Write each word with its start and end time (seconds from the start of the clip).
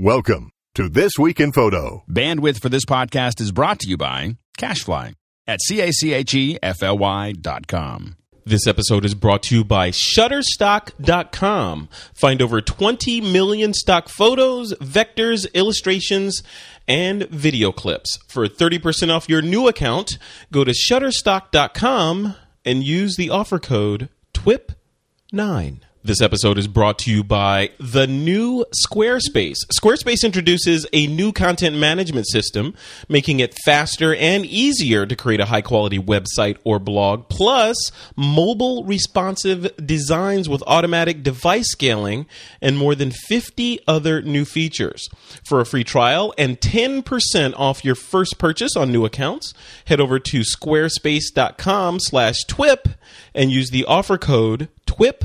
Welcome 0.00 0.52
to 0.76 0.88
This 0.88 1.14
Week 1.18 1.40
in 1.40 1.50
Photo. 1.50 2.04
Bandwidth 2.08 2.62
for 2.62 2.68
this 2.68 2.84
podcast 2.84 3.40
is 3.40 3.50
brought 3.50 3.80
to 3.80 3.88
you 3.88 3.96
by 3.96 4.36
CacheFly 4.56 5.14
at 5.48 5.60
C-A-C-H-E-F-L-Y 5.60 7.32
dot 7.32 7.66
com. 7.66 8.14
This 8.46 8.68
episode 8.68 9.04
is 9.04 9.16
brought 9.16 9.42
to 9.42 9.56
you 9.56 9.64
by 9.64 9.90
Shutterstock.com. 9.90 11.88
Find 12.14 12.40
over 12.40 12.60
20 12.60 13.20
million 13.22 13.74
stock 13.74 14.08
photos, 14.08 14.72
vectors, 14.74 15.52
illustrations, 15.52 16.44
and 16.86 17.24
video 17.30 17.72
clips. 17.72 18.20
For 18.28 18.46
30% 18.46 19.12
off 19.12 19.28
your 19.28 19.42
new 19.42 19.66
account, 19.66 20.16
go 20.52 20.62
to 20.62 20.70
Shutterstock.com 20.70 22.36
and 22.64 22.84
use 22.84 23.16
the 23.16 23.30
offer 23.30 23.58
code 23.58 24.10
TWIP9. 24.32 25.80
This 26.04 26.22
episode 26.22 26.58
is 26.58 26.68
brought 26.68 27.00
to 27.00 27.10
you 27.10 27.24
by 27.24 27.70
the 27.80 28.06
new 28.06 28.64
Squarespace. 28.86 29.56
Squarespace 29.76 30.22
introduces 30.22 30.86
a 30.92 31.08
new 31.08 31.32
content 31.32 31.74
management 31.76 32.28
system, 32.28 32.74
making 33.08 33.40
it 33.40 33.58
faster 33.64 34.14
and 34.14 34.46
easier 34.46 35.06
to 35.06 35.16
create 35.16 35.40
a 35.40 35.46
high 35.46 35.60
quality 35.60 35.98
website 35.98 36.56
or 36.62 36.78
blog, 36.78 37.28
plus 37.28 37.90
mobile 38.14 38.84
responsive 38.84 39.74
designs 39.84 40.48
with 40.48 40.62
automatic 40.68 41.24
device 41.24 41.68
scaling 41.72 42.26
and 42.62 42.78
more 42.78 42.94
than 42.94 43.10
50 43.10 43.80
other 43.88 44.22
new 44.22 44.44
features. 44.44 45.08
For 45.48 45.60
a 45.60 45.66
free 45.66 45.84
trial 45.84 46.32
and 46.38 46.60
10% 46.60 47.54
off 47.56 47.84
your 47.84 47.96
first 47.96 48.38
purchase 48.38 48.76
on 48.76 48.92
new 48.92 49.04
accounts, 49.04 49.52
head 49.86 50.00
over 50.00 50.20
to 50.20 50.42
squarespace.com 50.42 51.98
slash 51.98 52.44
TWIP 52.44 52.86
and 53.34 53.50
use 53.50 53.70
the 53.70 53.84
offer 53.84 54.16
code 54.16 54.68
TWIP 54.86 55.24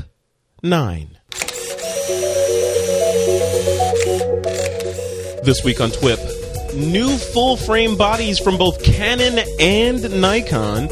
9. 0.64 1.18
This 5.44 5.62
week 5.62 5.78
on 5.82 5.90
TWIP, 5.90 6.18
new 6.74 7.18
full 7.18 7.58
frame 7.58 7.98
bodies 7.98 8.38
from 8.38 8.56
both 8.56 8.82
Canon 8.82 9.44
and 9.60 10.20
Nikon. 10.22 10.88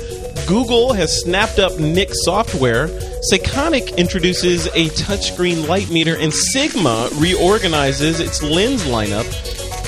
Google 0.47 0.93
has 0.93 1.23
snapped 1.23 1.59
up 1.59 1.79
Nik 1.79 2.11
software. 2.13 2.89
Sekonic 3.33 3.97
introduces 3.97 4.67
a 4.67 4.91
touchscreen 4.91 5.67
light 5.67 5.89
meter, 5.89 6.19
and 6.19 6.35
Sigma 6.35 7.09
reorganizes 7.15 8.21
its 8.21 8.43
lens 8.43 8.83
lineup 8.85 9.25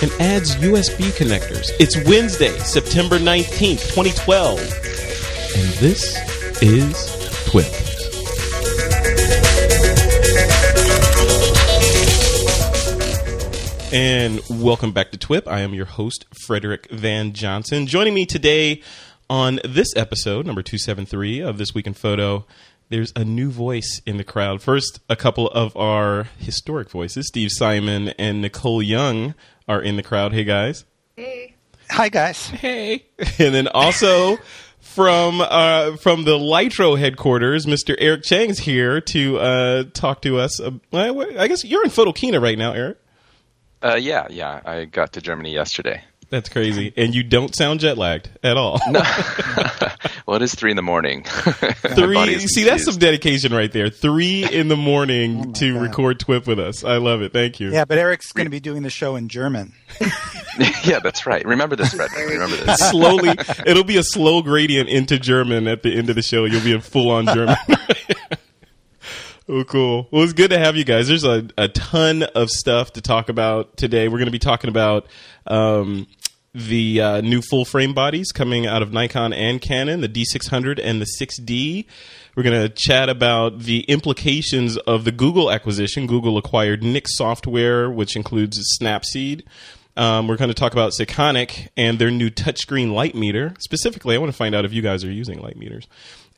and 0.03 0.11
adds 0.19 0.57
USB 0.57 1.11
connectors. 1.11 1.71
It's 1.79 1.97
Wednesday, 2.09 2.57
September 2.61 3.19
19th, 3.19 3.83
2012. 3.95 4.59
And 5.57 5.69
this 5.75 6.17
is 6.63 6.95
TWIP. 7.51 7.84
And 13.95 14.41
welcome 14.51 14.91
back 14.91 15.13
to 15.13 15.19
TWIP. 15.19 15.47
I 15.47 15.61
am 15.61 15.73
your 15.73 15.85
host, 15.85 16.25
Frederick 16.45 16.91
Van 16.91 17.33
Johnson. 17.33 17.87
Joining 17.87 18.13
me 18.13 18.27
today 18.27 18.83
on 19.31 19.61
this 19.65 19.95
episode, 19.95 20.47
number 20.47 20.65
273 20.65 21.39
of 21.39 21.59
This 21.59 21.77
Week 21.77 21.87
in 21.87 21.95
Photo, 21.95 22.45
there's 22.89 23.13
a 23.15 23.25
new 23.25 23.53
voice 23.53 24.03
in 24.05 24.17
the 24.17 24.25
crowd. 24.25 24.61
First, 24.61 24.99
a 25.09 25.15
couple 25.15 25.47
of 25.47 25.77
our 25.77 26.25
historic 26.39 26.91
voices, 26.91 27.29
Steve 27.29 27.51
Simon 27.53 28.09
and 28.19 28.43
Nicole 28.43 28.83
Young, 28.83 29.37
are 29.69 29.81
in 29.81 29.95
the 29.95 30.03
crowd. 30.03 30.33
Hey, 30.33 30.43
guys. 30.43 30.85
Hey. 31.15 31.55
Hi, 31.91 32.09
guys. 32.09 32.49
Hey. 32.49 33.05
And 33.39 33.55
then 33.55 33.69
also. 33.69 34.39
From 34.81 35.41
uh, 35.41 35.97
from 35.97 36.25
the 36.25 36.39
Lytro 36.39 36.97
headquarters, 36.97 37.67
Mr. 37.67 37.97
Eric 37.99 38.23
Cheng's 38.23 38.59
here 38.61 39.01
to 39.01 39.39
uh, 39.39 39.85
talk 39.93 40.23
to 40.23 40.39
us. 40.39 40.61
Uh, 40.61 40.73
I 40.93 41.49
guess 41.49 41.65
you're 41.65 41.83
in 41.83 41.91
Photokina 41.91 42.41
right 42.41 42.57
now, 42.57 42.73
Eric. 42.73 42.99
Uh, 43.85 43.97
yeah, 43.97 44.27
yeah. 44.31 44.61
I 44.65 44.87
got 44.87 45.13
to 45.13 45.21
Germany 45.21 45.53
yesterday. 45.53 46.03
That's 46.31 46.49
crazy. 46.49 46.93
And 46.97 47.15
you 47.15 47.23
don't 47.23 47.55
sound 47.55 47.81
jet 47.81 47.99
lagged 47.99 48.31
at 48.43 48.57
all. 48.57 48.81
No. 48.89 49.01
well, 50.27 50.37
it 50.37 50.43
is 50.43 50.55
three 50.55 50.71
in 50.71 50.77
the 50.77 50.83
morning. 50.83 51.23
three. 51.25 52.39
See, 52.41 52.65
that's 52.65 52.85
some 52.85 52.97
dedication 52.97 53.53
right 53.53 53.71
there. 53.71 53.91
Three 53.91 54.51
in 54.51 54.69
the 54.69 54.77
morning 54.77 55.49
oh 55.49 55.53
to 55.53 55.75
God. 55.75 55.83
record 55.83 56.19
TWIP 56.19 56.47
with 56.47 56.59
us. 56.59 56.83
I 56.83 56.97
love 56.97 57.23
it. 57.23 57.33
Thank 57.33 57.61
you. 57.61 57.71
Yeah, 57.71 57.85
but 57.85 57.99
Eric's 57.99 58.33
going 58.33 58.47
to 58.47 58.51
be 58.51 58.59
doing 58.59 58.83
the 58.83 58.91
show 58.91 59.17
in 59.17 59.29
German. 59.29 59.75
yeah, 60.85 60.99
that's 60.99 61.27
right. 61.27 61.45
Remember 61.45 61.77
this, 61.77 61.93
Frederick. 61.95 62.31
Remember 62.31 62.57
this. 62.57 62.79
Slowly, 62.91 63.37
it'll 63.67 63.85
be 63.85 63.99
a 63.99 64.03
slow 64.03 64.43
gradient 64.43 64.89
into 64.89 65.19
German 65.19 65.69
at 65.69 65.83
the 65.83 65.95
end 65.95 66.09
of 66.11 66.17
the 66.17 66.23
show. 66.23 66.47
You'll 66.47 66.65
be 66.65 66.73
in 66.73 66.81
full 66.81 67.11
on 67.11 67.27
German. 67.27 67.57
Oh, 69.47 69.63
cool. 69.65 70.09
Well, 70.11 70.23
it's 70.23 70.33
good 70.33 70.51
to 70.51 70.59
have 70.59 70.75
you 70.75 70.85
guys. 70.85 71.09
There's 71.09 71.25
a, 71.25 71.47
a 71.59 71.69
ton 71.69 72.23
of 72.23 72.49
stuff 72.49 72.95
to 72.95 73.03
talk 73.03 73.29
about 73.29 73.77
today. 73.77 74.09
We're 74.09 74.17
going 74.17 74.27
to 74.27 74.33
be 74.33 74.39
talking 74.39 74.71
about 74.71 75.07
um, 75.47 76.07
the 76.55 77.01
uh, 77.03 77.21
new 77.21 77.43
full 77.43 77.67
frame 77.67 77.93
bodies 77.93 78.33
coming 78.33 78.67
out 78.67 78.81
of 78.81 78.95
Nikon 78.95 79.35
and 79.35 79.61
Canon, 79.61 80.01
the 80.01 80.09
D600 80.09 80.81
and 80.83 80.99
the 80.99 81.07
6D. 81.21 81.85
We're 82.35 82.43
going 82.43 82.63
to 82.63 82.71
chat 82.71 83.11
about 83.11 83.61
the 83.61 83.81
implications 83.81 84.79
of 84.79 85.05
the 85.05 85.13
Google 85.13 85.51
acquisition. 85.51 86.07
Google 86.07 86.39
acquired 86.39 86.83
Nik 86.83 87.07
Software, 87.07 87.91
which 87.91 88.17
includes 88.17 88.59
Snapseed. 88.81 89.43
Um, 89.97 90.27
we're 90.27 90.37
going 90.37 90.49
to 90.49 90.55
talk 90.55 90.73
about 90.73 90.93
Sekonic 90.93 91.69
and 91.77 91.99
their 91.99 92.11
new 92.11 92.31
touchscreen 92.31 92.93
light 92.93 93.15
meter. 93.15 93.55
Specifically, 93.61 94.15
I 94.15 94.19
want 94.19 94.33
to 94.33 94.37
find 94.37 94.55
out 94.55 94.65
if 94.65 94.73
you 94.73 94.81
guys 94.83 95.05
are 95.05 95.13
using 95.13 95.41
light 95.41 95.57
meters. 95.57 95.87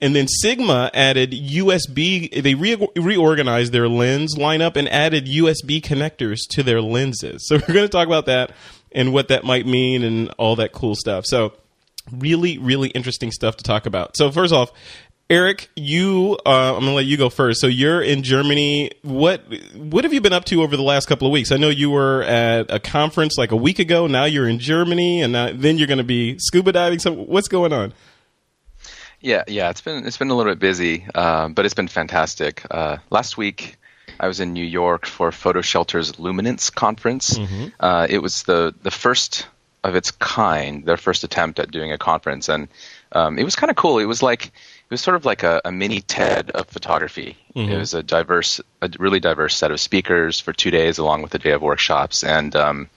And 0.00 0.14
then 0.14 0.28
Sigma 0.28 0.90
added 0.92 1.32
USB. 1.32 2.42
They 2.42 2.54
re- 2.54 2.88
reorganized 2.96 3.72
their 3.72 3.88
lens 3.88 4.36
lineup 4.36 4.76
and 4.76 4.88
added 4.88 5.26
USB 5.26 5.80
connectors 5.80 6.40
to 6.50 6.62
their 6.62 6.82
lenses. 6.82 7.46
So 7.48 7.56
we're 7.68 7.74
going 7.74 7.86
to 7.86 7.88
talk 7.88 8.06
about 8.06 8.26
that 8.26 8.52
and 8.92 9.12
what 9.12 9.28
that 9.28 9.44
might 9.44 9.66
mean 9.66 10.02
and 10.02 10.30
all 10.38 10.56
that 10.56 10.72
cool 10.72 10.94
stuff. 10.94 11.24
So 11.26 11.52
really, 12.12 12.58
really 12.58 12.88
interesting 12.90 13.32
stuff 13.32 13.56
to 13.56 13.64
talk 13.64 13.86
about. 13.86 14.16
So 14.16 14.30
first 14.30 14.52
off, 14.52 14.72
Eric, 15.28 15.68
you, 15.74 16.38
uh, 16.46 16.74
I'm 16.76 16.84
gonna 16.84 16.94
let 16.94 17.04
you 17.04 17.16
go 17.16 17.28
first. 17.28 17.60
So 17.60 17.66
you're 17.66 18.00
in 18.00 18.22
Germany. 18.22 18.92
What 19.02 19.42
what 19.74 20.04
have 20.04 20.12
you 20.12 20.20
been 20.20 20.32
up 20.32 20.44
to 20.46 20.62
over 20.62 20.76
the 20.76 20.84
last 20.84 21.06
couple 21.06 21.26
of 21.26 21.32
weeks? 21.32 21.50
I 21.50 21.56
know 21.56 21.68
you 21.68 21.90
were 21.90 22.22
at 22.22 22.70
a 22.70 22.78
conference 22.78 23.36
like 23.36 23.50
a 23.50 23.56
week 23.56 23.80
ago. 23.80 24.06
Now 24.06 24.24
you're 24.24 24.48
in 24.48 24.60
Germany, 24.60 25.22
and 25.22 25.32
now, 25.32 25.50
then 25.52 25.78
you're 25.78 25.88
going 25.88 25.98
to 25.98 26.04
be 26.04 26.38
scuba 26.38 26.70
diving. 26.70 27.00
So 27.00 27.12
what's 27.12 27.48
going 27.48 27.72
on? 27.72 27.92
Yeah, 29.26 29.42
yeah, 29.48 29.70
it's 29.70 29.80
been 29.80 30.06
it's 30.06 30.16
been 30.16 30.30
a 30.30 30.36
little 30.36 30.52
bit 30.52 30.60
busy, 30.60 31.04
uh, 31.12 31.48
but 31.48 31.64
it's 31.64 31.74
been 31.74 31.88
fantastic. 31.88 32.64
Uh, 32.70 32.98
last 33.10 33.36
week, 33.36 33.76
I 34.20 34.28
was 34.28 34.38
in 34.38 34.52
New 34.52 34.64
York 34.64 35.04
for 35.04 35.32
Photo 35.32 35.62
Shelter's 35.62 36.16
Luminance 36.20 36.70
conference. 36.70 37.36
Mm-hmm. 37.36 37.66
Uh, 37.80 38.06
it 38.08 38.18
was 38.18 38.44
the 38.44 38.72
the 38.84 38.92
first 38.92 39.48
of 39.82 39.96
its 39.96 40.12
kind, 40.12 40.84
their 40.84 40.96
first 40.96 41.24
attempt 41.24 41.58
at 41.58 41.72
doing 41.72 41.90
a 41.90 41.98
conference, 41.98 42.48
and 42.48 42.68
um, 43.10 43.36
it 43.36 43.42
was 43.42 43.56
kind 43.56 43.68
of 43.68 43.74
cool. 43.74 43.98
It 43.98 44.04
was 44.04 44.22
like 44.22 44.46
it 44.46 44.90
was 44.90 45.00
sort 45.00 45.16
of 45.16 45.24
like 45.24 45.42
a, 45.42 45.60
a 45.64 45.72
mini 45.72 46.02
TED 46.02 46.52
of 46.52 46.68
photography. 46.68 47.36
Mm-hmm. 47.56 47.72
It 47.72 47.78
was 47.78 47.94
a 47.94 48.04
diverse, 48.04 48.60
a 48.80 48.88
really 49.00 49.18
diverse 49.18 49.56
set 49.56 49.72
of 49.72 49.80
speakers 49.80 50.38
for 50.38 50.52
two 50.52 50.70
days, 50.70 50.98
along 50.98 51.22
with 51.22 51.34
a 51.34 51.40
day 51.40 51.50
of 51.50 51.62
workshops, 51.62 52.22
and 52.22 52.54
um, 52.54 52.88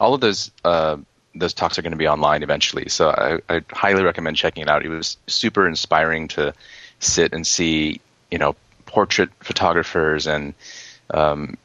all 0.00 0.14
of 0.14 0.22
those 0.22 0.50
uh, 0.64 0.96
those 1.34 1.54
talks 1.54 1.78
are 1.78 1.82
going 1.82 1.92
to 1.92 1.98
be 1.98 2.08
online 2.08 2.42
eventually. 2.42 2.88
So 2.88 3.10
I, 3.10 3.38
I 3.48 3.62
highly 3.70 4.04
recommend 4.04 4.36
checking 4.36 4.62
it 4.62 4.68
out. 4.68 4.84
It 4.84 4.88
was 4.88 5.16
super 5.26 5.66
inspiring 5.66 6.28
to 6.28 6.54
sit 7.00 7.32
and 7.32 7.46
see, 7.46 8.00
you 8.30 8.38
know, 8.38 8.54
portrait 8.86 9.30
photographers 9.40 10.26
and 10.26 10.54
um, 11.10 11.56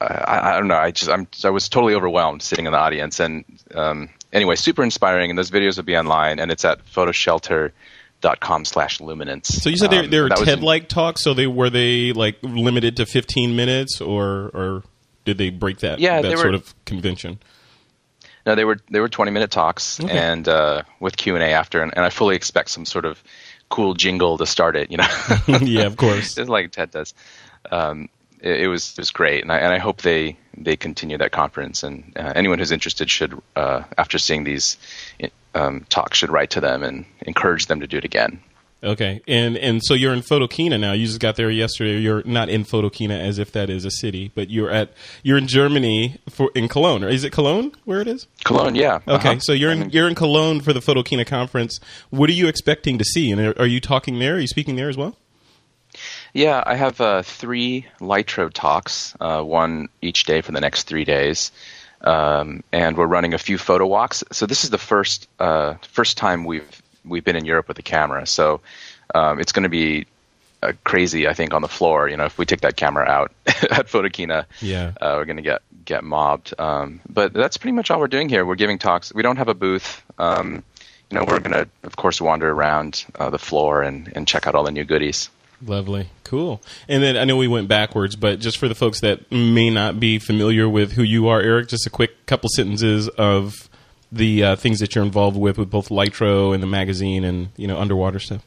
I, 0.00 0.52
I, 0.52 0.58
don't 0.58 0.68
know. 0.68 0.76
I 0.76 0.90
just 0.90 1.10
I'm, 1.10 1.26
I 1.44 1.50
was 1.50 1.68
totally 1.68 1.94
overwhelmed 1.94 2.42
sitting 2.42 2.66
in 2.66 2.72
the 2.72 2.78
audience. 2.78 3.20
And 3.20 3.44
um, 3.74 4.08
anyway, 4.32 4.56
super 4.56 4.82
inspiring. 4.82 5.30
And 5.30 5.38
those 5.38 5.50
videos 5.50 5.76
will 5.76 5.84
be 5.84 5.96
online, 5.96 6.38
and 6.38 6.50
it's 6.50 6.64
at 6.64 6.84
photoshelter.com 6.86 8.64
slash 8.64 9.00
luminance. 9.00 9.48
So 9.48 9.70
you 9.70 9.76
said 9.76 9.90
they, 9.90 10.06
they 10.06 10.20
were 10.20 10.32
um, 10.32 10.44
TED-like 10.44 10.88
talks. 10.88 11.22
So 11.22 11.34
they 11.34 11.46
were 11.46 11.70
they 11.70 12.12
like 12.12 12.38
limited 12.42 12.96
to 12.98 13.06
15 13.06 13.56
minutes, 13.56 14.00
or 14.00 14.50
or 14.52 14.82
did 15.24 15.38
they 15.38 15.50
break 15.50 15.78
that 15.78 15.98
yeah, 15.98 16.20
that 16.20 16.30
were, 16.30 16.36
sort 16.36 16.54
of 16.54 16.74
convention? 16.84 17.38
No, 18.46 18.54
they 18.54 18.64
were 18.64 18.78
they 18.90 19.00
were 19.00 19.08
twenty 19.08 19.30
minute 19.30 19.50
talks 19.50 20.00
okay. 20.00 20.16
and 20.16 20.46
uh, 20.48 20.82
with 21.00 21.16
Q 21.16 21.34
and 21.34 21.42
A 21.42 21.52
after, 21.52 21.82
and, 21.82 21.92
and, 21.96 22.04
I 22.04 22.10
fully 22.10 22.36
expect 22.36 22.70
some 22.70 22.84
sort 22.84 23.04
of 23.06 23.22
cool 23.70 23.94
jingle 23.94 24.36
to 24.38 24.46
start 24.46 24.76
it. 24.76 24.90
You 24.90 24.98
know, 24.98 25.08
yeah, 25.62 25.86
of 25.86 25.96
course, 25.96 26.34
just 26.36 26.50
like 26.50 26.70
Ted 26.70 26.90
does. 26.90 27.14
Um, 27.70 28.08
it, 28.40 28.62
it, 28.62 28.68
was 28.68 28.90
it 28.90 28.98
was 28.98 29.10
great, 29.10 29.42
and 29.42 29.50
I 29.50 29.58
and 29.58 29.72
I 29.72 29.78
hope 29.78 30.02
they 30.02 30.36
they 30.56 30.76
continue 30.76 31.16
that 31.18 31.32
conference. 31.32 31.82
And 31.82 32.12
uh, 32.16 32.32
anyone 32.34 32.58
who's 32.58 32.70
interested 32.70 33.10
should, 33.10 33.40
uh, 33.56 33.84
after 33.96 34.18
seeing 34.18 34.44
these 34.44 34.76
um, 35.54 35.86
talks, 35.88 36.18
should 36.18 36.30
write 36.30 36.50
to 36.50 36.60
them 36.60 36.82
and 36.82 37.06
encourage 37.22 37.66
them 37.66 37.80
to 37.80 37.86
do 37.86 37.96
it 37.96 38.04
again. 38.04 38.40
Okay, 38.84 39.22
and 39.26 39.56
and 39.56 39.82
so 39.82 39.94
you're 39.94 40.12
in 40.12 40.20
Photokina 40.20 40.78
now. 40.78 40.92
You 40.92 41.06
just 41.06 41.18
got 41.18 41.36
there 41.36 41.50
yesterday. 41.50 41.98
You're 41.98 42.22
not 42.24 42.50
in 42.50 42.64
Photokina 42.64 43.18
as 43.18 43.38
if 43.38 43.50
that 43.52 43.70
is 43.70 43.86
a 43.86 43.90
city, 43.90 44.30
but 44.34 44.50
you're 44.50 44.70
at 44.70 44.92
you're 45.22 45.38
in 45.38 45.46
Germany 45.46 46.20
for 46.28 46.50
in 46.54 46.68
Cologne. 46.68 47.02
Or 47.02 47.08
is 47.08 47.24
it 47.24 47.32
Cologne 47.32 47.72
where 47.84 48.02
it 48.02 48.06
is? 48.06 48.26
Cologne, 48.44 48.74
yeah. 48.74 49.00
Okay, 49.08 49.30
uh-huh. 49.30 49.38
so 49.40 49.52
you're 49.52 49.72
in 49.72 49.88
you're 49.88 50.06
in 50.06 50.14
Cologne 50.14 50.60
for 50.60 50.74
the 50.74 50.80
Photokina 50.80 51.26
conference. 51.26 51.80
What 52.10 52.28
are 52.28 52.34
you 52.34 52.46
expecting 52.46 52.98
to 52.98 53.04
see? 53.04 53.32
And 53.32 53.40
are, 53.40 53.58
are 53.58 53.66
you 53.66 53.80
talking 53.80 54.18
there? 54.18 54.36
Are 54.36 54.40
you 54.40 54.46
speaking 54.46 54.76
there 54.76 54.90
as 54.90 54.96
well? 54.98 55.16
Yeah, 56.34 56.62
I 56.66 56.74
have 56.74 57.00
uh, 57.00 57.22
three 57.22 57.86
Lytro 58.00 58.52
talks, 58.52 59.14
uh, 59.20 59.42
one 59.42 59.88
each 60.02 60.24
day 60.24 60.42
for 60.42 60.52
the 60.52 60.60
next 60.60 60.82
three 60.82 61.04
days. 61.04 61.52
um, 62.04 62.62
and 62.72 62.96
we're 62.96 63.06
running 63.06 63.34
a 63.34 63.38
few 63.38 63.58
photo 63.58 63.86
walks. 63.86 64.22
So 64.30 64.46
this 64.46 64.62
is 64.64 64.70
the 64.70 64.78
first 64.78 65.28
uh, 65.38 65.74
first 65.90 66.16
time 66.16 66.44
we've 66.44 66.82
we've 67.04 67.24
been 67.24 67.36
in 67.36 67.44
Europe 67.44 67.68
with 67.68 67.78
a 67.78 67.82
camera. 67.82 68.26
So 68.26 68.60
um, 69.14 69.40
it's 69.40 69.52
going 69.52 69.64
to 69.64 69.68
be 69.68 70.06
uh, 70.62 70.72
crazy, 70.84 71.28
I 71.28 71.34
think, 71.34 71.52
on 71.54 71.62
the 71.62 71.68
floor. 71.68 72.08
You 72.08 72.16
know, 72.16 72.24
if 72.24 72.38
we 72.38 72.46
take 72.46 72.62
that 72.62 72.76
camera 72.76 73.06
out 73.06 73.32
at 73.46 73.86
Photokina, 73.88 74.46
Yeah. 74.60 74.92
uh, 75.00 75.14
we're 75.18 75.24
going 75.26 75.36
to 75.36 75.42
get 75.42 75.62
get 75.84 76.02
mobbed. 76.02 76.54
Um, 76.58 77.00
but 77.08 77.34
that's 77.34 77.58
pretty 77.58 77.72
much 77.74 77.90
all 77.90 78.00
we're 78.00 78.08
doing 78.08 78.30
here. 78.30 78.46
We're 78.46 78.54
giving 78.54 78.78
talks. 78.78 79.12
We 79.12 79.22
don't 79.22 79.36
have 79.36 79.48
a 79.48 79.54
booth. 79.54 80.02
Um, 80.18 80.62
you 81.10 81.18
know, 81.18 81.24
we're 81.28 81.40
going 81.40 81.52
to, 81.52 81.68
of 81.82 81.96
course, 81.96 82.20
wander 82.22 82.50
around 82.50 83.04
uh, 83.18 83.28
the 83.28 83.38
floor 83.38 83.82
and, 83.82 84.10
and 84.16 84.26
check 84.26 84.46
out 84.46 84.54
all 84.54 84.64
the 84.64 84.70
new 84.72 84.84
goodies. 84.84 85.28
Lovely, 85.64 86.08
cool. 86.24 86.62
And 86.88 87.02
then 87.02 87.16
I 87.18 87.24
know 87.24 87.36
we 87.36 87.48
went 87.48 87.68
backwards, 87.68 88.16
but 88.16 88.40
just 88.40 88.56
for 88.56 88.66
the 88.66 88.74
folks 88.74 89.00
that 89.00 89.30
may 89.30 89.68
not 89.70 90.00
be 90.00 90.18
familiar 90.18 90.68
with 90.68 90.92
who 90.92 91.02
you 91.02 91.28
are, 91.28 91.40
Eric, 91.40 91.68
just 91.68 91.86
a 91.86 91.90
quick 91.90 92.24
couple 92.26 92.48
sentences 92.54 93.08
of 93.08 93.68
the 94.14 94.44
uh, 94.44 94.56
things 94.56 94.80
that 94.80 94.94
you're 94.94 95.04
involved 95.04 95.36
with 95.36 95.58
with 95.58 95.70
both 95.70 95.88
Lytro 95.88 96.54
and 96.54 96.62
the 96.62 96.66
magazine 96.66 97.24
and 97.24 97.48
you 97.56 97.66
know 97.66 97.78
underwater 97.78 98.18
stuff. 98.18 98.46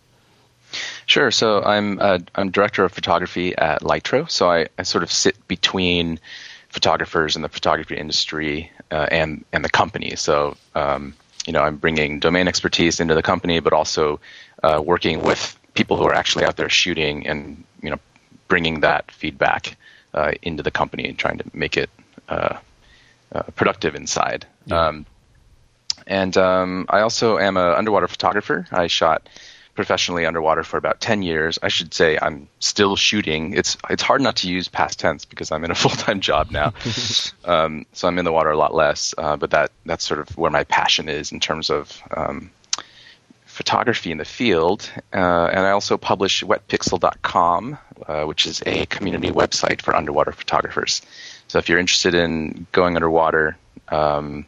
Sure. 1.06 1.32
So 1.32 1.64
I'm 1.64 2.00
uh, 2.00 2.20
I'm 2.36 2.52
director 2.52 2.84
of 2.84 2.92
photography 2.92 3.56
at 3.56 3.82
Lytro. 3.82 4.30
So 4.30 4.50
I, 4.50 4.68
I 4.78 4.84
sort 4.84 5.04
of 5.04 5.12
sit 5.12 5.48
between 5.48 6.20
photographers 6.70 7.36
and 7.36 7.44
the 7.44 7.50
photography 7.50 7.98
industry 7.98 8.72
uh, 8.92 9.08
and 9.12 9.46
and 9.54 9.64
the 9.64 9.70
company. 9.70 10.16
So 10.16 10.58
um, 10.76 11.14
you 11.46 11.54
know 11.54 11.62
I'm 11.62 11.78
bringing 11.78 12.20
domain 12.20 12.48
expertise 12.48 13.00
into 13.00 13.16
the 13.16 13.24
company, 13.24 13.60
but 13.60 13.74
also 13.74 14.20
uh, 14.64 14.82
working 14.84 15.22
with 15.22 15.58
people 15.74 15.98
who 15.98 16.04
are 16.04 16.16
actually 16.16 16.46
out 16.46 16.58
there 16.58 16.70
shooting 16.70 17.28
and 17.28 17.64
you 17.82 17.90
know 17.90 18.00
bringing 18.48 18.82
that 18.82 19.12
feedback 19.12 19.78
uh, 20.14 20.32
into 20.42 20.64
the 20.64 20.72
company 20.72 21.08
and 21.08 21.18
trying 21.18 21.38
to 21.38 21.46
make 21.54 21.78
it 21.78 21.90
uh, 22.30 22.58
uh, 23.32 23.44
productive 23.56 23.96
inside. 23.96 24.46
Um, 24.72 25.06
and 26.08 26.36
um, 26.38 26.86
I 26.90 27.02
also 27.02 27.38
am 27.38 27.58
an 27.58 27.74
underwater 27.74 28.08
photographer. 28.08 28.66
I 28.72 28.88
shot 28.88 29.28
professionally 29.76 30.26
underwater 30.26 30.64
for 30.64 30.78
about 30.78 31.00
10 31.00 31.22
years. 31.22 31.60
I 31.62 31.68
should 31.68 31.94
say 31.94 32.18
I'm 32.20 32.50
still 32.60 32.96
shooting. 32.96 33.54
It's 33.54 33.78
it's 33.90 34.02
hard 34.02 34.22
not 34.22 34.36
to 34.38 34.50
use 34.50 34.68
past 34.68 35.00
tense 35.00 35.24
because 35.24 35.52
I'm 35.52 35.64
in 35.64 35.72
a 35.72 35.76
full-time 35.84 36.20
job 36.20 36.50
now. 36.50 36.74
um, 37.46 37.86
so 37.94 38.08
I'm 38.08 38.18
in 38.18 38.26
the 38.26 38.32
water 38.32 38.50
a 38.50 38.58
lot 38.58 38.74
less, 38.74 39.14
uh, 39.18 39.38
but 39.38 39.52
that 39.52 39.72
that's 39.86 40.06
sort 40.06 40.20
of 40.20 40.36
where 40.38 40.52
my 40.52 40.64
passion 40.64 41.08
is 41.08 41.32
in 41.32 41.40
terms 41.40 41.70
of 41.70 42.02
um, 42.16 42.50
photography 43.46 44.12
in 44.12 44.18
the 44.18 44.26
field. 44.26 44.90
Uh, 45.14 45.46
and 45.52 45.60
I 45.60 45.72
also 45.72 45.98
publish 45.98 46.44
wetpixel.com, 46.44 47.78
uh, 48.08 48.24
which 48.24 48.46
is 48.46 48.64
a 48.66 48.86
community 48.88 49.30
website 49.30 49.82
for 49.82 49.96
underwater 49.96 50.32
photographers. 50.32 51.02
So 51.48 51.60
if 51.60 51.70
you're 51.70 51.80
interested 51.80 52.14
in 52.14 52.66
going 52.72 52.96
underwater 52.96 53.58
um, 53.90 54.46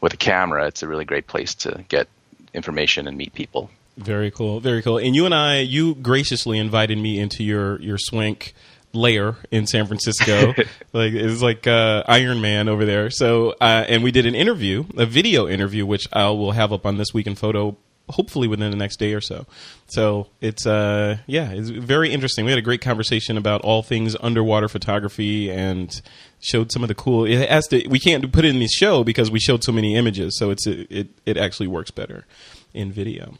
with 0.00 0.14
a 0.14 0.16
camera, 0.16 0.66
it's 0.66 0.82
a 0.82 0.88
really 0.88 1.04
great 1.04 1.26
place 1.26 1.54
to 1.56 1.84
get 1.88 2.08
information 2.54 3.06
and 3.06 3.16
meet 3.16 3.34
people. 3.34 3.70
Very 3.96 4.30
cool, 4.30 4.60
very 4.60 4.82
cool. 4.82 4.98
And 4.98 5.14
you 5.14 5.26
and 5.26 5.34
I, 5.34 5.58
you 5.58 5.94
graciously 5.94 6.58
invited 6.58 6.98
me 6.98 7.18
into 7.18 7.44
your 7.44 7.80
your 7.80 7.98
swank 7.98 8.54
lair 8.92 9.36
in 9.50 9.66
San 9.66 9.86
Francisco. 9.86 10.54
like 10.92 11.12
it's 11.12 11.42
like 11.42 11.66
uh, 11.66 12.02
Iron 12.06 12.40
Man 12.40 12.68
over 12.68 12.84
there. 12.84 13.10
So 13.10 13.50
uh, 13.60 13.84
and 13.88 14.02
we 14.02 14.10
did 14.10 14.26
an 14.26 14.34
interview, 14.34 14.84
a 14.96 15.06
video 15.06 15.48
interview, 15.48 15.84
which 15.84 16.06
I 16.12 16.28
will 16.30 16.52
have 16.52 16.72
up 16.72 16.86
on 16.86 16.96
this 16.96 17.12
week 17.12 17.26
in 17.26 17.34
photo. 17.34 17.76
Hopefully 18.10 18.48
within 18.48 18.70
the 18.70 18.76
next 18.76 18.98
day 18.98 19.14
or 19.14 19.20
so. 19.20 19.46
So 19.88 20.28
it's 20.40 20.66
uh 20.66 21.18
yeah, 21.26 21.50
it's 21.52 21.68
very 21.70 22.12
interesting. 22.12 22.44
We 22.44 22.50
had 22.50 22.58
a 22.58 22.62
great 22.62 22.80
conversation 22.80 23.36
about 23.36 23.62
all 23.62 23.82
things 23.82 24.16
underwater 24.20 24.68
photography 24.68 25.50
and 25.50 26.00
showed 26.40 26.72
some 26.72 26.82
of 26.82 26.88
the 26.88 26.94
cool. 26.94 27.24
It 27.24 27.48
has 27.48 27.66
to. 27.68 27.86
We 27.88 27.98
can't 27.98 28.32
put 28.32 28.44
it 28.44 28.48
in 28.48 28.58
the 28.58 28.68
show 28.68 29.04
because 29.04 29.30
we 29.30 29.40
showed 29.40 29.64
so 29.64 29.72
many 29.72 29.96
images. 29.96 30.38
So 30.38 30.50
it's 30.50 30.66
it 30.66 31.08
it 31.26 31.36
actually 31.36 31.68
works 31.68 31.90
better 31.90 32.26
in 32.74 32.92
video. 32.92 33.34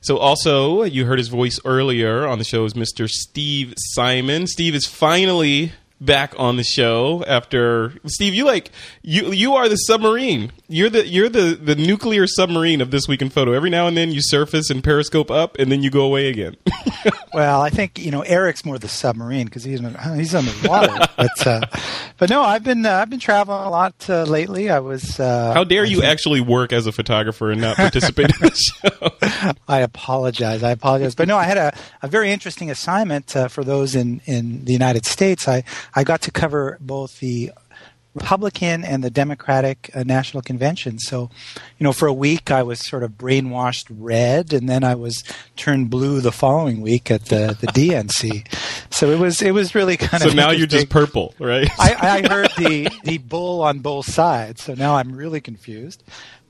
So 0.00 0.18
also, 0.18 0.82
you 0.82 1.06
heard 1.06 1.18
his 1.18 1.28
voice 1.28 1.60
earlier 1.64 2.26
on 2.26 2.38
the 2.38 2.44
show 2.44 2.64
is 2.64 2.74
Mr. 2.74 3.08
Steve 3.08 3.72
Simon. 3.76 4.48
Steve 4.48 4.74
is 4.74 4.84
finally 4.84 5.72
back 6.04 6.34
on 6.38 6.56
the 6.56 6.64
show 6.64 7.24
after 7.26 7.94
Steve. 8.06 8.34
You 8.34 8.44
like 8.44 8.70
you 9.02 9.32
you 9.32 9.54
are 9.54 9.68
the 9.68 9.76
submarine. 9.76 10.52
You're 10.68 10.90
the 10.90 11.06
you're 11.06 11.28
the 11.28 11.58
the 11.60 11.74
nuclear 11.76 12.26
submarine 12.26 12.80
of 12.80 12.90
this 12.90 13.06
week 13.08 13.22
in 13.22 13.30
photo. 13.30 13.52
Every 13.52 13.70
now 13.70 13.86
and 13.86 13.96
then 13.96 14.10
you 14.12 14.20
surface 14.22 14.70
and 14.70 14.82
periscope 14.82 15.30
up, 15.30 15.56
and 15.58 15.70
then 15.70 15.82
you 15.82 15.90
go 15.90 16.02
away 16.02 16.28
again. 16.28 16.56
Well, 17.34 17.62
I 17.62 17.70
think 17.70 17.98
you 17.98 18.10
know 18.10 18.20
Eric's 18.20 18.62
more 18.62 18.78
the 18.78 18.88
submarine 18.88 19.46
because 19.46 19.64
he's 19.64 19.80
he's 20.14 20.34
on 20.34 20.44
the 20.44 20.66
water. 20.68 20.94
but 21.16 21.46
uh, 21.46 21.60
but 22.18 22.28
no, 22.28 22.42
I've 22.42 22.62
been 22.62 22.84
uh, 22.84 22.92
I've 22.92 23.08
been 23.08 23.20
traveling 23.20 23.64
a 23.66 23.70
lot 23.70 23.94
uh, 24.10 24.24
lately. 24.24 24.68
I 24.68 24.80
was. 24.80 25.18
Uh, 25.18 25.54
How 25.54 25.64
dare 25.64 25.84
I 25.84 25.86
you 25.86 26.00
think- 26.00 26.10
actually 26.12 26.42
work 26.42 26.74
as 26.74 26.86
a 26.86 26.92
photographer 26.92 27.50
and 27.50 27.62
not 27.62 27.76
participate 27.76 28.26
in 28.26 28.36
the 28.38 28.54
show? 29.40 29.54
I 29.66 29.78
apologize. 29.80 30.62
I 30.62 30.72
apologize. 30.72 31.14
But 31.14 31.26
no, 31.26 31.38
I 31.38 31.44
had 31.44 31.56
a, 31.56 31.74
a 32.02 32.06
very 32.08 32.30
interesting 32.30 32.70
assignment 32.70 33.34
uh, 33.34 33.48
for 33.48 33.64
those 33.64 33.94
in, 33.94 34.20
in 34.26 34.66
the 34.66 34.72
United 34.74 35.06
States. 35.06 35.48
I, 35.48 35.64
I 35.94 36.04
got 36.04 36.22
to 36.22 36.30
cover 36.30 36.78
both 36.80 37.20
the 37.20 37.52
Republican 38.14 38.84
and 38.84 39.02
the 39.02 39.10
Democratic 39.10 39.90
uh, 39.94 40.02
National 40.02 40.42
Convention. 40.42 40.98
So, 40.98 41.30
you 41.78 41.84
know, 41.84 41.92
for 41.92 42.06
a 42.06 42.12
week 42.12 42.50
I 42.50 42.62
was 42.62 42.80
sort 42.80 43.02
of 43.02 43.12
brainwashed 43.12 43.86
red, 43.90 44.52
and 44.52 44.68
then 44.68 44.84
I 44.84 44.94
was 44.94 45.24
turned 45.56 45.88
blue 45.88 46.20
the 46.20 46.32
following 46.32 46.82
week 46.82 47.10
at 47.10 47.26
the, 47.26 47.56
the 47.58 47.66
DNC. 47.68 48.46
So 48.90 49.10
it 49.10 49.18
was 49.18 49.40
it 49.40 49.52
was 49.52 49.74
really 49.74 49.96
kind 49.96 50.22
So 50.22 50.28
of 50.28 50.32
So 50.32 50.36
now 50.36 50.50
you're 50.50 50.66
just 50.66 50.90
purple, 50.90 51.34
right? 51.38 51.68
I, 51.78 52.22
I 52.22 52.28
heard 52.28 52.50
the 52.58 52.90
the 53.04 53.18
bull 53.18 53.62
on 53.62 53.78
both 53.78 54.06
sides, 54.10 54.62
so 54.62 54.74
now 54.74 54.96
I'm 54.96 55.14
really 55.14 55.40
confused. 55.40 56.02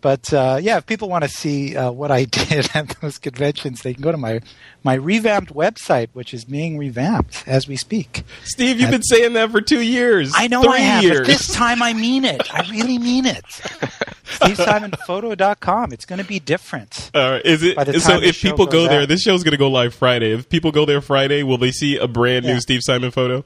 But 0.03 0.33
uh, 0.35 0.59
yeah, 0.61 0.77
if 0.77 0.85
people 0.85 1.09
want 1.09 1.23
to 1.25 1.31
see 1.31 1.75
uh, 1.77 1.91
what 1.91 2.11
I 2.11 2.25
did 2.27 2.69
at 2.75 2.89
those 3.01 3.17
conventions, 3.19 3.81
they 3.81 3.95
can 3.95 4.03
go 4.03 4.13
to 4.13 4.19
my 4.19 4.41
my 4.85 4.95
revamped 4.95 5.55
website, 5.55 6.09
which 6.13 6.35
is 6.35 6.45
being 6.45 6.77
revamped 6.77 7.45
as 7.47 7.67
we 7.67 7.77
speak. 7.77 8.25
Steve, 8.45 8.81
you've 8.81 8.91
been 8.91 9.03
saying 9.03 9.33
that 9.35 9.51
for 9.51 9.61
two 9.61 9.81
years. 9.81 10.33
I 10.35 10.49
know 10.49 10.63
Three 10.63 10.75
I 10.75 10.79
have, 10.79 11.03
years. 11.05 11.19
but 11.21 11.27
this 11.29 11.53
time 11.55 11.83
I 11.83 11.95
mean 11.95 12.25
it. 12.25 12.53
I 12.53 12.69
really 12.71 12.99
mean 12.99 13.25
it. 13.25 13.45
SteveSimonPhoto.com. 14.33 15.93
It's 15.93 16.05
going 16.05 16.19
to 16.19 16.25
be 16.25 16.41
different. 16.41 17.11
Right. 17.15 17.45
Is 17.45 17.63
it 17.63 17.77
so? 18.01 18.21
If 18.21 18.41
people 18.41 18.67
go 18.67 18.73
goes 18.73 18.89
there, 18.89 19.03
out. 19.03 19.09
this 19.09 19.23
show's 19.23 19.45
going 19.45 19.53
to 19.53 19.59
go 19.59 19.71
live 19.71 19.95
Friday. 19.95 20.33
If 20.33 20.49
people 20.49 20.73
go 20.73 20.85
there 20.85 21.01
Friday, 21.01 21.43
will 21.43 21.59
they 21.59 21.71
see 21.71 21.97
a 21.97 22.09
brand 22.09 22.45
new 22.45 22.61
Steve 22.61 22.81
Simon 22.83 23.11
photo? 23.13 23.45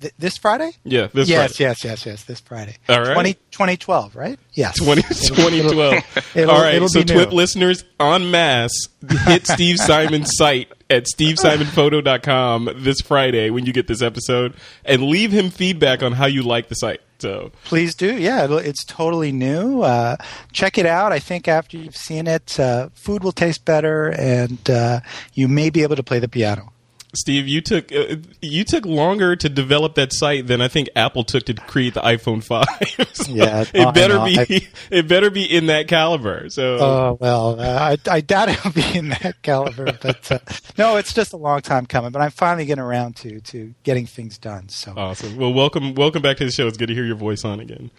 Th- 0.00 0.12
this 0.18 0.36
Friday? 0.36 0.72
Yeah, 0.84 1.06
this 1.14 1.28
yes, 1.28 1.56
Friday. 1.56 1.70
yes, 1.70 1.84
yes, 1.84 2.06
yes. 2.06 2.24
This 2.24 2.40
Friday. 2.40 2.76
All 2.88 3.00
right. 3.00 3.14
20, 3.14 3.34
2012, 3.52 4.16
right? 4.16 4.38
Yes. 4.52 4.76
20, 4.78 5.02
2012. 5.02 6.32
it'll- 6.34 6.50
All 6.50 6.60
right, 6.60 6.74
it'll 6.74 6.88
so 6.88 7.02
TWIP 7.02 7.30
new. 7.30 7.36
listeners 7.36 7.84
en 8.00 8.30
masse, 8.30 8.88
hit 9.26 9.46
Steve 9.46 9.78
Simon's 9.78 10.30
site 10.36 10.70
at 10.90 11.06
stevesimonphoto.com 11.06 12.70
this 12.76 13.00
Friday 13.00 13.50
when 13.50 13.66
you 13.66 13.72
get 13.72 13.86
this 13.86 14.02
episode 14.02 14.54
and 14.84 15.02
leave 15.02 15.32
him 15.32 15.50
feedback 15.50 16.02
on 16.02 16.12
how 16.12 16.26
you 16.26 16.42
like 16.42 16.68
the 16.68 16.74
site. 16.74 17.00
So, 17.20 17.52
Please 17.64 17.94
do. 17.94 18.14
Yeah, 18.18 18.46
it's 18.58 18.84
totally 18.84 19.32
new. 19.32 19.80
Uh, 19.82 20.16
check 20.52 20.76
it 20.76 20.84
out. 20.84 21.10
I 21.12 21.20
think 21.20 21.48
after 21.48 21.78
you've 21.78 21.96
seen 21.96 22.26
it, 22.26 22.60
uh, 22.60 22.90
food 22.94 23.24
will 23.24 23.32
taste 23.32 23.64
better, 23.64 24.08
and 24.08 24.68
uh, 24.68 25.00
you 25.32 25.48
may 25.48 25.70
be 25.70 25.82
able 25.82 25.96
to 25.96 26.02
play 26.02 26.18
the 26.18 26.28
piano. 26.28 26.70
Steve, 27.16 27.46
you 27.48 27.60
took 27.60 27.90
uh, 27.92 28.16
you 28.42 28.64
took 28.64 28.84
longer 28.84 29.36
to 29.36 29.48
develop 29.48 29.94
that 29.94 30.12
site 30.12 30.46
than 30.46 30.60
I 30.60 30.68
think 30.68 30.88
Apple 30.96 31.24
took 31.24 31.44
to 31.46 31.54
create 31.54 31.94
the 31.94 32.00
iPhone 32.00 32.42
5. 32.44 32.66
So 33.12 33.32
Yeah, 33.32 33.64
it 33.72 33.94
better 33.94 34.18
be 34.24 34.38
I- 34.38 34.68
it 34.90 35.08
better 35.08 35.30
be 35.30 35.44
in 35.44 35.66
that 35.66 35.88
caliber. 35.88 36.48
So 36.50 36.76
Oh 36.80 37.18
well, 37.20 37.60
uh, 37.60 37.96
I, 38.06 38.10
I 38.10 38.20
doubt 38.20 38.48
it'll 38.48 38.72
be 38.72 38.96
in 38.96 39.08
that 39.10 39.42
caliber, 39.42 39.96
but 40.02 40.30
uh, 40.32 40.38
no, 40.78 40.96
it's 40.96 41.12
just 41.14 41.32
a 41.32 41.36
long 41.36 41.60
time 41.60 41.86
coming. 41.86 42.10
But 42.10 42.22
I'm 42.22 42.30
finally 42.30 42.66
getting 42.66 42.82
around 42.84 43.16
to 43.16 43.40
to 43.40 43.74
getting 43.82 44.06
things 44.06 44.38
done. 44.38 44.68
So 44.68 44.94
awesome. 44.96 45.36
Well, 45.36 45.52
welcome 45.52 45.94
welcome 45.94 46.22
back 46.22 46.36
to 46.38 46.44
the 46.44 46.50
show. 46.50 46.66
It's 46.66 46.76
good 46.76 46.88
to 46.88 46.94
hear 46.94 47.04
your 47.04 47.16
voice 47.16 47.44
on 47.44 47.60
again. 47.60 47.90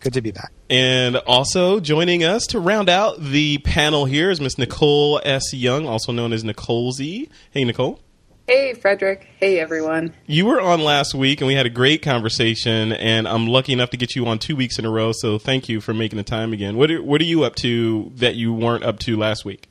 good 0.00 0.12
to 0.14 0.20
be 0.22 0.30
back. 0.30 0.52
And 0.70 1.16
also 1.16 1.80
joining 1.80 2.22
us 2.24 2.46
to 2.48 2.60
round 2.60 2.88
out 2.88 3.20
the 3.20 3.58
panel 3.58 4.04
here 4.04 4.30
is 4.30 4.40
Miss 4.40 4.56
Nicole 4.58 5.20
S. 5.24 5.52
Young, 5.52 5.86
also 5.86 6.12
known 6.12 6.32
as 6.32 6.44
Nicole 6.44 6.92
Z. 6.92 7.28
Hey, 7.50 7.64
Nicole. 7.64 7.98
Hey, 8.48 8.72
Frederick. 8.72 9.28
Hey, 9.38 9.60
everyone. 9.60 10.14
You 10.26 10.46
were 10.46 10.58
on 10.58 10.80
last 10.80 11.14
week, 11.14 11.42
and 11.42 11.48
we 11.48 11.52
had 11.52 11.66
a 11.66 11.70
great 11.70 12.00
conversation. 12.00 12.92
And 12.92 13.28
I'm 13.28 13.46
lucky 13.46 13.74
enough 13.74 13.90
to 13.90 13.98
get 13.98 14.16
you 14.16 14.26
on 14.26 14.38
two 14.38 14.56
weeks 14.56 14.78
in 14.78 14.86
a 14.86 14.90
row. 14.90 15.12
So 15.12 15.38
thank 15.38 15.68
you 15.68 15.82
for 15.82 15.92
making 15.92 16.16
the 16.16 16.22
time 16.22 16.54
again. 16.54 16.78
What 16.78 16.90
are, 16.90 17.02
what 17.02 17.20
are 17.20 17.24
you 17.24 17.44
up 17.44 17.56
to 17.56 18.10
that 18.14 18.36
you 18.36 18.54
weren't 18.54 18.84
up 18.84 19.00
to 19.00 19.18
last 19.18 19.44
week? 19.44 19.68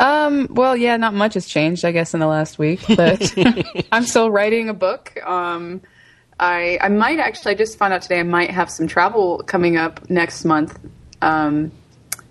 Um, 0.00 0.46
well, 0.48 0.74
yeah, 0.74 0.96
not 0.96 1.12
much 1.12 1.34
has 1.34 1.44
changed, 1.44 1.84
I 1.84 1.92
guess, 1.92 2.14
in 2.14 2.20
the 2.20 2.26
last 2.26 2.58
week, 2.58 2.80
but 2.96 3.34
I'm 3.92 4.04
still 4.04 4.30
writing 4.30 4.70
a 4.70 4.74
book. 4.74 5.22
Um, 5.22 5.82
I 6.40 6.78
I 6.80 6.88
might 6.88 7.18
actually. 7.18 7.52
I 7.52 7.54
just 7.54 7.76
found 7.76 7.92
out 7.92 8.00
today. 8.00 8.20
I 8.20 8.22
might 8.22 8.50
have 8.50 8.70
some 8.70 8.86
travel 8.86 9.42
coming 9.46 9.76
up 9.76 10.08
next 10.08 10.46
month. 10.46 10.78
Um, 11.20 11.70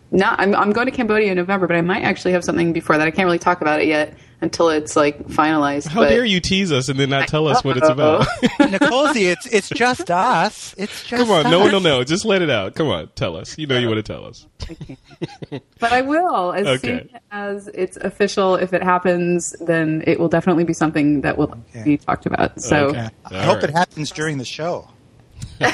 not. 0.09 0.39
I'm 0.39 0.55
I'm 0.55 0.71
going 0.71 0.87
to 0.87 0.91
Cambodia 0.91 1.29
in 1.29 1.37
November, 1.37 1.67
but 1.67 1.75
I 1.75 1.81
might 1.81 2.01
actually 2.01 2.31
have 2.31 2.43
something 2.43 2.73
before 2.73 2.97
that. 2.97 3.07
I 3.07 3.11
can't 3.11 3.27
really 3.27 3.37
talk 3.37 3.61
about 3.61 3.79
it 3.79 3.87
yet 3.87 4.17
until 4.43 4.69
it's 4.69 4.95
like 4.95 5.17
finalized. 5.29 5.87
How 5.87 6.01
but 6.01 6.09
dare 6.09 6.23
you 6.25 6.39
tease 6.39 6.71
us 6.71 6.89
and 6.89 6.99
then 6.99 7.09
not 7.09 7.27
tell 7.27 7.47
us 7.47 7.63
what 7.63 7.77
it's 7.77 7.87
about? 7.89 8.27
Nicole, 8.59 9.07
it's 9.15 9.45
it's 9.47 9.69
just 9.73 10.11
us. 10.11 10.75
It's 10.77 11.03
just 11.03 11.21
Come 11.21 11.31
on, 11.31 11.45
us. 11.47 11.51
no 11.51 11.59
one 11.59 11.71
will 11.71 11.79
know. 11.79 12.03
Just 12.03 12.25
let 12.25 12.41
it 12.41 12.49
out. 12.49 12.75
Come 12.75 12.89
on, 12.89 13.09
tell 13.15 13.35
us. 13.35 13.57
You 13.57 13.65
know 13.67 13.77
you 13.77 13.87
want 13.87 14.05
to 14.05 14.13
tell 14.13 14.25
us. 14.25 14.45
But 15.79 15.91
I 15.93 16.01
will 16.01 16.53
as 16.53 16.67
Okay. 16.67 17.07
soon 17.09 17.09
as 17.31 17.67
it's 17.69 17.97
official. 17.97 18.55
If 18.55 18.73
it 18.73 18.83
happens, 18.83 19.55
then 19.61 20.03
it 20.05 20.19
will 20.19 20.29
definitely 20.29 20.63
be 20.65 20.73
something 20.73 21.21
that 21.21 21.37
will 21.37 21.55
be 21.83 21.97
talked 21.97 22.25
about. 22.25 22.61
So 22.61 22.87
Okay. 22.89 23.07
I 23.25 23.35
All 23.39 23.41
hope 23.45 23.55
right. 23.55 23.63
it 23.65 23.69
happens 23.71 24.11
during 24.11 24.37
the 24.37 24.45
show. 24.45 24.89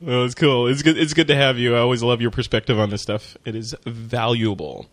Well, 0.00 0.24
it's 0.24 0.34
cool. 0.34 0.66
It's 0.66 0.82
good. 0.82 0.98
It's 0.98 1.14
good 1.14 1.28
to 1.28 1.36
have 1.36 1.58
you. 1.58 1.76
I 1.76 1.78
always 1.78 2.02
love 2.02 2.20
your 2.20 2.32
perspective 2.32 2.76
on 2.76 2.90
this 2.90 3.02
stuff. 3.02 3.36
It 3.44 3.54
is 3.54 3.72
valuable. 3.86 4.86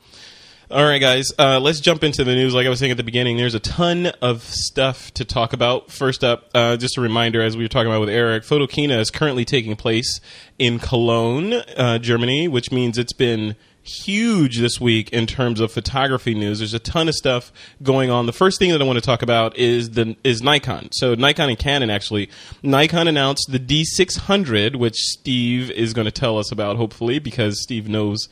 All 0.72 0.84
right, 0.84 1.00
guys. 1.00 1.32
Uh, 1.40 1.60
let's 1.60 1.80
jump 1.80 2.04
into 2.04 2.24
the 2.24 2.36
news. 2.36 2.54
Like 2.54 2.68
I 2.68 2.70
was 2.70 2.78
saying 2.78 2.92
at 2.92 2.98
the 2.98 3.04
beginning, 3.04 3.38
there's 3.38 3.56
a 3.56 3.60
ton 3.60 4.06
of 4.22 4.44
stuff 4.44 5.12
to 5.16 5.26
talk 5.26 5.54
about. 5.54 5.90
First 5.90 6.24
up, 6.24 6.52
uh, 6.54 6.78
just 6.78 6.96
a 6.96 7.02
reminder, 7.02 7.42
as 7.42 7.58
we 7.58 7.64
were 7.64 7.70
talking 7.70 7.88
about 7.88 8.02
with 8.02 8.10
Eric, 8.10 8.44
Photokina 8.44 9.00
is 9.00 9.10
currently 9.10 9.46
taking 9.46 9.76
place 9.76 10.22
in 10.60 10.78
Cologne, 10.78 11.54
uh, 11.54 11.98
Germany, 11.98 12.48
which 12.48 12.72
means 12.72 13.00
it's 13.00 13.14
been 13.14 13.56
huge 13.82 14.60
this 14.60 14.80
week 14.80 15.10
in 15.10 15.26
terms 15.26 15.60
of 15.60 15.72
photography 15.72 16.36
news. 16.36 16.60
There's 16.60 16.76
a 16.76 16.80
ton 16.80 17.08
of 17.08 17.16
stuff 17.16 17.52
going 17.82 18.12
on. 18.12 18.28
The 18.28 18.34
first 18.34 18.60
thing 18.60 18.70
that 18.72 18.80
I 18.80 18.86
want 18.86 19.00
to 19.00 19.06
talk 19.06 19.24
about 19.24 19.58
is 19.58 19.92
the 19.92 20.16
is 20.24 20.44
Nikon. 20.44 20.90
So 20.92 21.16
Nikon 21.16 21.50
and 21.50 21.58
Canon 21.58 21.90
actually. 21.90 22.30
Nikon 22.62 23.08
announced 23.08 23.48
the 23.50 23.60
D600, 23.60 24.76
which 24.76 24.98
Steve 24.98 25.72
is 25.72 25.94
going 25.94 26.06
to 26.06 26.12
tell 26.12 26.38
us 26.38 26.52
about 26.52 26.78
hopefully 26.78 27.18
because 27.18 27.60
Steve 27.64 27.90
knows 27.90 28.30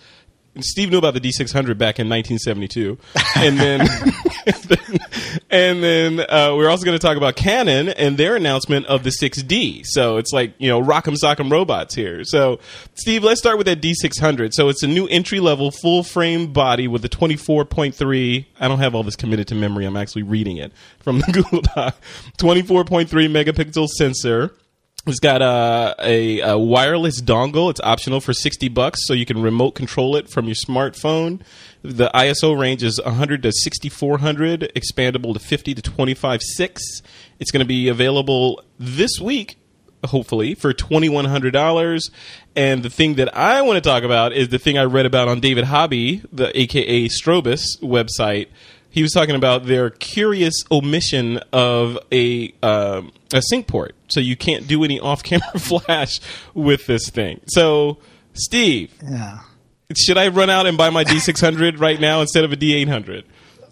Steve 0.61 0.89
knew 0.91 0.97
about 0.97 1.13
the 1.13 1.21
D600 1.21 1.77
back 1.77 1.99
in 1.99 2.09
1972, 2.09 2.97
and 3.35 3.59
then 3.59 3.81
and 5.49 5.83
then 5.83 6.19
uh, 6.19 6.53
we're 6.55 6.69
also 6.69 6.85
going 6.85 6.97
to 6.97 7.05
talk 7.05 7.17
about 7.17 7.35
Canon 7.35 7.89
and 7.89 8.17
their 8.17 8.35
announcement 8.35 8.85
of 8.87 9.03
the 9.03 9.09
6D. 9.09 9.83
So 9.85 10.17
it's 10.17 10.31
like 10.31 10.53
you 10.57 10.69
know 10.69 10.81
Rock'em 10.81 11.15
Sock'em 11.21 11.51
robots 11.51 11.95
here. 11.95 12.23
So 12.23 12.59
Steve, 12.95 13.23
let's 13.23 13.39
start 13.39 13.57
with 13.57 13.67
that 13.67 13.81
D600. 13.81 14.53
So 14.53 14.69
it's 14.69 14.83
a 14.83 14.87
new 14.87 15.07
entry 15.07 15.39
level 15.39 15.71
full 15.71 16.03
frame 16.03 16.53
body 16.53 16.87
with 16.87 17.03
a 17.05 17.09
24.3. 17.09 18.45
I 18.59 18.67
don't 18.67 18.79
have 18.79 18.95
all 18.95 19.03
this 19.03 19.15
committed 19.15 19.47
to 19.49 19.55
memory. 19.55 19.85
I'm 19.85 19.97
actually 19.97 20.23
reading 20.23 20.57
it 20.57 20.71
from 20.99 21.19
the 21.19 21.31
Google 21.31 21.61
Doc. 21.61 21.95
24.3 22.37 23.07
megapixel 23.07 23.87
sensor. 23.87 24.53
It's 25.07 25.21
got 25.21 25.41
a, 25.41 25.95
a, 25.99 26.39
a 26.41 26.57
wireless 26.57 27.21
dongle. 27.21 27.69
It's 27.69 27.79
optional 27.79 28.19
for 28.19 28.33
60 28.33 28.67
bucks, 28.67 29.07
so 29.07 29.13
you 29.13 29.25
can 29.25 29.41
remote 29.41 29.71
control 29.71 30.17
it 30.17 30.29
from 30.29 30.47
your 30.47 30.55
smartphone. 30.55 31.39
The 31.81 32.09
ISO 32.13 32.59
range 32.59 32.83
is 32.83 32.99
100 33.01 33.43
to 33.43 33.53
6400, 33.53 34.71
expandable 34.75 35.31
to 35.31 35.39
50 35.39 35.75
to 35.75 35.81
25.6. 35.81 36.79
It's 37.39 37.51
going 37.51 37.61
to 37.61 37.65
be 37.65 37.87
available 37.87 38.61
this 38.77 39.19
week, 39.21 39.57
hopefully, 40.03 40.55
for 40.55 40.73
$2,100. 40.73 42.11
And 42.57 42.83
the 42.83 42.89
thing 42.89 43.15
that 43.15 43.35
I 43.37 43.61
want 43.61 43.81
to 43.81 43.89
talk 43.89 44.03
about 44.03 44.33
is 44.33 44.49
the 44.49 44.59
thing 44.59 44.77
I 44.77 44.83
read 44.83 45.05
about 45.05 45.29
on 45.29 45.39
David 45.39 45.65
Hobby, 45.65 46.21
the 46.33 46.57
AKA 46.59 47.07
Strobist 47.07 47.81
website 47.81 48.47
he 48.89 49.03
was 49.03 49.11
talking 49.11 49.35
about 49.35 49.65
their 49.65 49.91
curious 49.91 50.63
omission 50.71 51.37
of 51.53 51.99
a 52.11 52.51
um, 52.63 53.11
a 53.34 53.41
sync 53.41 53.67
port, 53.67 53.96
so 54.07 54.19
you 54.19 54.36
can't 54.36 54.67
do 54.67 54.84
any 54.84 55.00
off-camera 55.00 55.51
flash 55.60 56.19
with 56.53 56.86
this 56.88 57.10
thing. 57.10 57.41
So, 57.48 57.98
Steve, 58.34 58.93
Yeah. 59.03 59.39
should 59.96 60.17
I 60.17 60.27
run 60.29 60.50
out 60.50 60.65
and 60.67 60.77
buy 60.77 60.89
my 60.89 61.03
D600 61.03 61.79
right 61.79 62.00
now 62.00 62.22
instead 62.22 62.43
of 62.43 62.51
a 62.51 62.55
D800? 62.57 63.24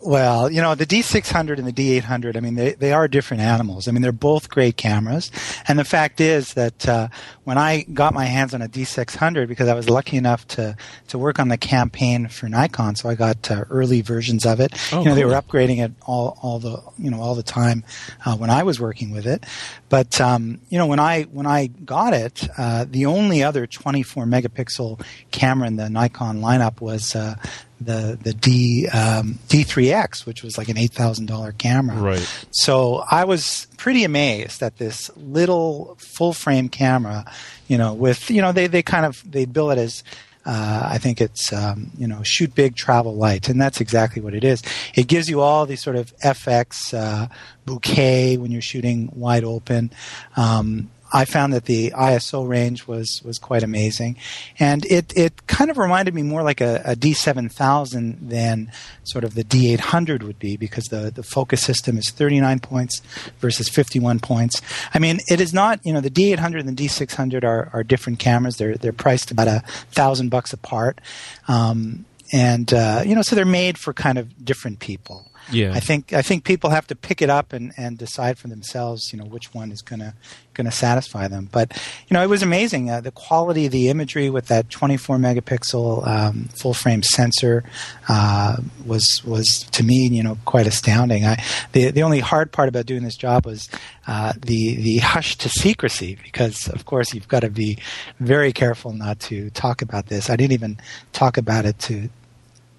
Well, 0.06 0.52
you 0.52 0.62
know, 0.62 0.76
the 0.76 0.86
D600 0.86 1.58
and 1.58 1.66
the 1.68 1.74
D800, 1.74 2.38
I 2.38 2.40
mean, 2.40 2.54
they, 2.54 2.74
they 2.74 2.94
are 2.94 3.08
different 3.08 3.42
animals. 3.42 3.88
I 3.88 3.92
mean, 3.92 4.04
they're 4.04 4.12
both 4.12 4.50
great 4.50 4.78
cameras. 4.78 5.32
And 5.68 5.80
the 5.80 5.84
fact 5.84 6.22
is 6.22 6.54
that 6.54 6.88
uh, 6.88 7.08
when 7.44 7.58
I 7.58 7.82
got 7.92 8.14
my 8.14 8.26
hands 8.26 8.54
on 8.54 8.62
a 8.62 8.68
D600, 8.68 9.48
because 9.48 9.68
I 9.68 9.74
was 9.74 9.90
lucky 9.90 10.16
enough 10.16 10.48
to, 10.50 10.78
to 11.08 11.18
work 11.18 11.40
on 11.40 11.48
the 11.48 11.58
campaign 11.58 12.28
for 12.28 12.48
Nikon, 12.48 12.96
so 12.96 13.10
I 13.10 13.16
got 13.16 13.50
uh, 13.50 13.66
early 13.72 14.02
versions 14.02 14.46
of 14.46 14.60
it. 14.60 14.74
Oh, 14.94 15.00
you 15.00 15.06
know, 15.06 15.16
they 15.16 15.26
were 15.26 15.32
upgrading 15.32 15.84
it 15.84 15.92
all, 16.06 16.38
all 16.40 16.60
the, 16.60 16.84
you 17.00 17.10
know, 17.10 17.20
all 17.20 17.34
the 17.34 17.42
time 17.42 17.84
uh, 18.28 18.36
when 18.38 18.52
I 18.52 18.62
was 18.62 18.80
working 18.80 19.10
with 19.10 19.26
it. 19.26 19.44
But, 19.90 20.22
um, 20.22 20.62
you 20.70 20.78
know, 20.78 20.86
when 20.86 21.00
I, 21.00 21.24
when 21.24 21.48
I 21.48 21.66
got 21.66 22.14
it, 22.14 22.48
uh, 22.60 22.86
the 22.88 23.08
only 23.08 23.42
other 23.42 23.66
24 23.66 24.26
megapixel 24.26 25.04
camera 25.32 25.68
in 25.68 25.78
the 25.78 25.90
Nikon 25.90 26.42
lineup 26.42 26.80
was 26.80 27.16
uh, 27.16 27.36
the 27.80 28.18
the 28.22 28.34
D 28.34 28.88
um, 28.88 29.40
D3X, 29.48 30.26
which 30.26 30.44
was 30.44 30.58
like 30.58 30.70
an 30.70 30.78
eight 30.78 30.92
thousand 30.92 31.26
dollar 31.28 31.52
camera. 31.52 31.98
Right. 31.98 32.46
So 32.52 33.04
I 33.10 33.26
was 33.26 33.68
pretty 33.78 34.04
amazed 34.04 34.62
at 34.64 34.78
this 34.78 35.10
little 35.16 35.98
full 36.00 36.34
frame 36.34 36.70
camera, 36.70 37.26
you 37.68 37.78
know, 37.78 37.94
with 37.94 38.30
you 38.30 38.42
know 38.42 38.52
they 38.52 38.68
they 38.68 38.82
kind 38.82 39.06
of 39.06 39.22
they 39.30 39.46
bill 39.46 39.72
it 39.72 39.78
as. 39.78 40.04
Uh, 40.48 40.90
I 40.92 41.00
think 41.00 41.22
it's 41.22 41.52
um, 41.52 41.90
you 41.98 42.06
know 42.06 42.22
shoot 42.22 42.54
big, 42.54 42.76
travel 42.76 43.16
light, 43.16 43.50
and 43.50 43.60
that's 43.60 43.82
exactly 43.82 44.22
what 44.22 44.36
it 44.36 44.44
is. 44.44 44.62
It 44.94 45.08
gives 45.08 45.28
you 45.28 45.42
all 45.42 45.66
these 45.66 45.82
sort 45.82 45.96
of 45.96 46.16
FX 46.18 46.94
uh, 46.94 47.30
bokeh 47.66 48.38
when 48.38 48.52
you're 48.52 48.62
shooting 48.62 49.10
wide 49.16 49.44
open. 49.44 49.90
Um, 50.38 50.92
I 51.14 51.26
found 51.26 51.54
that 51.54 51.66
the 51.66 51.92
ISO 51.92 52.48
range 52.48 52.88
was 52.88 53.22
was 53.24 53.38
quite 53.38 53.64
amazing, 53.64 54.18
and 54.60 54.86
it 54.86 55.16
it 55.16 55.48
kind 55.48 55.70
of 55.70 55.78
reminded 55.78 56.14
me 56.14 56.24
more 56.24 56.44
like 56.44 56.62
a, 56.62 56.82
a 56.84 56.96
D7000 56.96 58.30
than 58.30 58.72
sort 59.04 59.24
of 59.24 59.36
the 59.36 59.44
D800 59.44 60.24
would 60.24 60.40
be 60.40 60.58
because 60.58 60.86
the 60.86 61.12
the 61.12 61.24
focus 61.24 61.64
system 61.64 61.98
is 61.98 62.10
39 62.10 62.60
points 62.60 63.02
versus 63.40 63.70
51 63.70 64.20
points. 64.20 64.62
I 64.94 65.00
mean, 65.00 65.20
it 65.28 65.40
is 65.40 65.54
not 65.54 65.80
you 65.86 65.94
know 65.94 66.02
the 66.02 66.10
D800 66.10 66.60
and 66.60 66.78
the 66.78 66.88
D600 66.88 67.44
are 67.44 67.70
are 67.72 67.84
different 67.84 68.20
cameras. 68.20 68.58
They're 68.58 68.76
they're 68.76 68.94
priced 68.94 69.32
about 69.32 69.48
a 69.48 69.64
thousand 69.92 70.30
bucks 70.30 70.54
apart, 70.54 71.00
um, 71.48 72.06
and 72.34 72.74
uh, 72.74 73.04
you 73.06 73.16
know 73.16 73.22
so 73.22 73.36
they're 73.36 73.46
made 73.46 73.78
for 73.78 73.94
kind 73.94 74.18
of 74.18 74.44
different 74.44 74.80
people. 74.80 75.32
Yeah. 75.52 75.74
I 75.74 75.80
think 75.80 76.14
I 76.14 76.22
think 76.22 76.44
people 76.44 76.70
have 76.70 76.88
to 76.88 76.96
pick 76.96 77.22
it 77.22 77.30
up 77.30 77.54
and, 77.54 77.74
and 77.78 77.98
decide 77.98 78.38
for 78.38 78.48
themselves, 78.48 79.12
you 79.12 79.20
know, 79.20 79.26
which 79.26 79.54
one 79.54 79.72
is 79.72 79.82
gonna 79.82 80.16
gonna 80.54 80.72
satisfy 80.72 81.28
them. 81.28 81.50
But 81.52 81.72
you 82.08 82.14
know, 82.14 82.24
it 82.24 82.30
was 82.30 82.42
amazing 82.42 82.90
uh, 82.90 83.02
the 83.02 83.12
quality 83.12 83.68
of 83.68 83.72
the 83.72 83.90
imagery 83.90 84.30
with 84.30 84.48
that 84.48 84.70
24 84.70 85.18
megapixel 85.18 86.08
um, 86.08 86.46
full 86.60 86.74
frame 86.74 87.04
sensor 87.04 87.64
uh, 88.10 88.58
was 88.86 89.24
was 89.24 89.64
to 89.72 89.84
me, 89.84 90.08
you 90.08 90.24
know, 90.24 90.38
quite 90.46 90.68
astounding. 90.68 91.26
I 91.26 91.44
the 91.74 91.92
the 91.92 92.04
only 92.04 92.20
hard 92.20 92.52
part 92.52 92.70
about 92.70 92.86
doing 92.86 93.04
this 93.04 93.18
job 93.18 93.46
was 93.46 93.70
uh, 94.08 94.34
the 94.34 94.76
the 94.76 94.98
hush 94.98 95.38
to 95.38 95.50
secrecy 95.50 96.18
because 96.24 96.68
of 96.70 96.86
course 96.86 97.14
you've 97.14 97.28
got 97.28 97.42
to 97.42 97.50
be 97.50 97.78
very 98.20 98.52
careful 98.52 98.94
not 98.94 99.20
to 99.20 99.50
talk 99.52 99.82
about 99.82 100.08
this. 100.08 100.30
I 100.30 100.36
didn't 100.36 100.54
even 100.54 100.80
talk 101.14 101.38
about 101.38 101.66
it 101.66 101.78
to 101.80 102.10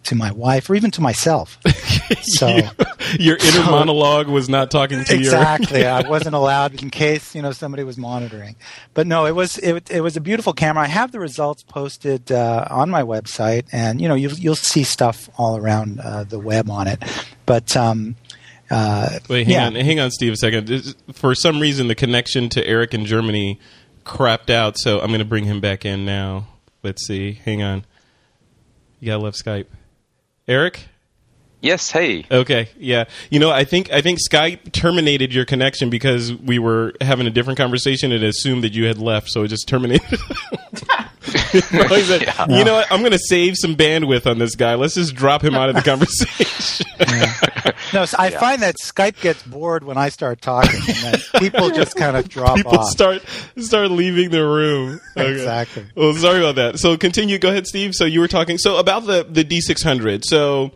to 0.06 0.14
my 0.14 0.32
wife 0.32 0.68
or 0.68 0.74
even 0.74 0.90
to 0.92 1.00
myself. 1.00 1.58
So 2.22 2.48
Your 3.18 3.36
inner 3.36 3.62
monologue 3.70 4.28
was 4.28 4.48
not 4.48 4.70
talking 4.70 5.04
to 5.04 5.12
your 5.12 5.20
exactly, 5.20 5.86
I 5.86 6.08
wasn't 6.08 6.34
allowed 6.34 6.82
in 6.82 6.90
case 6.90 7.34
you 7.34 7.42
know 7.42 7.52
somebody 7.52 7.84
was 7.84 7.96
monitoring. 7.96 8.56
But 8.94 9.06
no, 9.06 9.26
it 9.26 9.34
was 9.34 9.58
it, 9.58 9.90
it 9.90 10.00
was 10.00 10.16
a 10.16 10.20
beautiful 10.20 10.52
camera. 10.52 10.84
I 10.84 10.88
have 10.88 11.12
the 11.12 11.20
results 11.20 11.62
posted 11.62 12.32
uh, 12.32 12.66
on 12.70 12.90
my 12.90 13.02
website, 13.02 13.66
and 13.72 14.00
you 14.00 14.08
know 14.08 14.14
you'll 14.14 14.34
you'll 14.34 14.56
see 14.56 14.82
stuff 14.82 15.30
all 15.38 15.56
around 15.56 16.00
uh, 16.00 16.24
the 16.24 16.38
web 16.38 16.68
on 16.70 16.88
it. 16.88 17.02
But 17.44 17.76
um, 17.76 18.16
uh. 18.70 19.18
Wait, 19.28 19.46
hang 19.46 19.54
yeah. 19.54 19.66
on, 19.66 19.74
hang 19.74 20.00
on, 20.00 20.10
Steve, 20.10 20.32
a 20.32 20.36
second. 20.36 20.96
For 21.12 21.34
some 21.34 21.60
reason, 21.60 21.88
the 21.88 21.94
connection 21.94 22.48
to 22.50 22.66
Eric 22.66 22.94
in 22.94 23.06
Germany 23.06 23.60
crapped 24.04 24.50
out, 24.50 24.78
so 24.78 25.00
I'm 25.00 25.08
going 25.08 25.18
to 25.18 25.24
bring 25.24 25.44
him 25.44 25.60
back 25.60 25.84
in 25.84 26.04
now. 26.04 26.46
Let's 26.82 27.06
see. 27.06 27.34
Hang 27.44 27.62
on. 27.62 27.84
You 29.00 29.06
gotta 29.06 29.22
love 29.22 29.34
Skype. 29.34 29.66
Eric. 30.48 30.88
Yes, 31.62 31.90
hey. 31.90 32.24
Okay, 32.30 32.68
yeah. 32.78 33.04
You 33.30 33.40
know, 33.40 33.50
I 33.50 33.64
think 33.64 33.90
I 33.90 34.00
think 34.02 34.18
Skype 34.30 34.72
terminated 34.72 35.32
your 35.34 35.44
connection 35.44 35.90
because 35.90 36.32
we 36.32 36.58
were 36.58 36.94
having 37.00 37.26
a 37.26 37.30
different 37.30 37.56
conversation 37.56 38.12
and 38.12 38.22
assumed 38.22 38.62
that 38.64 38.72
you 38.74 38.84
had 38.86 38.98
left, 38.98 39.28
so 39.30 39.42
it 39.42 39.48
just 39.48 39.66
terminated. 39.66 40.06
Probably 41.70 42.02
said, 42.02 42.22
You 42.48 42.64
know 42.64 42.74
what? 42.74 42.92
I'm 42.92 43.00
going 43.00 43.12
to 43.12 43.18
save 43.18 43.56
some 43.56 43.74
bandwidth 43.74 44.30
on 44.30 44.38
this 44.38 44.54
guy. 44.54 44.74
Let's 44.74 44.94
just 44.94 45.14
drop 45.16 45.42
him 45.42 45.54
out 45.54 45.68
of 45.68 45.74
the 45.74 45.82
conversation. 45.82 46.86
no, 47.92 48.04
so 48.04 48.16
I 48.18 48.30
find 48.30 48.62
that 48.62 48.76
Skype 48.76 49.20
gets 49.20 49.42
bored 49.42 49.82
when 49.82 49.96
I 49.96 50.10
start 50.10 50.40
talking, 50.40 50.78
and 50.86 51.14
that 51.14 51.20
people 51.38 51.70
just 51.70 51.96
kind 51.96 52.16
of 52.16 52.28
drop 52.28 52.56
People 52.56 52.78
off. 52.78 52.90
start 52.90 53.22
start 53.58 53.90
leaving 53.90 54.30
the 54.30 54.44
room. 54.46 55.00
Okay. 55.16 55.32
Exactly. 55.32 55.86
Well, 55.94 56.14
sorry 56.14 56.38
about 56.40 56.56
that. 56.56 56.78
So 56.78 56.96
continue. 56.96 57.38
Go 57.38 57.48
ahead, 57.48 57.66
Steve. 57.66 57.94
So 57.94 58.04
you 58.04 58.20
were 58.20 58.28
talking. 58.28 58.58
So 58.58 58.76
about 58.76 59.06
the 59.06 59.26
the 59.28 59.44
D600. 59.44 60.24
So 60.24 60.72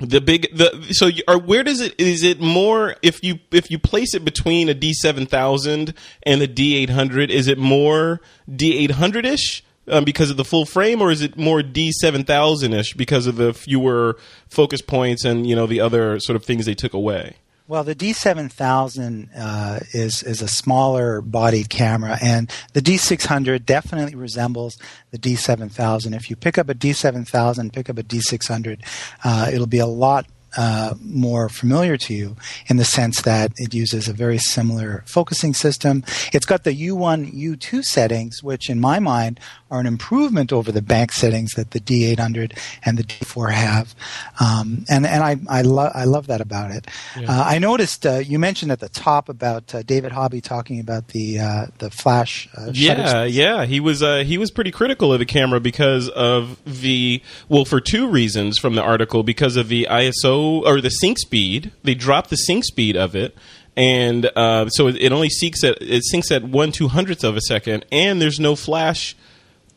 the 0.00 0.20
big 0.20 0.54
the 0.56 0.88
so 0.92 1.06
you, 1.06 1.22
or 1.28 1.38
where 1.38 1.62
does 1.62 1.80
it 1.80 1.94
is 1.98 2.24
it 2.24 2.40
more 2.40 2.96
if 3.02 3.22
you 3.22 3.38
if 3.52 3.70
you 3.70 3.78
place 3.78 4.12
it 4.14 4.24
between 4.24 4.68
a 4.68 4.74
D7000 4.74 5.94
and 6.24 6.42
a 6.42 6.48
D800 6.48 7.30
is 7.30 7.46
it 7.46 7.58
more 7.58 8.20
D800 8.50 9.24
ish 9.24 9.62
um, 9.88 10.04
because 10.04 10.30
of 10.30 10.36
the 10.36 10.44
full 10.44 10.64
frame, 10.64 11.02
or 11.02 11.10
is 11.10 11.22
it 11.22 11.36
more 11.36 11.62
D 11.62 11.92
seven 11.92 12.24
thousand 12.24 12.72
ish 12.72 12.94
because 12.94 13.26
of 13.26 13.36
the 13.36 13.52
fewer 13.52 14.16
focus 14.48 14.80
points 14.80 15.24
and 15.24 15.46
you 15.46 15.54
know 15.54 15.66
the 15.66 15.80
other 15.80 16.18
sort 16.20 16.36
of 16.36 16.44
things 16.44 16.66
they 16.66 16.74
took 16.74 16.94
away? 16.94 17.36
Well, 17.66 17.82
the 17.82 17.94
D7000 17.94 19.28
uh, 19.34 19.80
is 19.94 20.22
is 20.22 20.42
a 20.42 20.48
smaller 20.48 21.22
bodied 21.22 21.70
camera, 21.70 22.18
and 22.20 22.50
the 22.74 22.82
D600 22.82 23.64
definitely 23.64 24.14
resembles 24.14 24.76
the 25.12 25.18
D7000. 25.18 26.14
If 26.14 26.28
you 26.28 26.36
pick 26.36 26.58
up 26.58 26.68
a 26.68 26.74
D7000, 26.74 27.72
pick 27.72 27.88
up 27.88 27.96
a 27.96 28.02
D600, 28.02 28.84
uh, 29.24 29.50
it'll 29.50 29.66
be 29.66 29.78
a 29.78 29.86
lot 29.86 30.26
uh, 30.56 30.94
more 31.02 31.48
familiar 31.48 31.96
to 31.96 32.14
you 32.14 32.36
in 32.66 32.76
the 32.76 32.84
sense 32.84 33.22
that 33.22 33.52
it 33.56 33.74
uses 33.74 34.08
a 34.08 34.12
very 34.12 34.38
similar 34.38 35.02
focusing 35.06 35.54
system. 35.54 36.04
It's 36.32 36.46
got 36.46 36.64
the 36.64 36.72
U1, 36.88 37.32
U2 37.32 37.84
settings, 37.84 38.42
which 38.42 38.70
in 38.70 38.80
my 38.80 38.98
mind 38.98 39.40
are 39.70 39.80
an 39.80 39.86
improvement 39.86 40.52
over 40.52 40.70
the 40.70 40.82
bank 40.82 41.12
settings 41.12 41.52
that 41.52 41.72
the 41.72 41.80
D800 41.80 42.56
and 42.84 42.96
the 42.96 43.02
D4 43.02 43.52
have. 43.52 43.94
Um, 44.38 44.84
and 44.88 45.06
and 45.06 45.22
I 45.22 45.36
I, 45.48 45.62
lo- 45.62 45.90
I 45.92 46.04
love 46.04 46.28
that 46.28 46.40
about 46.40 46.70
it. 46.70 46.86
Yeah. 47.18 47.30
Uh, 47.30 47.44
I 47.44 47.58
noticed 47.58 48.06
uh, 48.06 48.18
you 48.18 48.38
mentioned 48.38 48.70
at 48.70 48.80
the 48.80 48.88
top 48.88 49.28
about 49.28 49.74
uh, 49.74 49.82
David 49.82 50.12
Hobby 50.12 50.40
talking 50.40 50.78
about 50.80 51.08
the 51.08 51.40
uh, 51.40 51.66
the 51.78 51.90
flash. 51.90 52.48
Uh, 52.56 52.70
yeah, 52.72 53.24
yeah, 53.24 53.64
he 53.64 53.80
was 53.80 54.00
he 54.00 54.38
was 54.38 54.50
pretty 54.50 54.70
critical 54.70 55.12
of 55.12 55.18
the 55.18 55.26
camera 55.26 55.60
because 55.60 56.08
of 56.08 56.58
the 56.64 57.22
well 57.48 57.64
for 57.64 57.80
two 57.80 58.08
reasons 58.08 58.58
from 58.58 58.74
the 58.74 58.82
article 58.82 59.22
because 59.22 59.56
of 59.56 59.68
the 59.68 59.88
ISO 59.90 60.43
or 60.44 60.80
the 60.80 60.90
sync 60.90 61.18
speed. 61.18 61.72
They 61.82 61.94
dropped 61.94 62.30
the 62.30 62.36
sync 62.36 62.64
speed 62.64 62.96
of 62.96 63.14
it, 63.14 63.36
and 63.76 64.26
uh, 64.36 64.68
so 64.68 64.88
it, 64.88 64.96
it, 64.96 65.12
only 65.12 65.28
seeks 65.28 65.64
at 65.64 65.78
it 65.80 66.02
syncs 66.12 66.30
at 66.30 66.44
one 66.44 66.72
two 66.72 66.88
hundredths 66.88 67.24
of 67.24 67.36
a 67.36 67.40
second, 67.40 67.84
and 67.90 68.20
there's 68.20 68.40
no 68.40 68.56
flash 68.56 69.16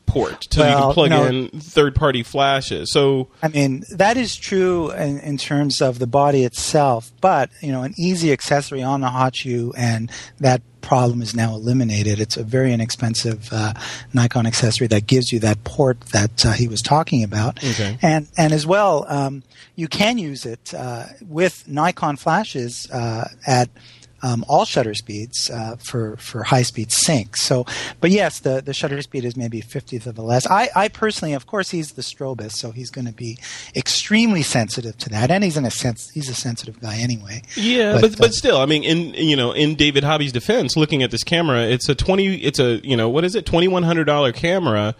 port 0.07 0.47
so 0.51 0.61
well, 0.61 0.69
you 0.69 0.85
can 0.85 0.93
plug 0.93 1.09
know, 1.11 1.25
in 1.25 1.49
third 1.49 1.93
party 1.93 2.23
flashes. 2.23 2.91
So 2.91 3.27
I 3.43 3.49
mean 3.49 3.83
that 3.91 4.17
is 4.17 4.35
true 4.35 4.91
in, 4.91 5.19
in, 5.19 5.37
terms 5.37 5.81
of 5.81 5.99
the 5.99 6.07
body 6.07 6.43
itself, 6.43 7.11
but 7.21 7.51
you 7.61 7.71
know 7.71 7.83
an 7.83 7.93
easy 7.99 8.31
accessory 8.31 8.81
on 8.81 9.01
the 9.01 9.09
Hot 9.09 9.35
Shoe 9.35 9.73
and 9.77 10.09
that 10.39 10.61
problem 10.81 11.21
is 11.21 11.35
now 11.35 11.53
eliminated. 11.53 12.19
It's 12.19 12.37
a 12.37 12.43
very 12.43 12.71
inexpensive 12.71 13.49
uh, 13.51 13.73
Nikon 14.13 14.47
accessory 14.47 14.87
that 14.87 15.05
gives 15.05 15.31
you 15.31 15.39
that 15.39 15.63
port 15.65 15.99
that 16.13 16.45
uh, 16.45 16.53
he 16.53 16.67
was 16.67 16.81
talking 16.81 17.23
about, 17.23 17.63
okay. 17.63 17.99
and 18.01 18.27
and 18.37 18.53
as 18.53 18.65
well 18.65 19.05
um, 19.09 19.43
you 19.75 19.87
can 19.87 20.17
use 20.17 20.45
it 20.45 20.73
uh, 20.73 21.05
with 21.27 21.67
Nikon 21.67 22.15
flashes 22.15 22.89
uh, 22.91 23.27
at 23.45 23.69
um, 24.21 24.43
all 24.47 24.65
shutter 24.65 24.93
speeds 24.93 25.49
uh, 25.49 25.75
for 25.77 26.17
for 26.17 26.43
high 26.43 26.63
speed 26.63 26.91
sync. 26.91 27.37
So, 27.37 27.65
but 27.99 28.11
yes, 28.11 28.39
the, 28.39 28.61
the 28.61 28.73
shutter 28.73 29.01
speed 29.01 29.25
is 29.25 29.35
maybe 29.35 29.61
fiftieth 29.61 30.07
of 30.07 30.17
a 30.17 30.21
less. 30.21 30.47
I, 30.47 30.69
I 30.75 30.87
personally, 30.87 31.33
of 31.33 31.45
course, 31.45 31.69
he's 31.69 31.91
the 31.91 32.01
strobist, 32.01 32.53
so 32.53 32.71
he's 32.71 32.89
going 32.89 33.05
to 33.05 33.13
be 33.13 33.37
extremely 33.75 34.43
sensitive 34.43 34.97
to 34.97 35.09
that, 35.09 35.29
and 35.29 35.43
he's 35.43 35.57
in 35.57 35.65
a 35.65 35.71
sense 35.71 36.09
he's 36.13 36.29
a 36.29 36.35
sensitive 36.35 36.79
guy 36.79 36.97
anyway. 36.97 37.43
Yeah, 37.55 37.93
but 37.93 38.01
but, 38.01 38.17
but 38.17 38.29
uh, 38.29 38.33
still, 38.33 38.57
I 38.57 38.65
mean, 38.65 38.83
in 38.83 39.13
you 39.13 39.35
know, 39.35 39.51
in 39.51 39.75
David 39.75 40.03
Hobby's 40.03 40.31
defense, 40.31 40.75
looking 40.75 41.03
at 41.03 41.11
this 41.11 41.23
camera, 41.23 41.61
it's 41.63 41.89
a 41.89 41.95
twenty, 41.95 42.35
it's 42.37 42.59
a 42.59 42.85
you 42.87 42.97
know, 42.97 43.09
what 43.09 43.23
is 43.23 43.35
it, 43.35 43.45
twenty 43.45 43.67
one 43.67 43.83
hundred 43.83 44.05
dollar 44.05 44.31
camera. 44.31 44.95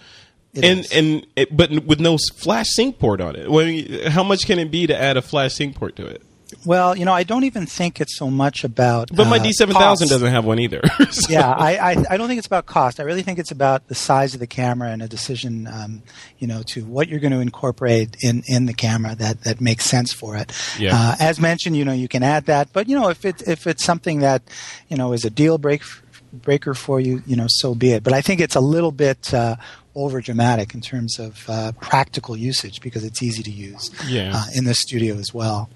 It 0.54 0.64
and 0.64 0.80
is. 0.80 0.92
and 0.92 1.28
it, 1.36 1.56
but 1.56 1.86
with 1.86 2.00
no 2.00 2.18
flash 2.38 2.68
sync 2.70 2.98
port 2.98 3.22
on 3.22 3.36
it. 3.36 3.52
Well, 3.52 4.10
how 4.10 4.24
much 4.24 4.46
can 4.46 4.60
it 4.60 4.72
be 4.72 4.88
to 4.88 5.00
add 5.00 5.18
a 5.18 5.22
flash 5.22 5.54
sync 5.54 5.76
port 5.76 5.96
to 5.98 6.06
it? 6.08 6.24
Well, 6.66 6.98
you 6.98 7.06
know, 7.06 7.14
I 7.14 7.24
don't 7.24 7.44
even 7.44 7.66
think 7.66 8.02
it's 8.02 8.18
so 8.18 8.30
much 8.30 8.64
about. 8.64 9.10
But 9.14 9.28
my 9.28 9.38
uh, 9.38 9.44
D 9.44 9.54
seven 9.54 9.76
thousand 9.76 10.10
doesn't 10.10 10.32
have 10.32 10.46
one 10.46 10.60
either. 10.60 10.82
so. 11.10 11.32
Yeah, 11.32 11.50
I, 11.50 11.78
I, 11.78 12.04
I 12.12 12.18
don't 12.18 12.28
think 12.28 12.38
it's 12.40 12.48
about 12.48 12.66
cost. 12.66 13.00
I 13.00 13.04
really 13.04 13.24
think 13.24 13.40
it's 13.40 13.52
about 13.52 13.88
the 13.88 13.96
size 13.96 14.34
of 14.34 14.40
the 14.40 14.48
camera 14.48 14.90
and 14.90 15.02
a 15.02 15.08
decision, 15.08 15.68
um, 15.68 16.02
you 16.40 16.48
know, 16.48 16.64
to 16.68 16.86
what 16.86 17.08
you're 17.08 17.20
going 17.20 17.34
to 17.34 17.40
incorporate 17.40 18.18
in, 18.22 18.44
in 18.48 18.66
the 18.66 18.74
camera 18.74 19.16
that, 19.16 19.44
that 19.44 19.62
makes 19.62 19.86
sense 19.86 20.14
for 20.14 20.36
it. 20.36 20.52
Yeah. 20.78 20.92
Uh, 20.94 21.16
as 21.20 21.40
mentioned, 21.40 21.78
you 21.78 21.86
know, 21.86 21.94
you 21.94 22.08
can 22.08 22.24
add 22.24 22.46
that, 22.46 22.74
but 22.74 22.90
you 22.90 23.00
know, 23.00 23.10
if 23.10 23.26
it 23.26 23.48
if 23.48 23.68
it's 23.68 23.84
something 23.84 24.20
that 24.20 24.42
you 24.90 24.98
know 24.98 25.14
is 25.14 25.26
a 25.26 25.30
deal 25.30 25.58
break 25.58 25.84
breaker 26.34 26.74
for 26.74 27.00
you, 27.00 27.24
you 27.26 27.36
know, 27.36 27.48
so 27.48 27.76
be 27.76 27.92
it. 27.92 28.04
But 28.04 28.14
I 28.14 28.22
think 28.22 28.42
it's 28.42 28.56
a 28.56 28.60
little 28.60 28.92
bit 28.92 29.34
uh, 29.34 29.56
over 29.98 30.22
dramatic 30.22 30.76
in 30.76 30.80
terms 30.80 31.18
of 31.18 31.44
uh, 31.50 31.72
practical 31.82 32.38
usage 32.38 32.82
because 32.82 33.04
it's 33.04 33.24
easy 33.24 33.42
to 33.42 33.52
use 33.52 33.90
yeah. 34.08 34.32
uh, 34.34 34.46
in 34.56 34.64
the 34.64 34.76
studio 34.76 35.16
as 35.16 35.34
well. 35.34 35.70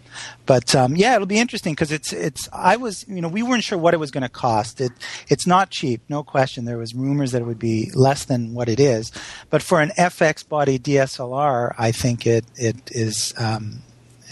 But 0.46 0.76
um, 0.76 0.96
yeah, 0.96 1.16
it'll 1.16 1.26
be 1.26 1.40
interesting 1.40 1.74
because 1.74 1.92
it's 1.92 2.14
it's. 2.14 2.48
I 2.54 2.76
was 2.78 3.06
you 3.08 3.22
know 3.22 3.28
we 3.28 3.42
weren't 3.42 3.64
sure 3.64 3.78
what 3.78 3.94
it 3.94 3.98
was 3.98 4.12
going 4.12 4.24
to 4.24 4.30
cost. 4.30 4.80
It 4.80 4.92
it's 5.28 5.48
not 5.48 5.72
cheap, 5.72 6.02
no 6.08 6.24
question. 6.24 6.66
There 6.66 6.78
was 6.78 6.94
rumors 6.94 7.32
that 7.32 7.42
it 7.42 7.46
would 7.46 7.60
be 7.60 7.90
less 7.96 8.26
than 8.26 8.54
what 8.54 8.70
it 8.70 8.80
is, 8.80 9.12
but 9.50 9.64
for 9.64 9.82
an 9.82 9.92
FX 9.98 10.48
body 10.48 10.78
DSLR, 10.78 11.74
I 11.78 11.92
think 11.92 12.28
it 12.28 12.46
it 12.56 12.92
is 12.92 13.34
um, 13.38 13.82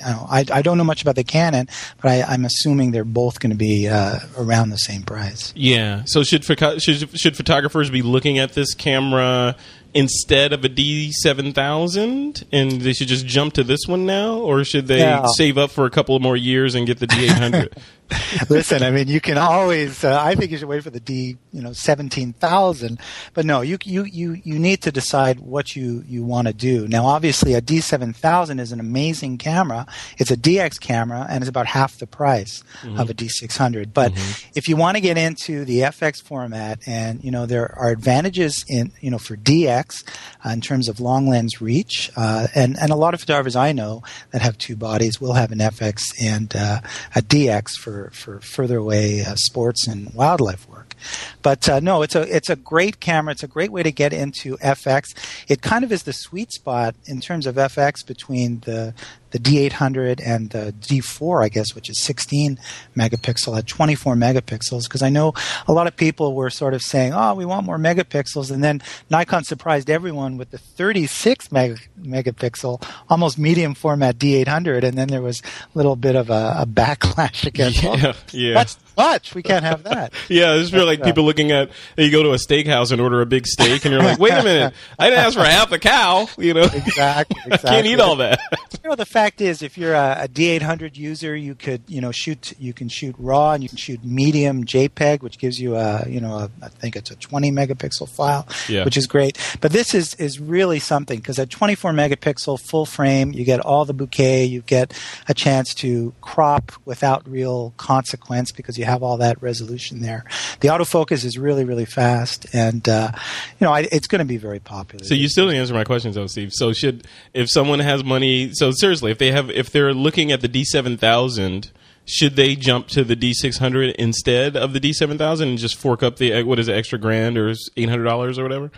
I, 0.06 0.46
I, 0.52 0.62
don't 0.62 0.78
know 0.78 0.84
much 0.84 1.02
about 1.02 1.16
the 1.16 1.24
Canon, 1.24 1.68
but 2.02 2.12
I, 2.12 2.34
am 2.34 2.46
assuming 2.46 2.92
they're 2.92 3.04
both 3.04 3.40
going 3.40 3.52
to 3.52 3.58
be 3.58 3.88
uh, 3.88 4.20
around 4.38 4.70
the 4.70 4.78
same 4.78 5.04
price. 5.04 5.54
Yeah. 5.56 6.04
So 6.06 6.24
should, 6.24 6.44
should 6.46 7.20
should 7.20 7.38
photographers 7.38 7.90
be 7.90 8.02
looking 8.02 8.40
at 8.40 8.54
this 8.54 8.74
camera 8.74 9.56
instead 9.94 10.54
of 10.54 10.64
a 10.64 10.70
D7000 10.70 12.44
and 12.52 12.82
they 12.82 12.94
should 12.94 13.08
just 13.08 13.26
jump 13.26 13.54
to 13.54 13.64
this 13.64 13.82
one 13.88 14.06
now 14.06 14.36
or 14.38 14.64
should 14.64 14.88
they 14.88 15.00
save 15.36 15.58
up 15.58 15.72
for 15.72 15.86
a 15.86 15.90
couple 15.90 16.20
more 16.20 16.38
years 16.38 16.76
and 16.76 16.86
get 16.86 17.00
the 17.00 17.08
D800? 17.08 17.74
Listen, 18.50 18.84
I 18.84 18.92
mean, 18.92 19.08
you 19.08 19.22
can 19.22 19.38
always. 19.38 20.04
Uh, 20.04 20.20
I 20.20 20.36
think 20.36 20.52
you 20.52 20.58
should 20.58 20.68
wait 20.68 20.84
for 20.84 20.90
the 20.90 21.00
D, 21.00 21.38
you 21.52 21.62
know, 21.62 21.74
seventeen 21.74 22.34
thousand. 22.34 23.00
But 23.34 23.46
no, 23.46 23.62
you 23.62 23.78
you 23.84 24.04
you 24.04 24.42
you 24.44 24.58
need 24.60 24.82
to 24.84 24.92
decide 24.92 25.40
what 25.40 25.76
you 25.76 26.04
you 26.08 26.24
want 26.24 26.48
to 26.48 26.54
do. 26.54 26.88
Now, 26.88 27.06
obviously, 27.06 27.54
a 27.54 27.62
D 27.62 27.82
seven 27.82 28.14
thousand 28.14 28.60
is 28.60 28.72
an 28.72 28.80
amazing 28.80 29.38
camera. 29.38 29.86
It's 30.18 30.32
a 30.32 30.38
DX 30.38 30.80
camera, 30.80 31.28
and 31.30 31.44
it's 31.44 31.50
about 31.50 31.68
half 31.68 31.98
the 31.98 32.08
price 32.08 32.64
mm-hmm. 32.82 33.00
of 33.00 33.10
a 33.10 33.14
D 33.14 33.28
six 33.28 33.58
hundred. 33.58 33.94
But 33.94 34.14
mm-hmm. 34.14 34.50
if 34.56 34.68
you 34.68 34.76
want 34.76 34.98
to 34.98 35.02
get 35.02 35.18
into 35.18 35.66
the 35.66 35.82
FX 35.82 36.22
format, 36.22 36.80
and 36.88 37.24
you 37.24 37.32
know, 37.32 37.46
there 37.46 37.78
are 37.78 37.90
advantages 37.90 38.66
in 38.68 38.92
you 39.02 39.12
know 39.12 39.20
for 39.20 39.38
DX 39.38 40.04
uh, 40.46 40.50
in 40.50 40.62
terms 40.62 40.90
of 40.90 41.00
long 41.00 41.28
lens 41.28 41.62
reach, 41.62 42.12
uh, 42.16 42.48
and 42.56 42.78
and 42.80 42.92
a 42.92 42.96
lot 42.96 43.14
of 43.14 43.20
photographers 43.20 43.56
I 43.56 43.72
know 43.72 44.04
that 44.32 44.42
have 44.42 44.58
two 44.58 44.76
bodies 44.76 45.22
will 45.22 45.34
have 45.34 45.52
an 45.52 45.60
FX 45.60 46.02
and 46.22 46.56
uh, 46.56 46.82
a 47.16 47.22
DX 47.22 47.72
for 47.80 47.99
for, 48.14 48.40
further 48.40 48.78
away 48.78 49.24
uh, 49.24 49.36
sports 49.36 49.88
and 49.88 50.14
wildlife 50.14 50.68
work. 50.70 50.96
But 51.42 51.68
uh, 51.70 51.80
no, 51.80 52.02
it's 52.02 52.16
a 52.16 52.22
it's 52.36 52.50
a 52.50 52.56
great 52.56 53.00
camera. 53.00 53.32
It's 53.32 53.44
a 53.44 53.48
great 53.48 53.72
way 53.72 53.84
to 53.84 53.92
get 53.92 54.14
into 54.14 54.58
FX. 54.58 55.16
It 55.48 55.62
kind 55.62 55.84
of 55.84 55.92
is 55.92 56.04
the 56.04 56.14
sweet 56.14 56.52
spot 56.52 56.96
in 57.06 57.22
terms 57.22 57.46
of 57.46 57.56
FX 57.56 58.06
between 58.06 58.60
the 58.62 58.94
the 59.32 59.40
D800 59.40 60.22
and 60.26 60.50
the 60.50 60.74
D4, 60.82 61.44
I 61.44 61.50
guess, 61.50 61.76
which 61.76 61.90
is 61.90 62.02
16 62.02 62.60
megapixel 62.96 63.58
at 63.58 63.68
24 63.68 64.16
megapixels. 64.16 64.84
Because 64.84 65.02
I 65.02 65.10
know 65.10 65.34
a 65.68 65.74
lot 65.74 65.88
of 65.88 65.96
people 65.96 66.34
were 66.34 66.50
sort 66.50 66.74
of 66.74 66.82
saying, 66.82 67.14
"Oh, 67.14 67.34
we 67.34 67.46
want 67.46 67.66
more 67.66 67.78
megapixels," 67.78 68.52
and 68.52 68.64
then 68.64 68.82
Nikon 69.10 69.44
surprised 69.44 69.90
everyone 69.90 70.38
with 70.38 70.52
the 70.52 70.58
36 70.58 71.52
meg- 71.52 71.90
megapixel, 72.02 72.84
almost 73.10 73.38
medium 73.38 73.74
format 73.74 74.18
D800, 74.18 74.84
and 74.84 74.98
then 74.98 75.08
there 75.08 75.22
was 75.22 75.42
a 75.42 75.78
little 75.78 75.96
bit 75.96 76.16
of 76.16 76.30
a, 76.30 76.56
a 76.60 76.66
backlash 76.66 77.46
against. 77.46 77.84
Yeah, 77.90 78.14
oh, 78.14 78.14
yeah. 78.32 78.54
That's 78.54 78.78
much. 79.00 79.34
We 79.34 79.42
can't 79.42 79.64
have 79.64 79.84
that. 79.84 80.14
yeah, 80.30 80.56
it's 80.56 80.72
really 80.72 80.86
like 80.86 81.04
people 81.10 81.24
looking 81.24 81.52
at 81.52 81.72
you 81.98 82.12
go 82.12 82.24
to 82.24 82.32
a 82.32 82.36
steakhouse 82.36 82.92
and 82.92 83.02
order 83.02 83.22
a 83.22 83.26
big 83.26 83.48
steak, 83.48 83.86
and 83.86 83.94
you're 83.94 84.04
like, 84.04 84.20
"Wait 84.20 84.34
a 84.34 84.44
minute, 84.44 84.74
I 84.98 85.10
didn't 85.10 85.26
ask 85.26 85.38
for 85.38 85.46
half 85.46 85.72
a 85.72 85.80
cow." 85.80 86.28
You 86.38 86.54
know, 86.54 86.64
exactly. 86.74 87.42
exactly. 87.46 87.70
Can't 87.70 87.88
eat 87.88 88.00
all 88.00 88.18
that. 88.18 88.40
You 88.84 88.90
know, 88.90 88.96
the 88.96 89.06
fact 89.06 89.42
is, 89.42 89.62
if 89.62 89.78
you're 89.78 89.94
a 89.94 90.10
a 90.24 90.28
D800 90.28 90.98
user, 90.98 91.36
you 91.36 91.56
could 91.56 91.82
you 91.88 92.02
know 92.02 92.12
shoot 92.12 92.54
you 92.60 92.74
can 92.74 92.90
shoot 92.90 93.16
raw 93.18 93.54
and 93.54 93.64
you 93.64 93.70
can 93.70 93.78
shoot 93.78 94.04
medium 94.04 94.66
JPEG, 94.66 95.22
which 95.22 95.40
gives 95.40 95.60
you 95.60 95.76
a 95.76 96.06
you 96.08 96.20
know 96.20 96.36
a, 96.36 96.52
I 96.62 96.68
think 96.68 96.96
it's 96.96 97.12
a 97.12 97.16
20 97.16 97.52
megapixel 97.52 98.10
file, 98.10 98.48
yeah. 98.68 98.84
which 98.84 98.98
is 98.98 99.08
great. 99.08 99.38
But 99.62 99.72
this 99.72 99.94
is 99.94 100.14
is 100.16 100.40
really 100.40 100.80
something 100.80 101.20
because 101.20 101.40
at 101.40 101.50
24 101.50 101.92
megapixel 101.94 102.60
full 102.60 102.86
frame, 102.86 103.32
you 103.32 103.46
get 103.46 103.60
all 103.62 103.86
the 103.86 103.94
bokeh, 103.94 104.50
you 104.50 104.62
get 104.62 104.94
a 105.28 105.34
chance 105.34 105.74
to 105.76 106.14
crop 106.22 106.72
without 106.86 107.28
real 107.28 107.74
consequence 107.78 108.52
because 108.52 108.78
you 108.78 108.86
have 108.90 109.04
all 109.04 109.18
that 109.18 109.42
resolution 109.42 110.02
there. 110.02 110.26
The 110.60 110.70
autofocus 110.70 111.26
is 111.26 111.38
really 111.38 111.64
really 111.64 111.86
fast, 111.86 112.48
and 112.54 112.88
uh, 112.88 113.12
you 113.60 113.66
know 113.66 113.74
I, 113.74 113.88
it's 113.92 114.08
going 114.08 114.20
to 114.20 114.26
be 114.26 114.38
very 114.38 114.60
popular. 114.60 115.06
So 115.06 115.14
you 115.14 115.30
still 115.30 115.46
didn't 115.48 115.62
answer 115.62 115.74
my 115.74 115.84
questions, 115.84 116.16
though, 116.16 116.28
Steve. 116.28 116.52
So 116.54 116.74
should 116.74 117.08
if 117.34 117.50
someone 117.50 117.80
has 117.80 118.04
money, 118.04 118.52
so 118.54 118.72
seriously, 118.72 119.12
if 119.12 119.18
they 119.18 119.32
have 119.32 119.50
if 119.50 119.72
they're 119.72 119.94
looking 119.94 120.32
at 120.32 120.42
the 120.42 120.48
D 120.48 120.64
seven 120.64 120.98
thousand 120.98 121.72
should 122.10 122.36
they 122.36 122.56
jump 122.56 122.88
to 122.88 123.04
the 123.04 123.16
D600 123.16 123.94
instead 123.96 124.58
of 124.58 124.74
the 124.74 124.80
D7000 124.80 125.42
and 125.44 125.58
just 125.60 125.78
fork 125.78 126.02
up 126.02 126.16
the 126.16 126.42
what 126.42 126.58
is 126.58 126.68
it 126.68 126.74
extra 126.74 126.98
grand 126.98 127.38
or 127.38 127.52
$800 127.52 128.38
or 128.38 128.44
whatever? 128.44 128.72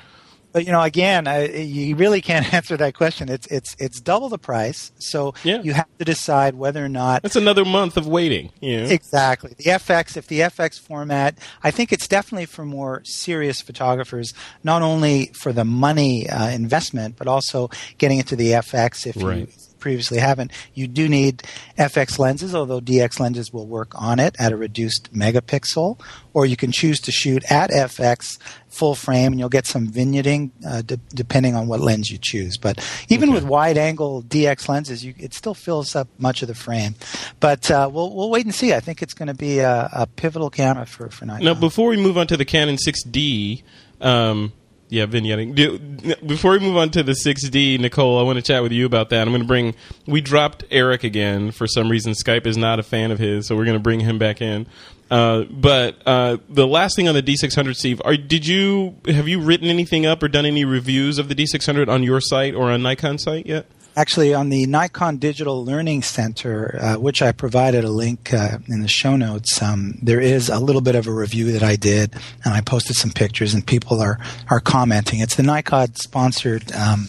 But 0.54 0.66
you 0.66 0.72
know, 0.72 0.82
again, 0.82 1.28
I, 1.28 1.48
you 1.48 1.96
really 1.96 2.22
can't 2.22 2.54
answer 2.54 2.76
that 2.78 2.94
question. 2.94 3.30
It's 3.30 3.48
it's 3.48 3.76
it's 3.80 4.02
double 4.02 4.30
the 4.30 4.38
price, 4.38 4.92
so 5.00 5.34
Yeah. 5.44 5.62
you 5.64 5.74
have 5.74 5.88
to 6.00 6.06
decide 6.06 6.56
whether 6.56 6.84
or 6.84 6.90
not 6.90 7.22
That's 7.24 7.36
another 7.36 7.64
month 7.66 7.98
of 7.98 8.08
waiting. 8.08 8.52
You 8.60 8.82
know? 8.82 8.88
Exactly. 8.90 9.54
The 9.58 9.66
FX, 9.66 10.18
if 10.18 10.28
the 10.28 10.40
FX 10.42 10.80
format, 10.80 11.38
I 11.64 11.72
think 11.72 11.92
it's 11.94 12.08
definitely 12.08 12.46
for 12.48 12.66
more 12.66 13.02
serious 13.06 13.62
photographers, 13.62 14.34
not 14.64 14.82
only 14.82 15.32
for 15.34 15.54
the 15.54 15.64
money 15.66 16.30
uh, 16.30 16.50
investment, 16.50 17.16
but 17.18 17.28
also 17.28 17.70
getting 17.98 18.18
into 18.20 18.36
the 18.36 18.52
FX 18.52 19.06
if 19.08 19.16
you 19.16 19.28
Right. 19.28 19.50
Previously 19.82 20.20
haven't. 20.20 20.52
You 20.74 20.88
do 20.88 21.10
need 21.10 21.44
FX 21.78 22.18
lenses, 22.18 22.56
although 22.56 22.80
DX 22.80 23.20
lenses 23.20 23.52
will 23.52 23.68
work 23.68 23.92
on 23.96 24.20
it 24.20 24.36
at 24.40 24.54
a 24.54 24.56
reduced 24.56 25.14
megapixel, 25.14 26.00
or 26.34 26.46
you 26.46 26.56
can 26.56 26.72
choose 26.72 27.02
to 27.02 27.12
shoot 27.12 27.44
at 27.52 27.70
FX 27.72 28.38
full 28.70 28.96
frame 28.96 29.34
and 29.34 29.40
you'll 29.40 29.50
get 29.50 29.66
some 29.66 29.88
vignetting 29.88 30.52
uh, 30.66 30.82
de- 30.82 30.98
depending 31.14 31.56
on 31.56 31.68
what 31.68 31.82
lens 31.82 32.10
you 32.10 32.18
choose. 32.18 32.58
But 32.58 32.80
even 33.10 33.34
with 33.34 33.44
wide 33.44 33.78
angle 33.78 34.24
DX 34.24 34.70
lenses, 34.70 35.04
you, 35.04 35.14
it 35.18 35.34
still 35.34 35.54
fills 35.54 35.96
up 35.96 36.08
much 36.18 36.42
of 36.42 36.48
the 36.48 36.56
frame. 36.56 36.96
But 37.42 37.70
uh, 37.70 37.90
we'll, 37.92 38.16
we'll 38.16 38.30
wait 38.30 38.46
and 38.46 38.56
see. 38.56 38.74
I 38.74 38.80
think 38.80 39.02
it's 39.02 39.14
going 39.14 39.28
to 39.28 39.34
be 39.34 39.60
a, 39.60 39.90
a 39.92 40.08
pivotal 40.08 40.50
camera 40.50 40.86
for, 40.86 41.10
for 41.10 41.26
Nikon. 41.26 41.44
Now, 41.44 41.54
before 41.54 41.90
we 41.90 41.98
move 41.98 42.18
on 42.18 42.28
to 42.28 42.38
the 42.38 42.46
Canon 42.46 42.78
6D, 42.78 43.64
um, 44.00 44.54
yeah, 44.92 45.06
vignetting. 45.06 46.28
Before 46.28 46.52
we 46.52 46.60
move 46.60 46.76
on 46.76 46.90
to 46.92 47.02
the 47.02 47.14
6D, 47.14 47.80
Nicole, 47.80 48.20
I 48.20 48.24
want 48.24 48.36
to 48.36 48.42
chat 48.42 48.62
with 48.62 48.74
you 48.74 48.86
about 48.86 49.10
that. 49.12 49.22
I'm 49.22 49.30
going 49.30 49.42
to 49.42 49.48
bring. 49.48 49.74
We 50.06 50.20
dropped 50.20 50.66
Eric 50.70 51.06
again 51.06 51.52
for 51.52 51.66
some 51.66 51.90
reason. 51.90 52.12
Skype 52.12 52.46
is 52.46 52.58
not 52.58 52.78
a 52.78 52.84
fan 52.84 53.10
of 53.10 53.18
his, 53.18 53.48
so 53.48 53.56
we're 53.56 53.64
going 53.64 53.78
to 53.78 53.82
bring 53.82 54.02
him 54.02 54.20
back 54.20 54.42
in. 54.42 54.68
Uh, 55.10 55.44
but 55.50 55.96
uh, 56.06 56.38
the 56.50 56.68
last 56.68 56.98
thing 56.98 57.08
on 57.08 57.16
the 57.16 57.24
D600, 57.24 57.74
Steve, 57.78 58.02
are, 58.04 58.18
did 58.18 58.46
you 58.46 58.98
have 59.06 59.30
you 59.30 59.40
written 59.40 59.70
anything 59.70 60.06
up 60.06 60.22
or 60.22 60.28
done 60.28 60.46
any 60.46 60.66
reviews 60.66 61.18
of 61.18 61.30
the 61.30 61.36
D600 61.36 61.88
on 61.88 62.04
your 62.04 62.20
site 62.20 62.54
or 62.54 62.70
on 62.70 62.84
Nikon 62.84 63.18
site 63.18 63.46
yet? 63.46 63.68
Actually, 63.96 64.34
on 64.34 64.50
the 64.50 64.66
Nikon 64.68 65.18
Digital 65.18 65.66
Learning 65.66 66.02
Center, 66.02 66.80
uh, 66.82 66.96
which 66.96 67.22
I 67.22 67.34
provided 67.34 67.84
a 67.84 67.90
link 67.90 68.34
uh, 68.34 68.60
in 68.68 68.82
the 68.82 68.88
show 68.88 69.18
notes, 69.18 69.62
um, 69.62 69.98
there 70.02 70.22
is 70.22 70.48
a 70.48 70.60
little 70.60 70.82
bit 70.82 70.96
of 70.96 71.08
a 71.08 71.12
review 71.12 71.52
that 71.52 71.64
I 71.64 71.76
did, 71.76 72.14
and 72.46 72.54
I 72.54 72.62
posted 72.62 72.96
some 72.96 73.12
pictures, 73.12 73.54
and 73.54 73.66
people 73.66 74.02
are 74.02 74.18
are 74.50 74.62
commenting. 74.62 75.20
It's 75.20 75.36
the 75.36 75.44
Nikon 75.44 75.96
sponsored 75.96 76.72
um, 76.72 77.08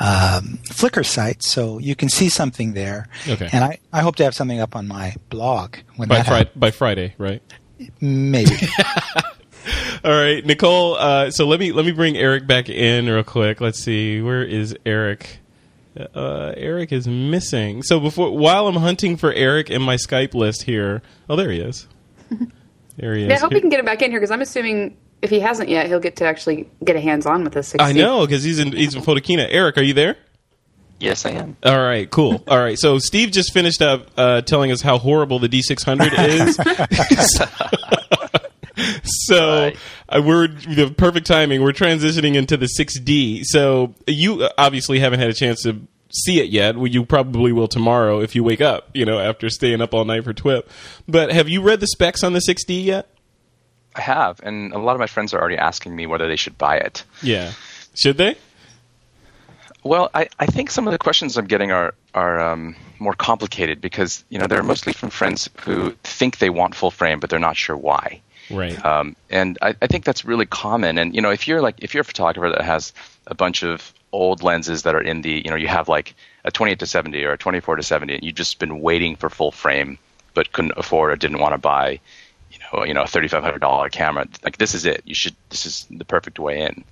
um, 0.00 0.58
Flickr 0.64 1.06
site, 1.06 1.44
so 1.44 1.78
you 1.78 1.94
can 1.94 2.08
see 2.08 2.28
something 2.28 2.72
there. 2.72 3.08
Okay. 3.28 3.48
And 3.52 3.64
I, 3.64 3.78
I 3.92 4.02
hope 4.02 4.16
to 4.16 4.24
have 4.24 4.34
something 4.34 4.58
up 4.60 4.74
on 4.74 4.88
my 4.88 5.14
blog 5.30 5.76
when 5.96 6.08
By 6.08 6.22
Friday, 6.22 6.50
by 6.56 6.70
Friday, 6.72 7.14
right? 7.18 7.42
Maybe. 8.00 8.50
All 10.04 10.12
right, 10.12 10.44
Nicole. 10.44 10.94
Uh, 10.96 11.30
so 11.30 11.46
let 11.46 11.60
me 11.60 11.72
let 11.72 11.84
me 11.84 11.92
bring 11.92 12.16
Eric 12.16 12.46
back 12.46 12.68
in 12.68 13.06
real 13.06 13.24
quick. 13.24 13.60
Let's 13.60 13.78
see, 13.78 14.20
where 14.22 14.42
is 14.42 14.76
Eric? 14.84 15.38
Uh, 15.96 16.52
Eric 16.56 16.92
is 16.92 17.08
missing. 17.08 17.82
So 17.82 18.00
before, 18.00 18.36
while 18.36 18.68
I'm 18.68 18.76
hunting 18.76 19.16
for 19.16 19.32
Eric 19.32 19.70
in 19.70 19.82
my 19.82 19.96
Skype 19.96 20.34
list 20.34 20.62
here, 20.64 21.02
oh, 21.28 21.36
there 21.36 21.50
he 21.50 21.60
is. 21.60 21.86
There 22.98 23.14
he 23.14 23.24
is. 23.24 23.28
Yeah, 23.28 23.34
I 23.34 23.38
hope 23.40 23.52
we 23.52 23.60
can 23.60 23.68
get 23.68 23.78
him 23.78 23.84
back 23.84 24.00
in 24.00 24.10
here 24.10 24.18
because 24.18 24.30
I'm 24.30 24.40
assuming 24.40 24.96
if 25.22 25.30
he 25.30 25.40
hasn't 25.40 25.68
yet, 25.68 25.86
he'll 25.86 26.00
get 26.00 26.16
to 26.16 26.24
actually 26.24 26.68
get 26.84 26.96
a 26.96 27.00
hands 27.00 27.26
on 27.26 27.44
with 27.44 27.52
this. 27.52 27.74
6D. 27.74 27.82
I 27.82 27.92
know 27.92 28.26
because 28.26 28.42
he's 28.42 28.58
in 28.58 28.72
he's 28.72 28.94
in 28.94 29.02
Photokina. 29.02 29.46
Eric, 29.50 29.76
are 29.76 29.82
you 29.82 29.92
there? 29.92 30.16
Yes, 30.98 31.26
I 31.26 31.32
am. 31.32 31.58
All 31.62 31.78
right, 31.78 32.10
cool. 32.10 32.42
All 32.48 32.58
right, 32.58 32.78
so 32.78 32.98
Steve 32.98 33.30
just 33.30 33.52
finished 33.52 33.82
up 33.82 34.10
uh, 34.16 34.40
telling 34.40 34.72
us 34.72 34.80
how 34.80 34.96
horrible 34.96 35.38
the 35.38 35.48
D600 35.48 36.12
is. 36.48 36.58
so 39.04 39.60
Right. 39.64 39.76
uh, 40.08 40.22
we're 40.24 40.48
the 40.48 40.92
perfect 40.96 41.26
timing. 41.26 41.62
We're 41.62 41.72
transitioning 41.72 42.34
into 42.34 42.56
the 42.56 42.66
6D. 42.66 43.42
So 43.44 43.94
you 44.06 44.42
uh, 44.44 44.48
obviously 44.58 44.98
haven't 44.98 45.20
had 45.20 45.30
a 45.30 45.34
chance 45.34 45.62
to 45.62 45.80
see 46.10 46.40
it 46.40 46.48
yet. 46.50 46.76
Well, 46.76 46.86
you 46.86 47.04
probably 47.04 47.52
will 47.52 47.68
tomorrow 47.68 48.20
if 48.20 48.34
you 48.34 48.42
wake 48.44 48.60
up. 48.60 48.88
You 48.94 49.04
know, 49.04 49.18
after 49.18 49.48
staying 49.48 49.80
up 49.80 49.94
all 49.94 50.04
night 50.04 50.24
for 50.24 50.32
TWIP. 50.32 50.68
But 51.08 51.32
have 51.32 51.48
you 51.48 51.62
read 51.62 51.80
the 51.80 51.86
specs 51.86 52.22
on 52.24 52.32
the 52.32 52.40
6D 52.40 52.84
yet? 52.84 53.08
I 53.94 54.02
have, 54.02 54.40
and 54.42 54.74
a 54.74 54.78
lot 54.78 54.92
of 54.92 54.98
my 55.00 55.06
friends 55.06 55.32
are 55.32 55.40
already 55.40 55.56
asking 55.56 55.96
me 55.96 56.06
whether 56.06 56.28
they 56.28 56.36
should 56.36 56.58
buy 56.58 56.76
it. 56.76 57.02
Yeah. 57.22 57.52
Should 57.94 58.18
they? 58.18 58.36
Well, 59.82 60.10
I, 60.14 60.28
I 60.38 60.46
think 60.46 60.70
some 60.70 60.86
of 60.88 60.92
the 60.92 60.98
questions 60.98 61.36
I'm 61.38 61.46
getting 61.46 61.70
are 61.70 61.94
are 62.12 62.40
um, 62.40 62.76
more 62.98 63.14
complicated 63.14 63.80
because 63.80 64.24
you 64.28 64.38
know 64.38 64.46
they're 64.46 64.62
mostly 64.62 64.92
from 64.92 65.10
friends 65.10 65.48
who 65.60 65.92
think 66.02 66.38
they 66.38 66.50
want 66.50 66.74
full 66.74 66.90
frame, 66.90 67.20
but 67.20 67.30
they're 67.30 67.38
not 67.38 67.56
sure 67.56 67.76
why. 67.76 68.20
Right. 68.50 68.84
Um, 68.84 69.16
and 69.30 69.58
I, 69.62 69.74
I 69.82 69.86
think 69.86 70.04
that's 70.04 70.24
really 70.24 70.46
common. 70.46 70.98
And 70.98 71.14
you 71.14 71.20
know, 71.20 71.30
if 71.30 71.48
you're 71.48 71.60
like 71.60 71.76
if 71.78 71.94
you're 71.94 72.02
a 72.02 72.04
photographer 72.04 72.50
that 72.50 72.64
has 72.64 72.92
a 73.26 73.34
bunch 73.34 73.62
of 73.62 73.92
old 74.12 74.42
lenses 74.42 74.82
that 74.82 74.94
are 74.94 75.00
in 75.00 75.22
the 75.22 75.42
you 75.44 75.50
know 75.50 75.56
you 75.56 75.68
have 75.68 75.88
like 75.88 76.14
a 76.44 76.50
28 76.50 76.78
to 76.78 76.86
70 76.86 77.24
or 77.24 77.32
a 77.32 77.38
24 77.38 77.76
to 77.76 77.82
70, 77.82 78.14
and 78.14 78.24
you've 78.24 78.36
just 78.36 78.58
been 78.58 78.80
waiting 78.80 79.16
for 79.16 79.28
full 79.28 79.50
frame, 79.50 79.98
but 80.32 80.52
couldn't 80.52 80.74
afford 80.76 81.12
or 81.12 81.16
didn't 81.16 81.40
want 81.40 81.54
to 81.54 81.58
buy, 81.58 81.98
you 82.52 82.58
know, 82.72 82.84
you 82.84 82.94
know, 82.94 83.02
a 83.02 83.06
$3,500 83.06 83.90
camera. 83.90 84.26
Like 84.44 84.58
this 84.58 84.74
is 84.74 84.84
it. 84.84 85.02
You 85.04 85.14
should. 85.14 85.34
This 85.50 85.66
is 85.66 85.86
the 85.90 86.04
perfect 86.04 86.38
way 86.38 86.62
in. 86.62 86.84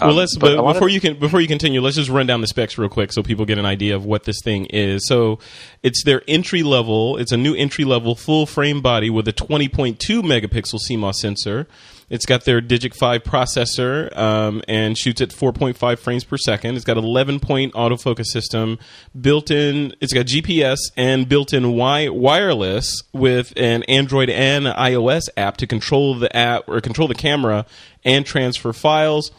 Well, 0.00 0.10
Um, 0.10 0.16
let's. 0.16 0.36
but 0.36 0.56
But 0.56 0.72
before 0.72 0.88
you 0.88 1.00
can 1.00 1.14
before 1.18 1.40
you 1.40 1.48
continue, 1.48 1.80
let's 1.80 1.96
just 1.96 2.10
run 2.10 2.26
down 2.26 2.40
the 2.40 2.46
specs 2.46 2.76
real 2.78 2.88
quick 2.88 3.12
so 3.12 3.22
people 3.22 3.44
get 3.44 3.58
an 3.58 3.66
idea 3.66 3.94
of 3.96 4.04
what 4.04 4.24
this 4.24 4.40
thing 4.42 4.66
is. 4.66 5.06
So, 5.06 5.38
it's 5.82 6.02
their 6.04 6.22
entry 6.28 6.62
level. 6.62 7.16
It's 7.16 7.32
a 7.32 7.36
new 7.36 7.54
entry 7.54 7.84
level 7.84 8.14
full 8.14 8.46
frame 8.46 8.80
body 8.80 9.10
with 9.10 9.26
a 9.28 9.32
20.2 9.32 9.96
megapixel 10.22 10.78
CMOS 10.88 11.14
sensor. 11.16 11.66
It's 12.10 12.24
got 12.24 12.46
their 12.46 12.62
Digic 12.62 12.94
5 12.94 13.22
processor 13.22 14.16
um, 14.16 14.62
and 14.66 14.96
shoots 14.96 15.20
at 15.20 15.28
4.5 15.28 15.98
frames 15.98 16.24
per 16.24 16.38
second. 16.38 16.74
It's 16.76 16.84
got 16.86 16.96
11 16.96 17.38
point 17.38 17.74
autofocus 17.74 18.26
system 18.28 18.78
built 19.20 19.50
in. 19.50 19.94
It's 20.00 20.14
got 20.14 20.24
GPS 20.24 20.78
and 20.96 21.28
built 21.28 21.52
in 21.52 21.64
wi- 21.64 22.08
wireless 22.08 23.02
with 23.12 23.52
an 23.56 23.82
Android 23.84 24.30
and 24.30 24.64
iOS 24.64 25.24
app 25.36 25.58
to 25.58 25.66
control 25.66 26.14
the 26.14 26.34
app 26.34 26.66
or 26.66 26.80
control 26.80 27.08
the 27.08 27.14
camera 27.14 27.66
and 28.06 28.24
transfer 28.24 28.72
files. 28.72 29.30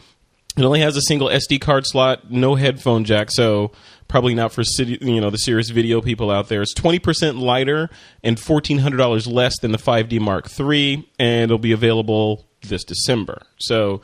It 0.60 0.65
only 0.65 0.82
has 0.82 0.98
a 0.98 1.02
single 1.02 1.30
SD 1.30 1.62
card 1.62 1.88
slot, 1.88 2.30
no 2.30 2.56
headphone 2.56 3.06
jack, 3.06 3.30
so 3.32 3.72
probably 4.10 4.36
not 4.36 4.52
for 4.52 4.63
city, 4.65 4.98
you 5.00 5.22
know 5.22 5.30
the 5.30 5.38
serious 5.38 5.69
video 5.69 6.02
people 6.02 6.30
out 6.30 6.50
there. 6.50 6.62
It's 6.62 6.74
twenty 6.74 7.00
percent 7.00 7.38
lighter 7.38 7.89
and 8.26 8.38
fourteen 8.38 8.80
hundred 8.80 8.98
dollars 8.98 9.26
less 9.26 9.58
than 9.62 9.72
the 9.72 9.78
5D 9.78 10.19
Mark 10.19 10.50
III, 10.60 11.10
and 11.17 11.43
it'll 11.43 11.60
be 11.60 11.72
available 11.72 12.45
this 12.62 12.84
December. 12.84 13.43
So, 13.58 14.02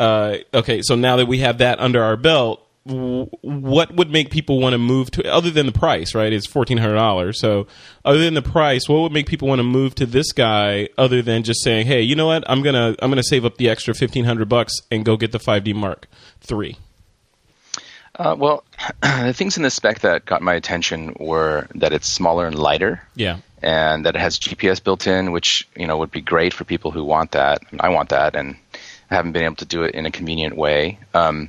uh, 0.00 0.38
okay, 0.52 0.82
so 0.82 0.96
now 0.96 1.16
that 1.16 1.26
we 1.26 1.38
have 1.38 1.58
that 1.58 1.78
under 1.78 2.02
our 2.02 2.16
belt, 2.16 2.63
what 2.86 3.94
would 3.96 4.10
make 4.10 4.30
people 4.30 4.60
want 4.60 4.74
to 4.74 4.78
move 4.78 5.10
to 5.12 5.32
other 5.32 5.50
than 5.50 5.64
the 5.66 5.72
price? 5.72 6.14
Right, 6.14 6.32
it's 6.32 6.46
fourteen 6.46 6.78
hundred 6.78 6.96
dollars. 6.96 7.40
So, 7.40 7.66
other 8.04 8.18
than 8.18 8.34
the 8.34 8.42
price, 8.42 8.88
what 8.88 9.00
would 9.00 9.12
make 9.12 9.26
people 9.26 9.48
want 9.48 9.58
to 9.58 9.64
move 9.64 9.94
to 9.96 10.06
this 10.06 10.32
guy? 10.32 10.88
Other 10.98 11.22
than 11.22 11.44
just 11.44 11.62
saying, 11.62 11.86
"Hey, 11.86 12.02
you 12.02 12.14
know 12.14 12.26
what? 12.26 12.44
I'm 12.48 12.62
gonna 12.62 12.94
I'm 13.00 13.10
gonna 13.10 13.22
save 13.22 13.44
up 13.44 13.56
the 13.56 13.70
extra 13.70 13.94
fifteen 13.94 14.24
hundred 14.26 14.48
bucks 14.50 14.74
and 14.90 15.04
go 15.04 15.16
get 15.16 15.32
the 15.32 15.38
5D 15.38 15.74
Mark 15.74 16.06
III." 16.50 16.76
Uh, 18.16 18.36
well, 18.38 18.64
the 19.02 19.32
things 19.34 19.56
in 19.56 19.62
the 19.62 19.70
spec 19.70 20.00
that 20.00 20.24
got 20.24 20.42
my 20.42 20.54
attention 20.54 21.16
were 21.18 21.66
that 21.74 21.92
it's 21.92 22.06
smaller 22.06 22.46
and 22.46 22.56
lighter. 22.58 23.02
Yeah. 23.16 23.38
and 23.62 24.04
that 24.04 24.14
it 24.14 24.20
has 24.20 24.38
GPS 24.38 24.82
built 24.84 25.06
in, 25.06 25.32
which 25.32 25.66
you 25.74 25.86
know 25.86 25.96
would 25.96 26.10
be 26.10 26.20
great 26.20 26.52
for 26.52 26.64
people 26.64 26.90
who 26.90 27.02
want 27.02 27.32
that. 27.32 27.62
I 27.80 27.88
want 27.88 28.10
that, 28.10 28.36
and 28.36 28.56
I 29.10 29.14
haven't 29.14 29.32
been 29.32 29.42
able 29.44 29.56
to 29.56 29.64
do 29.64 29.84
it 29.84 29.94
in 29.94 30.04
a 30.06 30.10
convenient 30.10 30.54
way. 30.56 30.98
Um, 31.14 31.48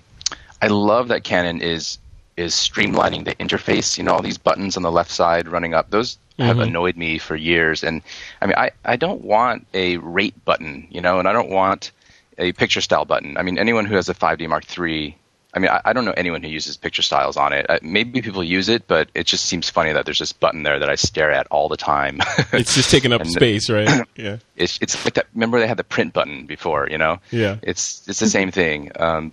I 0.61 0.67
love 0.67 1.07
that 1.09 1.23
Canon 1.23 1.61
is 1.61 1.97
is 2.37 2.53
streamlining 2.53 3.25
the 3.25 3.35
interface. 3.35 3.97
You 3.97 4.03
know, 4.03 4.13
all 4.13 4.21
these 4.21 4.37
buttons 4.37 4.75
on 4.77 4.83
the 4.83 4.91
left 4.91 5.11
side 5.11 5.47
running 5.47 5.73
up; 5.73 5.89
those 5.89 6.17
have 6.37 6.59
annoyed 6.59 6.97
me 6.97 7.17
for 7.17 7.35
years. 7.35 7.83
And 7.83 8.01
I 8.41 8.45
mean, 8.47 8.55
I 8.57 8.71
I 8.83 8.95
don't 8.95 9.21
want 9.21 9.65
a 9.73 9.97
rate 9.97 10.35
button, 10.45 10.87
you 10.89 11.01
know, 11.01 11.19
and 11.19 11.27
I 11.27 11.33
don't 11.33 11.49
want 11.49 11.91
a 12.37 12.51
picture 12.53 12.81
style 12.81 13.05
button. 13.05 13.37
I 13.37 13.41
mean, 13.43 13.57
anyone 13.57 13.85
who 13.85 13.95
has 13.95 14.09
a 14.09 14.13
5D 14.13 14.47
Mark 14.49 14.65
III. 14.77 15.15
I 15.53 15.59
mean, 15.59 15.71
I, 15.71 15.79
I 15.85 15.93
don't 15.93 16.03
know 16.03 16.13
anyone 16.17 16.43
who 16.43 16.49
uses 16.49 16.75
picture 16.75 17.01
styles 17.01 17.37
on 17.37 17.53
it. 17.53 17.65
Uh, 17.69 17.79
maybe 17.81 18.21
people 18.21 18.43
use 18.43 18.67
it, 18.67 18.85
but 18.89 19.07
it 19.13 19.25
just 19.25 19.45
seems 19.45 19.69
funny 19.69 19.93
that 19.93 20.03
there's 20.03 20.19
this 20.19 20.33
button 20.33 20.63
there 20.63 20.77
that 20.79 20.89
I 20.89 20.95
stare 20.95 21.31
at 21.31 21.47
all 21.49 21.69
the 21.69 21.77
time. 21.77 22.19
It's 22.51 22.75
just 22.75 22.91
taking 22.91 23.13
up 23.13 23.21
And- 23.21 23.31
space, 23.31 23.69
right? 23.69 24.05
Yeah. 24.17 24.39
it's 24.57 24.77
it's 24.81 25.05
like 25.05 25.13
that. 25.13 25.27
Remember 25.33 25.57
they 25.61 25.67
had 25.67 25.77
the 25.77 25.85
print 25.85 26.11
button 26.11 26.45
before, 26.45 26.89
you 26.91 26.97
know? 26.97 27.19
Yeah. 27.31 27.55
It's 27.61 28.05
it's 28.09 28.19
the 28.19 28.27
same 28.27 28.51
thing. 28.51 28.91
Um, 28.99 29.31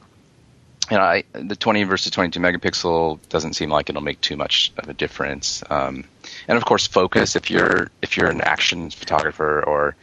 you 0.90 0.96
know, 0.96 1.02
I, 1.02 1.24
the 1.32 1.56
20 1.56 1.84
versus 1.84 2.10
22 2.10 2.40
megapixel 2.40 3.18
doesn't 3.28 3.54
seem 3.54 3.70
like 3.70 3.88
it'll 3.88 4.02
make 4.02 4.20
too 4.20 4.36
much 4.36 4.72
of 4.78 4.88
a 4.88 4.94
difference. 4.94 5.62
Um, 5.70 6.04
and 6.48 6.58
of 6.58 6.64
course, 6.64 6.86
focus. 6.86 7.36
If 7.36 7.50
you're 7.50 7.90
if 8.02 8.16
you're 8.16 8.28
an 8.28 8.40
action 8.40 8.90
photographer 8.90 9.62
or 9.62 9.96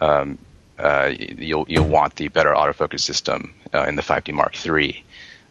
um, 0.00 0.38
uh, 0.78 1.12
you'll 1.18 1.66
you'll 1.68 1.88
want 1.88 2.16
the 2.16 2.28
better 2.28 2.52
autofocus 2.52 3.00
system 3.00 3.54
uh, 3.72 3.84
in 3.84 3.96
the 3.96 4.02
5D 4.02 4.34
Mark 4.34 4.54
III 4.66 5.04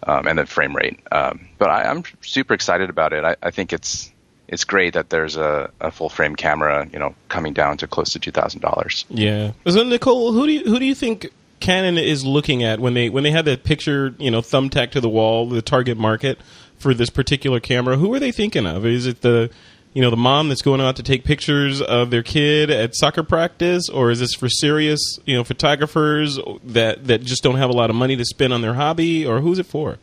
um, 0.06 0.28
and 0.28 0.38
the 0.38 0.46
frame 0.46 0.76
rate. 0.76 1.00
Um, 1.12 1.48
but 1.58 1.70
I, 1.70 1.84
I'm 1.84 2.04
super 2.22 2.54
excited 2.54 2.90
about 2.90 3.14
it. 3.14 3.24
I, 3.24 3.36
I 3.42 3.52
think 3.52 3.74
it's 3.74 4.12
it's 4.48 4.66
great 4.66 4.94
that 4.94 5.10
there's 5.10 5.38
a, 5.38 5.72
a 5.80 5.90
full 5.90 6.10
frame 6.10 6.36
camera, 6.36 6.88
you 6.92 7.00
know, 7.00 7.16
coming 7.30 7.54
down 7.54 7.78
to 7.78 7.88
close 7.88 8.12
to 8.12 8.20
two 8.20 8.32
thousand 8.32 8.62
dollars. 8.62 9.06
Yeah. 9.10 9.54
So 9.68 9.84
Nicole, 9.84 10.34
who 10.34 10.46
do 10.46 10.54
you 10.54 10.64
who 10.66 10.80
do 10.80 10.86
you 10.86 10.96
think 10.96 11.32
Canon 11.64 11.98
is 11.98 12.26
looking 12.26 12.62
at 12.62 12.82
when 12.82 12.94
they 12.94 13.10
when 13.10 13.24
they 13.24 13.32
had 13.32 13.46
that 13.46 13.64
picture, 13.64 14.14
you 14.20 14.30
know, 14.30 14.42
thumbtack 14.42 14.92
to 14.92 15.00
the 15.00 15.08
wall, 15.08 15.48
the 15.48 15.62
target 15.62 15.98
market 15.98 16.38
for 16.78 16.94
this 16.94 17.10
particular 17.10 17.62
camera. 17.62 17.96
Who 17.96 18.14
are 18.14 18.20
they 18.20 18.34
thinking 18.34 18.68
of? 18.68 18.86
Is 18.86 19.08
it 19.08 19.22
the 19.22 19.50
you 19.94 20.02
know 20.02 20.10
the 20.10 20.18
mom 20.18 20.50
that's 20.50 20.62
going 20.62 20.82
out 20.82 20.98
to 20.98 21.04
take 21.04 21.24
pictures 21.24 21.82
of 21.82 22.10
their 22.10 22.22
kid 22.22 22.70
at 22.70 22.96
soccer 22.96 23.24
practice, 23.24 23.88
or 23.88 24.12
is 24.12 24.20
this 24.20 24.34
for 24.34 24.50
serious 24.50 25.00
you 25.24 25.38
know 25.38 25.46
photographers 25.46 26.38
that 26.66 27.08
that 27.08 27.24
just 27.24 27.44
don't 27.44 27.56
have 27.56 27.70
a 27.70 27.74
lot 27.74 27.90
of 27.90 27.96
money 27.96 28.18
to 28.18 28.26
spend 28.26 28.52
on 28.52 28.62
their 28.62 28.74
hobby, 28.74 29.26
or 29.26 29.40
who's 29.40 29.58
it 29.58 29.66
for? 29.66 29.98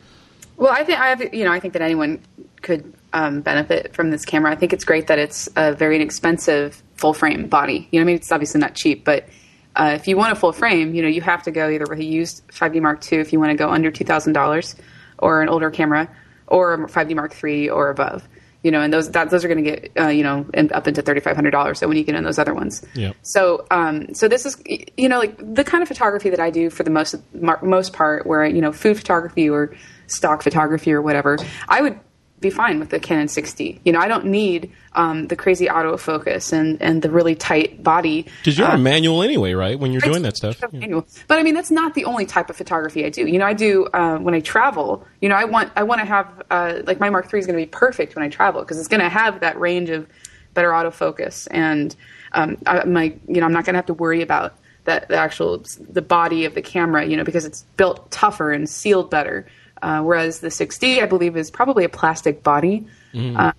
Well, 0.56 0.72
I 0.72 0.82
think 0.82 0.98
I 0.98 1.08
have, 1.08 1.34
you 1.34 1.44
know, 1.44 1.52
I 1.52 1.60
think 1.60 1.74
that 1.74 1.82
anyone 1.82 2.22
could 2.62 2.94
um, 3.12 3.42
benefit 3.42 3.94
from 3.94 4.10
this 4.10 4.24
camera. 4.24 4.50
I 4.50 4.54
think 4.56 4.72
it's 4.72 4.84
great 4.84 5.08
that 5.08 5.18
it's 5.18 5.46
a 5.56 5.74
very 5.74 5.96
inexpensive 5.96 6.82
full 6.96 7.12
frame 7.12 7.48
body. 7.48 7.86
You 7.90 8.00
know, 8.00 8.04
I 8.04 8.06
mean, 8.06 8.16
it's 8.16 8.32
obviously 8.32 8.62
not 8.62 8.74
cheap, 8.74 9.04
but 9.04 9.28
uh, 9.76 9.92
if 9.94 10.08
you 10.08 10.16
want 10.16 10.32
a 10.32 10.34
full 10.36 10.52
frame, 10.52 10.94
you 10.94 11.02
know, 11.02 11.08
you 11.08 11.20
have 11.20 11.42
to 11.44 11.50
go 11.50 11.68
either 11.70 11.86
with 11.88 11.98
a 11.98 12.04
used 12.04 12.46
5D 12.48 12.80
Mark 12.82 13.00
II 13.12 13.18
if 13.20 13.32
you 13.32 13.38
want 13.40 13.50
to 13.50 13.56
go 13.56 13.70
under 13.70 13.90
two 13.90 14.04
thousand 14.04 14.32
dollars, 14.32 14.74
or 15.18 15.42
an 15.42 15.48
older 15.48 15.70
camera, 15.70 16.08
or 16.46 16.74
a 16.74 16.78
5D 16.88 17.14
Mark 17.14 17.34
III 17.42 17.70
or 17.70 17.90
above. 17.90 18.26
You 18.62 18.70
know, 18.70 18.82
and 18.82 18.92
those 18.92 19.10
that, 19.12 19.30
those 19.30 19.42
are 19.42 19.48
going 19.48 19.64
to 19.64 19.70
get 19.70 19.92
uh, 19.98 20.08
you 20.08 20.22
know 20.22 20.44
in, 20.52 20.70
up 20.72 20.86
into 20.86 21.00
thirty 21.00 21.20
five 21.20 21.34
hundred 21.34 21.52
dollars. 21.52 21.78
So 21.78 21.88
when 21.88 21.96
you 21.96 22.04
get 22.04 22.14
in 22.14 22.24
those 22.24 22.38
other 22.38 22.52
ones, 22.52 22.84
Yep. 22.94 23.16
so, 23.22 23.64
um, 23.70 24.12
so 24.14 24.28
this 24.28 24.44
is, 24.44 24.62
you 24.98 25.08
know, 25.08 25.18
like 25.18 25.38
the 25.54 25.64
kind 25.64 25.80
of 25.82 25.88
photography 25.88 26.28
that 26.28 26.40
I 26.40 26.50
do 26.50 26.68
for 26.68 26.82
the 26.82 26.90
most 26.90 27.14
most 27.62 27.92
part, 27.94 28.26
where 28.26 28.44
you 28.44 28.60
know, 28.60 28.70
food 28.72 28.98
photography 28.98 29.48
or 29.48 29.74
stock 30.08 30.42
photography 30.42 30.92
or 30.92 31.00
whatever, 31.00 31.38
I 31.68 31.80
would 31.80 31.98
be 32.40 32.50
fine 32.50 32.78
with 32.80 32.88
the 32.88 32.98
Canon 32.98 33.26
6D. 33.26 33.80
You 33.84 33.92
know, 33.92 33.98
I 33.98 34.08
don't 34.08 34.26
need 34.26 34.72
um, 34.94 35.26
the 35.28 35.36
crazy 35.36 35.66
autofocus 35.66 36.52
and 36.52 36.80
and 36.80 37.02
the 37.02 37.10
really 37.10 37.34
tight 37.34 37.82
body. 37.82 38.26
Because 38.38 38.58
you're 38.58 38.68
Uh, 38.68 38.74
a 38.76 38.78
manual 38.78 39.22
anyway, 39.22 39.52
right? 39.52 39.78
When 39.78 39.92
you're 39.92 40.00
doing 40.00 40.22
that 40.22 40.36
stuff. 40.36 40.60
manual. 40.72 41.06
But 41.28 41.38
I 41.38 41.42
mean, 41.42 41.54
that's 41.54 41.70
not 41.70 41.94
the 41.94 42.04
only 42.06 42.26
type 42.26 42.48
of 42.50 42.56
photography 42.56 43.04
I 43.04 43.10
do. 43.10 43.26
You 43.26 43.38
know, 43.38 43.46
I 43.46 43.52
do 43.52 43.86
uh, 43.92 44.18
when 44.18 44.34
I 44.34 44.40
travel. 44.40 45.06
You 45.20 45.28
know, 45.28 45.34
I 45.36 45.44
want 45.44 45.70
I 45.76 45.82
want 45.82 46.00
to 46.00 46.06
have 46.06 46.42
uh, 46.50 46.80
like 46.86 46.98
my 46.98 47.10
Mark 47.10 47.32
III 47.32 47.40
is 47.40 47.46
going 47.46 47.58
to 47.58 47.62
be 47.64 47.70
perfect 47.70 48.16
when 48.16 48.24
I 48.24 48.28
travel 48.28 48.62
because 48.62 48.78
it's 48.78 48.88
going 48.88 49.02
to 49.02 49.08
have 49.08 49.40
that 49.40 49.58
range 49.60 49.90
of 49.90 50.08
better 50.54 50.70
autofocus 50.70 51.46
and 51.52 51.94
um, 52.32 52.56
I, 52.66 52.84
my 52.84 53.14
you 53.28 53.40
know 53.40 53.46
I'm 53.46 53.52
not 53.52 53.64
going 53.64 53.74
to 53.74 53.78
have 53.78 53.86
to 53.86 53.94
worry 53.94 54.22
about 54.22 54.54
that 54.84 55.08
the 55.08 55.16
actual 55.16 55.62
the 55.78 56.02
body 56.02 56.46
of 56.46 56.54
the 56.54 56.62
camera. 56.62 57.04
You 57.04 57.16
know, 57.16 57.24
because 57.24 57.44
it's 57.44 57.62
built 57.76 58.10
tougher 58.10 58.50
and 58.50 58.68
sealed 58.68 59.10
better. 59.10 59.46
Uh, 59.82 60.02
whereas 60.02 60.40
the 60.40 60.48
6D, 60.48 61.02
I 61.02 61.06
believe, 61.06 61.36
is 61.36 61.50
probably 61.50 61.84
a 61.84 61.88
plastic 61.88 62.42
body. 62.42 62.86
Uh, 63.36 63.52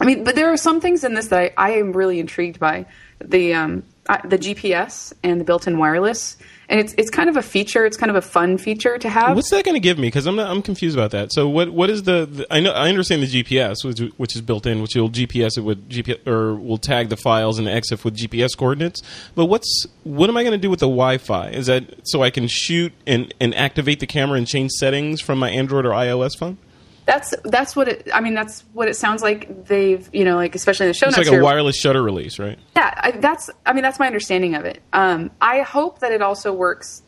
I 0.00 0.04
mean, 0.04 0.24
but 0.24 0.34
there 0.34 0.52
are 0.52 0.56
some 0.56 0.80
things 0.80 1.04
in 1.04 1.14
this 1.14 1.28
that 1.28 1.52
I, 1.56 1.68
I 1.68 1.70
am 1.72 1.92
really 1.92 2.18
intrigued 2.18 2.58
by. 2.58 2.86
The 3.20 3.54
um, 3.54 3.84
uh, 4.08 4.18
the 4.26 4.38
GPS 4.38 5.12
and 5.22 5.40
the 5.40 5.44
built-in 5.44 5.78
wireless, 5.78 6.36
and 6.68 6.80
it's 6.80 6.94
it's 6.96 7.10
kind 7.10 7.28
of 7.28 7.36
a 7.36 7.42
feature. 7.42 7.84
It's 7.84 7.96
kind 7.96 8.10
of 8.10 8.16
a 8.16 8.22
fun 8.22 8.58
feature 8.58 8.98
to 8.98 9.08
have. 9.08 9.36
What's 9.36 9.50
that 9.50 9.64
going 9.64 9.74
to 9.74 9.80
give 9.80 9.98
me? 9.98 10.08
Because 10.08 10.26
I'm 10.26 10.36
not, 10.36 10.50
I'm 10.50 10.62
confused 10.62 10.96
about 10.96 11.10
that. 11.12 11.32
So 11.32 11.48
what 11.48 11.70
what 11.70 11.90
is 11.90 12.04
the, 12.04 12.26
the 12.26 12.46
I 12.50 12.60
know 12.60 12.72
I 12.72 12.88
understand 12.88 13.22
the 13.22 13.42
GPS 13.42 13.84
which, 13.84 14.12
which 14.16 14.34
is 14.34 14.42
built 14.42 14.66
in, 14.66 14.82
which 14.82 14.94
will 14.94 15.10
GPS 15.10 15.58
it 15.58 15.62
with 15.62 15.88
GPS 15.88 16.26
or 16.26 16.54
will 16.54 16.78
tag 16.78 17.08
the 17.08 17.16
files 17.16 17.58
in 17.58 17.64
the 17.64 17.70
EXIF 17.70 18.04
with 18.04 18.16
GPS 18.16 18.56
coordinates. 18.56 19.02
But 19.34 19.46
what's 19.46 19.86
what 20.04 20.30
am 20.30 20.36
I 20.36 20.42
going 20.42 20.52
to 20.52 20.58
do 20.58 20.70
with 20.70 20.80
the 20.80 20.86
Wi-Fi? 20.86 21.50
Is 21.50 21.66
that 21.66 22.06
so 22.06 22.22
I 22.22 22.30
can 22.30 22.48
shoot 22.48 22.92
and 23.06 23.32
and 23.40 23.54
activate 23.54 24.00
the 24.00 24.06
camera 24.06 24.38
and 24.38 24.46
change 24.46 24.70
settings 24.72 25.20
from 25.20 25.38
my 25.38 25.50
Android 25.50 25.86
or 25.86 25.90
iOS 25.90 26.36
phone? 26.38 26.58
That's 27.06 27.34
that's 27.44 27.76
what 27.76 27.88
it. 27.88 28.08
I 28.14 28.20
mean, 28.20 28.34
that's 28.34 28.64
what 28.72 28.88
it 28.88 28.96
sounds 28.96 29.22
like. 29.22 29.66
They've 29.66 30.08
you 30.12 30.24
know 30.24 30.36
like 30.36 30.54
especially 30.54 30.86
in 30.86 30.90
the 30.90 30.94
show 30.94 31.08
It's 31.08 31.16
notes 31.16 31.28
like 31.28 31.32
a 31.34 31.36
here. 31.36 31.42
wireless 31.44 31.76
shutter 31.76 32.02
release, 32.02 32.38
right? 32.38 32.58
Yeah, 32.76 32.94
I, 32.96 33.10
that's. 33.12 33.50
I 33.66 33.72
mean, 33.74 33.82
that's 33.82 33.98
my 33.98 34.06
understanding 34.06 34.54
of 34.54 34.64
it. 34.64 34.82
Um, 34.92 35.30
I 35.40 35.60
hope 35.60 35.98
that 36.00 36.12
it 36.12 36.22
also 36.22 36.52
works 36.52 37.02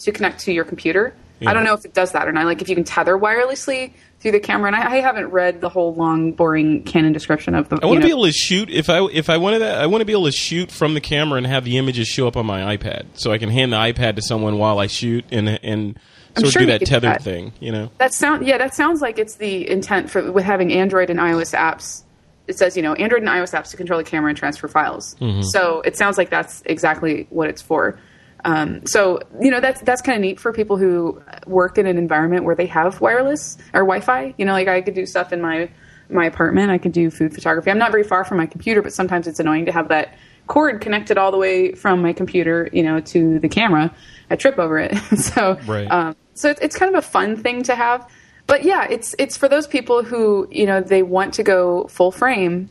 to 0.00 0.12
connect 0.12 0.40
to 0.40 0.52
your 0.52 0.64
computer. 0.64 1.14
Yeah. 1.40 1.50
I 1.50 1.54
don't 1.54 1.62
know 1.62 1.74
if 1.74 1.84
it 1.84 1.94
does 1.94 2.12
that 2.12 2.26
or 2.26 2.32
not. 2.32 2.46
Like 2.46 2.62
if 2.62 2.68
you 2.68 2.74
can 2.74 2.82
tether 2.82 3.16
wirelessly 3.16 3.92
through 4.18 4.32
the 4.32 4.40
camera, 4.40 4.66
and 4.66 4.74
I, 4.74 4.94
I 4.94 5.00
haven't 5.00 5.28
read 5.28 5.60
the 5.60 5.68
whole 5.68 5.94
long, 5.94 6.32
boring 6.32 6.82
Canon 6.82 7.12
description 7.12 7.54
of 7.54 7.68
the. 7.68 7.78
I 7.80 7.86
want 7.86 8.00
to 8.00 8.06
be 8.06 8.10
able 8.12 8.24
to 8.24 8.32
shoot 8.32 8.68
if 8.70 8.90
I 8.90 9.04
if 9.04 9.30
I 9.30 9.36
wanted 9.36 9.60
that. 9.60 9.80
I 9.80 9.86
want 9.86 10.00
to 10.00 10.04
be 10.04 10.12
able 10.12 10.24
to 10.24 10.32
shoot 10.32 10.72
from 10.72 10.94
the 10.94 11.00
camera 11.00 11.38
and 11.38 11.46
have 11.46 11.64
the 11.64 11.78
images 11.78 12.08
show 12.08 12.26
up 12.26 12.36
on 12.36 12.44
my 12.44 12.76
iPad, 12.76 13.06
so 13.14 13.30
I 13.30 13.38
can 13.38 13.50
hand 13.50 13.72
the 13.72 13.76
iPad 13.76 14.16
to 14.16 14.22
someone 14.22 14.58
while 14.58 14.80
I 14.80 14.88
shoot 14.88 15.24
and 15.30 15.48
and 15.48 15.96
I'm 16.38 16.50
sort 16.50 16.52
sure 16.54 16.62
of 16.62 16.68
do 16.68 16.72
that 16.78 16.86
tethered 16.86 17.14
that. 17.14 17.22
thing. 17.22 17.52
You 17.60 17.72
know, 17.72 17.90
That 17.98 18.12
sound 18.14 18.46
yeah, 18.46 18.58
that 18.58 18.74
sounds 18.74 19.00
like 19.00 19.18
it's 19.18 19.36
the 19.36 19.68
intent 19.68 20.10
for 20.10 20.32
with 20.32 20.44
having 20.44 20.72
Android 20.72 21.10
and 21.10 21.18
iOS 21.20 21.54
apps. 21.56 22.02
It 22.46 22.56
says 22.58 22.76
you 22.76 22.82
know 22.82 22.94
Android 22.94 23.22
and 23.22 23.28
iOS 23.30 23.52
apps 23.58 23.70
to 23.70 23.76
control 23.76 23.98
the 23.98 24.04
camera 24.04 24.30
and 24.30 24.38
transfer 24.38 24.68
files. 24.68 25.14
Mm-hmm. 25.20 25.42
So 25.42 25.80
it 25.82 25.96
sounds 25.96 26.16
like 26.18 26.30
that's 26.30 26.62
exactly 26.66 27.26
what 27.30 27.48
it's 27.48 27.60
for. 27.62 27.98
Um, 28.44 28.86
so 28.86 29.20
you 29.40 29.50
know 29.50 29.60
that's 29.60 29.80
that's 29.82 30.00
kind 30.00 30.16
of 30.16 30.22
neat 30.22 30.38
for 30.40 30.52
people 30.52 30.76
who 30.76 31.20
work 31.46 31.76
in 31.76 31.86
an 31.86 31.98
environment 31.98 32.44
where 32.44 32.54
they 32.54 32.66
have 32.66 33.00
wireless 33.00 33.58
or 33.74 33.80
Wi-Fi. 33.80 34.34
You 34.38 34.44
know, 34.44 34.52
like 34.52 34.68
I 34.68 34.80
could 34.80 34.94
do 34.94 35.06
stuff 35.06 35.32
in 35.32 35.40
my 35.40 35.68
my 36.08 36.24
apartment. 36.24 36.70
I 36.70 36.78
could 36.78 36.92
do 36.92 37.10
food 37.10 37.34
photography. 37.34 37.70
I'm 37.70 37.78
not 37.78 37.90
very 37.90 38.04
far 38.04 38.24
from 38.24 38.38
my 38.38 38.46
computer, 38.46 38.80
but 38.80 38.92
sometimes 38.94 39.26
it's 39.26 39.40
annoying 39.40 39.66
to 39.66 39.72
have 39.72 39.88
that 39.88 40.14
cord 40.46 40.80
connected 40.80 41.18
all 41.18 41.30
the 41.30 41.36
way 41.36 41.72
from 41.72 42.00
my 42.00 42.14
computer, 42.14 42.70
you 42.72 42.82
know, 42.82 43.00
to 43.00 43.38
the 43.40 43.48
camera. 43.50 43.94
I 44.30 44.36
trip 44.36 44.58
over 44.58 44.78
it. 44.78 44.96
so 45.18 45.58
Right. 45.66 45.86
um, 45.90 46.16
so 46.38 46.50
it's, 46.50 46.60
it's 46.60 46.76
kind 46.76 46.94
of 46.94 46.98
a 46.98 47.06
fun 47.06 47.36
thing 47.36 47.62
to 47.64 47.74
have. 47.74 48.08
But 48.46 48.64
yeah, 48.64 48.86
it's 48.88 49.14
it's 49.18 49.36
for 49.36 49.48
those 49.48 49.66
people 49.66 50.02
who 50.02 50.48
you 50.50 50.66
know 50.66 50.80
they 50.80 51.02
want 51.02 51.34
to 51.34 51.42
go 51.42 51.86
full 51.88 52.10
frame, 52.10 52.70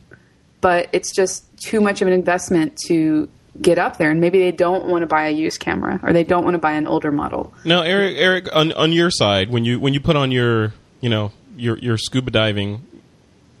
but 0.60 0.88
it's 0.92 1.14
just 1.14 1.44
too 1.58 1.80
much 1.80 2.02
of 2.02 2.08
an 2.08 2.14
investment 2.14 2.76
to 2.88 3.28
get 3.60 3.78
up 3.78 3.96
there, 3.96 4.10
and 4.10 4.20
maybe 4.20 4.38
they 4.38 4.52
don't 4.52 4.86
want 4.86 5.02
to 5.02 5.06
buy 5.06 5.26
a 5.28 5.30
used 5.30 5.60
camera 5.60 6.00
or 6.02 6.12
they 6.12 6.24
don't 6.24 6.44
want 6.44 6.54
to 6.54 6.58
buy 6.58 6.72
an 6.72 6.86
older 6.86 7.12
model. 7.12 7.52
Now, 7.64 7.82
Eric, 7.82 8.16
Eric, 8.16 8.56
on 8.56 8.72
on 8.72 8.92
your 8.92 9.10
side, 9.10 9.50
when 9.50 9.64
you 9.64 9.78
when 9.78 9.94
you 9.94 10.00
put 10.00 10.16
on 10.16 10.32
your 10.32 10.74
you 11.00 11.10
know 11.10 11.32
your 11.56 11.78
your 11.78 11.96
scuba 11.96 12.30
diving 12.30 12.82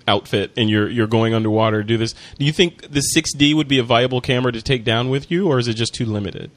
outfit 0.08 0.50
and 0.56 0.68
you're 0.70 0.88
you're 0.88 1.06
going 1.06 1.34
underwater, 1.34 1.82
do 1.82 1.96
this. 1.96 2.14
Do 2.38 2.44
you 2.44 2.52
think 2.52 2.82
the 2.90 3.02
6D 3.14 3.54
would 3.54 3.68
be 3.68 3.78
a 3.78 3.82
viable 3.82 4.20
camera 4.20 4.50
to 4.52 4.62
take 4.62 4.84
down 4.84 5.10
with 5.10 5.30
you, 5.30 5.48
or 5.48 5.58
is 5.58 5.68
it 5.68 5.74
just 5.74 5.94
too 5.94 6.06
limited? 6.06 6.50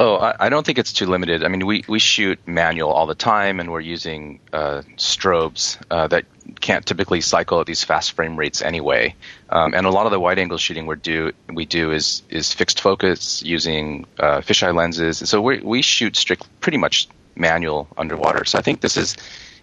Oh, 0.00 0.14
I, 0.14 0.46
I 0.46 0.48
don't 0.48 0.64
think 0.64 0.78
it's 0.78 0.92
too 0.92 1.06
limited. 1.06 1.42
I 1.42 1.48
mean, 1.48 1.66
we, 1.66 1.84
we 1.88 1.98
shoot 1.98 2.38
manual 2.46 2.92
all 2.92 3.06
the 3.06 3.16
time, 3.16 3.58
and 3.58 3.72
we're 3.72 3.80
using 3.80 4.38
uh, 4.52 4.82
strobes 4.96 5.76
uh, 5.90 6.06
that 6.06 6.24
can't 6.60 6.86
typically 6.86 7.20
cycle 7.20 7.60
at 7.60 7.66
these 7.66 7.82
fast 7.82 8.12
frame 8.12 8.36
rates 8.36 8.62
anyway. 8.62 9.12
Um, 9.50 9.74
and 9.74 9.86
a 9.86 9.90
lot 9.90 10.06
of 10.06 10.12
the 10.12 10.20
wide 10.20 10.38
angle 10.38 10.56
shooting 10.56 10.86
we 10.86 10.94
do 10.96 11.32
we 11.48 11.66
do 11.66 11.90
is 11.90 12.22
is 12.30 12.52
fixed 12.52 12.80
focus 12.80 13.42
using 13.42 14.06
uh, 14.20 14.40
fisheye 14.40 14.74
lenses. 14.74 15.18
So 15.28 15.42
we 15.42 15.58
we 15.60 15.82
shoot 15.82 16.16
strict 16.16 16.46
pretty 16.60 16.78
much 16.78 17.08
manual 17.34 17.88
underwater. 17.96 18.44
So 18.44 18.58
I 18.58 18.62
think 18.62 18.80
this 18.80 18.96
is. 18.96 19.16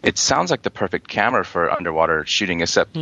It 0.03 0.19
sounds 0.19 0.51
like 0.51 0.61
the 0.61 0.69
perfect 0.69 1.07
camera 1.07 1.43
for 1.43 1.71
underwater 1.71 2.23
shooting, 2.27 2.61
except 2.61 2.95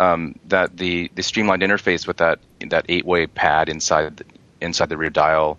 um, 0.00 0.36
that 0.48 0.76
the, 0.76 1.08
the 1.14 1.22
streamlined 1.22 1.62
interface 1.62 2.04
with 2.04 2.16
that 2.16 2.40
that 2.70 2.84
eight 2.88 3.04
way 3.04 3.28
pad 3.28 3.68
inside 3.68 4.16
the, 4.16 4.24
inside 4.60 4.88
the 4.88 4.96
rear 4.96 5.10
dial 5.10 5.56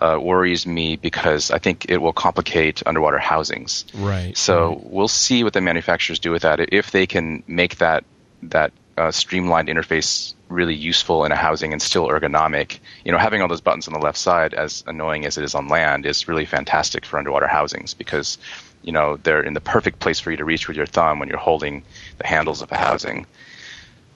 uh, 0.00 0.18
worries 0.20 0.66
me 0.66 0.96
because 0.96 1.50
I 1.50 1.58
think 1.58 1.86
it 1.88 1.98
will 1.98 2.12
complicate 2.12 2.82
underwater 2.86 3.18
housings. 3.18 3.84
Right. 3.94 4.36
So 4.36 4.80
we'll 4.84 5.08
see 5.08 5.44
what 5.44 5.52
the 5.52 5.60
manufacturers 5.60 6.18
do 6.18 6.30
with 6.30 6.42
that. 6.42 6.72
If 6.72 6.90
they 6.90 7.06
can 7.06 7.42
make 7.46 7.78
that 7.78 8.04
that 8.44 8.72
uh, 8.96 9.10
streamlined 9.10 9.68
interface 9.68 10.34
really 10.48 10.74
useful 10.74 11.24
in 11.24 11.32
a 11.32 11.36
housing 11.36 11.72
and 11.72 11.82
still 11.82 12.08
ergonomic, 12.08 12.78
you 13.04 13.12
know, 13.12 13.18
having 13.18 13.42
all 13.42 13.48
those 13.48 13.60
buttons 13.60 13.86
on 13.86 13.94
the 13.94 14.00
left 14.00 14.18
side, 14.18 14.54
as 14.54 14.82
annoying 14.86 15.26
as 15.26 15.36
it 15.38 15.44
is 15.44 15.54
on 15.54 15.68
land, 15.68 16.06
is 16.06 16.26
really 16.26 16.44
fantastic 16.44 17.04
for 17.04 17.18
underwater 17.18 17.46
housings 17.46 17.94
because 17.94 18.38
you 18.82 18.92
know 18.92 19.16
they're 19.18 19.42
in 19.42 19.54
the 19.54 19.60
perfect 19.60 19.98
place 19.98 20.20
for 20.20 20.30
you 20.30 20.36
to 20.36 20.44
reach 20.44 20.68
with 20.68 20.76
your 20.76 20.86
thumb 20.86 21.18
when 21.18 21.28
you're 21.28 21.38
holding 21.38 21.82
the 22.18 22.26
handles 22.26 22.62
of 22.62 22.70
a 22.72 22.76
housing. 22.76 23.26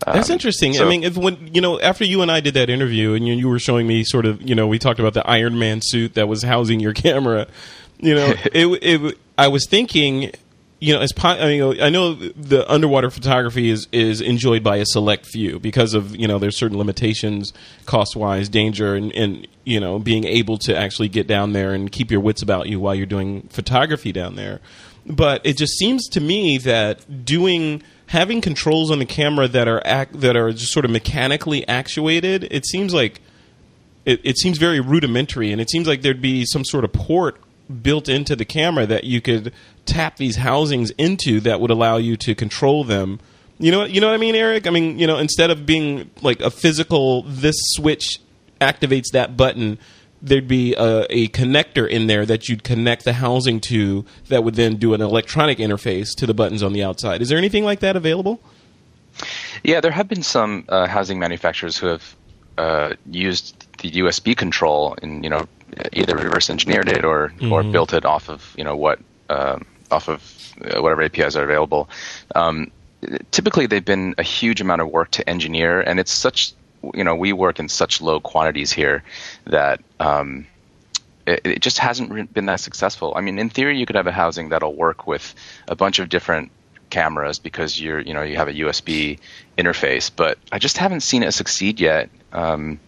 That's 0.07 0.31
Um, 0.31 0.35
interesting. 0.35 0.81
I 0.81 0.85
mean, 0.89 1.03
if 1.05 1.17
when 1.17 1.51
you 1.53 1.61
know, 1.61 1.81
after 1.81 2.05
you 2.05 2.23
and 2.23 2.31
I 2.31 2.41
did 2.41 2.55
that 2.55 2.71
interview, 2.71 3.15
and 3.15 3.27
you, 3.27 3.35
you 3.35 3.49
were 3.49 3.59
showing 3.59 3.87
me 3.87 4.05
sort 4.05 4.27
of, 4.27 4.43
you 4.43 4.55
know, 4.55 4.67
we 4.67 4.79
talked 4.79 5.01
about 5.01 5.15
the 5.15 5.27
Iron 5.27 5.59
Man 5.59 5.81
suit 5.83 6.15
that 6.15 6.29
was 6.29 6.43
housing 6.43 6.81
your 6.81 6.93
camera. 7.05 7.47
You 7.99 8.15
know, 8.15 8.35
it, 8.53 8.67
it. 8.83 9.19
I 9.39 9.49
was 9.49 9.67
thinking, 9.69 10.33
you 10.81 10.93
know, 10.93 11.01
as 11.01 11.13
po- 11.13 11.29
I, 11.29 11.47
mean, 11.47 11.81
I 11.81 11.89
know 11.91 12.15
the 12.15 12.71
underwater 12.71 13.11
photography 13.11 13.71
is 13.71 13.87
is 13.93 14.21
enjoyed 14.21 14.63
by 14.65 14.77
a 14.79 14.85
select 14.87 15.27
few 15.27 15.59
because 15.59 15.95
of 15.95 16.17
you 16.17 16.27
know 16.27 16.39
there's 16.39 16.59
certain 16.59 16.79
limitations, 16.79 17.53
cost 17.87 18.17
wise, 18.17 18.49
danger, 18.49 18.95
and 18.95 19.13
and 19.13 19.47
you 19.65 19.79
know 19.79 19.99
being 19.99 20.25
able 20.25 20.59
to 20.59 20.77
actually 20.77 21.09
get 21.09 21.27
down 21.27 21.53
there 21.53 21.73
and 21.73 21.93
keep 21.93 22.11
your 22.11 22.21
wits 22.21 22.43
about 22.43 22.69
you 22.69 22.81
while 22.81 22.95
you're 22.95 23.07
doing 23.07 23.43
photography 23.51 24.11
down 24.13 24.35
there. 24.37 24.61
But 25.07 25.41
it 25.45 25.57
just 25.57 25.79
seems 25.79 26.09
to 26.11 26.21
me 26.21 26.59
that 26.59 27.25
doing 27.25 27.83
having 28.13 28.43
controls 28.43 28.91
on 28.91 28.99
the 28.99 29.07
camera 29.07 29.49
that 29.49 29.67
are 29.67 29.81
that 30.13 30.37
are 30.37 30.53
just 30.53 30.71
sort 30.71 30.85
of 30.85 30.91
mechanically 30.91 31.67
actuated, 31.67 32.45
it 32.51 32.67
seems 32.67 32.93
like 32.93 33.23
it, 34.05 34.21
it 34.23 34.37
seems 34.37 34.59
very 34.59 34.81
rudimentary, 34.81 35.51
and 35.51 35.63
it 35.63 35.71
seems 35.71 35.89
like 35.89 36.03
there'd 36.03 36.21
be 36.21 36.45
some 36.45 36.63
sort 36.63 36.85
of 36.85 36.93
port 36.93 37.41
built 37.83 38.11
into 38.11 38.37
the 38.37 38.45
camera 38.45 38.85
that 38.85 39.05
you 39.05 39.23
could 39.23 39.51
tap 39.87 40.19
these 40.19 40.37
housings 40.37 40.91
into 40.99 41.41
that 41.41 41.59
would 41.59 41.71
allow 41.71 41.97
you 41.97 42.19
to 42.19 42.35
control 42.35 42.85
them. 42.85 43.19
You 43.59 43.71
know, 43.71 43.85
you 43.85 44.03
know 44.03 44.09
what 44.09 44.15
I 44.15 44.19
mean, 44.19 44.35
Eric? 44.35 44.67
I 44.67 44.71
mean, 44.71 44.99
you 44.99 45.07
know, 45.07 45.17
instead 45.17 45.51
of 45.51 45.65
being 45.65 46.11
like 46.21 46.41
a 46.41 46.51
physical, 46.51 47.23
this 47.23 47.57
switch 47.59 48.21
activates 48.61 49.13
that 49.13 49.39
button. 49.39 49.79
There'd 50.23 50.49
be 50.49 50.75
a, 50.75 51.07
a 51.11 51.29
connector 51.29 51.89
in 51.89 52.07
there 52.07 52.25
that 52.25 52.49
you'd 52.49 52.63
connect 52.63 53.05
the 53.05 53.15
housing 53.15 53.61
to 53.61 54.05
that 54.29 54.45
would 54.45 54.55
then 54.55 54.77
do 54.77 54.95
an 54.95 55.03
electronic 55.03 55.59
interface 55.59 56.15
to 56.17 56.27
the 56.27 56.33
buttons 56.33 56.63
on 56.63 56.73
the 56.73 56.83
outside. 56.83 57.21
Is 57.21 57.29
there 57.29 57.39
anything 57.39 57.65
like 57.65 57.81
that 57.81 57.97
available? 57.97 58.41
Yeah, 59.65 59.81
there 59.81 59.91
have 59.91 60.09
been 60.09 60.23
some 60.23 60.65
uh, 60.69 60.87
housing 60.87 61.19
manufacturers 61.19 61.77
who 61.77 61.89
have 61.89 62.17
uh, 62.57 62.95
used 63.11 63.67
the 63.79 63.91
USB 63.91 64.37
control 64.37 64.97
and 65.03 65.25
you 65.25 65.31
know 65.31 65.47
either 65.93 66.17
reverse 66.17 66.51
engineered 66.51 66.89
it 66.89 67.05
or 67.05 67.29
mm-hmm. 67.29 67.53
or 67.53 67.63
built 67.63 67.93
it 67.93 68.05
off 68.05 68.29
of 68.29 68.55
you 68.57 68.65
know 68.65 68.77
what 68.77 69.01
um, 69.29 69.65
off 69.91 70.09
of 70.09 70.53
uh, 70.63 70.81
whatever 70.81 71.03
APIs 71.03 71.37
are 71.37 71.45
available. 71.45 71.89
Um, 72.35 72.71
typically, 73.31 73.67
they've 73.67 73.85
been 73.85 74.15
a 74.19 74.23
huge 74.23 74.61
amount 74.61 74.81
of 74.81 74.91
work 74.91 75.11
to 75.13 75.29
engineer, 75.29 75.81
and 75.81 75.99
it's 75.99 76.13
such 76.13 76.53
you 76.95 77.05
know 77.05 77.15
we 77.15 77.33
work 77.33 77.59
in 77.59 77.69
such 77.69 78.01
low 78.01 78.21
quantities 78.21 78.73
here 78.73 79.03
that. 79.47 79.81
Um, 80.01 80.47
it, 81.27 81.41
it 81.45 81.61
just 81.61 81.79
hasn't 81.79 82.35
been 82.35 82.47
that 82.47 82.61
successful. 82.61 83.13
I 83.15 83.21
mean, 83.21 83.39
in 83.39 83.49
theory, 83.49 83.79
you 83.79 83.87
could 83.87 83.97
have 83.97 84.07
a 84.07 84.13
housing 84.13 84.49
that'll 84.49 84.75
work 84.75 85.07
with 85.07 85.35
a 85.69 85.77
bunch 85.77 85.99
of 85.99 86.09
different 86.09 86.51
cameras 86.91 87.39
because 87.39 87.81
you're 87.81 88.01
you 88.01 88.13
know 88.13 88.23
you 88.23 88.37
have 88.37 88.49
a 88.49 88.53
USB 88.53 89.19
interface, 89.59 90.11
but 90.15 90.39
I 90.53 90.59
just 90.59 90.77
haven't 90.77 91.01
seen 91.01 91.23
it 91.23 91.33
succeed 91.33 91.81
yet. 91.81 92.11
Um, 92.33 92.79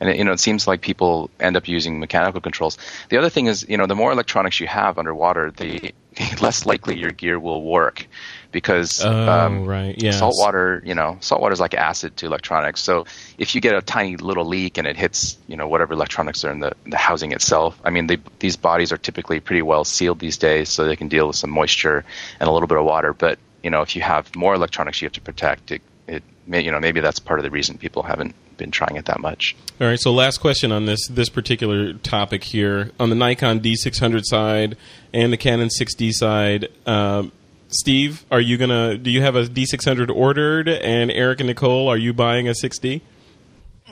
and 0.00 0.08
it, 0.10 0.16
you 0.16 0.24
know 0.24 0.32
it 0.32 0.40
seems 0.40 0.68
like 0.68 0.82
people 0.82 1.30
end 1.40 1.56
up 1.56 1.66
using 1.66 1.98
mechanical 1.98 2.40
controls. 2.40 2.78
The 3.08 3.16
other 3.16 3.30
thing 3.30 3.46
is 3.46 3.66
you 3.68 3.76
know 3.76 3.86
the 3.86 3.96
more 3.96 4.12
electronics 4.12 4.60
you 4.60 4.66
have 4.66 4.98
underwater, 4.98 5.50
the 5.50 5.92
less 6.40 6.66
likely 6.66 6.96
your 6.96 7.10
gear 7.10 7.40
will 7.40 7.62
work 7.62 8.06
because 8.54 9.04
oh, 9.04 9.10
um, 9.10 9.66
right. 9.66 10.00
yes. 10.00 10.20
salt 10.20 10.36
water, 10.38 10.80
you 10.86 10.94
know, 10.94 11.18
salt 11.20 11.42
water 11.42 11.52
is 11.52 11.58
like 11.58 11.74
acid 11.74 12.16
to 12.16 12.26
electronics. 12.26 12.80
So 12.80 13.04
if 13.36 13.52
you 13.56 13.60
get 13.60 13.74
a 13.74 13.82
tiny 13.82 14.16
little 14.16 14.44
leak 14.44 14.78
and 14.78 14.86
it 14.86 14.96
hits, 14.96 15.36
you 15.48 15.56
know, 15.56 15.66
whatever 15.66 15.92
electronics 15.92 16.44
are 16.44 16.52
in 16.52 16.60
the, 16.60 16.72
the 16.86 16.96
housing 16.96 17.32
itself, 17.32 17.78
I 17.84 17.90
mean, 17.90 18.06
they, 18.06 18.18
these 18.38 18.56
bodies 18.56 18.92
are 18.92 18.96
typically 18.96 19.40
pretty 19.40 19.62
well 19.62 19.84
sealed 19.84 20.20
these 20.20 20.36
days, 20.36 20.68
so 20.68 20.84
they 20.84 20.94
can 20.94 21.08
deal 21.08 21.26
with 21.26 21.34
some 21.34 21.50
moisture 21.50 22.04
and 22.38 22.48
a 22.48 22.52
little 22.52 22.68
bit 22.68 22.78
of 22.78 22.84
water. 22.84 23.12
But 23.12 23.40
you 23.64 23.70
know, 23.70 23.82
if 23.82 23.96
you 23.96 24.02
have 24.02 24.34
more 24.36 24.54
electronics 24.54 25.02
you 25.02 25.06
have 25.06 25.14
to 25.14 25.20
protect, 25.20 25.72
it, 25.72 25.82
it 26.06 26.22
may, 26.46 26.62
you 26.62 26.70
know, 26.70 26.78
maybe 26.78 27.00
that's 27.00 27.18
part 27.18 27.40
of 27.40 27.44
the 27.44 27.50
reason 27.50 27.76
people 27.76 28.04
haven't 28.04 28.36
been 28.56 28.70
trying 28.70 28.96
it 28.96 29.06
that 29.06 29.18
much. 29.18 29.56
All 29.80 29.88
right. 29.88 29.98
So 29.98 30.12
last 30.12 30.38
question 30.38 30.70
on 30.70 30.86
this 30.86 31.08
this 31.08 31.28
particular 31.28 31.92
topic 31.94 32.44
here 32.44 32.92
on 33.00 33.10
the 33.10 33.16
Nikon 33.16 33.58
D600 33.58 34.22
side 34.24 34.76
and 35.12 35.32
the 35.32 35.36
Canon 35.36 35.68
6D 35.68 36.12
side. 36.12 36.68
Um, 36.86 37.32
Steve, 37.74 38.24
are 38.30 38.40
you 38.40 38.56
gonna? 38.56 38.96
Do 38.96 39.10
you 39.10 39.20
have 39.22 39.34
a 39.34 39.46
D600 39.46 40.08
ordered? 40.08 40.68
And 40.68 41.10
Eric 41.10 41.40
and 41.40 41.48
Nicole, 41.48 41.88
are 41.88 41.96
you 41.96 42.12
buying 42.12 42.46
a 42.46 42.52
6D? 42.52 43.00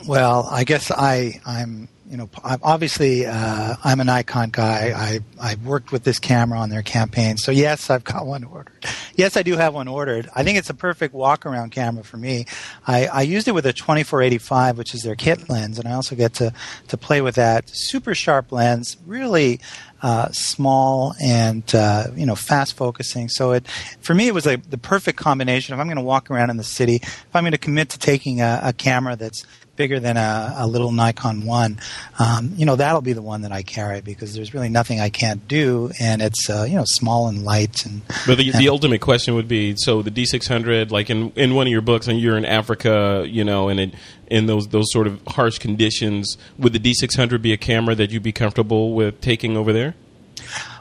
Well, 0.07 0.49
I 0.49 0.63
guess 0.63 0.93
I 0.93 1.41
I'm 1.45 1.89
you 2.13 2.19
know, 2.19 2.29
obviously 2.45 3.25
uh, 3.25 3.75
I'm 3.83 3.99
an 3.99 4.07
Nikon 4.07 4.51
guy. 4.51 4.93
I 4.95 5.21
I 5.41 5.55
worked 5.65 5.93
with 5.93 6.05
this 6.05 6.19
camera 6.19 6.59
on 6.59 6.69
their 6.69 6.83
campaign, 6.83 7.39
so 7.39 7.51
yes, 7.51 7.89
I've 7.89 8.05
got 8.05 8.27
one 8.27 8.45
ordered. 8.45 8.85
Yes, 9.15 9.35
I 9.39 9.43
do 9.43 9.57
have 9.57 9.73
one 9.73 9.89
ordered. 9.89 10.29
I 10.35 10.45
think 10.45 10.59
it's 10.59 10.69
a 10.69 10.75
perfect 10.75 11.15
walk 11.15 11.47
around 11.47 11.71
camera 11.71 12.05
for 12.05 12.19
me. 12.19 12.45
I, 12.87 13.07
I 13.07 13.23
used 13.23 13.49
it 13.49 13.53
with 13.53 13.65
a 13.65 13.73
2485, 13.73 14.77
which 14.77 14.95
is 14.95 15.01
their 15.01 15.17
kit 15.17 15.49
lens, 15.49 15.79
and 15.79 15.89
I 15.89 15.93
also 15.93 16.15
get 16.15 16.35
to 16.35 16.53
to 16.89 16.97
play 16.99 17.23
with 17.23 17.37
that 17.37 17.71
super 17.73 18.15
sharp 18.15 18.53
lens, 18.53 18.99
really 19.07 19.61
uh, 20.03 20.29
small 20.33 21.15
and 21.23 21.75
uh, 21.75 22.09
you 22.15 22.27
know 22.27 22.35
fast 22.35 22.77
focusing. 22.77 23.29
So 23.29 23.53
it 23.53 23.67
for 24.01 24.15
me 24.15 24.29
it 24.29 24.35
was 24.35 24.47
like 24.47 24.69
the 24.69 24.79
perfect 24.79 25.19
combination. 25.19 25.75
If 25.75 25.81
I'm 25.81 25.87
going 25.87 25.97
to 25.97 26.03
walk 26.03 26.31
around 26.31 26.51
in 26.51 26.57
the 26.57 26.65
city, 26.65 26.97
if 26.97 27.29
I'm 27.35 27.45
going 27.45 27.53
to 27.53 27.59
commit 27.59 27.89
to 27.91 27.99
taking 27.99 28.41
a, 28.41 28.61
a 28.65 28.73
camera 28.73 29.17
that's 29.17 29.47
bigger 29.77 30.01
than 30.01 30.17
a, 30.17 30.55
a 30.59 30.67
little 30.67 30.93
Nikon 30.93 31.45
one, 31.47 31.81
um, 32.19 32.53
you 32.57 32.67
know 32.67 32.77
that'll 32.77 33.01
be 33.01 33.13
the 33.13 33.23
one 33.23 33.43
that 33.43 33.53
I 33.53 33.63
carry 33.63 34.01
because 34.01 34.35
there's 34.35 34.55
really 34.55 34.69
nothing 34.69 35.01
I 35.01 35.11
can't 35.11 35.47
do, 35.49 35.91
and 36.01 36.23
it's 36.23 36.49
uh, 36.49 36.65
you 36.69 36.77
know 36.77 36.85
small 36.87 37.29
and 37.29 37.45
light. 37.45 37.85
And 37.87 38.03
but 38.27 38.39
the, 38.39 38.51
and 38.51 38.61
the 38.61 38.69
ultimate 38.69 39.01
question 39.01 39.35
would 39.35 39.49
be: 39.49 39.75
so 39.77 40.03
the 40.03 40.11
D600, 40.11 40.91
like 40.91 41.11
in 41.11 41.31
in 41.33 41.55
one 41.55 41.67
of 41.67 41.71
your 41.71 41.83
books, 41.83 42.09
and 42.09 42.21
you're 42.21 42.37
in 42.37 42.45
Africa, 42.45 43.25
you 43.29 43.45
know, 43.45 43.69
and 43.69 43.81
it, 43.81 43.95
in 44.27 44.47
those 44.47 44.69
those 44.69 44.91
sort 44.93 45.07
of 45.07 45.21
harsh 45.27 45.59
conditions, 45.59 46.37
would 46.59 46.73
the 46.73 46.79
D600 46.79 47.43
be 47.43 47.53
a 47.53 47.59
camera 47.59 47.95
that 47.95 48.11
you'd 48.11 48.23
be 48.23 48.33
comfortable 48.33 48.95
with 48.95 49.21
taking 49.21 49.57
over 49.57 49.73
there? 49.73 49.95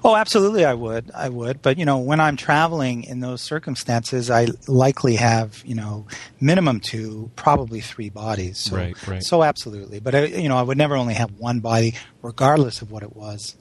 Oh, 0.03 0.15
absolutely, 0.15 0.65
I 0.65 0.73
would. 0.73 1.11
I 1.15 1.29
would. 1.29 1.61
But 1.61 1.77
you 1.77 1.85
know, 1.85 1.99
when 1.99 2.19
I'm 2.19 2.37
traveling 2.37 3.03
in 3.03 3.19
those 3.19 3.41
circumstances, 3.41 4.29
I 4.31 4.47
likely 4.67 5.15
have 5.15 5.61
you 5.65 5.75
know 5.75 6.07
minimum 6.39 6.79
two, 6.79 7.31
probably 7.35 7.81
three 7.81 8.09
bodies. 8.09 8.59
So, 8.59 8.75
right, 8.75 9.07
right. 9.07 9.23
So 9.23 9.43
absolutely. 9.43 9.99
But 9.99 10.15
I, 10.15 10.25
you 10.25 10.49
know, 10.49 10.57
I 10.57 10.61
would 10.61 10.77
never 10.77 10.95
only 10.95 11.13
have 11.13 11.31
one 11.37 11.59
body, 11.59 11.95
regardless 12.21 12.81
of 12.81 12.91
what 12.91 13.03
it 13.03 13.15
was. 13.15 13.55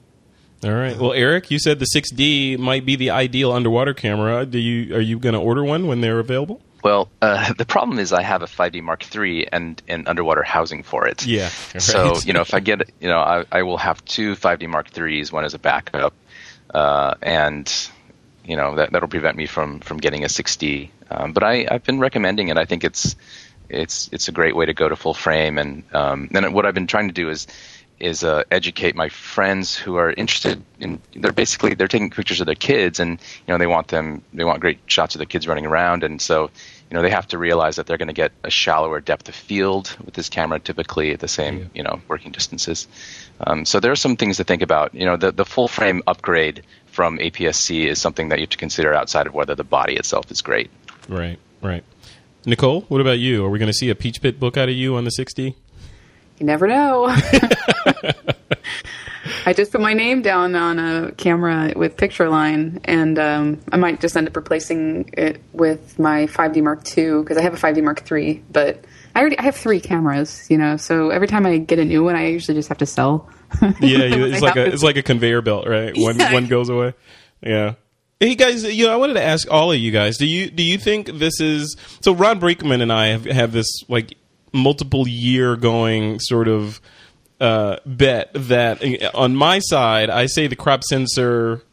All 0.63 0.73
right. 0.73 0.95
Well, 0.97 1.13
Eric, 1.13 1.49
you 1.49 1.57
said 1.57 1.79
the 1.79 1.87
6D 1.95 2.59
might 2.59 2.85
be 2.85 2.95
the 2.95 3.09
ideal 3.09 3.51
underwater 3.51 3.95
camera. 3.95 4.45
Do 4.45 4.59
you 4.59 4.95
are 4.95 5.01
you 5.01 5.17
going 5.17 5.33
to 5.33 5.39
order 5.39 5.63
one 5.63 5.87
when 5.87 6.01
they're 6.01 6.19
available? 6.19 6.61
Well, 6.83 7.09
uh, 7.21 7.53
the 7.57 7.65
problem 7.65 7.99
is 7.99 8.13
I 8.13 8.21
have 8.21 8.41
a 8.41 8.47
5D 8.47 8.81
Mark 8.81 9.15
III 9.15 9.47
and 9.51 9.81
an 9.87 10.07
underwater 10.07 10.43
housing 10.43 10.83
for 10.83 11.07
it. 11.07 11.25
Yeah. 11.25 11.49
Right. 11.73 11.81
So 11.81 12.15
you 12.25 12.33
know, 12.33 12.41
if 12.41 12.53
I 12.53 12.59
get, 12.59 12.89
you 12.99 13.07
know, 13.07 13.19
I, 13.19 13.45
I 13.51 13.63
will 13.63 13.77
have 13.77 14.03
two 14.05 14.35
5D 14.35 14.67
Mark 14.67 14.91
IIIs, 14.91 15.31
one 15.31 15.45
as 15.45 15.53
a 15.53 15.59
backup, 15.59 16.13
uh, 16.73 17.15
and 17.21 17.71
you 18.45 18.55
know 18.55 18.75
that 18.75 18.91
that'll 18.91 19.09
prevent 19.09 19.37
me 19.37 19.45
from 19.45 19.79
from 19.79 19.97
getting 19.97 20.23
a 20.23 20.27
6D. 20.27 20.89
Um, 21.09 21.33
but 21.33 21.43
I 21.43 21.67
I've 21.69 21.83
been 21.83 21.99
recommending 21.99 22.49
it. 22.49 22.57
I 22.57 22.65
think 22.65 22.83
it's 22.83 23.15
it's 23.69 24.09
it's 24.11 24.27
a 24.27 24.31
great 24.31 24.55
way 24.55 24.65
to 24.65 24.73
go 24.73 24.89
to 24.89 24.95
full 24.95 25.13
frame, 25.13 25.57
and 25.57 25.83
um, 25.93 26.29
and 26.33 26.53
what 26.53 26.65
I've 26.65 26.73
been 26.73 26.87
trying 26.87 27.07
to 27.07 27.13
do 27.13 27.29
is 27.29 27.47
is 28.01 28.23
uh, 28.23 28.43
educate 28.51 28.95
my 28.95 29.09
friends 29.09 29.75
who 29.75 29.95
are 29.95 30.11
interested 30.13 30.61
in 30.79 30.99
they're 31.15 31.31
basically 31.31 31.75
they're 31.75 31.87
taking 31.87 32.09
pictures 32.09 32.41
of 32.41 32.47
their 32.47 32.55
kids 32.55 32.99
and 32.99 33.11
you 33.45 33.53
know 33.53 33.57
they 33.57 33.67
want 33.67 33.89
them 33.89 34.23
they 34.33 34.43
want 34.43 34.59
great 34.59 34.79
shots 34.87 35.15
of 35.15 35.19
the 35.19 35.25
kids 35.25 35.47
running 35.47 35.65
around. 35.65 36.03
And 36.03 36.21
so 36.21 36.49
you 36.89 36.95
know 36.95 37.01
they 37.01 37.09
have 37.09 37.27
to 37.27 37.37
realize 37.37 37.75
that 37.75 37.85
they're 37.85 37.97
going 37.97 38.07
to 38.07 38.13
get 38.13 38.31
a 38.43 38.49
shallower 38.49 38.99
depth 38.99 39.29
of 39.29 39.35
field 39.35 39.95
with 40.03 40.15
this 40.15 40.29
camera 40.29 40.59
typically 40.59 41.11
at 41.11 41.19
the 41.19 41.27
same 41.27 41.59
yeah. 41.59 41.65
you 41.75 41.83
know 41.83 42.01
working 42.07 42.31
distances. 42.31 42.87
Um, 43.41 43.65
so 43.65 43.79
there 43.79 43.91
are 43.91 43.95
some 43.95 44.17
things 44.17 44.37
to 44.37 44.43
think 44.43 44.61
about. 44.61 44.93
You 44.93 45.05
know 45.05 45.17
the, 45.17 45.31
the 45.31 45.45
full 45.45 45.67
frame 45.67 46.01
upgrade 46.07 46.63
from 46.87 47.19
APS-C 47.19 47.87
is 47.87 48.01
something 48.01 48.29
that 48.29 48.39
you 48.39 48.43
have 48.43 48.49
to 48.49 48.57
consider 48.57 48.93
outside 48.93 49.27
of 49.27 49.33
whether 49.33 49.55
the 49.55 49.63
body 49.63 49.95
itself 49.95 50.31
is 50.31 50.41
great. 50.41 50.69
Right 51.07 51.39
right. 51.61 51.83
Nicole 52.45 52.81
what 52.81 53.01
about 53.01 53.19
you? 53.19 53.45
Are 53.45 53.49
we 53.49 53.59
going 53.59 53.71
to 53.71 53.77
see 53.77 53.89
a 53.89 53.95
peach 53.95 54.21
pit 54.21 54.39
book 54.39 54.57
out 54.57 54.69
of 54.69 54.75
you 54.75 54.95
on 54.95 55.03
the 55.03 55.11
6D 55.11 55.55
you 56.41 56.47
never 56.47 56.67
know. 56.67 57.05
I 59.45 59.53
just 59.53 59.71
put 59.71 59.81
my 59.81 59.93
name 59.93 60.21
down 60.21 60.55
on 60.55 60.79
a 60.79 61.11
camera 61.13 61.73
with 61.75 61.97
Pictureline, 61.97 62.79
and 62.83 63.17
um, 63.17 63.59
I 63.71 63.77
might 63.77 64.01
just 64.01 64.17
end 64.17 64.27
up 64.27 64.35
replacing 64.35 65.11
it 65.13 65.41
with 65.53 65.97
my 65.99 66.25
5D 66.25 66.63
Mark 66.63 66.85
II 66.97 67.21
because 67.21 67.37
I 67.37 67.41
have 67.41 67.53
a 67.53 67.57
5D 67.57 67.83
Mark 67.83 68.11
III, 68.11 68.43
but 68.51 68.83
I 69.15 69.19
already 69.19 69.37
I 69.37 69.43
have 69.43 69.55
three 69.55 69.79
cameras, 69.79 70.47
you 70.49 70.57
know. 70.57 70.77
So 70.77 71.09
every 71.09 71.27
time 71.27 71.45
I 71.45 71.57
get 71.57 71.79
a 71.79 71.85
new 71.85 72.03
one, 72.03 72.15
I 72.15 72.27
usually 72.27 72.57
just 72.57 72.69
have 72.69 72.77
to 72.79 72.85
sell. 72.85 73.29
yeah, 73.61 73.69
it's 73.81 74.41
like 74.41 74.55
a 74.55 74.65
it's 74.65 74.83
like 74.83 74.97
a 74.97 75.03
conveyor 75.03 75.41
belt, 75.41 75.67
right? 75.67 75.93
One 75.95 76.17
yeah. 76.17 76.33
one 76.33 76.47
goes 76.47 76.69
away. 76.69 76.93
Yeah. 77.41 77.75
Hey 78.19 78.35
guys, 78.35 78.63
you 78.63 78.85
know, 78.85 78.93
I 78.93 78.97
wanted 78.97 79.15
to 79.15 79.23
ask 79.23 79.49
all 79.51 79.71
of 79.71 79.79
you 79.79 79.91
guys: 79.91 80.17
Do 80.17 80.27
you 80.27 80.49
do 80.49 80.63
you 80.63 80.77
think 80.77 81.07
this 81.07 81.41
is 81.41 81.75
so? 82.01 82.13
Ron 82.13 82.39
Brinkman 82.39 82.81
and 82.81 82.93
I 82.93 83.07
have, 83.07 83.25
have 83.25 83.51
this 83.51 83.67
like 83.89 84.13
multiple 84.53 85.07
year 85.07 85.55
going 85.55 86.19
sort 86.19 86.47
of 86.47 86.81
uh, 87.39 87.77
bet 87.85 88.31
that 88.33 88.83
on 89.15 89.35
my 89.35 89.59
side, 89.59 90.09
I 90.09 90.27
say 90.27 90.47
the 90.47 90.55
crop 90.55 90.83
sensor 90.83 91.63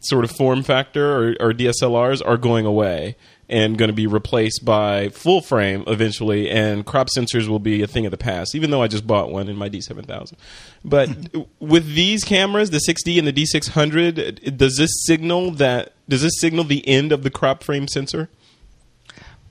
sort 0.00 0.24
of 0.24 0.32
form 0.32 0.62
factor 0.62 1.16
or, 1.16 1.36
or 1.40 1.52
DSLRs 1.52 2.20
are 2.26 2.36
going 2.36 2.66
away 2.66 3.16
and 3.48 3.76
going 3.76 3.88
to 3.88 3.94
be 3.94 4.06
replaced 4.06 4.64
by 4.64 5.10
full 5.10 5.42
frame 5.42 5.84
eventually, 5.86 6.50
and 6.50 6.86
crop 6.86 7.08
sensors 7.16 7.48
will 7.48 7.58
be 7.58 7.82
a 7.82 7.86
thing 7.86 8.06
of 8.06 8.10
the 8.10 8.16
past. 8.16 8.54
Even 8.54 8.70
though 8.70 8.82
I 8.82 8.88
just 8.88 9.06
bought 9.06 9.30
one 9.30 9.48
in 9.48 9.56
my 9.56 9.68
D7000, 9.68 10.32
but 10.84 11.10
with 11.60 11.94
these 11.94 12.24
cameras, 12.24 12.70
the 12.70 12.78
6D 12.78 13.18
and 13.18 13.28
the 13.28 13.32
D600, 13.32 14.56
does 14.56 14.76
this 14.78 14.90
signal 15.04 15.50
that 15.52 15.92
does 16.08 16.22
this 16.22 16.40
signal 16.40 16.64
the 16.64 16.86
end 16.88 17.12
of 17.12 17.22
the 17.22 17.30
crop 17.30 17.62
frame 17.62 17.88
sensor? 17.88 18.28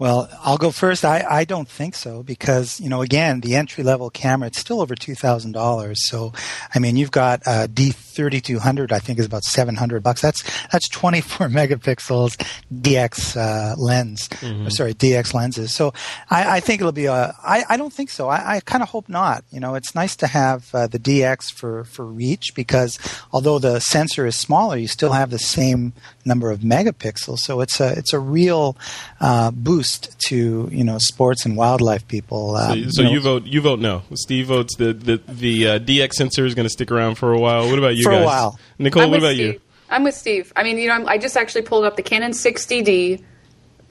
Well, 0.02 0.28
I'll 0.44 0.58
go 0.58 0.72
first. 0.72 1.06
I, 1.06 1.24
I 1.30 1.44
don't 1.44 1.70
think 1.70 1.94
so 1.94 2.24
because, 2.24 2.80
you 2.80 2.90
know, 2.90 3.04
again, 3.04 3.42
the 3.42 3.54
entry 3.54 3.84
level 3.84 4.10
camera, 4.10 4.48
it's 4.48 4.58
still 4.58 4.82
over 4.82 4.96
$2,000. 4.96 5.96
So, 5.96 6.34
I 6.74 6.80
mean, 6.80 6.96
you've 6.96 7.12
got 7.12 7.42
a 7.46 7.70
D3200, 7.72 8.92
I 8.92 8.98
think 8.98 9.20
is 9.20 9.28
about 9.28 9.44
700 9.44 10.02
bucks. 10.02 10.20
That's, 10.20 10.42
that's 10.70 10.90
24 10.90 11.48
megapixels 11.50 12.36
DX 12.74 13.38
uh, 13.38 13.76
lens, 13.78 14.28
mm-hmm. 14.28 14.70
sorry, 14.70 14.96
DX 14.96 15.36
lenses. 15.36 15.72
So 15.72 15.94
I, 16.32 16.58
I 16.58 16.60
think 16.62 16.82
it'll 16.82 16.92
be 16.92 17.06
a, 17.06 17.36
I, 17.44 17.64
I 17.70 17.78
don't 17.78 17.94
think 17.94 18.10
so. 18.10 18.28
I, 18.28 18.56
I 18.56 18.60
kind 18.62 18.82
of 18.82 18.90
hope 18.90 19.08
not. 19.08 19.44
You 19.52 19.60
know, 19.60 19.76
it's 19.76 19.94
nice 19.94 20.16
to 20.16 20.26
have 20.26 20.74
uh, 20.74 20.88
the 20.88 20.98
DX 20.98 21.54
for, 21.54 21.84
for 21.84 22.08
reach 22.08 22.56
because 22.56 22.98
although 23.32 23.60
the 23.60 23.80
sensor 23.80 24.26
is 24.26 24.36
smaller, 24.36 24.78
you 24.78 24.88
still 24.88 25.12
have 25.12 25.30
the 25.30 25.38
same 25.38 25.94
number 26.26 26.52
of 26.52 26.60
megapixels. 26.60 27.40
So 27.40 27.62
it's 27.62 27.80
a, 27.80 27.98
it's 27.98 28.14
a 28.14 28.20
real 28.20 28.78
uh, 29.20 29.52
boost 29.52 30.20
to 30.28 30.70
you 30.72 30.84
know 30.84 30.98
sports 31.00 31.46
and 31.46 31.58
wildlife 31.58 32.08
people. 32.08 32.56
Um, 32.56 32.84
so, 32.92 33.04
so 33.04 33.10
you, 33.10 33.16
know, 33.16 33.22
vote 33.22 33.46
you 33.46 33.62
vote 33.62 33.80
no. 33.80 34.04
Steve 34.16 34.48
votes 34.48 34.76
the 34.78 34.94
the 34.94 35.18
the 35.28 35.68
uh, 35.68 35.80
DX 35.80 36.14
sensor 36.14 36.46
is 36.46 36.56
going 36.56 36.66
to 36.66 36.70
stick 36.70 36.92
around 36.92 37.16
for 37.16 37.34
a 37.34 37.40
while. 37.40 37.70
What 37.70 37.80
about 37.80 37.96
you 37.96 38.04
for 38.04 38.12
guys? 38.12 38.24
a 38.24 38.26
while, 38.26 38.60
Nicole? 38.80 39.04
I'm 39.04 39.12
what 39.12 39.20
about 39.20 39.34
Steve. 39.34 39.54
you? 39.54 39.62
I'm 39.90 40.04
with 40.04 40.16
Steve. 40.16 40.54
I 40.56 40.64
mean, 40.64 40.78
you 40.78 40.88
know, 40.88 40.94
I'm, 40.94 41.08
i 41.08 41.18
just 41.18 41.36
actually 41.36 41.64
pulled 41.64 41.84
up 41.84 41.98
the 41.98 42.02
Canon 42.02 42.32
60D 42.32 43.22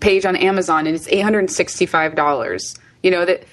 page 0.01 0.25
on 0.25 0.35
Amazon, 0.35 0.87
and 0.87 0.97
it's 0.97 1.07
eight 1.09 1.21
hundred 1.21 1.41
and 1.41 1.51
sixty-five 1.51 2.15
dollars. 2.15 2.75
You 3.03 3.11
know 3.11 3.25
that 3.25 3.45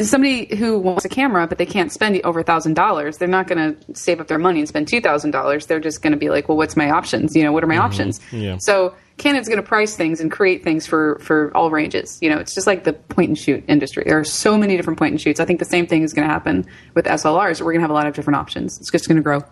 somebody 0.00 0.54
who 0.56 0.78
wants 0.78 1.04
a 1.04 1.08
camera 1.08 1.46
but 1.46 1.58
they 1.58 1.66
can't 1.66 1.92
spend 1.92 2.20
over 2.22 2.40
a 2.40 2.44
thousand 2.44 2.74
dollars 2.74 3.18
they're 3.18 3.28
not 3.28 3.46
going 3.46 3.74
to 3.74 3.94
save 3.94 4.20
up 4.20 4.28
their 4.28 4.38
money 4.38 4.60
and 4.60 4.68
spend 4.68 4.86
two 4.86 5.00
thousand 5.00 5.30
dollars 5.30 5.66
they're 5.66 5.80
just 5.80 6.02
going 6.02 6.12
to 6.12 6.18
be 6.18 6.30
like 6.30 6.48
well 6.48 6.56
what's 6.56 6.76
my 6.76 6.90
options 6.90 7.34
you 7.34 7.42
know 7.42 7.52
what 7.52 7.64
are 7.64 7.66
my 7.66 7.74
mm-hmm. 7.74 7.84
options 7.84 8.20
yeah. 8.32 8.56
so 8.58 8.94
canon's 9.16 9.48
going 9.48 9.60
to 9.60 9.66
price 9.66 9.96
things 9.96 10.20
and 10.20 10.30
create 10.30 10.62
things 10.62 10.86
for 10.86 11.18
for 11.20 11.54
all 11.56 11.70
ranges 11.70 12.18
you 12.22 12.30
know 12.30 12.38
it's 12.38 12.54
just 12.54 12.66
like 12.66 12.84
the 12.84 12.92
point 12.92 13.28
and 13.28 13.38
shoot 13.38 13.64
industry 13.66 14.04
there 14.06 14.18
are 14.18 14.24
so 14.24 14.56
many 14.56 14.76
different 14.76 14.98
point 14.98 15.12
and 15.12 15.20
shoots 15.20 15.40
i 15.40 15.44
think 15.44 15.58
the 15.58 15.64
same 15.64 15.86
thing 15.86 16.02
is 16.02 16.12
going 16.12 16.26
to 16.26 16.32
happen 16.32 16.64
with 16.94 17.04
slrs 17.06 17.60
we're 17.60 17.72
going 17.72 17.80
to 17.80 17.82
have 17.82 17.90
a 17.90 17.94
lot 17.94 18.06
of 18.06 18.14
different 18.14 18.36
options 18.36 18.78
it's 18.78 18.90
just 18.90 19.08
going 19.08 19.16
to 19.16 19.22
grow 19.22 19.42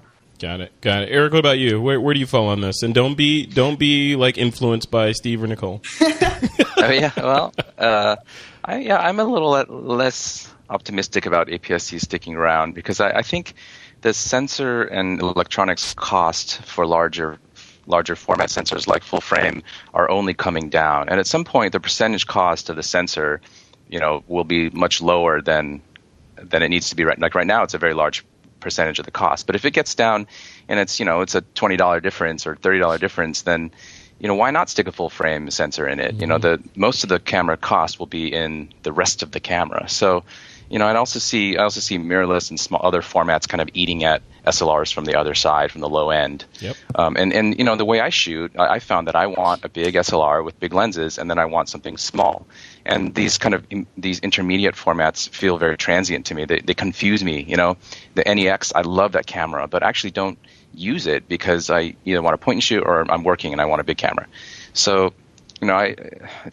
Got 0.40 0.60
it. 0.60 0.80
Got 0.80 1.04
it. 1.04 1.10
Eric, 1.12 1.32
what 1.32 1.38
about 1.38 1.58
you? 1.58 1.80
Where, 1.80 2.00
where 2.00 2.12
do 2.12 2.20
you 2.20 2.26
fall 2.26 2.48
on 2.48 2.60
this? 2.60 2.82
And 2.82 2.92
don't 2.92 3.16
be 3.16 3.46
don't 3.46 3.78
be 3.78 4.16
like 4.16 4.36
influenced 4.36 4.90
by 4.90 5.12
Steve 5.12 5.42
or 5.42 5.46
Nicole. 5.46 5.80
oh 6.00 6.90
yeah. 6.90 7.12
Well, 7.16 7.54
uh, 7.78 8.16
I, 8.64 8.78
yeah, 8.78 8.98
I'm 8.98 9.20
a 9.20 9.24
little 9.24 9.50
less 9.50 10.50
optimistic 10.70 11.26
about 11.26 11.48
APS-C 11.48 11.98
sticking 11.98 12.34
around 12.34 12.74
because 12.74 12.98
I, 13.00 13.10
I 13.10 13.22
think 13.22 13.54
the 14.00 14.14
sensor 14.14 14.82
and 14.82 15.20
electronics 15.20 15.94
cost 15.94 16.62
for 16.62 16.86
larger 16.86 17.38
larger 17.86 18.16
format 18.16 18.48
sensors 18.48 18.86
like 18.86 19.02
full 19.02 19.20
frame 19.20 19.62
are 19.92 20.10
only 20.10 20.32
coming 20.32 20.70
down. 20.70 21.10
And 21.10 21.20
at 21.20 21.26
some 21.26 21.44
point, 21.44 21.72
the 21.72 21.80
percentage 21.80 22.26
cost 22.26 22.70
of 22.70 22.76
the 22.76 22.82
sensor, 22.82 23.42
you 23.88 24.00
know, 24.00 24.24
will 24.26 24.44
be 24.44 24.70
much 24.70 25.02
lower 25.02 25.42
than 25.42 25.82
than 26.36 26.62
it 26.62 26.68
needs 26.68 26.88
to 26.90 26.96
be. 26.96 27.04
Right, 27.04 27.18
like 27.18 27.34
right 27.34 27.46
now, 27.46 27.62
it's 27.62 27.74
a 27.74 27.78
very 27.78 27.94
large 27.94 28.24
percentage 28.60 28.98
of 28.98 29.04
the 29.04 29.10
cost. 29.10 29.46
But 29.46 29.56
if 29.56 29.66
it 29.66 29.72
gets 29.72 29.94
down 29.94 30.26
and 30.68 30.80
it's 30.80 30.98
you 30.98 31.04
know 31.04 31.20
it's 31.20 31.34
a 31.34 31.42
twenty 31.42 31.76
dollar 31.76 32.00
difference 32.00 32.46
or 32.46 32.56
thirty 32.56 32.78
dollar 32.78 32.96
difference, 32.96 33.42
then 33.42 33.70
you 34.24 34.28
know 34.28 34.36
why 34.36 34.50
not 34.50 34.70
stick 34.70 34.88
a 34.88 34.92
full 34.92 35.10
frame 35.10 35.50
sensor 35.50 35.86
in 35.86 36.00
it? 36.00 36.12
Mm-hmm. 36.12 36.20
You 36.22 36.26
know 36.26 36.38
mm-hmm. 36.38 36.64
the 36.64 36.80
most 36.80 37.02
of 37.02 37.10
the 37.10 37.20
camera 37.20 37.58
cost 37.58 37.98
will 37.98 38.06
be 38.06 38.32
in 38.32 38.72
the 38.82 38.90
rest 38.90 39.22
of 39.22 39.32
the 39.32 39.40
camera. 39.40 39.86
So 39.86 40.24
you 40.70 40.78
know, 40.78 40.86
I 40.86 40.96
also 40.96 41.18
see 41.18 41.58
I 41.58 41.64
also 41.64 41.80
see 41.80 41.98
mirrorless 41.98 42.48
and 42.48 42.58
small 42.58 42.80
other 42.82 43.02
formats 43.02 43.46
kind 43.46 43.60
of 43.60 43.68
eating 43.74 44.02
at 44.02 44.22
SLRs 44.46 44.94
from 44.94 45.04
the 45.04 45.14
other 45.14 45.34
side, 45.34 45.70
from 45.70 45.82
the 45.82 45.90
low 45.90 46.08
end. 46.08 46.46
Yep. 46.60 46.76
Um, 46.94 47.16
and 47.18 47.34
and 47.34 47.58
you 47.58 47.64
know, 47.64 47.76
the 47.76 47.84
way 47.84 48.00
I 48.00 48.08
shoot, 48.08 48.50
I, 48.58 48.68
I, 48.68 48.78
found 48.78 49.06
that 49.08 49.14
I 49.14 49.26
want 49.26 49.62
a 49.62 49.68
big 49.68 49.94
SLR 49.94 50.42
with 50.42 50.58
big 50.58 50.72
lenses, 50.72 51.18
and 51.18 51.30
then 51.30 51.38
I 51.38 51.44
want 51.44 51.68
something 51.68 51.98
small. 51.98 52.46
And 52.86 53.14
these 53.14 53.36
kind 53.36 53.54
of 53.54 53.66
in, 53.68 53.86
these 53.98 54.20
intermediate 54.20 54.74
formats 54.74 55.28
feel 55.28 55.58
very 55.58 55.76
transient 55.76 56.24
to 56.26 56.34
me. 56.34 56.46
They, 56.46 56.60
they 56.60 56.74
confuse 56.74 57.22
me. 57.22 57.44
You 57.46 57.56
know, 57.56 57.76
the 58.14 58.24
NEX, 58.24 58.72
I 58.74 58.80
love 58.80 59.12
that 59.12 59.26
camera, 59.26 59.68
but 59.68 59.82
I 59.82 59.88
actually 59.88 60.12
don't 60.12 60.38
use 60.74 61.06
it 61.06 61.28
because 61.28 61.70
I 61.70 61.94
either 62.04 62.22
want 62.22 62.34
to 62.34 62.38
point 62.38 62.56
and 62.56 62.62
shoot 62.62 62.82
or 62.84 63.10
I'm 63.10 63.24
working 63.24 63.52
and 63.52 63.60
I 63.60 63.64
want 63.66 63.80
a 63.80 63.84
big 63.84 63.98
camera. 63.98 64.26
So, 64.72 65.14
you 65.60 65.68
know, 65.68 65.74
I 65.74 65.96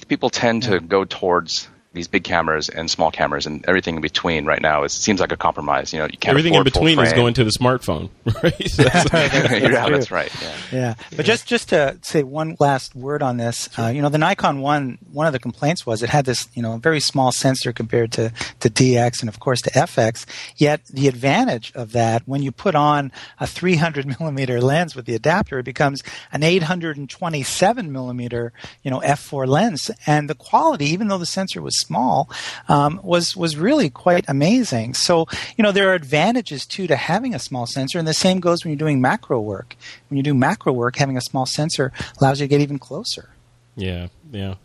people 0.08 0.30
tend 0.30 0.64
to 0.64 0.80
go 0.80 1.06
towards 1.06 1.68
these 1.94 2.08
big 2.08 2.24
cameras 2.24 2.70
and 2.70 2.90
small 2.90 3.12
cameras 3.12 3.46
and 3.46 3.66
everything 3.68 3.96
in 3.96 4.02
between 4.02 4.46
right 4.46 4.62
now 4.62 4.84
it 4.84 4.90
seems 4.90 5.20
like 5.20 5.32
a 5.32 5.38
compromise. 5.38 5.92
You 5.92 6.00
know 6.00 6.06
you 6.06 6.18
can't 6.18 6.32
everything 6.32 6.54
in 6.54 6.64
between 6.64 6.98
is 7.00 7.14
going 7.14 7.34
to 7.34 7.44
the 7.44 7.52
smartphone 7.52 8.10
right? 8.44 8.58
That's, 8.78 9.14
yeah, 9.62 9.90
that's 9.90 10.12
right 10.12 10.32
yeah. 10.42 10.58
yeah. 10.72 10.94
But 11.10 11.20
yeah. 11.20 11.24
just 11.24 11.48
just 11.48 11.70
to 11.70 11.98
say 12.02 12.24
one 12.24 12.56
last 12.60 12.96
word 12.96 13.22
on 13.22 13.38
this 13.38 13.70
uh, 13.78 13.88
you 13.88 14.02
know 14.02 14.10
the 14.10 14.18
nikon 14.18 14.62
one 14.62 15.00
one 15.12 15.28
of 15.28 15.34
the 15.34 15.40
complaints 15.40 15.86
was 15.86 16.02
it 16.02 16.10
had 16.10 16.26
this 16.26 16.48
you 16.54 16.62
know 16.62 16.78
very 16.78 17.00
small 17.00 17.32
sensor 17.32 17.74
compared 17.74 18.12
to 18.14 18.32
to 18.62 18.70
dx 18.70 19.20
and 19.20 19.28
of 19.28 19.40
course 19.40 19.62
to 19.62 19.72
fx 19.72 20.26
yet 20.56 20.86
the 20.86 21.08
advantage 21.08 21.72
of 21.76 21.92
that 21.92 22.24
when 22.26 22.42
you 22.42 22.52
put 22.52 22.76
on 22.76 23.12
a 23.40 23.48
300 23.48 24.20
millimeter 24.20 24.62
lens 24.62 24.96
with 24.96 25.06
the 25.06 25.16
adapter 25.16 25.60
it 25.60 25.66
becomes 25.66 26.04
an 26.32 26.44
827 26.44 27.92
millimeter 27.92 28.54
you 28.84 28.92
know 28.92 29.02
f4 29.02 29.48
lens. 29.48 29.92
And 30.06 30.30
the 30.30 30.36
quality 30.36 30.86
even 30.86 31.08
though 31.08 31.18
the 31.18 31.26
sensor 31.26 31.62
was 31.62 31.81
small 31.82 32.30
um, 32.70 33.00
was 33.04 33.36
was 33.36 33.58
really 33.58 33.90
quite 33.90 34.26
amazing. 34.28 34.94
So 34.94 35.28
you 35.58 35.64
know 35.64 35.72
there 35.72 35.90
are 35.90 35.94
advantages 35.94 36.66
too 36.66 36.88
to 36.88 36.96
having 36.96 37.36
a 37.36 37.40
small 37.40 37.66
sensor, 37.66 38.00
and 38.00 38.08
the 38.08 38.14
same 38.14 38.40
goes 38.40 38.64
when 38.64 38.72
you're 38.72 38.78
doing 38.78 39.02
macro 39.02 39.40
work. 39.40 39.76
When 40.10 40.18
you 40.18 40.24
do 40.24 40.34
macro 40.34 40.74
work, 40.74 40.96
having 40.96 41.18
a 41.18 41.22
small 41.22 41.46
sensor 41.46 41.92
allows 42.20 42.40
you 42.40 42.46
to 42.48 42.50
get 42.50 42.62
even 42.62 42.80
closer. 42.80 43.30
Yeah, 43.76 44.08
yeah. 44.32 44.56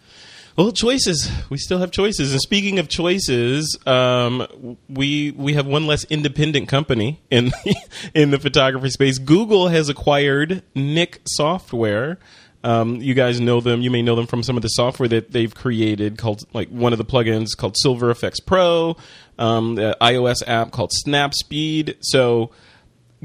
Well, 0.56 0.72
choices. 0.72 1.30
We 1.50 1.58
still 1.58 1.78
have 1.80 1.90
choices. 1.90 2.32
And 2.32 2.40
speaking 2.40 2.78
of 2.78 2.88
choices, 2.88 3.78
um, 3.86 4.78
we 4.88 5.32
we 5.32 5.52
have 5.52 5.66
one 5.66 5.86
less 5.86 6.04
independent 6.04 6.68
company 6.68 7.20
in 7.30 7.52
in 8.14 8.30
the 8.30 8.38
photography 8.38 8.88
space. 8.88 9.18
Google 9.18 9.68
has 9.68 9.90
acquired 9.90 10.62
Nik 10.74 11.20
Software. 11.26 12.18
Um, 12.66 12.96
you 12.96 13.14
guys 13.14 13.40
know 13.40 13.60
them. 13.60 13.80
You 13.80 13.92
may 13.92 14.02
know 14.02 14.16
them 14.16 14.26
from 14.26 14.42
some 14.42 14.56
of 14.56 14.62
the 14.62 14.68
software 14.68 15.08
that 15.08 15.30
they've 15.30 15.54
created, 15.54 16.18
called 16.18 16.42
like 16.52 16.68
one 16.68 16.92
of 16.92 16.98
the 16.98 17.04
plugins 17.04 17.56
called 17.56 17.76
Silver 17.78 18.12
Efex 18.12 18.44
Pro, 18.44 18.96
um, 19.38 19.76
the 19.76 19.96
iOS 20.00 20.42
app 20.48 20.72
called 20.72 20.90
Snapseed. 21.06 21.94
So 22.00 22.50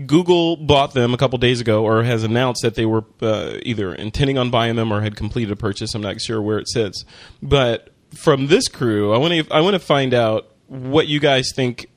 Google 0.06 0.58
bought 0.58 0.94
them 0.94 1.16
a 1.16 1.18
couple 1.18 1.40
days 1.40 1.60
ago, 1.60 1.84
or 1.84 2.04
has 2.04 2.24
announced 2.24 2.62
that 2.62 2.76
they 2.76 2.86
were 2.86 3.04
uh, 3.20 3.58
either 3.64 3.96
intending 3.96 4.38
on 4.38 4.52
buying 4.52 4.76
them 4.76 4.94
or 4.94 5.02
had 5.02 5.16
completed 5.16 5.52
a 5.52 5.56
purchase. 5.56 5.96
I'm 5.96 6.04
not 6.04 6.22
sure 6.22 6.40
where 6.40 6.60
it 6.60 6.70
sits, 6.70 7.04
but 7.42 7.90
from 8.14 8.46
this 8.46 8.68
crew, 8.68 9.12
I 9.12 9.18
want 9.18 9.34
to 9.34 9.54
I 9.54 9.62
want 9.62 9.74
to 9.74 9.80
find 9.80 10.14
out 10.14 10.52
what 10.68 11.08
you 11.08 11.20
guys 11.20 11.52
think 11.56 11.88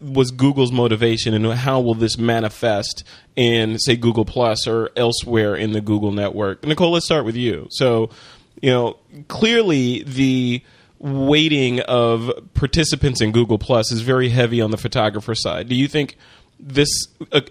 was 0.00 0.30
Google's 0.30 0.72
motivation, 0.72 1.34
and 1.34 1.46
how 1.52 1.80
will 1.80 1.94
this 1.94 2.18
manifest 2.18 3.04
in, 3.34 3.78
say, 3.78 3.96
Google 3.96 4.24
Plus 4.24 4.66
or 4.66 4.90
elsewhere 4.96 5.54
in 5.54 5.72
the 5.72 5.80
Google 5.80 6.12
network? 6.12 6.64
Nicole, 6.64 6.92
let's 6.92 7.06
start 7.06 7.24
with 7.24 7.36
you. 7.36 7.68
So, 7.70 8.10
you 8.60 8.70
know, 8.70 8.96
clearly 9.28 10.02
the 10.04 10.62
weighting 10.98 11.80
of 11.80 12.30
participants 12.54 13.20
in 13.20 13.32
Google 13.32 13.58
Plus 13.58 13.92
is 13.92 14.00
very 14.00 14.30
heavy 14.30 14.60
on 14.60 14.70
the 14.70 14.78
photographer 14.78 15.34
side. 15.34 15.68
Do 15.68 15.74
you 15.74 15.88
think? 15.88 16.16
This 16.58 16.88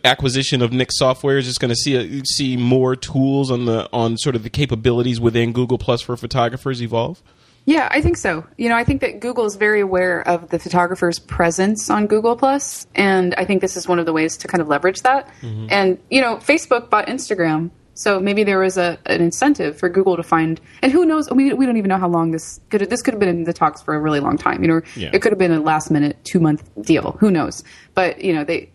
acquisition 0.03 0.63
of 0.63 0.73
Nik 0.73 0.89
software 0.91 1.37
is 1.37 1.45
just 1.45 1.59
going 1.59 1.69
to 1.69 1.75
see 1.75 2.23
see 2.25 2.57
more 2.57 2.95
tools 2.95 3.51
on 3.51 3.65
the 3.65 3.87
on 3.93 4.17
sort 4.17 4.35
of 4.35 4.41
the 4.41 4.49
capabilities 4.49 5.19
within 5.19 5.53
Google 5.53 5.77
Plus 5.77 6.01
for 6.01 6.17
photographers 6.17 6.81
evolve. 6.81 7.21
Yeah, 7.65 7.87
I 7.91 8.01
think 8.01 8.17
so. 8.17 8.45
You 8.57 8.69
know, 8.69 8.75
I 8.75 8.83
think 8.83 9.01
that 9.01 9.19
Google 9.19 9.45
is 9.45 9.55
very 9.55 9.81
aware 9.81 10.21
of 10.27 10.49
the 10.49 10.59
photographer's 10.59 11.17
presence 11.17 11.89
on 11.89 12.05
Google 12.05 12.35
Plus, 12.35 12.85
and 12.93 13.33
I 13.35 13.45
think 13.45 13.61
this 13.61 13.75
is 13.75 13.87
one 13.87 13.97
of 13.97 14.05
the 14.05 14.13
ways 14.13 14.37
to 14.37 14.47
kind 14.47 14.61
of 14.61 14.67
leverage 14.67 15.01
that. 15.01 15.27
Mm-hmm. 15.41 15.67
And 15.69 15.99
you 16.11 16.21
know, 16.21 16.37
Facebook 16.37 16.91
bought 16.91 17.07
Instagram, 17.07 17.71
so 17.95 18.19
maybe 18.19 18.43
there 18.43 18.59
was 18.59 18.77
a 18.77 18.99
an 19.07 19.21
incentive 19.21 19.79
for 19.79 19.89
Google 19.89 20.15
to 20.17 20.23
find. 20.23 20.61
And 20.83 20.91
who 20.91 21.05
knows? 21.05 21.29
We 21.31 21.53
we 21.53 21.65
don't 21.65 21.77
even 21.77 21.89
know 21.89 21.97
how 21.97 22.09
long 22.09 22.31
this 22.31 22.59
could. 22.69 22.81
This 22.89 23.01
could 23.01 23.15
have 23.15 23.19
been 23.19 23.29
in 23.29 23.43
the 23.45 23.53
talks 23.53 23.81
for 23.81 23.95
a 23.95 23.99
really 23.99 24.19
long 24.19 24.37
time. 24.37 24.61
You 24.61 24.67
know, 24.67 24.81
yeah. 24.95 25.09
it 25.11 25.21
could 25.21 25.31
have 25.31 25.39
been 25.39 25.51
a 25.51 25.59
last 25.59 25.89
minute 25.89 26.23
two 26.23 26.39
month 26.39 26.69
deal. 26.81 27.17
Who 27.19 27.31
knows? 27.31 27.63
But 27.95 28.23
you 28.23 28.33
know, 28.33 28.43
they 28.43 28.69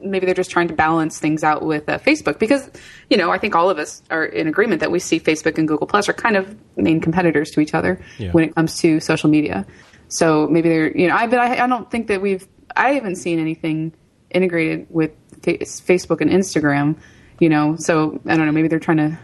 maybe 0.00 0.26
they're 0.26 0.34
just 0.34 0.50
trying 0.50 0.68
to 0.68 0.74
balance 0.74 1.18
things 1.18 1.42
out 1.44 1.62
with 1.62 1.88
uh, 1.88 1.98
Facebook 1.98 2.38
because 2.38 2.70
you 3.10 3.16
know 3.16 3.30
I 3.30 3.38
think 3.38 3.54
all 3.54 3.70
of 3.70 3.78
us 3.78 4.02
are 4.10 4.24
in 4.24 4.46
agreement 4.46 4.80
that 4.80 4.90
we 4.90 4.98
see 4.98 5.20
Facebook 5.20 5.58
and 5.58 5.66
Google 5.66 5.86
Plus 5.86 6.08
are 6.08 6.12
kind 6.12 6.36
of 6.36 6.56
main 6.76 7.00
competitors 7.00 7.50
to 7.52 7.60
each 7.60 7.74
other 7.74 8.00
yeah. 8.18 8.30
when 8.32 8.44
it 8.44 8.54
comes 8.54 8.78
to 8.80 9.00
social 9.00 9.30
media. 9.30 9.66
So 10.08 10.46
maybe 10.46 10.68
they're 10.68 10.96
you 10.96 11.08
know 11.08 11.14
I 11.14 11.26
but 11.26 11.38
I, 11.38 11.64
I 11.64 11.66
don't 11.66 11.90
think 11.90 12.08
that 12.08 12.20
we've 12.20 12.46
I 12.76 12.90
haven't 12.90 13.16
seen 13.16 13.38
anything 13.38 13.92
integrated 14.30 14.86
with 14.90 15.12
Facebook 15.42 16.20
and 16.20 16.30
Instagram. 16.30 16.98
You 17.40 17.48
know, 17.48 17.76
so 17.78 18.20
I 18.26 18.36
don't 18.36 18.46
know. 18.46 18.52
Maybe 18.52 18.68
they're 18.68 18.80
trying 18.80 18.96
to. 18.96 19.18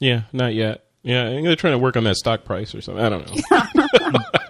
Yeah, 0.00 0.22
not 0.32 0.52
yet. 0.52 0.84
Yeah, 1.02 1.26
I 1.26 1.30
think 1.30 1.46
they're 1.46 1.56
trying 1.56 1.74
to 1.74 1.78
work 1.78 1.96
on 1.96 2.04
that 2.04 2.16
stock 2.16 2.44
price 2.44 2.74
or 2.74 2.80
something. 2.80 3.04
I 3.04 3.08
don't 3.08 3.52
know. 3.52 4.18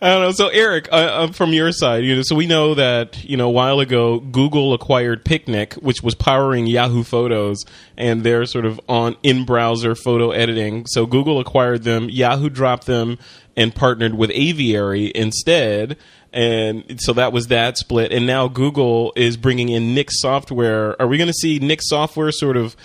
I 0.00 0.08
don't 0.10 0.22
know. 0.22 0.32
So, 0.32 0.48
Eric, 0.48 0.88
uh, 0.92 0.96
uh, 0.96 1.32
from 1.32 1.54
your 1.54 1.72
side, 1.72 2.04
you 2.04 2.16
know, 2.16 2.22
so 2.22 2.36
we 2.36 2.46
know 2.46 2.74
that 2.74 3.24
you 3.24 3.36
know 3.36 3.48
a 3.48 3.52
while 3.52 3.80
ago 3.80 4.20
Google 4.20 4.74
acquired 4.74 5.24
Picnik, 5.24 5.74
which 5.82 6.02
was 6.02 6.14
powering 6.14 6.66
Yahoo 6.66 7.02
Photos, 7.02 7.64
and 7.96 8.22
they're 8.22 8.44
sort 8.44 8.66
of 8.66 8.78
on 8.88 9.16
in-browser 9.22 9.94
photo 9.94 10.32
editing. 10.32 10.84
So 10.86 11.06
Google 11.06 11.40
acquired 11.40 11.84
them. 11.84 12.10
Yahoo 12.10 12.50
dropped 12.50 12.86
them 12.86 13.18
and 13.56 13.74
partnered 13.74 14.14
with 14.14 14.30
Aviary 14.34 15.10
instead. 15.14 15.96
And 16.32 17.00
so 17.00 17.14
that 17.14 17.32
was 17.32 17.46
that 17.46 17.78
split. 17.78 18.12
And 18.12 18.26
now 18.26 18.48
Google 18.48 19.14
is 19.16 19.38
bringing 19.38 19.70
in 19.70 19.94
Nik 19.94 20.08
software. 20.10 21.00
Are 21.00 21.06
we 21.06 21.16
going 21.16 21.28
to 21.28 21.32
see 21.32 21.58
Nik 21.58 21.80
software 21.82 22.30
sort 22.30 22.58
of 22.58 22.76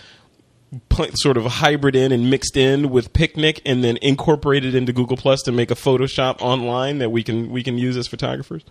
sort 1.15 1.37
of 1.37 1.45
hybrid 1.45 1.95
in 1.95 2.11
and 2.11 2.29
mixed 2.29 2.55
in 2.55 2.89
with 2.89 3.13
Picnik, 3.13 3.61
and 3.65 3.83
then 3.83 3.97
incorporated 4.01 4.75
into 4.75 4.93
Google 4.93 5.17
Plus 5.17 5.41
to 5.43 5.51
make 5.51 5.71
a 5.71 5.75
Photoshop 5.75 6.41
online 6.41 6.99
that 6.99 7.09
we 7.09 7.23
can 7.23 7.49
we 7.51 7.63
can 7.63 7.77
use 7.77 7.97
as 7.97 8.07
photographers? 8.07 8.63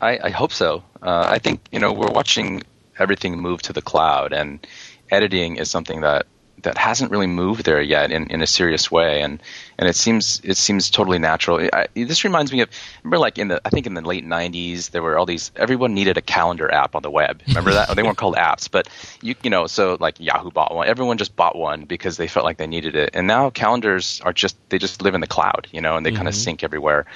I, 0.00 0.18
I 0.24 0.30
hope 0.30 0.52
so. 0.52 0.82
Uh, 1.02 1.26
I 1.28 1.38
think 1.38 1.60
you 1.72 1.78
know 1.78 1.92
we're 1.92 2.12
watching 2.12 2.62
everything 2.98 3.40
move 3.40 3.62
to 3.62 3.72
the 3.72 3.82
cloud, 3.82 4.32
and 4.32 4.64
editing 5.10 5.56
is 5.56 5.70
something 5.70 6.02
that 6.02 6.26
that 6.62 6.76
hasn't 6.78 7.10
really 7.10 7.26
moved 7.26 7.64
there 7.64 7.80
yet 7.80 8.10
in, 8.10 8.26
in 8.30 8.42
a 8.42 8.46
serious 8.46 8.90
way, 8.90 9.22
and 9.22 9.42
and 9.78 9.88
it 9.88 9.96
seems 9.96 10.40
it 10.44 10.56
seems 10.56 10.90
totally 10.90 11.18
natural. 11.18 11.68
I, 11.72 11.86
this 11.94 12.24
reminds 12.24 12.52
me 12.52 12.60
of 12.60 12.68
remember 13.02 13.18
like 13.18 13.38
in 13.38 13.48
the 13.48 13.60
I 13.64 13.70
think 13.70 13.86
in 13.86 13.94
the 13.94 14.00
late 14.00 14.26
'90s 14.26 14.90
there 14.90 15.02
were 15.02 15.18
all 15.18 15.26
these 15.26 15.50
everyone 15.56 15.94
needed 15.94 16.16
a 16.16 16.22
calendar 16.22 16.72
app 16.72 16.94
on 16.94 17.02
the 17.02 17.10
web. 17.10 17.42
Remember 17.48 17.72
that? 17.72 17.94
they 17.94 18.02
weren't 18.02 18.16
called 18.16 18.36
apps, 18.36 18.70
but 18.70 18.88
you 19.22 19.34
you 19.42 19.50
know 19.50 19.66
so 19.66 19.96
like 20.00 20.18
Yahoo 20.20 20.50
bought 20.50 20.74
one. 20.74 20.86
Everyone 20.86 21.18
just 21.18 21.36
bought 21.36 21.56
one 21.56 21.84
because 21.84 22.16
they 22.16 22.26
felt 22.26 22.44
like 22.44 22.58
they 22.58 22.66
needed 22.66 22.96
it, 22.96 23.10
and 23.14 23.26
now 23.26 23.50
calendars 23.50 24.20
are 24.24 24.32
just 24.32 24.56
they 24.68 24.78
just 24.78 25.02
live 25.02 25.14
in 25.14 25.20
the 25.20 25.26
cloud, 25.26 25.68
you 25.72 25.80
know, 25.80 25.96
and 25.96 26.04
they 26.04 26.10
mm-hmm. 26.10 26.16
kind 26.16 26.28
of 26.28 26.34
sync 26.34 26.62
everywhere. 26.62 27.06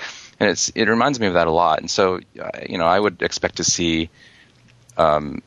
And 0.41 0.51
it's 0.51 0.71
it 0.71 0.89
reminds 0.89 1.21
me 1.21 1.27
of 1.27 1.35
that 1.35 1.47
a 1.47 1.53
lot. 1.53 1.81
And 1.81 1.91
so 1.91 2.21
uh, 2.41 2.51
you 2.69 2.79
know 2.79 2.87
I 2.87 2.99
would 2.99 3.23
expect 3.23 3.57
to 3.57 3.65
see. 3.65 4.11
Um, 4.97 5.43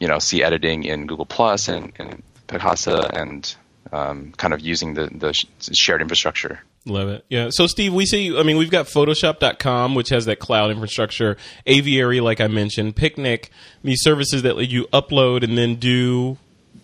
you 0.00 0.08
know, 0.08 0.18
see 0.18 0.42
editing 0.42 0.84
in 0.84 1.06
Google 1.06 1.26
Plus 1.26 1.68
and, 1.68 1.92
and 1.98 2.22
Picasa 2.50 3.10
and 3.12 3.54
um, 3.92 4.32
kind 4.36 4.52
of 4.52 4.60
using 4.60 4.94
the, 4.94 5.06
the 5.06 5.32
shared 5.74 6.02
infrastructure. 6.02 6.60
Love 6.86 7.08
it. 7.08 7.24
Yeah. 7.28 7.48
So, 7.50 7.66
Steve, 7.66 7.92
we 7.92 8.06
see, 8.06 8.36
I 8.36 8.42
mean, 8.42 8.56
we've 8.56 8.70
got 8.70 8.86
Photoshop.com, 8.86 9.94
which 9.94 10.08
has 10.08 10.24
that 10.24 10.38
cloud 10.38 10.70
infrastructure, 10.70 11.36
Aviary, 11.66 12.20
like 12.20 12.40
I 12.40 12.46
mentioned, 12.46 12.96
Picnik, 12.96 13.50
these 13.84 14.02
services 14.02 14.42
that 14.42 14.56
let 14.56 14.70
you 14.70 14.86
upload 14.86 15.44
and 15.44 15.58
then 15.58 15.74
do, 15.76 16.38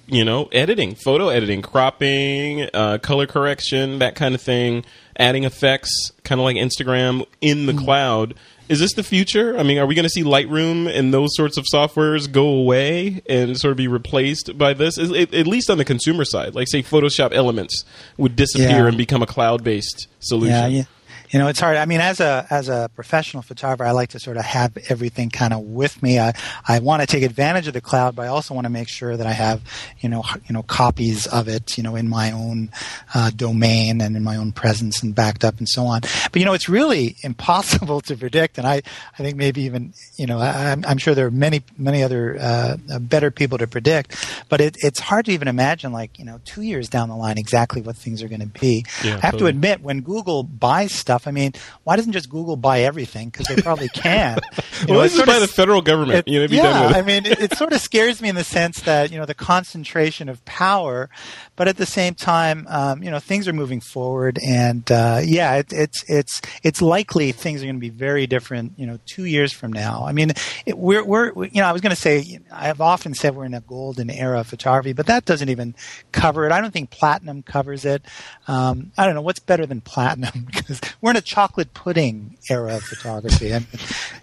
you 0.07 0.25
know, 0.25 0.49
editing, 0.53 0.95
photo 0.95 1.29
editing, 1.29 1.63
cropping, 1.63 2.69
uh, 2.75 2.99
color 2.99 3.27
correction, 3.27 3.99
that 4.01 4.17
kind 4.17 4.35
of 4.35 4.43
thing, 4.43 4.85
adding 5.19 5.45
effects, 5.45 6.13
kind 6.25 6.41
of 6.41 6.45
like 6.45 6.57
Instagram 6.57 7.25
in 7.41 7.65
the 7.65 7.73
mm-hmm. 7.73 7.85
cloud 7.85 8.35
is 8.69 8.81
this 8.81 8.95
the 8.95 9.03
future? 9.03 9.57
I 9.59 9.63
mean, 9.63 9.79
are 9.79 9.87
we 9.87 9.95
going 9.95 10.05
to 10.05 10.11
see 10.11 10.23
Lightroom 10.23 10.93
and 10.93 11.13
those 11.13 11.31
sorts 11.35 11.57
of 11.57 11.65
softwares 11.73 12.31
go 12.31 12.49
away 12.49 13.23
and 13.29 13.57
sort 13.59 13.71
of 13.71 13.77
be 13.77 13.89
replaced 13.89 14.57
by 14.59 14.75
this? 14.75 14.99
At 14.99 15.47
least 15.47 15.71
on 15.71 15.79
the 15.79 15.85
consumer 15.85 16.25
side, 16.25 16.55
like 16.55 16.69
say 16.69 16.83
Photoshop 16.83 17.33
Elements 17.33 17.85
would 18.17 18.37
disappear 18.37 18.69
yeah. 18.69 18.87
and 18.89 18.97
become 18.97 19.23
a 19.23 19.27
cloud-based 19.27 20.09
solution. 20.21 20.55
Yeah, 20.55 20.67
yeah 20.67 20.85
you 21.31 21.39
know, 21.39 21.49
it's 21.49 21.61
hard. 21.61 21.77
I 21.77 21.87
mean, 21.87 22.01
as 22.01 22.21
a 22.21 22.47
as 22.51 22.69
a 22.69 22.91
professional 22.95 23.43
photographer, 23.43 23.85
I 23.85 23.91
like 23.91 24.11
to 24.11 24.21
sort 24.21 24.37
of 24.37 24.45
have 24.45 24.77
everything 24.89 25.31
kind 25.31 25.53
of 25.53 25.61
with 25.61 26.03
me. 26.03 26.19
I 26.19 26.33
I 26.67 26.79
want 26.79 27.03
to 27.03 27.07
take 27.07 27.23
advantage 27.23 27.67
of 27.67 27.75
the 27.75 27.81
cloud, 27.81 28.15
but 28.15 28.23
I 28.23 28.29
also 28.29 28.55
want 28.55 28.65
to 28.65 28.71
make 28.71 28.89
sure 28.89 29.17
that 29.17 29.27
I 29.27 29.33
have 29.33 29.63
you 30.01 30.09
know 30.09 30.25
you 30.49 30.53
know 30.53 30.63
copies 30.63 31.27
of 31.27 31.49
it 31.49 31.77
you 31.77 31.83
know 31.83 31.97
in 31.97 32.09
my 32.09 32.31
own 32.33 32.71
uh, 33.15 33.31
domain 33.31 34.01
and 34.01 34.17
in 34.17 34.23
my 34.23 34.37
own 34.37 34.53
presence 34.53 35.03
and 35.03 35.15
backed 35.15 35.45
up 35.45 35.59
and 35.59 35.69
so 35.69 35.85
on. 35.85 36.03
But 36.03 36.37
you 36.37 36.45
know, 36.45 36.53
it's 36.53 36.69
really 36.69 37.17
impossible 37.23 38.01
to 38.03 38.17
predict, 38.17 38.59
and 38.59 38.67
I 38.67 38.83
I 39.19 39.23
think 39.23 39.37
maybe 39.37 39.63
even 39.63 39.95
you 40.17 40.27
know 40.27 40.39
I, 40.39 40.71
am 40.71 40.85
I'm 40.87 40.99
sure 40.99 41.15
there 41.15 41.27
are 41.27 41.31
many 41.31 41.63
many 41.77 42.03
other 42.03 42.37
uh, 42.41 42.77
better 43.01 43.31
people 43.31 43.59
to 43.59 43.67
predict, 43.67 44.17
but 44.49 44.61
it, 44.61 44.77
it's 44.81 45.01
hard 45.01 45.27
to 45.27 45.33
even 45.33 45.49
imagine 45.49 45.93
like 45.93 46.19
you 46.19 46.25
know 46.25 46.41
two 46.45 46.63
years 46.63 46.89
down 46.89 47.09
the 47.09 47.17
line 47.17 47.39
exactly 47.39 47.83
what 47.83 47.97
things 47.97 48.23
are 48.23 48.29
going 48.29 48.41
to 48.41 48.47
be. 48.47 48.85
Yeah, 49.03 49.17
I 49.17 49.21
have 49.21 49.33
totally. 49.33 49.41
to 49.41 49.57
admit 49.57 49.81
when 49.83 50.01
Google 50.03 50.43
buys 50.43 50.93
stuff 50.93 51.16
stuff. 51.17 51.29
I 51.29 51.33
mean, 51.33 51.53
why 51.85 51.97
doesn't 51.97 52.13
just 52.13 52.29
Google 52.29 52.57
buy 52.57 52.81
everything? 52.81 53.29
Because 53.31 53.47
they 53.47 53.61
probably 53.61 53.89
can. 53.95 54.39
You 54.81 54.87
well, 54.89 54.97
know, 54.99 55.03
this 55.03 55.17
is 55.17 55.23
by 55.25 55.39
the 55.39 55.49
federal 55.49 55.83
government. 55.83 56.27
It, 56.27 56.29
you 56.29 56.41
know, 56.41 56.47
yeah, 56.51 56.93
I 56.95 57.03
mean, 57.03 57.27
it, 57.27 57.41
it, 57.41 57.57
sort 57.57 57.73
of 57.73 57.81
scares 57.81 58.21
me 58.21 58.29
in 58.29 58.35
the 58.35 58.45
sense 58.45 58.81
that 58.81 59.11
you 59.11 59.19
know 59.19 59.27
the 59.27 59.35
concentration 59.35 60.29
of 60.29 60.45
power, 60.45 61.09
but 61.57 61.69
at 61.69 61.77
the 61.77 61.87
same 61.87 62.15
time, 62.15 62.67
um, 62.69 63.03
you 63.03 63.11
know, 63.11 63.19
things 63.19 63.49
are 63.49 63.53
moving 63.53 63.81
forward, 63.81 64.39
and 64.47 64.91
uh, 64.91 65.21
yeah, 65.25 65.57
it, 65.57 65.73
it's 65.73 66.05
it's 66.09 66.41
it's 66.63 66.83
likely 66.83 67.33
things 67.33 67.63
are 67.63 67.67
going 67.67 67.77
to 67.77 67.81
be 67.81 67.91
very 67.91 68.27
different. 68.27 68.79
You 68.79 68.87
know, 68.87 68.99
two 69.07 69.25
years 69.25 69.53
from 69.53 69.73
now. 69.73 70.05
I 70.07 70.13
mean, 70.13 70.33
we're 70.67 71.05
we're 71.05 71.33
you 71.47 71.61
know, 71.61 71.67
I 71.67 71.73
was 71.73 71.81
going 71.81 71.95
to 71.95 72.01
say 72.01 72.39
I've 72.53 72.81
often 72.81 73.15
said 73.15 73.35
we're 73.35 73.45
in 73.45 73.55
a 73.55 73.61
golden 73.61 74.11
era 74.11 74.41
of 74.41 74.47
photography, 74.47 74.93
but 74.93 75.07
that 75.07 75.25
doesn't 75.25 75.49
even 75.49 75.75
cover 76.13 76.47
it. 76.47 76.53
I 76.53 76.61
don't 76.61 76.73
think 76.73 76.91
platinum 76.91 77.43
covers 77.43 77.85
it. 77.85 78.03
Um, 78.49 78.93
I 78.99 79.07
don't 79.07 79.15
know 79.15 79.23
what's 79.23 79.41
better 79.41 79.67
than 79.67 79.81
platinum 79.81 80.45
because 80.47 80.81
we're 81.01 81.11
in 81.11 81.17
a 81.17 81.23
chocolate 81.23 81.73
pudding 81.75 82.37
era 82.51 82.77
of 82.77 82.83
photography, 82.83 83.53
and 83.53 83.67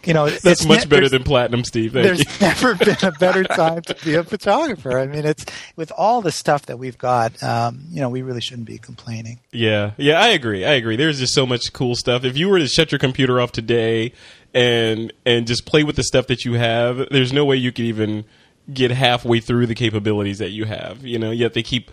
you 0.04 0.14
know 0.14 0.30
that's 0.30 0.66
much 0.66 0.88
better 0.88 1.10
than 1.10 1.24
platinum, 1.24 1.64
Steve. 1.64 1.94
There's 1.94 2.20
you. 2.20 2.26
never 2.42 2.76
been 2.76 2.98
a 3.02 3.12
better 3.12 3.44
time 3.56 3.82
to 3.84 3.96
be 4.06 4.16
a 4.16 4.24
photographer. 4.24 5.00
I 5.00 5.08
mean, 5.08 5.26
it's 5.26 5.46
with 5.76 5.92
all 5.98 6.22
the 6.22 6.32
stuff 6.32 6.66
that 6.68 6.78
we've 6.78 6.98
got. 6.98 7.23
Um, 7.42 7.86
you 7.90 8.02
know, 8.02 8.10
we 8.10 8.22
really 8.22 8.42
shouldn't 8.42 8.68
be 8.68 8.78
complaining. 8.78 9.40
Yeah, 9.52 9.92
yeah, 9.98 10.20
I 10.20 10.30
agree. 10.30 10.66
I 10.66 10.74
agree. 10.74 10.96
There's 10.96 11.20
just 11.20 11.34
so 11.34 11.46
much 11.46 11.74
cool 11.74 11.96
stuff. 11.96 12.24
If 12.24 12.38
you 12.38 12.50
were 12.50 12.60
to 12.60 12.68
shut 12.68 12.92
your 12.92 13.00
computer 13.00 13.40
off 13.40 13.52
today 13.52 14.14
and 14.54 15.12
and 15.26 15.48
just 15.48 15.66
play 15.66 15.84
with 15.84 15.96
the 15.96 16.04
stuff 16.04 16.28
that 16.28 16.46
you 16.46 16.54
have, 16.54 17.10
there's 17.12 17.34
no 17.34 17.46
way 17.46 17.56
you 17.56 17.72
could 17.72 17.86
even 17.86 18.26
get 18.72 18.92
halfway 18.92 19.40
through 19.40 19.68
the 19.68 19.76
capabilities 19.76 20.38
that 20.40 20.52
you 20.52 20.66
have. 20.66 21.06
You 21.06 21.20
know, 21.20 21.32
yet 21.32 21.54
they 21.54 21.64
keep 21.64 21.92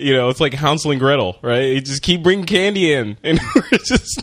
you 0.00 0.14
know, 0.14 0.28
it's 0.28 0.40
like 0.40 0.54
Hansel 0.54 0.90
and 0.90 1.00
Gretel, 1.00 1.36
right? 1.42 1.64
You 1.64 1.80
just 1.80 2.02
keep 2.02 2.22
bringing 2.22 2.46
candy 2.46 2.92
in, 2.92 3.16
and 3.24 3.40
just. 3.84 4.22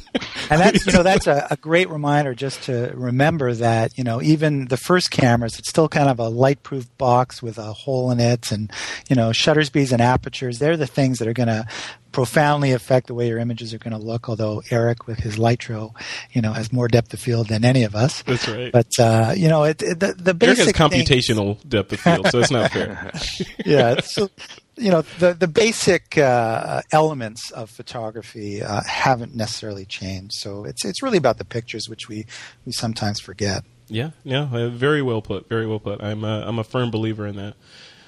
and 0.49 0.61
that's 0.61 0.85
you 0.85 0.93
know 0.93 1.03
that's 1.03 1.27
a, 1.27 1.47
a, 1.51 1.57
great 1.57 1.89
reminder 1.89 2.33
just 2.33 2.63
to 2.63 2.91
remember 2.95 3.53
that 3.53 3.97
you 3.97 4.03
know 4.03 4.21
even 4.21 4.67
the 4.67 4.77
first 4.77 5.11
cameras 5.11 5.59
it's 5.59 5.69
still 5.69 5.89
kind 5.89 6.09
of 6.09 6.19
a 6.19 6.29
light-proof 6.29 6.85
box 6.97 7.43
with 7.43 7.57
a 7.57 7.73
hole 7.73 8.11
in 8.11 8.19
it, 8.19 8.51
and 8.51 8.71
you 9.09 9.15
know 9.15 9.31
shutter 9.31 9.63
speeds 9.63 9.91
and 9.91 10.01
apertures 10.01 10.59
they're 10.59 10.77
the 10.77 10.87
things 10.87 11.19
that 11.19 11.27
are 11.27 11.33
going 11.33 11.47
to 11.47 11.65
profoundly 12.11 12.71
affect 12.71 13.05
the 13.05 13.13
way 13.13 13.27
your 13.27 13.37
images 13.37 13.75
are 13.75 13.77
going 13.77 13.91
to 13.91 14.03
look. 14.03 14.27
Although 14.27 14.63
Eric, 14.71 15.05
with 15.05 15.19
his 15.19 15.37
Lytro, 15.37 15.93
you 16.31 16.41
know, 16.41 16.53
has 16.53 16.73
more 16.73 16.87
depth 16.87 17.13
of 17.13 17.19
field 17.19 17.47
than 17.47 17.63
any 17.63 17.83
of 17.83 17.95
us. 17.95 18.23
That's 18.23 18.47
right. 18.47 18.71
But 18.71 18.87
uh, 18.99 19.33
you 19.37 19.47
know, 19.47 19.63
it, 19.63 19.81
it, 19.81 19.99
the 19.99 20.13
the 20.13 20.33
basic 20.33 20.59
Eric 20.65 20.77
has 20.77 20.89
computational 20.89 21.59
thing... 21.59 21.69
depth 21.69 21.93
of 21.93 21.99
field, 21.99 22.27
so 22.29 22.39
it's 22.39 22.51
not 22.51 22.71
fair. 22.71 23.11
yeah. 23.65 24.01
So 24.01 24.29
you 24.77 24.91
know 24.91 25.01
the 25.19 25.33
the 25.33 25.47
basic 25.47 26.17
uh, 26.17 26.81
elements 26.91 27.51
of 27.51 27.69
photography 27.69 28.61
uh, 28.61 28.81
haven't 28.83 29.35
necessarily 29.35 29.85
changed. 29.85 30.33
So 30.33 30.65
it's 30.65 30.85
it's 30.85 31.01
really 31.01 31.17
about 31.17 31.37
the 31.37 31.45
pictures, 31.45 31.89
which 31.89 32.07
we 32.07 32.25
we 32.65 32.71
sometimes 32.71 33.19
forget. 33.19 33.63
Yeah, 33.89 34.11
yeah, 34.23 34.49
uh, 34.51 34.69
very 34.69 35.01
well 35.01 35.21
put. 35.21 35.47
Very 35.49 35.65
well 35.65 35.79
put. 35.79 36.03
I'm 36.03 36.23
a, 36.23 36.43
I'm 36.45 36.59
a 36.59 36.63
firm 36.63 36.91
believer 36.91 37.25
in 37.25 37.37
that. 37.37 37.55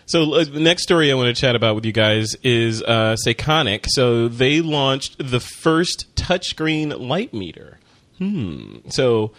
So 0.06 0.34
uh, 0.34 0.44
the 0.44 0.60
next 0.60 0.84
story 0.84 1.12
I 1.12 1.16
want 1.16 1.36
to 1.36 1.40
chat 1.40 1.56
about 1.56 1.76
with 1.76 1.86
you 1.86 1.92
guys 1.92 2.36
is 2.44 2.82
uh, 2.82 3.16
Sekonic. 3.26 3.86
So 3.88 4.28
they 4.28 4.60
launched 4.60 5.18
the 5.20 5.40
first 5.40 6.14
touchscreen 6.16 7.00
light 7.00 7.34
meter. 7.34 7.80
Hmm. 8.18 8.78
So 8.90 9.32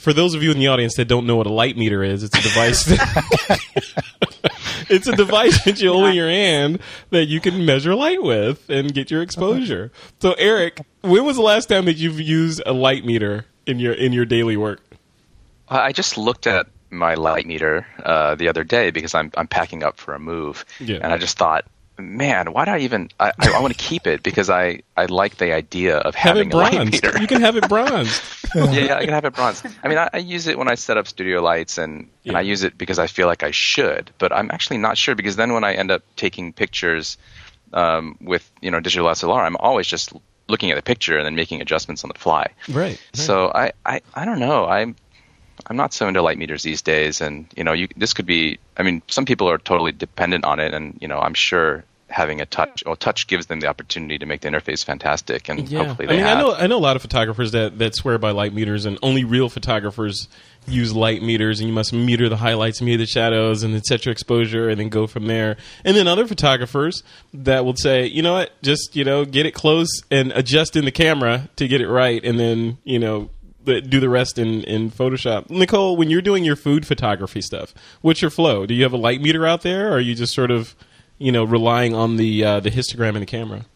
for 0.00 0.12
those 0.12 0.34
of 0.34 0.42
you 0.42 0.50
in 0.50 0.58
the 0.58 0.68
audience 0.68 0.96
that 0.96 1.06
don't 1.06 1.26
know 1.26 1.36
what 1.36 1.46
a 1.46 1.52
light 1.52 1.76
meter 1.76 2.02
is, 2.02 2.22
it's 2.22 2.36
a 2.36 2.42
device. 2.42 2.84
That 2.86 3.60
it's 4.88 5.06
a 5.06 5.14
device 5.14 5.62
that 5.64 5.80
you 5.80 5.92
hold 5.92 6.06
in 6.06 6.14
your 6.14 6.28
hand 6.28 6.80
that 7.10 7.26
you 7.26 7.40
can 7.40 7.64
measure 7.64 7.94
light 7.94 8.22
with 8.22 8.68
and 8.70 8.92
get 8.94 9.10
your 9.10 9.22
exposure. 9.22 9.92
So, 10.20 10.32
Eric, 10.32 10.80
when 11.02 11.24
was 11.24 11.36
the 11.36 11.42
last 11.42 11.68
time 11.68 11.84
that 11.84 11.98
you've 11.98 12.20
used 12.20 12.62
a 12.64 12.72
light 12.72 13.04
meter 13.04 13.44
in 13.66 13.78
your 13.78 13.92
in 13.92 14.12
your 14.12 14.24
daily 14.24 14.56
work? 14.56 14.80
I 15.68 15.92
just 15.92 16.18
looked 16.18 16.46
at 16.46 16.66
my 16.90 17.14
light 17.14 17.46
meter 17.46 17.86
uh, 18.02 18.34
the 18.34 18.48
other 18.48 18.64
day 18.64 18.90
because 18.90 19.14
I'm 19.14 19.30
I'm 19.36 19.46
packing 19.46 19.82
up 19.82 19.98
for 19.98 20.14
a 20.14 20.18
move, 20.18 20.64
yeah. 20.80 20.98
and 21.02 21.12
I 21.12 21.18
just 21.18 21.36
thought 21.36 21.66
man, 22.00 22.52
why 22.52 22.64
do 22.64 22.72
I 22.72 22.78
even? 22.80 23.10
I, 23.18 23.32
I, 23.38 23.52
I 23.54 23.60
want 23.60 23.76
to 23.76 23.82
keep 23.82 24.06
it 24.06 24.22
because 24.22 24.50
I, 24.50 24.82
I 24.96 25.06
like 25.06 25.36
the 25.36 25.52
idea 25.52 25.98
of 25.98 26.14
have 26.14 26.36
having 26.36 26.52
a 26.52 26.56
light 26.56 26.90
meter. 26.90 27.18
You 27.20 27.26
can 27.26 27.40
have 27.40 27.56
it 27.56 27.68
bronzed. 27.68 28.22
yeah, 28.54 28.70
yeah, 28.70 28.96
I 28.96 29.04
can 29.04 29.14
have 29.14 29.24
it 29.24 29.34
bronzed. 29.34 29.66
I 29.82 29.88
mean, 29.88 29.98
I, 29.98 30.10
I, 30.12 30.18
use 30.18 30.46
it 30.46 30.58
when 30.58 30.68
I 30.68 30.74
set 30.74 30.96
up 30.96 31.06
studio 31.06 31.42
lights, 31.42 31.78
and 31.78 32.08
yeah. 32.22 32.30
and 32.30 32.38
I 32.38 32.40
use 32.42 32.62
it 32.62 32.76
because 32.76 32.98
I 32.98 33.06
feel 33.06 33.26
like 33.26 33.42
I 33.42 33.50
should, 33.50 34.10
but 34.18 34.32
I'm 34.32 34.50
actually 34.50 34.78
not 34.78 34.98
sure 34.98 35.14
because 35.14 35.36
then 35.36 35.52
when 35.52 35.64
I 35.64 35.74
end 35.74 35.90
up 35.90 36.02
taking 36.16 36.52
pictures 36.52 37.16
um, 37.72 38.16
with 38.20 38.50
you 38.60 38.70
know 38.70 38.80
digital 38.80 39.08
SLR, 39.08 39.44
I'm 39.44 39.56
always 39.56 39.86
just 39.86 40.12
looking 40.48 40.70
at 40.70 40.74
the 40.74 40.82
picture 40.82 41.16
and 41.16 41.24
then 41.24 41.36
making 41.36 41.60
adjustments 41.60 42.04
on 42.04 42.08
the 42.08 42.18
fly. 42.18 42.48
Right. 42.68 42.76
right. 42.76 43.00
So 43.12 43.52
I, 43.54 43.72
I 43.86 44.00
I 44.14 44.24
don't 44.24 44.40
know. 44.40 44.66
I'm 44.66 44.96
I'm 45.66 45.76
not 45.76 45.92
so 45.92 46.08
into 46.08 46.22
light 46.22 46.38
meters 46.38 46.62
these 46.62 46.82
days, 46.82 47.20
and 47.20 47.46
you 47.56 47.64
know, 47.64 47.72
you, 47.72 47.88
this 47.96 48.14
could 48.14 48.26
be. 48.26 48.58
I 48.76 48.82
mean, 48.82 49.02
some 49.08 49.24
people 49.24 49.48
are 49.48 49.58
totally 49.58 49.92
dependent 49.92 50.44
on 50.44 50.60
it, 50.60 50.74
and 50.74 50.98
you 51.00 51.08
know, 51.08 51.18
I'm 51.18 51.34
sure 51.34 51.84
having 52.10 52.40
a 52.40 52.46
touch 52.46 52.82
well 52.84 52.96
touch 52.96 53.26
gives 53.26 53.46
them 53.46 53.60
the 53.60 53.66
opportunity 53.66 54.18
to 54.18 54.26
make 54.26 54.40
the 54.40 54.48
interface 54.48 54.84
fantastic 54.84 55.48
and 55.48 55.68
yeah. 55.68 55.84
hopefully 55.84 56.08
they 56.08 56.14
I 56.14 56.16
mean 56.16 56.26
have. 56.26 56.38
I 56.38 56.40
know 56.40 56.54
I 56.54 56.66
know 56.66 56.76
a 56.76 56.80
lot 56.80 56.96
of 56.96 57.02
photographers 57.02 57.52
that, 57.52 57.78
that 57.78 57.94
swear 57.94 58.18
by 58.18 58.32
light 58.32 58.52
meters 58.52 58.84
and 58.84 58.98
only 59.02 59.24
real 59.24 59.48
photographers 59.48 60.28
use 60.66 60.94
light 60.94 61.22
meters 61.22 61.60
and 61.60 61.68
you 61.68 61.74
must 61.74 61.92
meter 61.92 62.28
the 62.28 62.36
highlights, 62.36 62.82
meter 62.82 62.98
the 62.98 63.06
shadows 63.06 63.62
and 63.62 63.74
etc 63.74 64.12
exposure 64.12 64.68
and 64.68 64.80
then 64.80 64.88
go 64.88 65.06
from 65.06 65.26
there. 65.26 65.56
And 65.84 65.96
then 65.96 66.06
other 66.06 66.26
photographers 66.26 67.02
that 67.32 67.64
will 67.64 67.76
say, 67.76 68.06
you 68.06 68.22
know 68.22 68.34
what, 68.34 68.50
just, 68.62 68.94
you 68.94 69.04
know, 69.04 69.24
get 69.24 69.46
it 69.46 69.52
close 69.52 69.88
and 70.10 70.32
adjust 70.32 70.76
in 70.76 70.84
the 70.84 70.92
camera 70.92 71.48
to 71.56 71.66
get 71.66 71.80
it 71.80 71.88
right 71.88 72.22
and 72.24 72.38
then, 72.38 72.78
you 72.84 72.98
know, 72.98 73.30
do 73.64 74.00
the 74.00 74.08
rest 74.08 74.38
in, 74.38 74.64
in 74.64 74.90
Photoshop. 74.90 75.50
Nicole, 75.50 75.96
when 75.96 76.10
you're 76.10 76.22
doing 76.22 76.44
your 76.44 76.56
food 76.56 76.86
photography 76.86 77.40
stuff, 77.40 77.74
what's 78.00 78.22
your 78.22 78.30
flow? 78.30 78.66
Do 78.66 78.74
you 78.74 78.82
have 78.82 78.92
a 78.92 78.98
light 78.98 79.20
meter 79.20 79.46
out 79.46 79.62
there 79.62 79.88
or 79.88 79.96
are 79.96 80.00
you 80.00 80.14
just 80.14 80.34
sort 80.34 80.50
of 80.50 80.74
you 81.20 81.30
know, 81.30 81.44
relying 81.44 81.94
on 81.94 82.16
the 82.16 82.44
uh, 82.44 82.60
the 82.60 82.70
histogram 82.70 83.10
and 83.10 83.22
the 83.22 83.26
camera? 83.26 83.66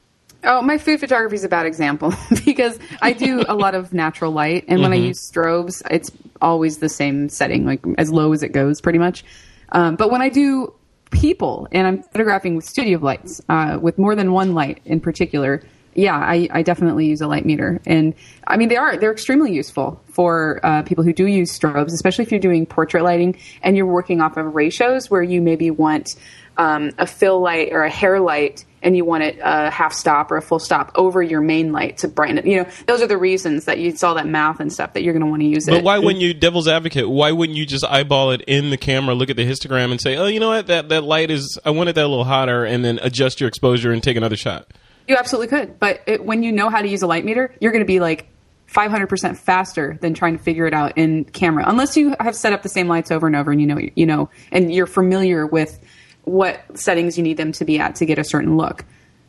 Oh, 0.42 0.60
my 0.60 0.76
food 0.76 1.00
photography 1.00 1.36
is 1.36 1.44
a 1.44 1.48
bad 1.48 1.66
example 1.66 2.12
because 2.44 2.78
I 3.00 3.12
do 3.12 3.44
a 3.48 3.54
lot 3.54 3.74
of 3.74 3.92
natural 3.92 4.32
light, 4.32 4.64
and 4.66 4.80
when 4.80 4.90
mm-hmm. 4.90 5.04
I 5.04 5.06
use 5.06 5.30
strobes, 5.30 5.82
it's 5.90 6.10
always 6.40 6.78
the 6.78 6.88
same 6.88 7.28
setting, 7.28 7.64
like 7.64 7.84
as 7.98 8.10
low 8.10 8.32
as 8.32 8.42
it 8.42 8.48
goes, 8.48 8.80
pretty 8.80 8.98
much. 8.98 9.24
Um, 9.70 9.96
but 9.96 10.10
when 10.10 10.22
I 10.22 10.28
do 10.28 10.74
people 11.10 11.68
and 11.70 11.86
I'm 11.86 12.02
photographing 12.02 12.56
with 12.56 12.64
studio 12.64 12.98
lights, 12.98 13.40
uh, 13.48 13.78
with 13.80 13.98
more 13.98 14.14
than 14.14 14.32
one 14.32 14.54
light 14.54 14.80
in 14.84 15.00
particular, 15.00 15.62
yeah, 15.94 16.16
I, 16.16 16.48
I, 16.50 16.62
definitely 16.62 17.06
use 17.06 17.20
a 17.20 17.28
light 17.28 17.46
meter, 17.46 17.80
and 17.86 18.14
I 18.46 18.56
mean 18.56 18.68
they 18.68 18.76
are 18.76 18.96
they're 18.96 19.12
extremely 19.12 19.52
useful 19.52 20.02
for 20.06 20.60
uh, 20.64 20.82
people 20.82 21.04
who 21.04 21.12
do 21.12 21.26
use 21.26 21.56
strobes, 21.56 21.92
especially 21.92 22.24
if 22.24 22.32
you're 22.32 22.40
doing 22.40 22.66
portrait 22.66 23.04
lighting 23.04 23.38
and 23.62 23.76
you're 23.76 23.86
working 23.86 24.20
off 24.20 24.36
of 24.36 24.54
ratios 24.54 25.08
where 25.08 25.22
you 25.22 25.40
maybe 25.40 25.70
want 25.70 26.16
um, 26.56 26.92
a 26.98 27.06
fill 27.06 27.40
light 27.40 27.72
or 27.72 27.82
a 27.84 27.90
hair 27.90 28.20
light 28.20 28.64
and 28.84 28.96
you 28.96 29.04
want 29.04 29.22
it 29.24 29.38
a 29.42 29.70
half 29.70 29.92
stop 29.92 30.30
or 30.30 30.36
a 30.36 30.42
full 30.42 30.58
stop 30.58 30.92
over 30.94 31.22
your 31.22 31.40
main 31.40 31.72
light 31.72 31.96
to 31.98 32.08
brighten 32.08 32.38
it. 32.38 32.46
You 32.46 32.58
know, 32.58 32.68
those 32.86 33.00
are 33.00 33.06
the 33.06 33.16
reasons 33.16 33.64
that 33.64 33.78
you 33.78 33.96
saw 33.96 34.14
that 34.14 34.28
mouth 34.28 34.60
and 34.60 34.70
stuff 34.70 34.92
that 34.92 35.02
you're 35.02 35.14
going 35.14 35.24
to 35.24 35.30
want 35.30 35.40
to 35.40 35.48
use 35.48 35.64
but 35.64 35.74
it. 35.74 35.76
But 35.78 35.84
why 35.84 35.98
wouldn't 35.98 36.20
you, 36.20 36.34
devil's 36.34 36.68
advocate? 36.68 37.08
Why 37.08 37.32
wouldn't 37.32 37.56
you 37.56 37.64
just 37.64 37.84
eyeball 37.84 38.32
it 38.32 38.42
in 38.42 38.70
the 38.70 38.76
camera, 38.76 39.14
look 39.14 39.30
at 39.30 39.36
the 39.36 39.46
histogram, 39.46 39.90
and 39.90 40.00
say, 40.00 40.16
"Oh, 40.16 40.26
you 40.26 40.38
know 40.38 40.50
what? 40.50 40.66
That 40.66 40.90
that 40.90 41.02
light 41.02 41.30
is. 41.30 41.58
I 41.64 41.70
wanted 41.70 41.94
that 41.94 42.04
a 42.04 42.08
little 42.08 42.24
hotter," 42.24 42.64
and 42.64 42.84
then 42.84 43.00
adjust 43.02 43.40
your 43.40 43.48
exposure 43.48 43.90
and 43.90 44.02
take 44.02 44.16
another 44.16 44.36
shot. 44.36 44.70
You 45.08 45.16
absolutely 45.16 45.48
could, 45.48 45.78
but 45.78 46.02
it, 46.06 46.24
when 46.24 46.42
you 46.42 46.52
know 46.52 46.68
how 46.70 46.80
to 46.80 46.88
use 46.88 47.02
a 47.02 47.06
light 47.06 47.24
meter, 47.24 47.54
you're 47.60 47.72
going 47.72 47.84
to 47.84 47.86
be 47.86 48.00
like 48.00 48.26
500% 48.72 49.36
faster 49.36 49.98
than 50.00 50.14
trying 50.14 50.36
to 50.38 50.42
figure 50.42 50.66
it 50.66 50.72
out 50.72 50.96
in 50.96 51.24
camera, 51.24 51.64
unless 51.66 51.96
you 51.96 52.16
have 52.20 52.34
set 52.34 52.52
up 52.52 52.62
the 52.62 52.68
same 52.68 52.88
lights 52.88 53.10
over 53.10 53.26
and 53.26 53.36
over 53.36 53.52
and 53.52 53.60
you 53.60 53.66
know 53.66 53.78
you 53.94 54.06
know 54.06 54.30
and 54.52 54.72
you're 54.72 54.86
familiar 54.86 55.46
with 55.46 55.78
what 56.24 56.62
settings 56.78 57.16
you 57.16 57.22
need 57.22 57.36
them 57.36 57.52
to 57.52 57.64
be 57.64 57.78
at 57.78 57.96
to 57.96 58.06
get 58.06 58.18
a 58.18 58.24
certain 58.24 58.56
look. 58.56 58.84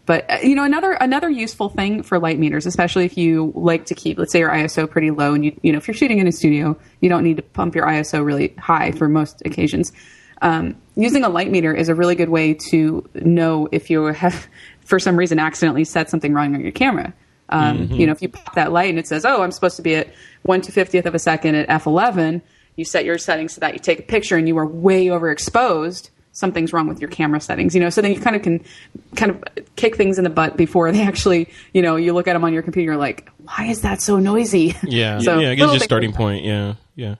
But 0.05 0.29
uh, 0.29 0.37
you 0.43 0.55
know 0.55 0.63
another 0.63 0.93
another 0.93 1.29
useful 1.29 1.69
thing 1.69 2.03
for 2.03 2.19
light 2.19 2.37
meters, 2.37 2.65
especially 2.65 3.05
if 3.05 3.17
you 3.17 3.51
like 3.55 3.85
to 3.87 3.95
keep, 3.95 4.17
let's 4.17 4.31
say 4.31 4.39
your 4.39 4.51
ISO 4.51 4.89
pretty 4.89 5.11
low, 5.11 5.33
and 5.33 5.43
you 5.43 5.59
you 5.63 5.71
know 5.71 5.77
if 5.77 5.87
you're 5.87 5.95
shooting 5.95 6.19
in 6.19 6.27
a 6.27 6.31
studio, 6.31 6.77
you 7.01 7.09
don't 7.09 7.23
need 7.23 7.37
to 7.37 7.43
pump 7.43 7.75
your 7.75 7.85
ISO 7.85 8.23
really 8.23 8.49
high 8.59 8.91
for 8.91 9.09
most 9.09 9.41
occasions. 9.45 9.91
Um, 10.41 10.75
using 10.95 11.23
a 11.23 11.29
light 11.29 11.49
meter 11.49 11.73
is 11.73 11.89
a 11.89 11.95
really 11.95 12.15
good 12.15 12.29
way 12.29 12.53
to 12.69 13.07
know 13.15 13.67
if 13.71 13.89
you 13.89 14.05
have 14.05 14.47
for 14.81 14.99
some 14.99 15.17
reason 15.17 15.39
accidentally 15.39 15.85
set 15.85 16.09
something 16.09 16.33
wrong 16.33 16.53
on 16.53 16.61
your 16.61 16.71
camera. 16.71 17.13
Um, 17.49 17.87
mm-hmm. 17.87 17.93
You 17.93 18.05
know, 18.07 18.11
if 18.11 18.21
you 18.21 18.29
pop 18.29 18.55
that 18.55 18.71
light 18.71 18.89
and 18.89 18.99
it 18.99 19.07
says, 19.07 19.25
"Oh, 19.25 19.41
I'm 19.41 19.51
supposed 19.51 19.75
to 19.77 19.81
be 19.81 19.95
at 19.95 20.13
one 20.43 20.61
two 20.61 20.71
fiftieth 20.71 21.05
of 21.05 21.15
a 21.15 21.19
second 21.19 21.55
at 21.55 21.67
f11," 21.67 22.41
you 22.75 22.85
set 22.85 23.05
your 23.05 23.17
settings 23.17 23.53
so 23.53 23.61
that 23.61 23.73
you 23.73 23.79
take 23.79 23.99
a 23.99 24.03
picture 24.03 24.35
and 24.35 24.47
you 24.47 24.57
are 24.57 24.65
way 24.65 25.07
overexposed. 25.07 26.09
Something's 26.35 26.73
wrong 26.73 26.87
with 26.87 26.99
your 26.99 27.09
camera 27.09 27.39
settings, 27.39 27.73
you 27.73 27.79
know. 27.79 27.89
So 27.89 28.01
then 28.01 28.13
you 28.13 28.19
kind 28.19 28.35
of 28.35 28.41
can 28.41 28.63
kind 29.15 29.31
of 29.31 29.43
kick 29.77 29.95
things 29.95 30.17
in 30.17 30.25
the 30.25 30.29
butt 30.29 30.57
before 30.57 30.91
they 30.91 31.01
actually, 31.01 31.49
you 31.73 31.81
know, 31.81 31.95
you 31.95 32.13
look 32.13 32.27
at 32.27 32.33
them 32.33 32.43
on 32.43 32.51
your 32.51 32.61
computer, 32.61 32.91
you're 32.91 32.97
like, 32.97 33.29
"Why 33.45 33.67
is 33.67 33.81
that 33.81 34.01
so 34.01 34.19
noisy?" 34.19 34.75
Yeah, 34.83 35.19
so, 35.21 35.39
yeah. 35.39 35.51
I 35.51 35.55
guess 35.55 35.71
your 35.71 35.79
starting 35.79 36.11
point. 36.11 36.43
Yeah, 36.43 36.75
yeah. 36.95 37.15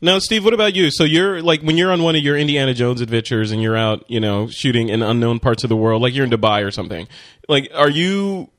Now, 0.00 0.18
Steve, 0.20 0.44
what 0.44 0.54
about 0.54 0.74
you? 0.74 0.90
So 0.90 1.04
you're 1.04 1.42
like 1.42 1.62
when 1.62 1.76
you're 1.76 1.92
on 1.92 2.02
one 2.02 2.16
of 2.16 2.22
your 2.22 2.36
Indiana 2.36 2.72
Jones 2.74 3.00
adventures 3.00 3.52
and 3.52 3.60
you're 3.62 3.76
out, 3.76 4.04
you 4.08 4.20
know, 4.20 4.48
shooting 4.48 4.88
in 4.88 5.02
unknown 5.02 5.38
parts 5.38 5.64
of 5.64 5.68
the 5.68 5.76
world, 5.76 6.02
like 6.02 6.14
you're 6.14 6.24
in 6.24 6.30
Dubai 6.30 6.64
or 6.64 6.70
something. 6.70 7.06
Like, 7.48 7.70
are 7.74 7.90
you 7.90 8.50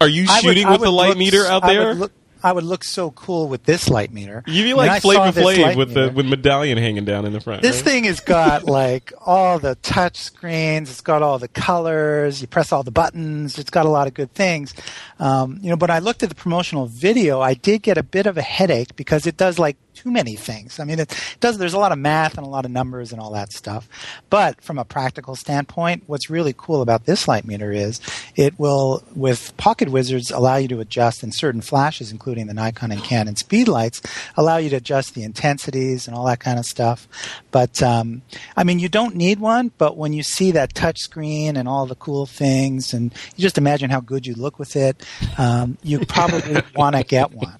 are 0.00 0.08
you 0.08 0.26
shooting 0.26 0.66
would, 0.66 0.74
with 0.74 0.82
the 0.82 0.90
light 0.90 1.10
look, 1.10 1.18
meter 1.18 1.44
out 1.44 1.64
there? 1.64 1.94
Look, 1.94 2.12
I 2.42 2.52
would 2.52 2.64
look 2.64 2.84
so 2.84 3.10
cool 3.12 3.48
with 3.48 3.64
this 3.64 3.88
light 3.88 4.12
meter. 4.12 4.42
You'd 4.46 4.64
be 4.64 4.74
like 4.74 5.02
Flavor 5.02 5.40
Flav 5.40 5.76
with 5.76 5.88
meter. 5.88 6.08
the 6.08 6.12
with 6.12 6.26
medallion 6.26 6.78
hanging 6.78 7.04
down 7.04 7.24
in 7.24 7.32
the 7.32 7.40
front. 7.40 7.62
This 7.62 7.76
right? 7.76 7.84
thing 7.84 8.04
has 8.04 8.20
got 8.20 8.64
like 8.66 9.12
all 9.24 9.58
the 9.58 9.76
touch 9.76 10.16
screens. 10.16 10.90
It's 10.90 11.00
got 11.00 11.22
all 11.22 11.38
the 11.38 11.48
colors. 11.48 12.40
You 12.40 12.46
press 12.46 12.72
all 12.72 12.82
the 12.82 12.90
buttons. 12.90 13.58
It's 13.58 13.70
got 13.70 13.86
a 13.86 13.90
lot 13.90 14.06
of 14.06 14.14
good 14.14 14.32
things. 14.32 14.74
Um, 15.18 15.58
you 15.62 15.70
know, 15.70 15.76
but 15.76 15.90
I 15.90 16.00
looked 16.00 16.22
at 16.22 16.28
the 16.28 16.34
promotional 16.34 16.86
video. 16.86 17.40
I 17.40 17.54
did 17.54 17.82
get 17.82 17.98
a 17.98 18.02
bit 18.02 18.26
of 18.26 18.36
a 18.36 18.42
headache 18.42 18.96
because 18.96 19.26
it 19.26 19.36
does 19.36 19.58
like 19.58 19.76
too 19.94 20.10
many 20.10 20.36
things. 20.36 20.80
I 20.80 20.84
mean, 20.84 20.98
it 20.98 21.16
does. 21.40 21.58
There's 21.58 21.74
a 21.74 21.78
lot 21.78 21.92
of 21.92 21.98
math 21.98 22.36
and 22.36 22.46
a 22.46 22.50
lot 22.50 22.64
of 22.64 22.70
numbers 22.70 23.12
and 23.12 23.20
all 23.20 23.32
that 23.32 23.52
stuff. 23.52 23.88
But 24.30 24.60
from 24.60 24.78
a 24.78 24.84
practical 24.84 25.36
standpoint, 25.36 26.04
what's 26.06 26.30
really 26.30 26.54
cool 26.56 26.82
about 26.82 27.04
this 27.04 27.28
light 27.28 27.44
meter 27.44 27.70
is 27.70 28.00
it 28.34 28.58
will, 28.58 29.02
with 29.14 29.56
Pocket 29.56 29.90
Wizards, 29.90 30.30
allow 30.30 30.56
you 30.56 30.68
to 30.68 30.80
adjust 30.80 31.22
in 31.22 31.30
certain 31.32 31.60
flashes, 31.60 32.10
including 32.10 32.31
the 32.38 32.54
Nikon 32.54 32.92
and 32.92 33.02
Canon 33.02 33.36
speed 33.36 33.68
lights, 33.68 34.02
allow 34.36 34.56
you 34.56 34.70
to 34.70 34.76
adjust 34.76 35.14
the 35.14 35.22
intensities 35.22 36.06
and 36.06 36.16
all 36.16 36.24
that 36.26 36.40
kind 36.40 36.58
of 36.58 36.64
stuff. 36.64 37.08
But 37.50 37.82
um, 37.82 38.22
I 38.56 38.64
mean, 38.64 38.78
you 38.78 38.88
don't 38.88 39.14
need 39.16 39.40
one. 39.40 39.72
But 39.78 39.96
when 39.96 40.12
you 40.12 40.22
see 40.22 40.52
that 40.52 40.74
touch 40.74 40.98
screen 40.98 41.56
and 41.56 41.68
all 41.68 41.86
the 41.86 41.94
cool 41.94 42.26
things, 42.26 42.92
and 42.92 43.12
you 43.36 43.42
just 43.42 43.58
imagine 43.58 43.90
how 43.90 44.00
good 44.00 44.26
you 44.26 44.34
look 44.34 44.58
with 44.58 44.76
it, 44.76 45.04
um, 45.38 45.78
you 45.82 46.04
probably 46.06 46.62
want 46.76 46.96
to 46.96 47.04
get 47.04 47.32
one. 47.32 47.58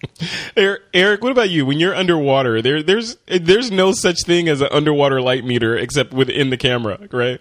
Eric, 0.57 1.23
what 1.23 1.33
about 1.33 1.51
you? 1.51 1.67
When 1.67 1.79
you're 1.79 1.95
underwater. 1.95 2.63
There, 2.63 2.83
there's 2.83 3.17
there's 3.27 3.71
no 3.71 3.93
such 3.93 4.23
thing 4.25 4.49
as 4.49 4.61
an 4.61 4.69
underwater 4.71 5.21
light 5.21 5.45
meter 5.45 5.77
except 5.77 6.13
within 6.13 6.51
the 6.51 6.57
camera, 6.57 7.09
right? 7.11 7.41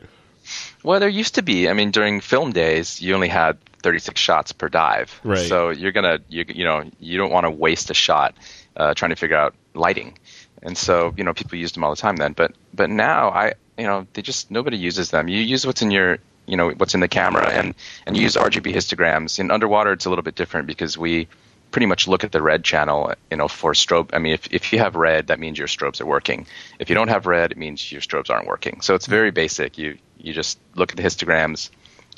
Well, 0.83 0.99
there 0.99 1.09
used 1.09 1.35
to 1.35 1.41
be. 1.41 1.69
I 1.69 1.73
mean, 1.73 1.91
during 1.91 2.21
film 2.21 2.51
days, 2.51 3.01
you 3.01 3.13
only 3.13 3.27
had 3.27 3.57
36 3.81 4.19
shots 4.19 4.51
per 4.51 4.69
dive. 4.69 5.19
Right. 5.23 5.47
So 5.47 5.69
you're 5.69 5.91
gonna, 5.91 6.19
you, 6.29 6.45
you 6.47 6.63
know, 6.63 6.89
you 6.99 7.17
don't 7.17 7.31
want 7.31 7.45
to 7.45 7.49
waste 7.51 7.89
a 7.89 7.93
shot 7.93 8.35
uh, 8.77 8.93
trying 8.93 9.09
to 9.09 9.15
figure 9.15 9.37
out 9.37 9.53
lighting, 9.73 10.17
and 10.61 10.77
so 10.77 11.13
you 11.17 11.23
know 11.23 11.33
people 11.33 11.57
used 11.57 11.75
them 11.75 11.83
all 11.83 11.91
the 11.91 12.01
time 12.01 12.17
then. 12.17 12.33
But 12.33 12.53
but 12.73 12.89
now 12.89 13.29
I, 13.29 13.53
you 13.77 13.85
know, 13.85 14.07
they 14.13 14.21
just 14.21 14.51
nobody 14.51 14.77
uses 14.77 15.11
them. 15.11 15.27
You 15.27 15.39
use 15.39 15.65
what's 15.65 15.81
in 15.81 15.91
your 15.91 16.19
you 16.45 16.57
know 16.57 16.71
what's 16.71 16.93
in 16.93 16.99
the 16.99 17.07
camera 17.07 17.49
and 17.49 17.75
and 18.05 18.17
use 18.17 18.35
RGB 18.35 18.73
histograms. 18.73 19.39
In 19.39 19.51
underwater, 19.51 19.91
it's 19.91 20.05
a 20.05 20.09
little 20.09 20.23
bit 20.23 20.35
different 20.35 20.67
because 20.67 20.97
we 20.97 21.27
pretty 21.71 21.85
much 21.85 22.07
look 22.07 22.23
at 22.23 22.31
the 22.31 22.41
red 22.41 22.63
channel, 22.63 23.13
you 23.31 23.37
know, 23.37 23.47
for 23.47 23.71
strobe. 23.73 24.09
I 24.13 24.19
mean, 24.19 24.33
if, 24.33 24.53
if 24.53 24.73
you 24.73 24.79
have 24.79 24.95
red, 24.95 25.27
that 25.27 25.39
means 25.39 25.57
your 25.57 25.67
strobes 25.67 26.01
are 26.01 26.05
working. 26.05 26.45
If 26.79 26.89
you 26.89 26.95
don't 26.95 27.07
have 27.07 27.25
red, 27.25 27.51
it 27.51 27.57
means 27.57 27.91
your 27.91 28.01
strobes 28.01 28.29
aren't 28.29 28.47
working. 28.47 28.81
So 28.81 28.93
it's 28.93 29.07
very 29.07 29.31
basic. 29.31 29.77
You 29.77 29.97
you 30.17 30.33
just 30.33 30.59
look 30.75 30.91
at 30.91 30.97
the 30.97 31.03
histograms. 31.03 31.69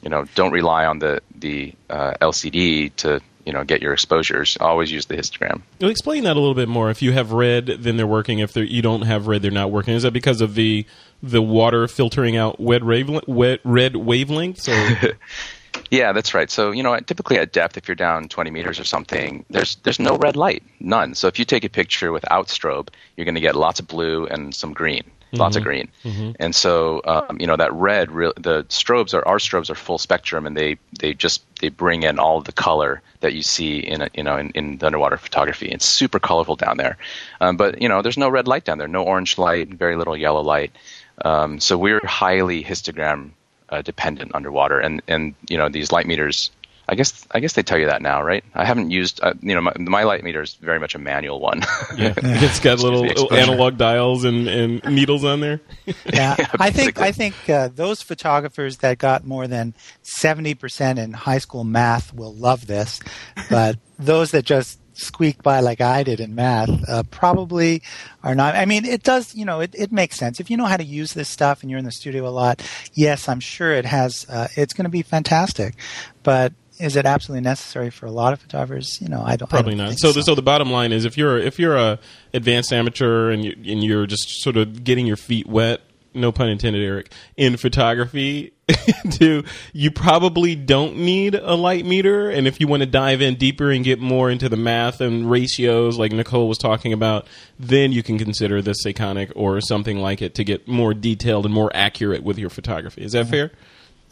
You 0.04 0.10
know, 0.10 0.26
don't 0.36 0.52
rely 0.52 0.86
on 0.86 1.00
the 1.00 1.22
the 1.36 1.74
uh, 1.90 2.14
LCD 2.22 2.96
to 2.98 3.22
you 3.46 3.54
know 3.54 3.64
get 3.64 3.82
your 3.82 3.94
exposures. 3.94 4.58
Always 4.60 4.92
use 4.92 5.06
the 5.06 5.16
histogram. 5.16 5.62
Well, 5.80 5.90
explain 5.90 6.24
that 6.26 6.36
a 6.36 6.40
little 6.40 6.56
bit 6.56 6.70
more. 6.70 6.90
If 6.90 7.02
you 7.02 7.14
have 7.14 7.32
red, 7.32 7.68
then 7.80 7.98
they're 7.98 8.08
working. 8.08 8.40
If 8.40 8.56
you 8.56 8.82
don't 8.82 9.04
have 9.04 9.28
red, 9.28 9.42
they're 9.42 9.52
not 9.52 9.72
working. 9.72 9.94
Is 9.94 10.04
that 10.04 10.12
because 10.12 10.42
of 10.42 10.56
the 10.56 10.86
the 11.22 11.42
water 11.42 11.88
filtering 11.88 12.36
out 12.36 12.56
red, 12.60 12.84
wave, 12.84 13.10
red 13.28 13.94
wavelengths? 13.94 15.16
Yeah, 15.90 16.12
that's 16.12 16.34
right. 16.34 16.50
So, 16.50 16.72
you 16.72 16.82
know, 16.82 16.98
typically 17.00 17.38
at 17.38 17.52
depth, 17.52 17.78
if 17.78 17.88
you're 17.88 17.96
down 17.96 18.28
20 18.28 18.52
meters 18.52 18.80
or 18.80 18.84
something, 18.84 19.46
there's 19.50 19.76
there's 19.78 20.00
no 20.00 20.18
red 20.18 20.36
light, 20.36 20.64
none. 20.80 21.14
So 21.16 21.28
if 21.28 21.38
you 21.38 21.46
take 21.46 21.64
a 21.64 21.70
picture 21.70 22.12
without 22.12 22.48
strobe, 22.48 22.90
you're 23.16 23.26
going 23.26 23.36
to 23.36 23.42
get 23.42 23.56
lots 23.56 23.80
of 23.80 23.88
blue 23.88 24.26
and 24.26 24.54
some 24.54 24.74
green. 24.74 25.04
Lots 25.34 25.56
of 25.56 25.62
mm-hmm. 25.62 25.70
green. 25.70 25.90
Mm-hmm. 26.04 26.32
And 26.40 26.56
so, 26.56 27.02
um, 27.06 27.40
you 27.40 27.48
know, 27.48 27.56
that 27.56 27.74
red, 27.74 28.12
re- 28.12 28.34
the 28.36 28.64
strobes 28.66 29.14
are 29.14 29.28
our 29.28 29.38
strobes 29.38 29.70
are 29.70 29.76
full 29.76 29.98
spectrum, 29.98 30.46
and 30.46 30.56
they 30.56 30.78
they 31.00 31.14
just 31.14 31.44
they 31.60 31.70
bring 31.70 32.04
in 32.04 32.20
all 32.20 32.42
the 32.42 32.52
color 32.52 33.02
that 33.22 33.34
you 33.34 33.42
see 33.42 33.80
in 33.80 34.02
a, 34.02 34.10
you 34.14 34.24
know 34.24 34.38
in, 34.38 34.52
in 34.52 34.78
the 34.78 34.86
underwater 34.86 35.18
photography. 35.18 35.68
It's 35.70 35.86
super 35.86 36.20
colorful 36.20 36.56
down 36.56 36.78
there, 36.78 36.98
um, 37.42 37.58
but 37.58 37.82
you 37.82 37.90
know, 37.90 38.02
there's 38.02 38.18
no 38.18 38.30
red 38.30 38.48
light 38.48 38.66
down 38.66 38.78
there, 38.78 38.88
no 38.88 39.04
orange 39.04 39.38
light, 39.38 39.70
very 39.70 39.96
little 39.96 40.16
yellow 40.16 40.42
light. 40.42 40.72
Um, 41.24 41.60
so 41.60 41.78
we're 41.78 42.06
highly 42.06 42.64
histogram 42.64 43.32
uh, 43.70 43.82
dependent 43.82 44.36
underwater, 44.36 44.80
and 44.80 45.02
and 45.08 45.36
you 45.50 45.58
know 45.58 45.70
these 45.70 45.92
light 45.92 46.06
meters. 46.06 46.52
I 46.94 46.96
guess 46.96 47.28
I 47.32 47.40
guess 47.40 47.54
they 47.54 47.64
tell 47.64 47.80
you 47.80 47.88
that 47.88 48.04
now, 48.04 48.22
right? 48.22 48.44
I 48.54 48.66
haven't 48.66 48.92
used 48.92 49.20
uh, 49.24 49.34
you 49.42 49.56
know 49.56 49.62
my, 49.62 49.74
my, 49.80 50.04
light 50.04 50.24
meter 50.24 50.44
is 50.44 50.54
very 50.54 50.80
much 50.80 50.94
a 50.94 51.00
manual 51.00 51.40
one. 51.40 51.62
yeah, 51.98 52.14
it's 52.18 52.60
got 52.60 52.78
little, 52.82 53.02
little 53.02 53.34
analog 53.34 53.80
dials 53.80 54.24
and, 54.24 54.48
and 54.48 54.84
needles 54.84 55.24
on 55.24 55.40
there. 55.40 55.60
yeah, 56.06 56.36
I 56.60 56.70
think 56.70 57.02
I 57.02 57.12
think 57.12 57.34
uh, 57.50 57.70
those 57.74 58.04
photographers 58.04 58.78
that 58.78 59.00
got 59.00 59.26
more 59.26 59.48
than 59.48 59.74
seventy 60.04 60.54
percent 60.54 61.00
in 61.00 61.14
high 61.14 61.40
school 61.40 61.64
math 61.64 62.14
will 62.14 62.36
love 62.36 62.68
this, 62.68 63.00
but 63.50 63.80
those 63.98 64.30
that 64.30 64.46
just 64.46 64.80
squeak 64.96 65.42
by 65.42 65.62
like 65.62 65.82
I 65.82 66.04
did 66.04 66.20
in 66.20 66.36
math 66.36 66.70
uh, 66.88 67.02
probably 67.10 67.82
are 68.22 68.36
not. 68.36 68.54
I 68.54 68.66
mean, 68.66 68.86
it 68.86 69.02
does, 69.02 69.34
you 69.34 69.46
know, 69.46 69.62
it, 69.62 69.74
it 69.76 69.92
makes 69.92 70.16
sense. 70.18 70.40
If 70.40 70.52
you 70.52 70.58
know 70.58 70.66
how 70.66 70.78
to 70.78 70.84
use 70.84 71.14
this 71.14 71.28
stuff 71.28 71.64
and 71.64 71.72
you're 71.72 71.80
in 71.80 71.86
the 71.86 71.92
studio 71.92 72.28
a 72.28 72.30
lot, 72.30 72.62
yes, 72.94 73.28
I'm 73.28 73.40
sure 73.40 73.74
it 73.74 73.86
has, 73.86 74.28
uh, 74.30 74.48
it's 74.56 74.76
going 74.76 74.86
to 74.86 74.92
be 74.92 75.02
fantastic. 75.02 75.74
But 76.22 76.54
is 76.80 76.96
it 76.96 77.06
absolutely 77.06 77.44
necessary 77.44 77.90
for 77.90 78.06
a 78.06 78.12
lot 78.12 78.34
of 78.34 78.40
photographers? 78.40 79.02
You 79.02 79.10
know, 79.10 79.22
I 79.22 79.36
don't. 79.36 79.50
Probably 79.50 79.74
I 79.74 79.78
don't 79.78 79.88
not. 79.90 80.00
So, 80.00 80.12
so, 80.12 80.20
the, 80.20 80.24
so 80.24 80.36
the 80.36 80.42
bottom 80.42 80.72
line 80.72 80.92
is, 80.92 81.06
if 81.06 81.18
you're 81.18 81.38
if 81.38 81.60
you're 81.60 81.78
a 81.78 82.00
advanced 82.34 82.74
amateur 82.74 83.30
and 83.30 83.44
you 83.46 83.52
and 83.52 83.84
you're 83.84 84.06
just 84.06 84.42
sort 84.42 84.58
of 84.58 84.84
getting 84.84 85.06
your 85.06 85.18
feet 85.18 85.48
wet 85.48 85.82
no 86.16 86.32
pun 86.32 86.50
intended, 86.50 86.84
Eric, 86.84 87.12
in 87.38 87.58
photography 87.58 88.54
to 89.12 89.44
you 89.74 89.92
probably 89.92 90.56
don't 90.56 90.96
need 90.98 91.36
a 91.36 91.56
light 91.56 91.86
meter. 91.86 92.30
And 92.30 92.48
if 92.48 92.60
you 92.60 92.68
want 92.68 92.82
to 92.82 92.88
dive 92.88 93.22
in 93.22 93.36
deeper 93.36 93.72
and 93.72 93.84
get 93.84 94.00
more 94.00 94.30
into 94.30 94.50
the 94.50 94.58
math 94.58 95.02
and 95.02 95.30
ratios, 95.30 95.98
like 95.98 96.12
Nicole 96.12 96.48
was 96.48 96.58
talking 96.58 96.94
about, 96.94 97.28
then 97.60 97.92
you 97.92 98.04
can 98.04 98.18
consider 98.18 98.62
the 98.62 98.76
Sekonic 98.86 99.32
or 99.36 99.60
something 99.62 100.00
like 100.00 100.22
it 100.22 100.36
to 100.36 100.44
get 100.44 100.68
more 100.68 100.94
detailed 100.94 101.46
and 101.46 101.54
more 101.54 101.72
accurate 101.74 102.24
with 102.24 102.38
your 102.38 102.50
photography. 102.50 103.04
Is 103.04 103.14
that 103.14 103.26
mm-hmm. 103.26 103.32
fair? 103.32 103.52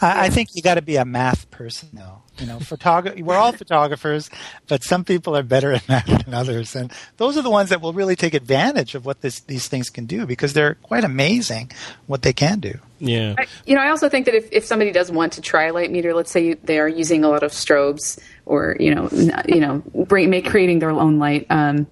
I, 0.01 0.25
I 0.25 0.29
think 0.29 0.49
you 0.53 0.61
got 0.61 0.75
to 0.75 0.81
be 0.81 0.95
a 0.95 1.05
math 1.05 1.49
person, 1.51 1.89
though. 1.93 2.20
You 2.41 2.47
know, 2.47 2.57
photog- 2.57 3.21
we're 3.21 3.37
all 3.37 3.51
photographers, 3.51 4.29
but 4.67 4.83
some 4.83 5.05
people 5.05 5.37
are 5.37 5.43
better 5.43 5.73
at 5.73 5.83
that 5.87 6.07
than 6.07 6.33
others, 6.33 6.75
and 6.75 6.91
those 7.17 7.37
are 7.37 7.43
the 7.43 7.51
ones 7.51 7.69
that 7.69 7.81
will 7.81 7.93
really 7.93 8.15
take 8.15 8.33
advantage 8.33 8.95
of 8.95 9.05
what 9.05 9.21
this, 9.21 9.41
these 9.41 9.67
things 9.67 9.91
can 9.91 10.07
do 10.07 10.25
because 10.25 10.53
they're 10.53 10.75
quite 10.75 11.03
amazing 11.03 11.71
what 12.07 12.23
they 12.23 12.33
can 12.33 12.59
do. 12.59 12.73
Yeah. 12.99 13.35
I, 13.37 13.45
you 13.65 13.75
know, 13.75 13.81
I 13.81 13.89
also 13.89 14.09
think 14.09 14.25
that 14.25 14.35
if, 14.35 14.49
if 14.51 14.65
somebody 14.65 14.91
does 14.91 15.11
want 15.11 15.33
to 15.33 15.41
try 15.41 15.65
a 15.65 15.73
light 15.73 15.91
meter, 15.91 16.13
let's 16.13 16.31
say 16.31 16.55
they 16.55 16.79
are 16.79 16.87
using 16.87 17.23
a 17.23 17.29
lot 17.29 17.43
of 17.43 17.51
strobes 17.51 18.19
or 18.45 18.75
you 18.79 18.93
know, 18.93 19.07
you 19.47 19.59
know, 19.59 19.83
bring, 20.07 20.29
make 20.29 20.47
creating 20.47 20.79
their 20.79 20.91
own 20.91 21.19
light. 21.19 21.45
Um, 21.49 21.87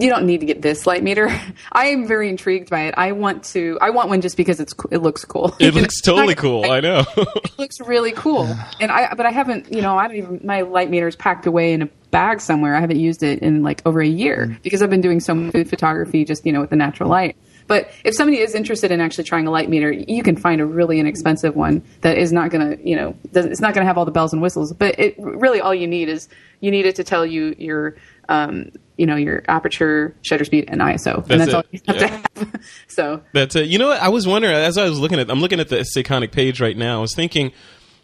you 0.00 0.10
don't 0.10 0.26
need 0.26 0.40
to 0.40 0.46
get 0.46 0.62
this 0.62 0.86
light 0.86 1.02
meter. 1.02 1.28
I 1.72 1.86
am 1.86 2.06
very 2.06 2.28
intrigued 2.28 2.70
by 2.70 2.82
it. 2.82 2.94
I 2.96 3.12
want 3.12 3.44
to. 3.44 3.78
I 3.80 3.90
want 3.90 4.08
one 4.08 4.20
just 4.20 4.36
because 4.36 4.60
it's 4.60 4.74
it 4.90 4.98
looks 4.98 5.24
cool. 5.24 5.56
It 5.58 5.74
looks 5.74 6.00
totally 6.04 6.34
cool. 6.34 6.70
I 6.70 6.80
know. 6.80 7.04
it 7.16 7.58
looks 7.58 7.80
really 7.80 8.12
cool. 8.12 8.48
And 8.80 8.92
I, 8.92 9.12
but 9.14 9.26
I 9.26 9.30
haven't, 9.30 9.72
you 9.72 9.82
know, 9.82 9.98
I 9.98 10.06
don't 10.06 10.16
even. 10.16 10.40
My 10.44 10.60
light 10.60 10.88
meter 10.88 11.08
is 11.08 11.16
packed 11.16 11.46
away 11.46 11.72
in 11.72 11.82
a 11.82 11.86
bag 12.10 12.40
somewhere. 12.40 12.76
I 12.76 12.80
haven't 12.80 13.00
used 13.00 13.22
it 13.22 13.40
in 13.40 13.62
like 13.62 13.82
over 13.84 14.00
a 14.00 14.06
year 14.06 14.46
mm. 14.46 14.62
because 14.62 14.82
I've 14.82 14.90
been 14.90 15.00
doing 15.00 15.20
so 15.20 15.34
much 15.34 15.52
food 15.52 15.68
photography, 15.68 16.24
just 16.24 16.46
you 16.46 16.52
know, 16.52 16.60
with 16.60 16.70
the 16.70 16.76
natural 16.76 17.08
light. 17.08 17.36
But 17.68 17.90
if 18.04 18.14
somebody 18.14 18.38
is 18.40 18.54
interested 18.54 18.90
in 18.90 19.00
actually 19.00 19.24
trying 19.24 19.46
a 19.46 19.50
light 19.50 19.68
meter, 19.68 19.92
you 19.92 20.22
can 20.24 20.36
find 20.36 20.60
a 20.60 20.66
really 20.66 20.98
inexpensive 20.98 21.54
one 21.54 21.82
that 22.00 22.18
is 22.18 22.32
not 22.32 22.50
going 22.50 22.76
to, 22.76 22.88
you 22.88 22.96
know, 22.96 23.14
it's 23.32 23.60
not 23.60 23.74
going 23.74 23.82
to 23.84 23.86
have 23.86 23.96
all 23.98 24.04
the 24.04 24.10
bells 24.10 24.32
and 24.32 24.42
whistles. 24.42 24.72
But 24.72 24.98
it 24.98 25.14
really 25.18 25.60
all 25.60 25.74
you 25.74 25.86
need 25.86 26.08
is 26.08 26.28
you 26.60 26.70
need 26.72 26.86
it 26.86 26.96
to 26.96 27.04
tell 27.04 27.24
you 27.24 27.54
your, 27.58 27.94
um, 28.28 28.72
you 28.96 29.06
know, 29.06 29.14
your 29.16 29.44
aperture, 29.48 30.16
shutter 30.22 30.44
speed, 30.44 30.64
and 30.68 30.80
ISO, 30.80 31.24
That's 31.26 31.30
and 31.30 31.40
that's 31.40 31.50
it. 31.50 31.54
all 31.54 31.62
you 31.70 31.80
have 31.86 31.96
Yeah. 31.96 32.06
to 32.08 32.08
have. 32.08 32.60
so 32.88 33.22
That's 33.32 33.54
it. 33.54 33.68
You 33.68 33.78
know 33.78 33.88
what? 33.88 34.00
I 34.02 34.08
was 34.08 34.26
wondering 34.26 34.54
as 34.54 34.76
I 34.76 34.88
was 34.88 34.98
looking 34.98 35.20
at. 35.20 35.30
I'm 35.30 35.40
looking 35.40 35.60
at 35.60 35.68
the 35.68 35.84
Sekonic 35.96 36.32
page 36.32 36.60
right 36.60 36.76
now. 36.76 36.98
I 36.98 37.00
was 37.02 37.14
thinking, 37.14 37.52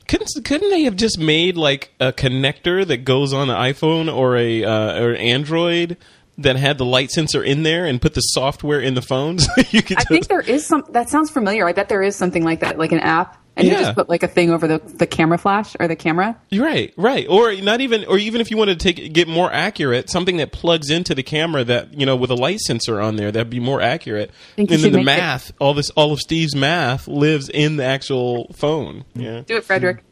couldn't 0.07 0.29
couldn't 0.45 0.69
they 0.71 0.83
have 0.83 0.97
just 0.97 1.19
made 1.19 1.57
like 1.57 1.91
a 1.99 2.13
connector 2.13 2.87
that 2.87 2.99
goes 2.99 3.33
on 3.33 3.49
an 3.51 3.57
iPhone 3.57 4.15
or 4.15 4.37
a 4.37 4.63
uh, 4.63 5.01
or 5.03 5.15
Android 5.17 5.97
that 6.39 6.57
had 6.57 6.79
the 6.79 6.85
light 6.85 7.11
sensor 7.11 7.43
in 7.43 7.63
there 7.63 7.85
and 7.87 8.01
put 8.01 8.15
the 8.15 8.21
software 8.21 8.81
in 8.81 8.95
the 8.95 9.03
phones? 9.03 9.47
you 9.71 9.83
could. 9.83 9.99
I 9.99 10.03
think 10.05 10.27
there 10.29 10.41
is 10.41 10.67
some. 10.67 10.85
That 10.91 11.09
sounds 11.09 11.31
familiar. 11.31 11.67
I 11.69 11.73
bet 11.73 11.89
there 11.89 12.03
is 12.03 12.17
something 12.17 12.45
like 12.45 12.61
that, 12.61 12.79
like 12.79 12.93
an 12.93 13.01
app, 13.01 13.37
and 13.57 13.69
you 13.69 13.75
just 13.75 13.95
put 13.95 14.09
like 14.09 14.23
a 14.23 14.29
thing 14.29 14.51
over 14.51 14.67
the 14.67 14.79
the 14.79 15.07
camera 15.07 15.39
flash 15.39 15.77
or 15.79 15.87
the 15.87 15.95
camera. 15.97 16.37
Right, 16.53 16.93
right, 16.97 17.27
or 17.29 17.55
not 17.55 17.81
even, 17.81 18.05
or 18.07 18.19
even 18.19 18.41
if 18.41 18.51
you 18.51 18.57
wanted 18.57 18.81
to 18.81 18.93
take 18.93 19.13
get 19.13 19.29
more 19.29 19.53
accurate, 19.53 20.11
something 20.11 20.39
that 20.39 20.51
plugs 20.53 20.91
into 20.91 21.15
the 21.15 21.23
camera 21.23 21.63
that 21.65 21.95
you 21.99 22.05
know 22.07 22.17
with 22.17 22.31
a 22.31 22.37
light 22.37 22.59
sensor 22.61 23.01
on 23.01 23.17
there 23.17 23.31
that'd 23.31 23.51
be 23.51 23.61
more 23.61 23.81
accurate. 23.81 24.31
And 24.59 24.69
then 24.69 24.81
the 24.81 24.91
make 24.91 25.01
it- 25.03 25.05
math, 25.05 25.53
all 25.61 25.75
this, 25.75 25.91
all 25.91 26.13
of 26.13 26.19
Steve's 26.21 26.57
math 26.57 27.07
lives 27.07 27.49
in 27.49 27.77
the 27.77 27.85
actual 27.85 28.53
phone. 28.55 29.05
Yeah, 29.15 29.43
Do 29.47 29.57
it, 29.57 29.65
Frederick, 29.65 30.03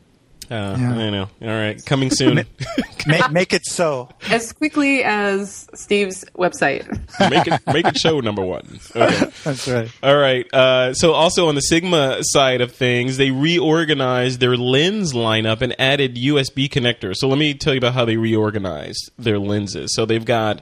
uh, 0.52 0.76
Yeah. 0.78 0.92
I 0.94 1.10
know. 1.10 1.28
All 1.40 1.48
right, 1.48 1.84
coming 1.84 2.10
soon. 2.14 2.44
make, 3.06 3.30
make 3.32 3.52
it 3.52 3.64
so. 3.66 4.08
as 4.30 4.52
quickly 4.52 5.02
as 5.04 5.66
Steve's 5.74 6.24
website. 6.36 6.86
make 7.30 7.46
it, 7.46 7.60
make 7.72 7.86
it 7.86 7.96
show 7.98 8.20
number 8.20 8.42
one. 8.44 8.78
Okay. 8.94 9.30
That's 9.44 9.66
right. 9.68 9.90
All 10.02 10.16
right. 10.16 10.46
Uh, 10.52 10.94
so 10.94 11.12
also 11.12 11.48
on 11.48 11.54
the 11.54 11.60
Sigma 11.62 12.18
side 12.20 12.60
of 12.60 12.72
things, 12.72 13.16
they 13.16 13.30
reorganized 13.30 14.40
their 14.40 14.56
lens 14.56 15.12
lineup 15.12 15.62
and 15.62 15.74
added 15.80 16.16
USB 16.16 16.68
connectors. 16.68 17.16
So 17.16 17.28
let 17.28 17.38
me 17.38 17.54
tell 17.54 17.72
you 17.74 17.78
about 17.78 17.94
how 17.94 18.04
they 18.04 18.16
reorganized 18.16 19.10
their 19.18 19.38
lenses. 19.38 19.94
So 19.94 20.04
they've 20.06 20.24
got 20.24 20.60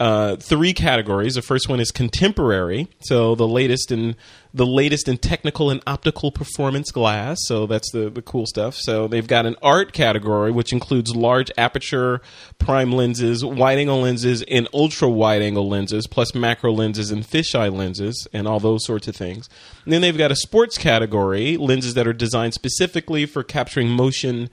uh, 0.00 0.36
three 0.36 0.72
categories. 0.72 1.34
The 1.34 1.42
first 1.42 1.68
one 1.68 1.80
is 1.80 1.90
contemporary, 1.90 2.88
so 3.00 3.34
the 3.34 3.48
latest 3.48 3.90
in 3.90 4.14
the 4.54 4.64
latest 4.64 5.08
in 5.08 5.18
technical 5.18 5.70
and 5.70 5.82
optical 5.86 6.30
performance 6.30 6.90
glass. 6.90 7.38
So 7.46 7.66
that's 7.66 7.90
the 7.90 8.08
the 8.08 8.22
cool 8.22 8.46
stuff. 8.46 8.76
So 8.76 9.08
they've 9.08 9.26
got 9.26 9.44
an 9.44 9.56
art 9.60 9.92
category, 9.92 10.52
which 10.52 10.72
includes 10.72 11.16
large 11.16 11.50
aperture 11.58 12.20
prime 12.58 12.92
lenses, 12.92 13.44
wide 13.44 13.78
angle 13.78 14.02
lenses, 14.02 14.42
and 14.42 14.68
ultra 14.72 15.08
wide 15.08 15.42
angle 15.42 15.68
lenses, 15.68 16.06
plus 16.06 16.32
macro 16.34 16.72
lenses 16.72 17.10
and 17.10 17.24
fisheye 17.24 17.72
lenses, 17.72 18.28
and 18.32 18.46
all 18.46 18.60
those 18.60 18.84
sorts 18.84 19.08
of 19.08 19.16
things. 19.16 19.48
And 19.84 19.92
then 19.92 20.00
they've 20.00 20.16
got 20.16 20.30
a 20.30 20.36
sports 20.36 20.78
category, 20.78 21.56
lenses 21.56 21.94
that 21.94 22.06
are 22.06 22.12
designed 22.12 22.54
specifically 22.54 23.26
for 23.26 23.42
capturing 23.42 23.88
motion 23.88 24.48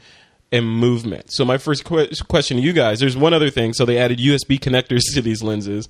and 0.51 0.67
movement. 0.69 1.31
So 1.31 1.43
my 1.45 1.57
first 1.57 1.85
que- 1.85 2.09
question 2.27 2.57
to 2.57 2.63
you 2.63 2.73
guys: 2.73 2.99
There's 2.99 3.17
one 3.17 3.33
other 3.33 3.49
thing. 3.49 3.73
So 3.73 3.85
they 3.85 3.97
added 3.97 4.19
USB 4.19 4.59
connectors 4.59 5.01
to 5.13 5.21
these 5.21 5.43
lenses 5.43 5.87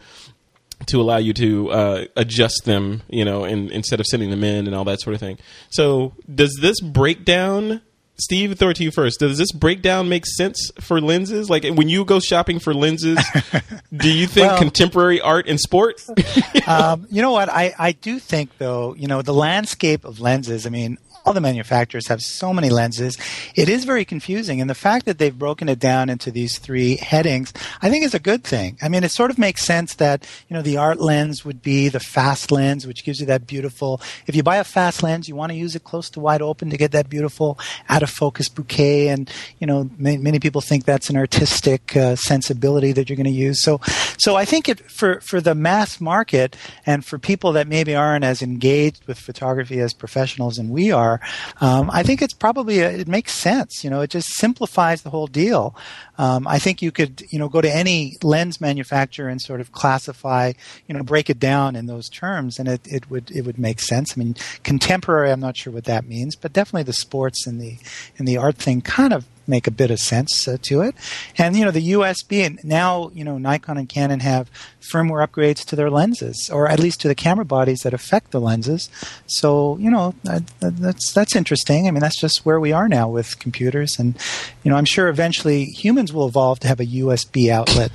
to 0.88 1.00
allow 1.00 1.18
you 1.18 1.34
to 1.34 1.72
uh, 1.72 2.06
adjust 2.18 2.66
them, 2.66 3.02
you 3.10 3.24
know, 3.24 3.46
and 3.46 3.72
instead 3.72 4.00
of 4.00 4.06
sending 4.06 4.30
them 4.30 4.44
in 4.44 4.68
and 4.68 4.76
all 4.76 4.84
that 4.86 5.00
sort 5.02 5.14
of 5.14 5.20
thing. 5.20 5.38
So 5.70 6.14
does 6.34 6.58
this 6.62 6.82
breakdown? 6.82 7.82
Steve, 8.18 8.58
throw 8.58 8.70
it 8.70 8.78
to 8.78 8.84
you 8.84 8.92
first. 8.92 9.20
Does 9.20 9.38
this 9.38 9.52
breakdown 9.52 10.08
make 10.08 10.26
sense 10.26 10.72
for 10.80 11.02
lenses? 11.02 11.50
Like 11.50 11.66
when 11.66 11.90
you 11.90 12.06
go 12.06 12.22
shopping 12.22 12.60
for 12.60 12.74
lenses, 12.74 13.20
do 13.96 14.10
you 14.10 14.26
think 14.26 14.48
Well- 14.48 14.58
contemporary 14.58 15.20
art 15.20 15.48
and 15.50 15.60
sport? 15.60 16.02
um, 16.68 17.08
you 17.10 17.22
know 17.22 17.32
what? 17.34 17.50
I, 17.50 17.74
I 17.78 17.92
do 17.92 18.20
think, 18.20 18.58
though, 18.58 18.96
you 18.96 19.08
know, 19.08 19.22
the 19.22 19.34
landscape 19.34 20.06
of 20.06 20.22
lenses, 20.22 20.66
I 20.66 20.70
mean, 20.70 20.98
all 21.26 21.34
the 21.34 21.42
manufacturers 21.42 22.08
have 22.08 22.22
so 22.22 22.54
many 22.54 22.70
lenses. 22.70 23.18
It 23.56 23.68
is 23.68 23.84
very 23.84 24.06
confusing. 24.06 24.62
And 24.62 24.70
the 24.70 24.76
fact 24.76 25.06
that 25.06 25.18
they've 25.18 25.38
broken 25.38 25.68
it 25.68 25.80
down 25.80 26.10
into 26.10 26.30
these 26.30 26.60
three 26.60 26.98
headings, 26.98 27.52
I 27.82 27.90
think 27.90 28.06
is 28.06 28.14
a 28.14 28.20
good 28.20 28.44
thing. 28.44 28.78
I 28.82 28.90
mean, 28.90 29.04
it 29.04 29.10
sort 29.10 29.32
of 29.32 29.40
makes 29.40 29.66
sense 29.66 29.96
that, 29.96 30.28
you 30.48 30.56
know, 30.56 30.62
the 30.62 30.78
art 30.78 31.00
lens 31.00 31.44
would 31.44 31.64
be 31.64 31.90
the 31.90 32.00
fast 32.00 32.52
lens, 32.52 32.86
which 32.86 33.04
gives 33.04 33.20
you 33.20 33.26
that 33.26 33.48
beautiful, 33.48 34.02
if 34.28 34.36
you 34.36 34.44
buy 34.44 34.58
a 34.58 34.64
fast 34.64 35.02
lens, 35.02 35.28
you 35.28 35.36
want 35.36 35.52
to 35.52 35.58
use 35.58 35.76
it 35.76 35.84
close 35.84 36.10
to 36.12 36.20
wide 36.20 36.44
open 36.44 36.70
to 36.70 36.78
get 36.78 36.92
that 36.92 37.10
beautiful 37.10 37.58
out 37.90 38.04
of 38.04 38.10
focus 38.10 38.48
bokeh. 38.48 39.08
And, 39.08 39.32
you 39.60 39.66
know, 39.66 39.90
many, 39.98 40.18
many 40.18 40.40
people 40.40 40.62
think 40.62 40.86
that's 40.86 41.10
an 41.10 41.18
artistic 41.18 41.98
uh, 41.98 42.16
sensibility 42.16 42.92
that 42.92 43.10
you're 43.10 43.18
going 43.18 43.26
to 43.26 43.32
use. 43.32 43.64
So, 43.64 43.82
so 44.18 44.36
I 44.36 44.46
think 44.46 44.70
it, 44.70 44.80
for, 44.92 45.20
for 45.22 45.42
the 45.42 45.56
mass 45.56 46.00
market 46.00 46.56
and 46.86 47.04
for 47.04 47.18
people 47.18 47.54
that 47.54 47.68
maybe 47.68 47.96
aren't 47.96 48.24
as 48.24 48.44
engaged 48.44 49.08
with 49.08 49.18
photography 49.18 49.80
as 49.80 49.94
professionals 49.94 50.60
and 50.60 50.70
we 50.70 50.92
are, 50.92 51.15
um, 51.62 51.90
I 51.92 52.04
think 52.04 52.22
it's 52.22 52.34
probably 52.34 52.80
a, 52.80 52.90
it 52.90 53.08
makes 53.08 53.34
sense. 53.34 53.84
You 53.84 53.90
know, 53.90 54.02
it 54.02 54.10
just 54.10 54.30
simplifies 54.34 55.02
the 55.02 55.10
whole 55.10 55.28
deal. 55.28 55.76
Um, 56.18 56.48
I 56.48 56.60
think 56.60 56.82
you 56.82 56.92
could, 56.92 57.24
you 57.30 57.40
know, 57.40 57.50
go 57.50 57.62
to 57.62 57.70
any 57.74 58.16
lens 58.24 58.62
manufacturer 58.62 59.28
and 59.30 59.42
sort 59.42 59.62
of 59.62 59.72
classify, 59.72 60.54
you 60.88 60.96
know, 60.96 61.04
break 61.04 61.30
it 61.30 61.40
down 61.40 61.76
in 61.76 61.86
those 61.88 62.10
terms, 62.10 62.58
and 62.60 62.68
it, 62.68 62.82
it 62.86 63.10
would 63.10 63.32
it 63.32 63.42
would 63.46 63.58
make 63.60 63.80
sense. 63.80 64.14
I 64.16 64.20
mean, 64.20 64.36
contemporary, 64.64 65.32
I'm 65.32 65.40
not 65.40 65.58
sure 65.58 65.74
what 65.74 65.86
that 65.86 66.08
means, 66.08 66.36
but 66.36 66.54
definitely 66.54 66.84
the 66.84 66.94
sports 66.94 67.46
and 67.48 67.60
the 67.62 67.78
and 68.18 68.28
the 68.28 68.38
art 68.38 68.58
thing 68.58 68.82
kind 68.82 69.14
of 69.14 69.26
make 69.48 69.68
a 69.68 69.72
bit 69.72 69.92
of 69.92 70.00
sense 70.00 70.48
uh, 70.48 70.58
to 70.64 70.82
it. 70.82 70.96
And 71.38 71.56
you 71.56 71.64
know, 71.66 71.70
the 71.72 71.92
USB 71.92 72.44
and 72.46 72.60
now 72.64 73.12
you 73.14 73.24
know 73.24 73.38
Nikon 73.38 73.78
and 73.78 73.88
Canon 73.88 74.22
have 74.22 74.50
firmware 74.82 75.28
upgrades 75.28 75.64
to 75.66 75.76
their 75.76 75.90
lenses, 75.90 76.50
or 76.52 76.68
at 76.68 76.80
least 76.80 77.02
to 77.02 77.08
the 77.08 77.16
camera 77.16 77.46
bodies 77.46 77.80
that 77.82 77.94
affect 77.94 78.32
the 78.32 78.40
lenses. 78.42 78.90
So 79.28 79.78
you 79.78 79.90
know, 79.92 80.16
that, 80.24 80.48
that- 80.60 80.78
that's 80.78 81.14
that's 81.14 81.36
interesting. 81.36 81.88
I 81.88 81.92
mean, 81.92 82.02
that's 82.02 82.20
just 82.20 82.46
where 82.46 82.60
we 82.60 82.72
are 82.72 82.88
now 82.88 83.08
with 83.10 83.38
computers, 83.40 83.98
and 84.00 84.16
you 84.64 84.72
know, 84.72 84.78
I'm 84.78 84.86
sure 84.86 85.08
eventually 85.10 85.66
humans 86.06 86.14
will 86.14 86.28
evolve 86.28 86.60
to 86.60 86.68
have 86.68 86.80
a 86.80 86.86
USB 86.86 87.50
outlet 87.50 87.92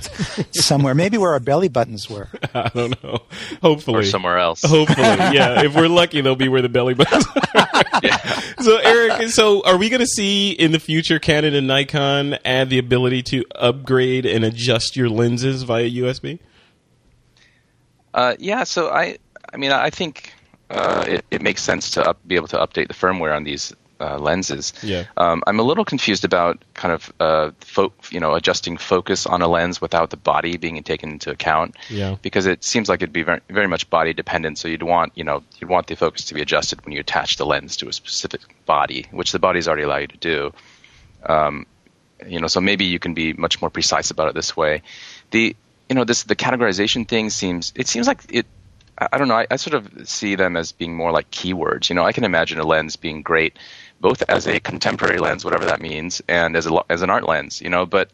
somewhere, 0.54 0.94
maybe 0.94 1.18
where 1.18 1.32
our 1.32 1.40
belly 1.40 1.68
buttons 1.68 2.08
were. 2.08 2.28
I 2.54 2.68
don't 2.68 3.02
know. 3.02 3.20
Hopefully, 3.62 4.00
or 4.00 4.04
somewhere 4.04 4.38
else. 4.38 4.62
Hopefully, 4.62 5.06
yeah. 5.06 5.62
If 5.62 5.74
we're 5.74 5.88
lucky, 5.88 6.20
they'll 6.20 6.36
be 6.36 6.48
where 6.48 6.62
the 6.62 6.68
belly 6.68 6.94
buttons. 6.94 7.26
are. 7.54 8.62
So, 8.62 8.76
Eric, 8.78 9.28
so 9.28 9.62
are 9.64 9.76
we 9.76 9.88
going 9.88 10.00
to 10.00 10.06
see 10.06 10.50
in 10.50 10.72
the 10.72 10.80
future 10.80 11.18
Canon 11.18 11.54
and 11.54 11.66
Nikon 11.66 12.38
add 12.44 12.70
the 12.70 12.78
ability 12.78 13.22
to 13.24 13.44
upgrade 13.54 14.26
and 14.26 14.44
adjust 14.44 14.96
your 14.96 15.08
lenses 15.08 15.62
via 15.62 15.88
USB? 15.88 16.38
Uh, 18.12 18.34
yeah, 18.38 18.64
so 18.64 18.90
I, 18.90 19.18
I 19.52 19.56
mean, 19.56 19.70
I 19.70 19.90
think 19.90 20.32
uh, 20.68 21.04
it, 21.06 21.24
it 21.30 21.42
makes 21.42 21.62
sense 21.62 21.92
to 21.92 22.02
up, 22.02 22.18
be 22.26 22.36
able 22.36 22.48
to 22.48 22.56
update 22.58 22.88
the 22.88 22.94
firmware 22.94 23.34
on 23.34 23.44
these 23.44 23.72
uh, 24.00 24.18
lenses. 24.18 24.72
Yeah. 24.82 25.04
Um, 25.16 25.42
I'm 25.46 25.60
a 25.60 25.62
little 25.62 25.84
confused 25.84 26.24
about 26.24 26.62
kind 26.74 26.92
of, 26.92 27.12
uh, 27.20 27.50
fo- 27.60 27.92
you 28.10 28.20
know, 28.20 28.34
adjusting 28.34 28.76
focus 28.76 29.26
on 29.26 29.42
a 29.42 29.48
lens 29.48 29.80
without 29.80 30.10
the 30.10 30.16
body 30.16 30.56
being 30.56 30.82
taken 30.82 31.10
into 31.10 31.30
account. 31.30 31.76
Yeah. 31.88 32.16
Because 32.22 32.46
it 32.46 32.64
seems 32.64 32.88
like 32.88 33.02
it'd 33.02 33.12
be 33.12 33.22
very, 33.22 33.40
very 33.48 33.68
much 33.68 33.88
body 33.90 34.12
dependent. 34.12 34.58
So 34.58 34.68
you'd 34.68 34.82
want, 34.82 35.12
you 35.16 35.24
know, 35.24 35.42
you'd 35.58 35.70
want 35.70 35.86
the 35.86 35.96
focus 35.96 36.24
to 36.26 36.34
be 36.34 36.40
adjusted 36.40 36.84
when 36.84 36.92
you 36.92 37.00
attach 37.00 37.36
the 37.36 37.46
lens 37.46 37.76
to 37.78 37.88
a 37.88 37.92
specific 37.92 38.40
body, 38.66 39.06
which 39.10 39.32
the 39.32 39.38
bodies 39.38 39.68
already 39.68 39.82
allow 39.82 39.98
you 39.98 40.06
to 40.08 40.16
do. 40.16 40.52
Um, 41.24 41.66
you 42.26 42.40
know, 42.40 42.46
so 42.46 42.60
maybe 42.60 42.84
you 42.84 42.98
can 42.98 43.14
be 43.14 43.32
much 43.32 43.60
more 43.60 43.70
precise 43.70 44.10
about 44.10 44.28
it 44.28 44.34
this 44.34 44.56
way. 44.56 44.82
The 45.30 45.56
you 45.88 45.94
know 45.94 46.04
this 46.04 46.24
the 46.24 46.36
categorization 46.36 47.06
thing 47.06 47.30
seems 47.30 47.72
it 47.74 47.88
seems 47.88 48.06
like 48.06 48.22
it. 48.30 48.46
I 48.98 49.08
I 49.12 49.18
don't 49.18 49.28
know. 49.28 49.36
I, 49.36 49.46
I 49.50 49.56
sort 49.56 49.74
of 49.74 50.08
see 50.08 50.34
them 50.34 50.56
as 50.56 50.72
being 50.72 50.94
more 50.94 51.12
like 51.12 51.30
keywords. 51.30 51.88
You 51.88 51.96
know, 51.96 52.04
I 52.04 52.12
can 52.12 52.24
imagine 52.24 52.58
a 52.58 52.64
lens 52.64 52.96
being 52.96 53.22
great 53.22 53.58
both 54.00 54.22
as 54.28 54.46
a 54.46 54.58
contemporary 54.60 55.18
lens, 55.18 55.44
whatever 55.44 55.64
that 55.66 55.80
means, 55.80 56.22
and 56.28 56.56
as 56.56 56.66
a 56.66 56.80
as 56.88 57.02
an 57.02 57.10
art 57.10 57.28
lens. 57.28 57.60
You 57.60 57.70
know, 57.70 57.86
but 57.86 58.10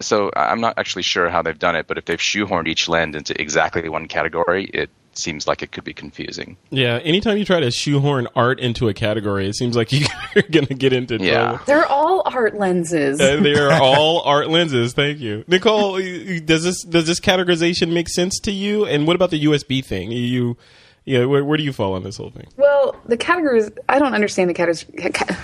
so 0.00 0.30
I- 0.36 0.50
I'm 0.50 0.60
not 0.60 0.74
actually 0.78 1.02
sure 1.02 1.28
how 1.30 1.42
they've 1.42 1.58
done 1.58 1.76
it. 1.76 1.86
But 1.86 1.98
if 1.98 2.04
they've 2.04 2.18
shoehorned 2.18 2.68
each 2.68 2.88
lens 2.88 3.16
into 3.16 3.40
exactly 3.40 3.88
one 3.88 4.08
category, 4.08 4.64
it 4.66 4.90
seems 5.14 5.46
like 5.48 5.62
it 5.62 5.72
could 5.72 5.82
be 5.84 5.94
confusing. 5.94 6.58
Yeah, 6.68 6.98
anytime 7.02 7.38
you 7.38 7.46
try 7.46 7.60
to 7.60 7.70
shoehorn 7.70 8.28
art 8.36 8.60
into 8.60 8.88
a 8.90 8.92
category, 8.92 9.48
it 9.48 9.54
seems 9.56 9.74
like 9.74 9.90
you're 10.34 10.42
going 10.50 10.66
to 10.66 10.74
get 10.74 10.92
into 10.92 11.16
Yeah. 11.16 11.58
They're 11.64 11.86
all 11.86 12.20
art 12.26 12.54
lenses. 12.58 13.18
Uh, 13.18 13.40
they 13.40 13.54
are 13.54 13.72
all 13.82 14.20
art 14.20 14.50
lenses. 14.50 14.92
Thank 14.92 15.20
you, 15.20 15.42
Nicole. 15.48 15.96
Does 16.40 16.62
this 16.64 16.82
does 16.84 17.06
this 17.06 17.18
categorization 17.20 17.94
make 17.94 18.10
sense 18.10 18.38
to 18.40 18.52
you? 18.52 18.84
And 18.84 19.06
what 19.06 19.16
about 19.16 19.30
the 19.30 19.42
USB 19.46 19.82
thing? 19.82 20.12
You, 20.12 20.58
yeah, 21.06 21.24
where, 21.24 21.44
where 21.44 21.56
do 21.56 21.62
you 21.62 21.72
fall 21.72 21.94
on 21.94 22.02
this 22.02 22.16
whole 22.16 22.30
thing? 22.30 22.48
Well, 22.56 22.96
the 23.06 23.16
categories, 23.16 23.70
I 23.88 24.00
don't 24.00 24.12
understand 24.12 24.50
the 24.50 24.54
categories. 24.54 24.84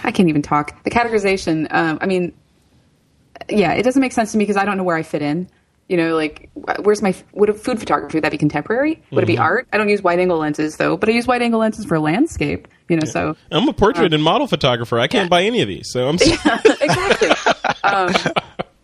I 0.02 0.10
can't 0.10 0.28
even 0.28 0.42
talk. 0.42 0.82
The 0.82 0.90
categorization, 0.90 1.72
um, 1.72 1.98
I 2.00 2.06
mean, 2.06 2.34
yeah, 3.48 3.72
it 3.72 3.84
doesn't 3.84 4.00
make 4.00 4.12
sense 4.12 4.32
to 4.32 4.38
me 4.38 4.42
because 4.42 4.56
I 4.56 4.64
don't 4.64 4.76
know 4.76 4.82
where 4.82 4.96
I 4.96 5.04
fit 5.04 5.22
in. 5.22 5.48
You 5.88 5.96
know, 5.98 6.16
like, 6.16 6.50
where's 6.82 7.00
my, 7.00 7.14
would 7.32 7.48
a 7.48 7.54
food 7.54 7.78
photography, 7.78 8.16
would 8.16 8.24
that 8.24 8.32
be 8.32 8.38
contemporary? 8.38 9.02
Would 9.10 9.22
it 9.24 9.26
be 9.26 9.38
art? 9.38 9.68
I 9.72 9.78
don't 9.78 9.88
use 9.88 10.02
wide 10.02 10.18
angle 10.18 10.38
lenses 10.38 10.78
though, 10.78 10.96
but 10.96 11.08
I 11.08 11.12
use 11.12 11.26
wide 11.26 11.42
angle 11.42 11.60
lenses 11.60 11.84
for 11.84 11.98
landscape, 12.00 12.66
you 12.88 12.96
know, 12.96 13.04
so. 13.04 13.36
I'm 13.52 13.68
a 13.68 13.72
portrait 13.72 14.12
and 14.14 14.22
model 14.22 14.48
photographer. 14.48 14.98
I 14.98 15.06
can't 15.06 15.30
buy 15.30 15.42
any 15.44 15.60
of 15.60 15.68
these, 15.68 15.90
so 15.90 16.08
I'm. 16.08 16.14
exactly. 16.20 17.30
um, 17.84 18.14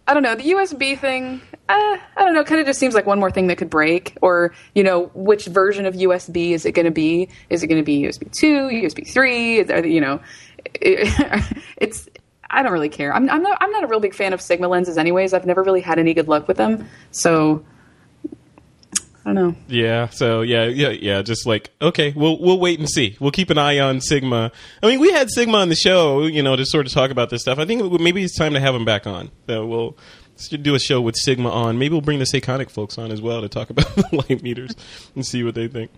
I 0.08 0.14
don't 0.14 0.22
know. 0.22 0.34
The 0.34 0.50
USB 0.52 0.98
thing, 0.98 1.42
uh, 1.68 1.98
I 2.16 2.24
don't 2.24 2.32
know. 2.32 2.42
Kind 2.42 2.62
of 2.62 2.66
just 2.66 2.80
seems 2.80 2.94
like 2.94 3.04
one 3.04 3.20
more 3.20 3.30
thing 3.30 3.48
that 3.48 3.58
could 3.58 3.68
break, 3.68 4.16
or 4.22 4.54
you 4.74 4.82
know, 4.82 5.10
which 5.14 5.44
version 5.44 5.84
of 5.84 5.94
USB 5.94 6.52
is 6.52 6.64
it 6.64 6.72
going 6.72 6.86
to 6.86 6.90
be? 6.90 7.28
Is 7.50 7.62
it 7.62 7.66
going 7.66 7.80
to 7.80 7.84
be 7.84 8.02
USB 8.02 8.32
two, 8.32 8.68
USB 8.68 9.06
three? 9.06 9.58
You 9.58 10.00
know, 10.00 10.20
it, 10.74 11.44
it's. 11.76 12.08
I 12.50 12.62
don't 12.62 12.72
really 12.72 12.88
care. 12.88 13.14
I'm, 13.14 13.28
I'm 13.28 13.42
not. 13.42 13.58
I'm 13.60 13.70
not 13.70 13.84
a 13.84 13.86
real 13.86 14.00
big 14.00 14.14
fan 14.14 14.32
of 14.32 14.40
Sigma 14.40 14.66
lenses, 14.66 14.96
anyways. 14.96 15.34
I've 15.34 15.44
never 15.44 15.62
really 15.62 15.82
had 15.82 15.98
any 15.98 16.14
good 16.14 16.26
luck 16.26 16.48
with 16.48 16.56
them. 16.56 16.88
So 17.10 17.62
I 19.28 19.34
don't 19.34 19.50
know. 19.50 19.56
Yeah. 19.68 20.08
So 20.08 20.40
yeah, 20.40 20.64
yeah, 20.64 20.88
yeah. 20.88 21.20
Just 21.20 21.44
like 21.46 21.70
okay, 21.82 22.14
we'll 22.16 22.40
we'll 22.40 22.58
wait 22.58 22.78
and 22.78 22.88
see. 22.88 23.14
We'll 23.20 23.30
keep 23.30 23.50
an 23.50 23.58
eye 23.58 23.78
on 23.78 24.00
Sigma. 24.00 24.50
I 24.82 24.86
mean, 24.86 25.00
we 25.00 25.12
had 25.12 25.28
Sigma 25.30 25.58
on 25.58 25.68
the 25.68 25.74
show, 25.76 26.24
you 26.24 26.42
know, 26.42 26.56
to 26.56 26.64
sort 26.64 26.86
of 26.86 26.92
talk 26.92 27.10
about 27.10 27.28
this 27.28 27.42
stuff. 27.42 27.58
I 27.58 27.66
think 27.66 28.00
maybe 28.00 28.24
it's 28.24 28.38
time 28.38 28.54
to 28.54 28.60
have 28.60 28.74
him 28.74 28.86
back 28.86 29.06
on. 29.06 29.30
So 29.46 29.66
we'll 29.66 29.98
do 30.62 30.74
a 30.74 30.78
show 30.78 31.02
with 31.02 31.14
Sigma 31.16 31.50
on. 31.50 31.78
Maybe 31.78 31.92
we'll 31.92 32.00
bring 32.00 32.20
the 32.20 32.24
Sekonic 32.24 32.70
folks 32.70 32.96
on 32.96 33.12
as 33.12 33.20
well 33.20 33.42
to 33.42 33.50
talk 33.50 33.68
about 33.68 33.94
the 33.96 34.24
light 34.28 34.42
meters 34.42 34.74
and 35.14 35.26
see 35.26 35.44
what 35.44 35.54
they 35.54 35.68
think. 35.68 35.90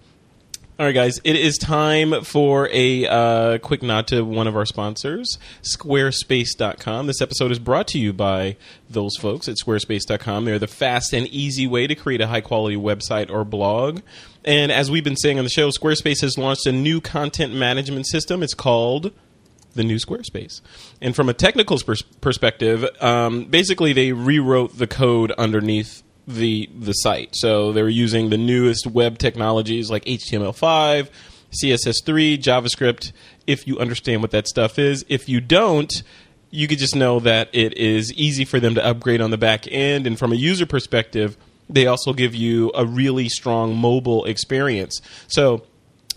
All 0.81 0.87
right, 0.87 0.95
guys, 0.95 1.21
it 1.25 1.37
is 1.37 1.59
time 1.59 2.25
for 2.25 2.67
a 2.73 3.07
uh, 3.07 3.59
quick 3.59 3.83
nod 3.83 4.07
to 4.07 4.23
one 4.23 4.47
of 4.47 4.57
our 4.57 4.65
sponsors, 4.65 5.37
Squarespace.com. 5.61 7.07
This 7.07 7.21
episode 7.21 7.53
is 7.53 7.59
brought 7.59 7.87
to 7.89 7.99
you 7.99 8.15
by 8.15 8.57
those 8.89 9.15
folks 9.19 9.47
at 9.47 9.57
Squarespace.com. 9.57 10.47
They're 10.47 10.59
the 10.59 10.67
fast 10.67 11.13
and 11.13 11.27
easy 11.27 11.67
way 11.67 11.87
to 11.87 11.95
create 11.95 12.23
a 12.23 12.29
high 12.29 12.41
quality 12.41 12.77
website 12.77 13.31
or 13.31 13.45
blog. 13.45 14.01
And 14.43 14.73
as 14.73 14.91
we've 14.91 15.05
been 15.05 15.19
saying 15.19 15.37
on 15.37 15.45
the 15.45 15.51
show, 15.51 15.69
Squarespace 15.69 16.23
has 16.23 16.39
launched 16.39 16.65
a 16.65 16.73
new 16.73 17.03
content 17.03 17.53
management 17.53 18.07
system. 18.07 18.43
It's 18.43 18.55
called 18.55 19.13
the 19.75 19.85
new 19.85 19.97
Squarespace. 19.97 20.63
And 21.03 21.15
from 21.15 21.29
a 21.29 21.35
technical 21.35 21.79
pers- 21.79 22.01
perspective, 22.01 22.87
um, 23.03 23.45
basically 23.45 23.93
they 23.93 24.13
rewrote 24.13 24.79
the 24.79 24.87
code 24.87 25.33
underneath 25.33 26.03
the 26.35 26.69
the 26.77 26.93
site. 26.93 27.31
So 27.33 27.73
they're 27.73 27.89
using 27.89 28.31
the 28.31 28.39
newest 28.39 28.87
web 28.87 29.19
technologies 29.19 29.91
like 29.91 30.05
HTML5, 30.05 31.09
CSS3, 31.63 32.39
JavaScript. 32.39 33.13
If 33.47 33.67
you 33.67 33.79
understand 33.79 34.23
what 34.23 34.31
that 34.31 34.47
stuff 34.47 34.79
is, 34.79 35.05
if 35.09 35.29
you 35.29 35.41
don't, 35.41 35.93
you 36.51 36.69
could 36.69 36.79
just 36.79 36.97
know 36.97 37.21
that 37.21 37.49
it 37.53 37.77
is 37.77 38.13
easy 38.15 38.45
for 38.45 38.61
them 38.61 38.75
to 38.75 38.85
upgrade 38.85 39.21
on 39.21 39.31
the 39.31 39.39
back 39.39 39.67
end. 39.71 40.07
And 40.07 40.19
from 40.19 40.33
a 40.33 40.37
user 40.37 40.67
perspective, 40.67 41.37
they 41.69 41.87
also 41.87 42.13
give 42.13 42.35
you 42.35 42.73
a 42.75 42.85
really 42.85 43.29
strong 43.29 43.77
mobile 43.77 44.25
experience. 44.25 45.01
So 45.29 45.63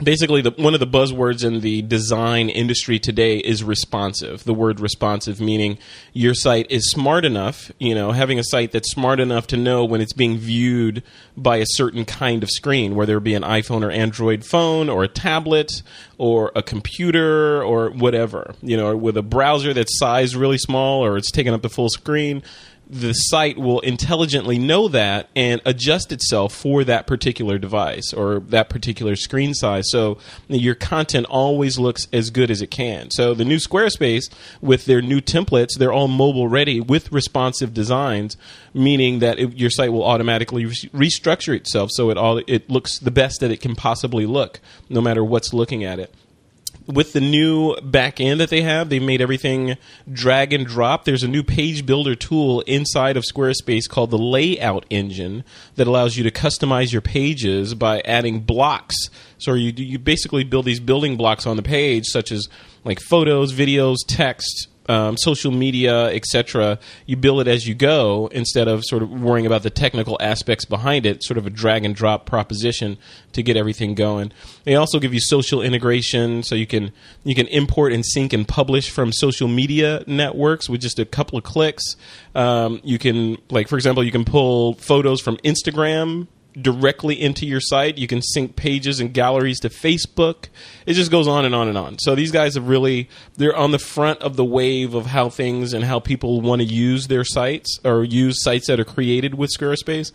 basically 0.01 0.41
the, 0.41 0.51
one 0.51 0.73
of 0.73 0.79
the 0.79 0.87
buzzwords 0.87 1.43
in 1.45 1.59
the 1.59 1.81
design 1.83 2.49
industry 2.49 2.99
today 2.99 3.37
is 3.37 3.63
responsive. 3.63 4.43
The 4.43 4.53
word 4.53 4.79
responsive 4.79 5.39
meaning 5.39 5.77
your 6.13 6.33
site 6.33 6.69
is 6.69 6.89
smart 6.89 7.25
enough 7.25 7.71
you 7.79 7.93
know 7.93 8.11
having 8.11 8.39
a 8.39 8.43
site 8.43 8.71
that's 8.71 8.91
smart 8.91 9.19
enough 9.19 9.47
to 9.47 9.57
know 9.57 9.83
when 9.85 10.01
it's 10.01 10.13
being 10.13 10.37
viewed 10.37 11.03
by 11.35 11.57
a 11.57 11.65
certain 11.67 12.05
kind 12.05 12.43
of 12.43 12.49
screen 12.49 12.95
whether 12.95 13.17
it 13.17 13.23
be 13.23 13.35
an 13.35 13.43
iphone 13.43 13.83
or 13.83 13.91
android 13.91 14.45
phone 14.45 14.89
or 14.89 15.03
a 15.03 15.07
tablet 15.07 15.81
or 16.17 16.51
a 16.55 16.63
computer 16.63 17.63
or 17.63 17.89
whatever 17.89 18.55
you 18.61 18.77
know 18.77 18.95
with 18.95 19.17
a 19.17 19.21
browser 19.21 19.73
that's 19.73 19.97
sized 19.97 20.35
really 20.35 20.57
small 20.57 21.03
or 21.03 21.17
it's 21.17 21.31
taking 21.31 21.53
up 21.53 21.61
the 21.61 21.69
full 21.69 21.89
screen 21.89 22.41
the 22.93 23.13
site 23.13 23.57
will 23.57 23.79
intelligently 23.79 24.59
know 24.59 24.87
that 24.87 25.27
and 25.35 25.61
adjust 25.65 26.11
itself 26.11 26.53
for 26.53 26.83
that 26.83 27.07
particular 27.07 27.57
device 27.57 28.13
or 28.13 28.39
that 28.41 28.69
particular 28.69 29.15
screen 29.15 29.55
size. 29.55 29.89
So 29.89 30.19
your 30.47 30.75
content 30.75 31.25
always 31.27 31.79
looks 31.79 32.07
as 32.13 32.29
good 32.29 32.51
as 32.51 32.61
it 32.61 32.67
can. 32.67 33.09
So 33.09 33.33
the 33.33 33.45
new 33.45 33.57
Squarespace 33.57 34.31
with 34.61 34.85
their 34.85 35.01
new 35.01 35.21
templates, 35.21 35.77
they're 35.77 35.91
all 35.91 36.07
mobile 36.07 36.47
ready 36.47 36.79
with 36.79 37.11
responsive 37.11 37.73
designs, 37.73 38.37
meaning 38.75 39.19
that 39.19 39.39
it, 39.39 39.57
your 39.57 39.71
site 39.71 39.91
will 39.91 40.03
automatically 40.03 40.65
re- 40.65 40.89
restructure 40.93 41.55
itself 41.55 41.89
so 41.91 42.11
it 42.11 42.17
all 42.17 42.41
it 42.47 42.69
looks 42.69 42.99
the 42.99 43.11
best 43.11 43.39
that 43.39 43.49
it 43.49 43.59
can 43.59 43.75
possibly 43.75 44.27
look, 44.27 44.59
no 44.87 45.01
matter 45.01 45.23
what's 45.23 45.51
looking 45.51 45.83
at 45.83 45.99
it 45.99 46.13
with 46.85 47.13
the 47.13 47.21
new 47.21 47.75
back 47.81 48.19
end 48.19 48.39
that 48.39 48.49
they 48.49 48.61
have, 48.61 48.89
they 48.89 48.99
made 48.99 49.21
everything 49.21 49.77
drag 50.11 50.53
and 50.53 50.65
drop. 50.65 51.05
There's 51.05 51.23
a 51.23 51.27
new 51.27 51.43
page 51.43 51.85
builder 51.85 52.15
tool 52.15 52.61
inside 52.61 53.17
of 53.17 53.23
Squarespace 53.23 53.87
called 53.87 54.11
the 54.11 54.17
Layout 54.17 54.85
Engine 54.89 55.43
that 55.75 55.87
allows 55.87 56.17
you 56.17 56.23
to 56.23 56.31
customize 56.31 56.91
your 56.91 57.01
pages 57.01 57.73
by 57.73 58.01
adding 58.01 58.41
blocks. 58.41 58.95
So 59.37 59.53
you 59.53 59.71
you 59.75 59.99
basically 59.99 60.43
build 60.43 60.65
these 60.65 60.79
building 60.79 61.17
blocks 61.17 61.45
on 61.45 61.57
the 61.57 61.63
page, 61.63 62.05
such 62.07 62.31
as 62.31 62.47
like 62.83 62.99
photos, 62.99 63.53
videos, 63.53 63.97
text, 64.07 64.67
um, 64.87 65.17
social 65.17 65.51
media, 65.51 66.05
etc. 66.07 66.79
You 67.05 67.15
build 67.15 67.41
it 67.41 67.47
as 67.47 67.67
you 67.67 67.75
go 67.75 68.27
instead 68.31 68.67
of 68.67 68.83
sort 68.85 69.03
of 69.03 69.09
worrying 69.09 69.45
about 69.45 69.63
the 69.63 69.69
technical 69.69 70.17
aspects 70.19 70.65
behind 70.65 71.05
it. 71.05 71.23
Sort 71.23 71.37
of 71.37 71.47
a 71.47 71.49
drag 71.49 71.85
and 71.85 71.95
drop 71.95 72.25
proposition 72.25 72.97
to 73.33 73.43
get 73.43 73.57
everything 73.57 73.95
going. 73.95 74.31
They 74.63 74.75
also 74.75 74.99
give 74.99 75.13
you 75.13 75.19
social 75.19 75.61
integration, 75.61 76.43
so 76.43 76.55
you 76.55 76.67
can 76.67 76.91
you 77.23 77.35
can 77.35 77.47
import 77.47 77.93
and 77.93 78.05
sync 78.05 78.33
and 78.33 78.47
publish 78.47 78.89
from 78.89 79.11
social 79.11 79.47
media 79.47 80.03
networks 80.07 80.69
with 80.69 80.81
just 80.81 80.99
a 80.99 81.05
couple 81.05 81.37
of 81.37 81.43
clicks. 81.43 81.95
Um, 82.35 82.81
you 82.83 82.97
can, 82.97 83.37
like 83.49 83.67
for 83.67 83.75
example, 83.75 84.03
you 84.03 84.11
can 84.11 84.25
pull 84.25 84.73
photos 84.75 85.21
from 85.21 85.37
Instagram 85.37 86.27
directly 86.61 87.19
into 87.19 87.45
your 87.45 87.59
site. 87.59 87.97
You 87.97 88.07
can 88.07 88.21
sync 88.21 88.55
pages 88.55 88.99
and 88.99 89.13
galleries 89.13 89.59
to 89.61 89.69
Facebook. 89.69 90.47
It 90.85 90.93
just 90.93 91.11
goes 91.11 91.27
on 91.27 91.45
and 91.45 91.55
on 91.55 91.67
and 91.67 91.77
on. 91.77 91.99
So 91.99 92.15
these 92.15 92.31
guys 92.31 92.55
have 92.55 92.67
really 92.67 93.09
they're 93.35 93.55
on 93.55 93.71
the 93.71 93.79
front 93.79 94.21
of 94.21 94.35
the 94.35 94.45
wave 94.45 94.93
of 94.93 95.07
how 95.07 95.29
things 95.29 95.73
and 95.73 95.83
how 95.83 95.99
people 95.99 96.41
want 96.41 96.61
to 96.61 96.67
use 96.67 97.07
their 97.07 97.23
sites 97.23 97.79
or 97.83 98.03
use 98.03 98.43
sites 98.43 98.67
that 98.67 98.79
are 98.79 98.85
created 98.85 99.35
with 99.35 99.49
Squarespace. 99.57 100.11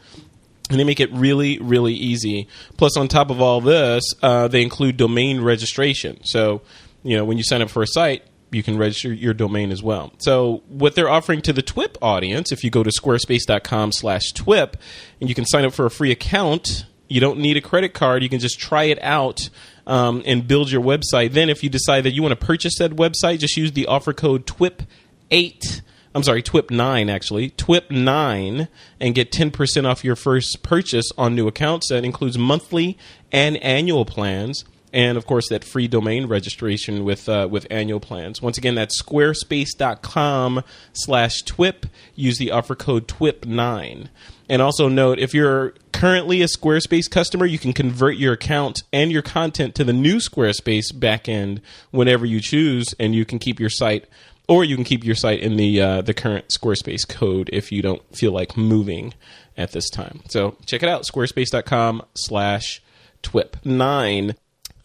And 0.71 0.79
they 0.79 0.85
make 0.85 1.01
it 1.01 1.11
really, 1.13 1.59
really 1.59 1.95
easy. 1.95 2.47
Plus, 2.77 2.97
on 2.97 3.09
top 3.09 3.31
of 3.31 3.41
all 3.41 3.63
this, 3.63 4.05
uh, 4.23 4.49
they 4.49 4.61
include 4.63 4.99
domain 4.99 5.41
registration. 5.41 6.23
So, 6.25 6.61
you 7.03 7.17
know, 7.17 7.25
when 7.25 7.39
you 7.39 7.43
sign 7.43 7.63
up 7.63 7.71
for 7.71 7.83
a 7.83 7.87
site, 7.87 8.23
you 8.51 8.63
can 8.63 8.79
register 8.79 9.13
your 9.13 9.35
domain 9.35 9.71
as 9.71 9.83
well. 9.83 10.13
So 10.19 10.63
what 10.69 10.95
they're 10.95 11.09
offering 11.09 11.43
to 11.43 11.53
the 11.53 11.63
TWIP 11.63 11.97
audience, 12.01 12.53
if 12.53 12.65
you 12.65 12.71
go 12.71 12.83
to 12.83 12.91
squarespace.com 12.91 13.93
slash 13.93 14.33
TWIP, 14.33 14.75
and 15.21 15.29
you 15.29 15.35
can 15.35 15.45
sign 15.45 15.65
up 15.65 15.73
for 15.73 15.87
a 15.87 15.91
free 15.91 16.11
account, 16.11 16.87
you 17.09 17.21
don't 17.21 17.39
need 17.39 17.57
a 17.57 17.61
credit 17.61 17.95
card. 17.95 18.23
You 18.23 18.29
can 18.29 18.39
just 18.39 18.59
try 18.59 18.85
it 18.85 18.99
out 19.03 19.49
um, 19.87 20.23
and 20.27 20.47
build 20.47 20.71
your 20.71 20.83
website. 20.83 21.33
Then 21.33 21.49
if 21.51 21.63
you 21.63 21.71
decide 21.71 22.03
that 22.03 22.13
you 22.13 22.23
want 22.23 22.39
to 22.39 22.47
purchase 22.47 22.79
that 22.79 22.93
website, 22.93 23.39
just 23.39 23.57
use 23.57 23.73
the 23.73 23.87
offer 23.87 24.13
code 24.13 24.47
TWIP8. 24.47 25.83
I'm 26.15 26.23
sorry, 26.23 26.43
TWIP9 26.43 27.11
actually, 27.11 27.51
TWIP9, 27.51 28.69
and 28.99 29.15
get 29.15 29.31
10% 29.31 29.85
off 29.85 30.05
your 30.05 30.17
first 30.17 30.63
purchase 30.63 31.11
on 31.17 31.35
new 31.35 31.47
accounts. 31.47 31.91
That 31.91 32.05
includes 32.05 32.39
monthly 32.39 32.99
and 33.31 33.57
annual 33.59 34.05
plans 34.05 34.65
and 34.93 35.19
of 35.19 35.27
course 35.27 35.49
that 35.49 35.65
free 35.65 35.89
domain 35.89 36.27
registration 36.27 37.05
with 37.05 37.29
uh, 37.29 37.49
with 37.51 37.67
annual 37.71 38.01
plans. 38.01 38.41
Once 38.43 38.59
again, 38.59 38.75
that's 38.75 39.01
squarespace.com 39.01 40.63
slash 40.93 41.43
twip. 41.43 41.87
Use 42.15 42.39
the 42.39 42.51
offer 42.51 42.75
code 42.75 43.09
twip9. 43.09 44.09
And 44.49 44.63
also 44.63 44.89
note 44.89 45.19
if 45.19 45.35
you're 45.35 45.75
currently 45.93 46.43
a 46.43 46.47
Squarespace 46.47 47.11
customer, 47.11 47.45
you 47.45 47.59
can 47.59 47.73
convert 47.73 48.17
your 48.17 48.33
account 48.33 48.83
and 48.93 49.13
your 49.13 49.23
content 49.23 49.75
to 49.75 49.85
the 49.85 49.93
new 49.93 50.17
Squarespace 50.17 50.93
backend 50.93 51.61
whenever 51.91 52.25
you 52.25 52.41
choose, 52.41 52.95
and 52.99 53.15
you 53.15 53.25
can 53.25 53.39
keep 53.39 53.61
your 53.61 53.71
site. 53.71 54.07
Or 54.49 54.65
you 54.65 54.77
can 54.77 54.85
keep 54.85 55.05
your 55.05 55.15
site 55.15 55.41
in 55.41 55.57
the 55.57 55.81
uh, 55.81 56.01
the 56.01 56.15
current 56.15 56.47
Squarespace 56.49 57.07
code 57.07 57.51
if 57.53 57.71
you 57.71 57.83
don't 57.83 58.03
feel 58.17 58.33
like 58.33 58.57
moving 58.57 59.13
at 59.59 59.73
this 59.73 59.91
time. 59.91 60.23
So 60.31 60.57
check 60.65 60.83
it 60.83 60.89
out, 60.89 61.03
squarespace.com 61.03 62.03
slash 62.15 62.81
twip9. 63.23 64.35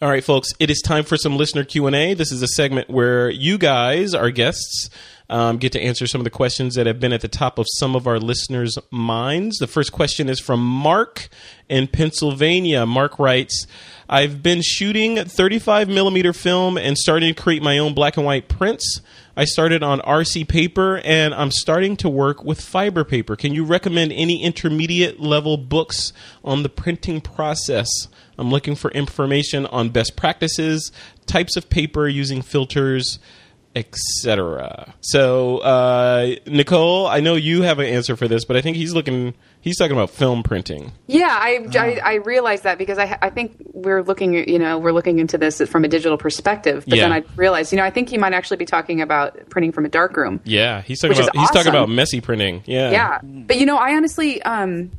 All 0.04 0.10
right, 0.10 0.22
folks, 0.22 0.52
it 0.58 0.68
is 0.68 0.82
time 0.82 1.04
for 1.04 1.16
some 1.16 1.38
listener 1.38 1.64
Q&A. 1.64 2.12
This 2.12 2.30
is 2.30 2.42
a 2.42 2.46
segment 2.46 2.90
where 2.90 3.30
you 3.30 3.56
guys, 3.56 4.12
our 4.12 4.30
guests, 4.30 4.90
um, 5.30 5.56
get 5.56 5.72
to 5.72 5.80
answer 5.80 6.06
some 6.06 6.20
of 6.20 6.24
the 6.24 6.30
questions 6.30 6.74
that 6.74 6.86
have 6.86 7.00
been 7.00 7.14
at 7.14 7.22
the 7.22 7.28
top 7.28 7.58
of 7.58 7.64
some 7.78 7.96
of 7.96 8.06
our 8.06 8.18
listeners' 8.18 8.76
minds. 8.90 9.56
The 9.56 9.66
first 9.66 9.92
question 9.92 10.28
is 10.28 10.40
from 10.40 10.60
Mark 10.60 11.30
in 11.70 11.86
Pennsylvania. 11.86 12.84
Mark 12.84 13.18
writes, 13.18 13.66
I've 14.06 14.42
been 14.42 14.60
shooting 14.62 15.24
35 15.24 15.88
millimeter 15.88 16.34
film 16.34 16.76
and 16.76 16.98
starting 16.98 17.34
to 17.34 17.42
create 17.42 17.62
my 17.62 17.78
own 17.78 17.94
black 17.94 18.18
and 18.18 18.26
white 18.26 18.46
prints. 18.46 19.00
I 19.38 19.46
started 19.46 19.82
on 19.82 20.00
RC 20.00 20.46
paper 20.46 20.98
and 20.98 21.32
I'm 21.32 21.50
starting 21.50 21.96
to 21.96 22.10
work 22.10 22.44
with 22.44 22.60
fiber 22.60 23.04
paper. 23.04 23.36
Can 23.36 23.54
you 23.54 23.64
recommend 23.64 24.12
any 24.12 24.42
intermediate 24.42 25.18
level 25.18 25.56
books 25.56 26.12
on 26.44 26.62
the 26.62 26.68
printing 26.68 27.22
process? 27.22 27.88
I'm 28.38 28.50
looking 28.50 28.74
for 28.74 28.90
information 28.90 29.66
on 29.66 29.90
best 29.90 30.16
practices, 30.16 30.90
types 31.26 31.56
of 31.56 31.68
paper 31.70 32.08
using 32.08 32.42
filters, 32.42 33.18
etc. 33.76 34.94
So, 35.00 35.58
uh, 35.58 36.36
Nicole, 36.46 37.06
I 37.06 37.20
know 37.20 37.34
you 37.34 37.62
have 37.62 37.78
an 37.78 37.86
answer 37.86 38.16
for 38.16 38.28
this, 38.28 38.44
but 38.44 38.56
I 38.56 38.60
think 38.60 38.76
he's 38.76 38.94
looking. 38.94 39.34
He's 39.60 39.78
talking 39.78 39.96
about 39.96 40.10
film 40.10 40.42
printing. 40.42 40.92
Yeah, 41.06 41.28
I, 41.30 41.66
I, 41.74 42.00
I 42.04 42.14
realized 42.16 42.64
that 42.64 42.76
because 42.76 42.98
I, 42.98 43.18
I 43.22 43.30
think 43.30 43.56
we're 43.72 44.02
looking, 44.02 44.46
you 44.46 44.58
know, 44.58 44.78
we're 44.78 44.92
looking 44.92 45.18
into 45.20 45.38
this 45.38 45.62
from 45.62 45.84
a 45.84 45.88
digital 45.88 46.18
perspective. 46.18 46.84
But 46.86 46.98
Yeah. 46.98 47.08
then 47.08 47.12
I 47.14 47.24
realized, 47.34 47.72
you 47.72 47.78
know, 47.78 47.84
I 47.84 47.88
think 47.90 48.10
he 48.10 48.18
might 48.18 48.34
actually 48.34 48.58
be 48.58 48.66
talking 48.66 49.00
about 49.00 49.48
printing 49.48 49.72
from 49.72 49.86
a 49.86 49.88
darkroom. 49.88 50.40
Yeah, 50.44 50.82
he's 50.82 51.00
talking 51.00 51.16
about 51.18 51.34
he's 51.34 51.50
talking 51.50 51.70
about 51.70 51.88
messy 51.88 52.20
printing. 52.20 52.62
Yeah, 52.66 52.90
Yeah, 52.90 53.18
but 53.22 53.56
you 53.58 53.64
know, 53.64 53.76
I 53.76 53.94
honestly, 53.96 54.42
um, 54.42 54.90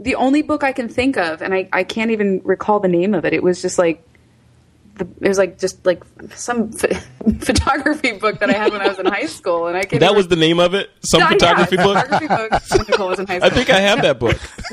the 0.00 0.14
only 0.14 0.42
book 0.42 0.62
I 0.64 0.72
can 0.72 0.88
think 0.88 1.16
of, 1.16 1.42
and 1.42 1.52
I, 1.54 1.68
I 1.72 1.84
can't 1.84 2.10
even 2.10 2.40
recall 2.44 2.80
the 2.80 2.88
name 2.88 3.14
of 3.14 3.24
it. 3.24 3.32
It 3.32 3.42
was 3.42 3.60
just 3.62 3.78
like. 3.78 4.04
The, 4.96 5.06
it 5.20 5.28
was 5.28 5.38
like 5.38 5.60
just 5.60 5.86
like 5.86 6.02
some 6.34 6.72
ph- 6.72 6.96
photography 7.38 8.10
book 8.18 8.40
that 8.40 8.50
I 8.50 8.54
had 8.54 8.72
when 8.72 8.80
I 8.80 8.88
was 8.88 8.98
in 8.98 9.06
high 9.06 9.26
school, 9.26 9.68
and 9.68 9.76
I 9.76 9.82
can't 9.84 10.00
That 10.00 10.06
even- 10.06 10.16
was 10.16 10.26
the 10.26 10.34
name 10.34 10.58
of 10.58 10.74
it. 10.74 10.90
Some 11.02 11.20
Yeah, 11.20 11.28
photography 11.28 11.76
yeah, 11.76 11.84
book. 11.84 11.98
Photography 12.08 12.26
book. 12.90 12.98
was 12.98 13.18
in 13.20 13.26
high 13.28 13.36
I 13.40 13.48
think 13.48 13.70
I 13.70 13.78
have 13.78 14.02
that 14.02 14.18
book. 14.18 14.36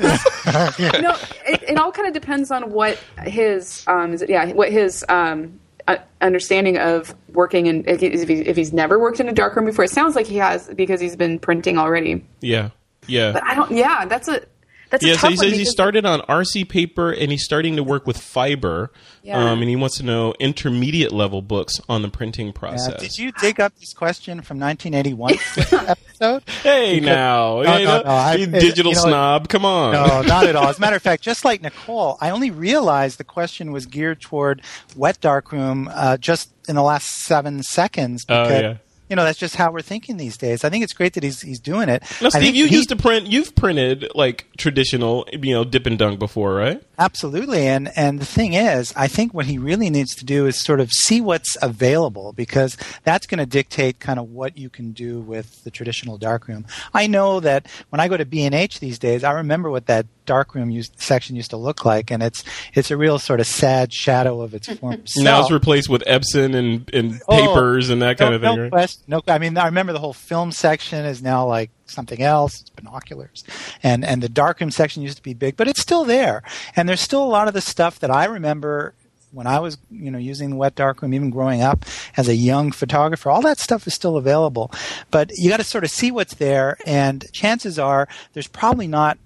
no, 0.80 1.16
it, 1.46 1.62
it 1.70 1.78
all 1.78 1.92
kind 1.92 2.08
of 2.08 2.14
depends 2.14 2.50
on 2.50 2.72
what 2.72 2.98
his 3.24 3.84
um, 3.86 4.12
is 4.14 4.22
it, 4.22 4.28
yeah, 4.28 4.52
what 4.52 4.72
his 4.72 5.04
um, 5.08 5.60
uh, 5.86 5.98
understanding 6.20 6.76
of 6.76 7.14
working 7.32 7.66
in 7.66 7.84
if, 7.88 8.00
he, 8.00 8.06
if, 8.06 8.28
he, 8.28 8.34
if 8.40 8.56
he's 8.56 8.72
never 8.72 8.98
worked 8.98 9.20
in 9.20 9.28
a 9.28 9.32
darkroom 9.32 9.66
before. 9.66 9.84
It 9.84 9.90
sounds 9.92 10.16
like 10.16 10.26
he 10.26 10.38
has 10.38 10.68
because 10.74 11.00
he's 11.00 11.14
been 11.14 11.38
printing 11.38 11.78
already. 11.78 12.24
Yeah, 12.40 12.70
yeah. 13.06 13.30
But 13.32 13.44
I 13.44 13.54
don't. 13.54 13.70
Yeah, 13.70 14.06
that's 14.06 14.26
a 14.26 14.42
that's 14.90 15.04
a 15.04 15.08
Yeah, 15.08 15.12
tough 15.14 15.20
so 15.22 15.28
he 15.30 15.36
says 15.36 15.52
he 15.52 15.64
started 15.64 16.04
on 16.06 16.20
RC 16.22 16.68
paper 16.68 17.10
and 17.12 17.30
he's 17.30 17.44
starting 17.44 17.76
to 17.76 17.82
work 17.82 18.06
with 18.06 18.18
fiber. 18.18 18.92
Yeah. 19.22 19.38
Um, 19.50 19.60
and 19.60 19.68
he 19.68 19.74
wants 19.76 19.96
to 19.96 20.04
know 20.04 20.34
intermediate 20.38 21.10
level 21.12 21.42
books 21.42 21.80
on 21.88 22.02
the 22.02 22.08
printing 22.08 22.46
Yeah. 22.48 22.52
process. 22.52 23.00
Did 23.00 23.18
you 23.18 23.32
dig 23.32 23.58
up 23.60 23.72
this 23.80 23.92
question 23.92 24.40
from 24.42 24.60
1981 24.60 25.32
episode? 25.88 26.42
Hey 26.62 27.00
now, 27.00 27.62
No, 27.62 27.76
you, 27.78 27.84
no, 27.86 28.02
no, 28.02 28.10
I- 28.10 28.34
you 28.36 28.44
it- 28.44 28.52
digital 28.52 28.92
you 28.92 28.96
know, 28.96 29.02
snob, 29.04 29.48
come 29.48 29.64
on. 29.64 29.92
No, 29.92 30.22
not 30.22 30.46
at 30.46 30.54
all. 30.56 30.68
As 30.68 30.78
a 30.78 30.80
matter 30.80 30.96
of 30.96 31.02
fact, 31.10 31.22
just 31.22 31.44
like 31.44 31.62
Nicole, 31.62 32.18
I 32.20 32.30
only 32.30 32.50
realized 32.50 33.18
the 33.18 33.24
question 33.24 33.72
was 33.72 33.86
geared 33.86 34.20
toward 34.20 34.62
wet 34.94 35.20
darkroom 35.20 35.90
uh, 35.92 36.16
just 36.18 36.50
in 36.68 36.76
the 36.76 36.82
last 36.82 37.08
seven 37.08 37.62
seconds. 37.62 38.24
Oh, 38.28 38.48
yeah. 38.48 38.76
You 39.08 39.16
know, 39.16 39.24
that's 39.24 39.38
just 39.38 39.56
how 39.56 39.70
we're 39.70 39.82
thinking 39.82 40.16
these 40.16 40.36
days. 40.36 40.64
I 40.64 40.70
think 40.70 40.82
it's 40.84 40.92
great 40.92 41.14
that 41.14 41.22
he's 41.22 41.40
he's 41.40 41.60
doing 41.60 41.88
it. 41.88 42.02
Now, 42.20 42.28
Steve, 42.30 42.54
you 42.54 42.66
he- 42.66 42.76
used 42.76 42.88
to 42.88 42.96
print. 42.96 43.26
You've 43.26 43.54
printed 43.54 44.08
like 44.14 44.46
traditional, 44.56 45.26
you 45.32 45.54
know, 45.54 45.64
dip 45.64 45.86
and 45.86 45.98
dunk 45.98 46.18
before, 46.18 46.54
right? 46.54 46.82
Absolutely, 46.98 47.66
and 47.66 47.90
and 47.94 48.18
the 48.20 48.24
thing 48.24 48.54
is, 48.54 48.92
I 48.96 49.06
think 49.06 49.34
what 49.34 49.44
he 49.46 49.58
really 49.58 49.90
needs 49.90 50.14
to 50.16 50.24
do 50.24 50.46
is 50.46 50.58
sort 50.58 50.80
of 50.80 50.90
see 50.90 51.20
what's 51.20 51.56
available 51.60 52.32
because 52.32 52.76
that's 53.04 53.26
going 53.26 53.38
to 53.38 53.44
dictate 53.46 54.00
kind 54.00 54.18
of 54.18 54.30
what 54.30 54.56
you 54.56 54.70
can 54.70 54.92
do 54.92 55.20
with 55.20 55.62
the 55.64 55.70
traditional 55.70 56.16
darkroom. 56.16 56.64
I 56.94 57.06
know 57.06 57.40
that 57.40 57.66
when 57.90 58.00
I 58.00 58.08
go 58.08 58.16
to 58.16 58.24
B 58.24 58.44
and 58.44 58.54
H 58.54 58.80
these 58.80 58.98
days, 58.98 59.24
I 59.24 59.32
remember 59.32 59.70
what 59.70 59.86
that 59.86 60.06
darkroom 60.24 60.70
used, 60.70 60.98
section 61.00 61.36
used 61.36 61.50
to 61.50 61.56
look 61.58 61.84
like, 61.84 62.10
and 62.10 62.22
it's 62.22 62.42
it's 62.74 62.90
a 62.90 62.96
real 62.96 63.18
sort 63.18 63.40
of 63.40 63.46
sad 63.46 63.92
shadow 63.92 64.40
of 64.40 64.54
its 64.54 64.72
former 64.72 64.96
self. 65.04 65.22
Now 65.24 65.40
it's 65.42 65.50
replaced 65.50 65.90
with 65.90 66.02
Epson 66.04 66.54
and, 66.54 66.88
and 66.94 67.20
Oh, 67.28 67.36
papers 67.36 67.90
and 67.90 68.00
that 68.00 68.16
kind 68.16 68.30
no, 68.30 68.36
of 68.36 68.42
thing, 68.42 68.56
no 68.56 68.62
right? 68.62 68.72
question. 68.72 69.02
No, 69.06 69.22
I 69.28 69.38
mean, 69.38 69.58
I 69.58 69.66
remember 69.66 69.92
the 69.92 69.98
whole 69.98 70.14
film 70.14 70.50
section 70.50 71.04
is 71.04 71.22
now 71.22 71.46
like 71.46 71.70
something 71.86 72.20
else. 72.20 72.60
It's 72.60 72.70
binoculars, 72.70 73.44
and 73.82 74.04
and 74.04 74.22
the 74.22 74.28
darkroom 74.28 74.70
section 74.70 75.02
used 75.02 75.16
to 75.16 75.22
be 75.22 75.34
big, 75.34 75.56
but 75.56 75.68
it's 75.68 75.80
still 75.80 76.04
there. 76.04 76.42
And 76.74 76.88
there's 76.88 77.00
still 77.00 77.22
a 77.22 77.24
lot 77.24 77.48
of 77.48 77.54
the 77.54 77.60
stuff 77.60 77.98
that 78.00 78.10
I 78.10 78.26
remember 78.26 78.94
when 79.32 79.46
I 79.46 79.58
was, 79.58 79.76
you 79.90 80.10
know, 80.10 80.18
using 80.18 80.50
the 80.50 80.56
wet 80.56 80.74
darkroom, 80.74 81.12
even 81.12 81.30
growing 81.30 81.60
up 81.60 81.84
as 82.16 82.28
a 82.28 82.34
young 82.34 82.72
photographer. 82.72 83.30
All 83.30 83.42
that 83.42 83.58
stuff 83.58 83.86
is 83.86 83.94
still 83.94 84.16
available, 84.16 84.70
but 85.10 85.30
you 85.36 85.50
got 85.50 85.58
to 85.58 85.64
sort 85.64 85.84
of 85.84 85.90
see 85.90 86.10
what's 86.10 86.34
there. 86.34 86.78
And 86.86 87.30
chances 87.32 87.78
are, 87.78 88.08
there's 88.32 88.46
probably 88.46 88.86
not 88.86 89.18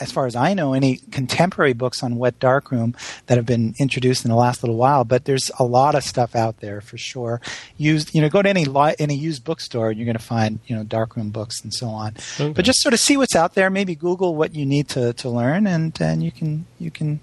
as 0.00 0.10
far 0.10 0.26
as 0.26 0.34
I 0.34 0.54
know, 0.54 0.72
any 0.72 0.96
contemporary 1.10 1.72
books 1.72 2.02
on 2.02 2.16
wet 2.16 2.38
darkroom 2.38 2.94
that 3.26 3.36
have 3.36 3.46
been 3.46 3.74
introduced 3.78 4.24
in 4.24 4.30
the 4.30 4.36
last 4.36 4.62
little 4.62 4.76
while. 4.76 5.04
But 5.04 5.24
there's 5.26 5.50
a 5.58 5.64
lot 5.64 5.94
of 5.94 6.02
stuff 6.02 6.34
out 6.34 6.60
there 6.60 6.80
for 6.80 6.96
sure. 6.96 7.40
Used, 7.76 8.14
you 8.14 8.22
know, 8.22 8.28
go 8.28 8.42
to 8.42 8.48
any 8.48 8.64
li- 8.64 8.96
any 8.98 9.14
used 9.14 9.44
bookstore 9.44 9.90
and 9.90 9.98
you're 9.98 10.06
going 10.06 10.16
to 10.16 10.22
find 10.22 10.60
you 10.66 10.74
know 10.74 10.82
darkroom 10.84 11.30
books 11.30 11.62
and 11.62 11.72
so 11.72 11.88
on. 11.88 12.14
Okay. 12.38 12.52
But 12.52 12.64
just 12.64 12.80
sort 12.80 12.94
of 12.94 13.00
see 13.00 13.16
what's 13.16 13.36
out 13.36 13.54
there. 13.54 13.70
Maybe 13.70 13.94
Google 13.94 14.34
what 14.34 14.54
you 14.54 14.66
need 14.66 14.88
to, 14.90 15.12
to 15.14 15.28
learn, 15.28 15.66
and 15.66 15.96
and 16.00 16.22
you 16.22 16.32
can 16.32 16.66
you 16.78 16.90
can 16.90 17.20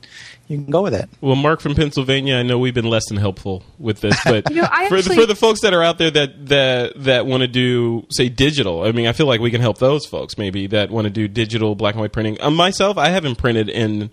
you 0.47 0.57
can 0.57 0.71
go 0.71 0.81
with 0.81 0.93
it. 0.93 1.09
Well, 1.21 1.35
Mark 1.35 1.59
from 1.59 1.75
Pennsylvania, 1.75 2.35
I 2.35 2.43
know 2.43 2.57
we've 2.57 2.73
been 2.73 2.89
less 2.89 3.07
than 3.07 3.17
helpful 3.17 3.63
with 3.77 3.99
this, 4.01 4.17
but 4.23 4.49
You 4.49 4.61
know, 4.61 4.67
I 4.71 4.87
for, 4.87 4.95
the, 4.95 4.99
actually- 4.99 5.15
for 5.17 5.25
the 5.25 5.35
folks 5.35 5.61
that 5.61 5.73
are 5.73 5.83
out 5.83 5.97
there 5.97 6.11
that 6.11 6.47
that 6.47 7.03
that 7.03 7.25
want 7.25 7.41
to 7.41 7.47
do 7.47 8.05
say 8.09 8.29
digital, 8.29 8.83
I 8.83 8.91
mean, 8.91 9.07
I 9.07 9.11
feel 9.13 9.25
like 9.27 9.41
we 9.41 9.51
can 9.51 9.61
help 9.61 9.77
those 9.79 10.05
folks 10.05 10.37
maybe 10.37 10.67
that 10.67 10.89
want 10.89 11.05
to 11.05 11.11
do 11.11 11.27
digital 11.27 11.75
black 11.75 11.95
and 11.95 12.01
white 12.01 12.13
printing. 12.13 12.37
Um, 12.41 12.55
myself, 12.55 12.97
I 12.97 13.09
haven't 13.09 13.35
printed 13.37 13.69
in 13.69 14.11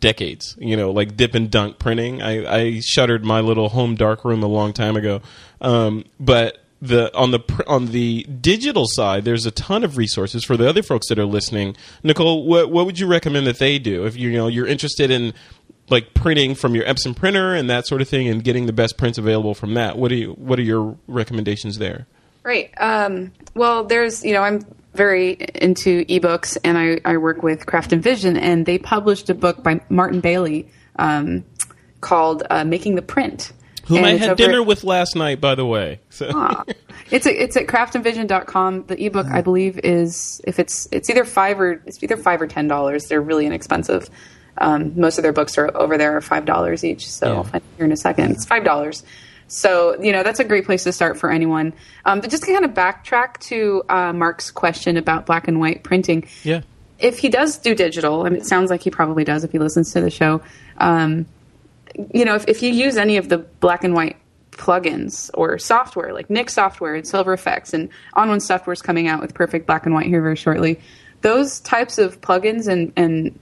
decades. 0.00 0.56
You 0.58 0.76
know, 0.76 0.90
like 0.90 1.16
dip 1.16 1.34
and 1.34 1.50
dunk 1.50 1.78
printing. 1.78 2.20
I, 2.22 2.44
I 2.56 2.80
shuttered 2.80 3.24
my 3.24 3.40
little 3.40 3.68
home 3.70 3.94
dark 3.94 4.24
room 4.24 4.42
a 4.42 4.48
long 4.48 4.72
time 4.72 4.96
ago, 4.96 5.22
um, 5.60 6.04
but. 6.20 6.58
The 6.84 7.16
on 7.16 7.30
the 7.30 7.38
on 7.68 7.92
the 7.92 8.24
digital 8.24 8.86
side, 8.88 9.24
there's 9.24 9.46
a 9.46 9.52
ton 9.52 9.84
of 9.84 9.96
resources 9.96 10.42
for 10.44 10.56
the 10.56 10.68
other 10.68 10.82
folks 10.82 11.08
that 11.10 11.18
are 11.20 11.24
listening. 11.24 11.76
Nicole, 12.02 12.44
what 12.44 12.72
what 12.72 12.86
would 12.86 12.98
you 12.98 13.06
recommend 13.06 13.46
that 13.46 13.60
they 13.60 13.78
do 13.78 14.04
if 14.04 14.16
you 14.16 14.30
you 14.30 14.36
know 14.36 14.48
you're 14.48 14.66
interested 14.66 15.08
in 15.08 15.32
like 15.92 16.14
printing 16.14 16.54
from 16.56 16.74
your 16.74 16.84
Epson 16.84 17.14
printer 17.14 17.54
and 17.54 17.70
that 17.70 17.86
sort 17.86 18.00
of 18.02 18.08
thing, 18.08 18.26
and 18.28 18.42
getting 18.42 18.66
the 18.66 18.72
best 18.72 18.98
prints 18.98 19.18
available 19.18 19.54
from 19.54 19.74
that. 19.74 19.96
What 19.96 20.10
are 20.10 20.16
you 20.16 20.32
What 20.32 20.58
are 20.58 20.62
your 20.62 20.96
recommendations 21.06 21.78
there? 21.78 22.06
Right. 22.42 22.72
Um, 22.78 23.30
well, 23.54 23.84
there's, 23.84 24.24
you 24.24 24.32
know, 24.32 24.42
I'm 24.42 24.66
very 24.94 25.36
into 25.54 26.04
ebooks 26.06 26.58
and 26.64 26.76
I, 26.76 26.98
I 27.04 27.16
work 27.18 27.42
with 27.44 27.64
Craft 27.66 27.92
and 27.92 28.02
Vision, 28.02 28.36
and 28.36 28.66
they 28.66 28.78
published 28.78 29.30
a 29.30 29.34
book 29.34 29.62
by 29.62 29.80
Martin 29.88 30.18
Bailey 30.20 30.68
um, 30.96 31.44
called 32.00 32.42
uh, 32.50 32.64
Making 32.64 32.96
the 32.96 33.02
Print. 33.02 33.52
Whom 33.86 33.98
And 33.98 34.06
I 34.06 34.16
had 34.16 34.36
dinner 34.36 34.60
at- 34.60 34.66
with 34.66 34.84
last 34.84 35.14
night, 35.16 35.40
by 35.40 35.54
the 35.54 35.64
way. 35.66 36.00
So 36.10 36.30
Ah. 36.34 36.64
it's 37.10 37.26
a, 37.26 37.42
it's 37.42 37.56
at 37.56 37.66
craftandvision.com. 37.68 38.86
The 38.86 39.04
ebook, 39.06 39.26
I 39.26 39.40
believe, 39.40 39.78
is 39.78 40.40
if 40.44 40.58
it's 40.58 40.88
it's 40.92 41.10
either 41.10 41.24
five 41.24 41.60
or 41.60 41.82
it's 41.86 42.02
either 42.02 42.16
five 42.16 42.40
or 42.42 42.46
ten 42.46 42.68
dollars. 42.68 43.04
They're 43.06 43.20
really 43.22 43.46
inexpensive. 43.46 44.08
Um, 44.58 44.92
most 44.98 45.18
of 45.18 45.22
their 45.22 45.32
books 45.32 45.56
are 45.58 45.74
over 45.76 45.96
there 45.96 46.16
are 46.16 46.20
five 46.20 46.44
dollars 46.44 46.84
each. 46.84 47.10
So 47.10 47.26
Yeah. 47.26 47.34
I'll 47.34 47.44
find 47.44 47.62
it 47.62 47.76
here 47.76 47.86
in 47.86 47.92
a 47.92 47.96
second. 47.96 48.32
It's 48.32 48.44
five 48.44 48.64
dollars. 48.64 49.02
So 49.48 50.00
you 50.00 50.12
know 50.12 50.22
that's 50.22 50.40
a 50.40 50.44
great 50.44 50.64
place 50.64 50.84
to 50.84 50.92
start 50.92 51.18
for 51.18 51.30
anyone. 51.30 51.72
Um, 52.04 52.20
but 52.20 52.30
just 52.30 52.42
to 52.44 52.52
kind 52.52 52.64
of 52.64 52.72
backtrack 52.72 53.38
to 53.48 53.82
uh, 53.88 54.12
Mark's 54.12 54.50
question 54.50 54.96
about 54.96 55.26
black 55.26 55.48
and 55.48 55.60
white 55.60 55.82
printing 55.82 56.26
yeah, 56.42 56.62
if 56.98 57.18
he 57.18 57.28
does 57.28 57.58
do 57.58 57.74
digital, 57.74 58.24
I 58.24 58.30
mean, 58.30 58.40
it 58.40 58.46
sounds 58.46 58.70
like 58.70 58.82
he 58.82 58.90
probably 58.90 59.24
does 59.24 59.44
if 59.44 59.52
he 59.52 59.58
listens 59.58 59.92
to 59.92 60.00
the 60.00 60.10
show. 60.10 60.40
Um, 60.78 61.26
you 62.14 62.24
know, 62.24 62.34
if, 62.36 62.48
if 62.48 62.62
you 62.62 62.70
use 62.70 62.96
any 62.96 63.16
of 63.18 63.28
the 63.28 63.38
black 63.38 63.84
and 63.84 63.92
white 63.94 64.16
plugins 64.52 65.30
or 65.34 65.58
software 65.58 66.12
like 66.12 66.30
Nik 66.30 66.48
software 66.50 66.94
and 66.94 67.06
Silver 67.06 67.36
Efex 67.36 67.74
and 67.74 67.88
On 68.14 68.28
One 68.28 68.40
Software 68.40 68.72
is 68.72 68.82
coming 68.82 69.08
out 69.08 69.20
with 69.20 69.34
perfect 69.34 69.66
black 69.66 69.84
and 69.86 69.94
white 69.94 70.06
here 70.06 70.22
very 70.22 70.36
shortly. 70.36 70.80
Those 71.22 71.60
types 71.60 71.98
of 71.98 72.20
plugins 72.20 72.68
and, 72.68 72.92
and 72.96 73.38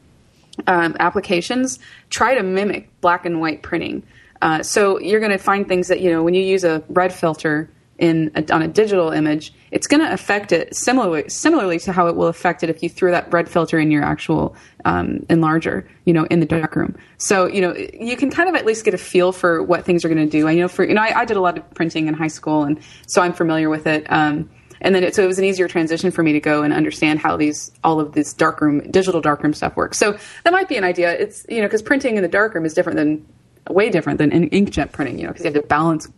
um, 0.67 0.97
applications 1.01 1.79
try 2.11 2.35
to 2.35 2.43
mimic 2.43 2.89
black 3.01 3.25
and 3.25 3.41
white 3.41 3.63
printing. 3.63 4.03
Uh, 4.43 4.63
so 4.63 4.99
you're 5.01 5.21
going 5.21 5.33
to 5.33 5.39
find 5.39 5.69
things 5.69 5.89
that 5.89 6.01
you 6.01 6.11
know 6.11 6.23
when 6.23 6.35
you 6.35 6.43
use 6.43 6.65
a 6.65 6.83
red 6.89 7.13
filter 7.13 7.71
in 7.99 8.31
a, 8.35 8.53
on 8.53 8.63
a 8.63 8.69
digital 8.69 9.11
image, 9.11 9.53
it's 9.71 9.87
going 9.87 10.01
to 10.01 10.11
affect 10.11 10.53
it 10.53 10.75
similarly 10.75 11.29
similarly 11.29 11.79
to 11.79 11.93
how 11.93 12.07
it 12.07 12.17
will 12.17 12.29
affect 12.29 12.63
it 12.63 12.71
if 12.71 12.83
you 12.83 12.89
threw 12.89 13.11
that 13.11 13.31
red 13.33 13.49
filter 13.49 13.79
in 13.79 13.91
your 13.91 14.03
actual 14.03 14.57
um, 14.87 15.19
enlarger, 15.29 15.87
you 16.07 16.15
know, 16.15 16.25
in 16.25 16.41
the 16.41 16.47
darkroom. 16.47 16.97
So 17.19 17.47
you 17.47 17.61
know 17.61 17.77
you 17.77 18.17
can 18.17 18.31
kind 18.31 18.49
of 18.49 18.55
at 18.55 18.65
least 18.65 18.85
get 18.85 18.95
a 18.95 18.99
feel 18.99 19.33
for 19.33 19.63
what 19.63 19.85
things 19.85 20.05
are 20.05 20.09
going 20.09 20.25
to 20.25 20.31
do. 20.31 20.49
I 20.49 20.55
know 20.55 20.69
for 20.69 20.85
you 20.85 20.95
know 20.95 21.03
I, 21.03 21.21
I 21.21 21.25
did 21.27 21.37
a 21.37 21.41
lot 21.41 21.59
of 21.59 21.71
printing 21.75 22.09
in 22.09 22.15
high 22.15 22.29
school, 22.29 22.65
and 22.65 22.81
so 23.07 23.21
I'm 23.21 23.35
familiar 23.35 23.69
with 23.69 23.87
it. 23.87 24.11
Um, 24.11 24.49
and 24.81 24.95
then 24.95 25.05
it, 25.05 25.15
so 25.15 25.23
it 25.23 25.27
was 25.27 25.39
an 25.39 25.45
easier 25.45 25.69
transition 25.69 26.11
for 26.11 26.23
me 26.23 26.33
to 26.33 26.41
go 26.41 26.63
and 26.63 26.73
understand 26.73 27.19
how 27.19 27.37
these 27.37 27.71
all 27.85 28.01
of 28.01 28.13
this 28.13 28.33
darkroom 28.33 28.91
digital 28.91 29.21
darkroom 29.21 29.55
stuff 29.55 29.77
works. 29.77 29.99
So 29.99 30.19
that 30.45 30.53
might 30.53 30.69
be 30.69 30.77
an 30.77 30.85
idea. 30.85 31.13
It's 31.13 31.47
you 31.49 31.61
know 31.61 31.67
because 31.67 31.83
printing 31.83 32.17
in 32.17 32.23
the 32.23 32.29
darkroom 32.29 32.65
is 32.65 32.75
different 32.75 32.97
than 32.97 33.27
way 33.69 33.91
different 33.91 34.19
than 34.19 34.33
in 34.33 34.51
inkjet 34.51 34.93
printing. 34.93 35.19
You 35.19 35.25
know 35.25 35.31
because 35.31 35.45
you 35.45 35.53
have 35.53 35.63
to 35.63 35.67
balance 35.69 36.09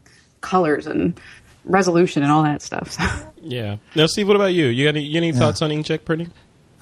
colors 0.41 0.87
and 0.87 1.19
resolution 1.65 2.23
and 2.23 2.33
all 2.33 2.43
that 2.43 2.63
stuff. 2.63 2.93
So. 2.93 3.05
Yeah. 3.45 3.79
Now, 3.97 4.07
Steve, 4.07 4.29
what 4.29 4.37
about 4.37 4.55
you? 4.55 4.67
You 4.67 4.85
got 4.85 4.91
any, 4.97 5.03
you 5.03 5.15
got 5.15 5.19
any 5.19 5.33
thoughts 5.33 5.63
on 5.63 5.71
inkjet 5.71 6.05
printing? 6.05 6.31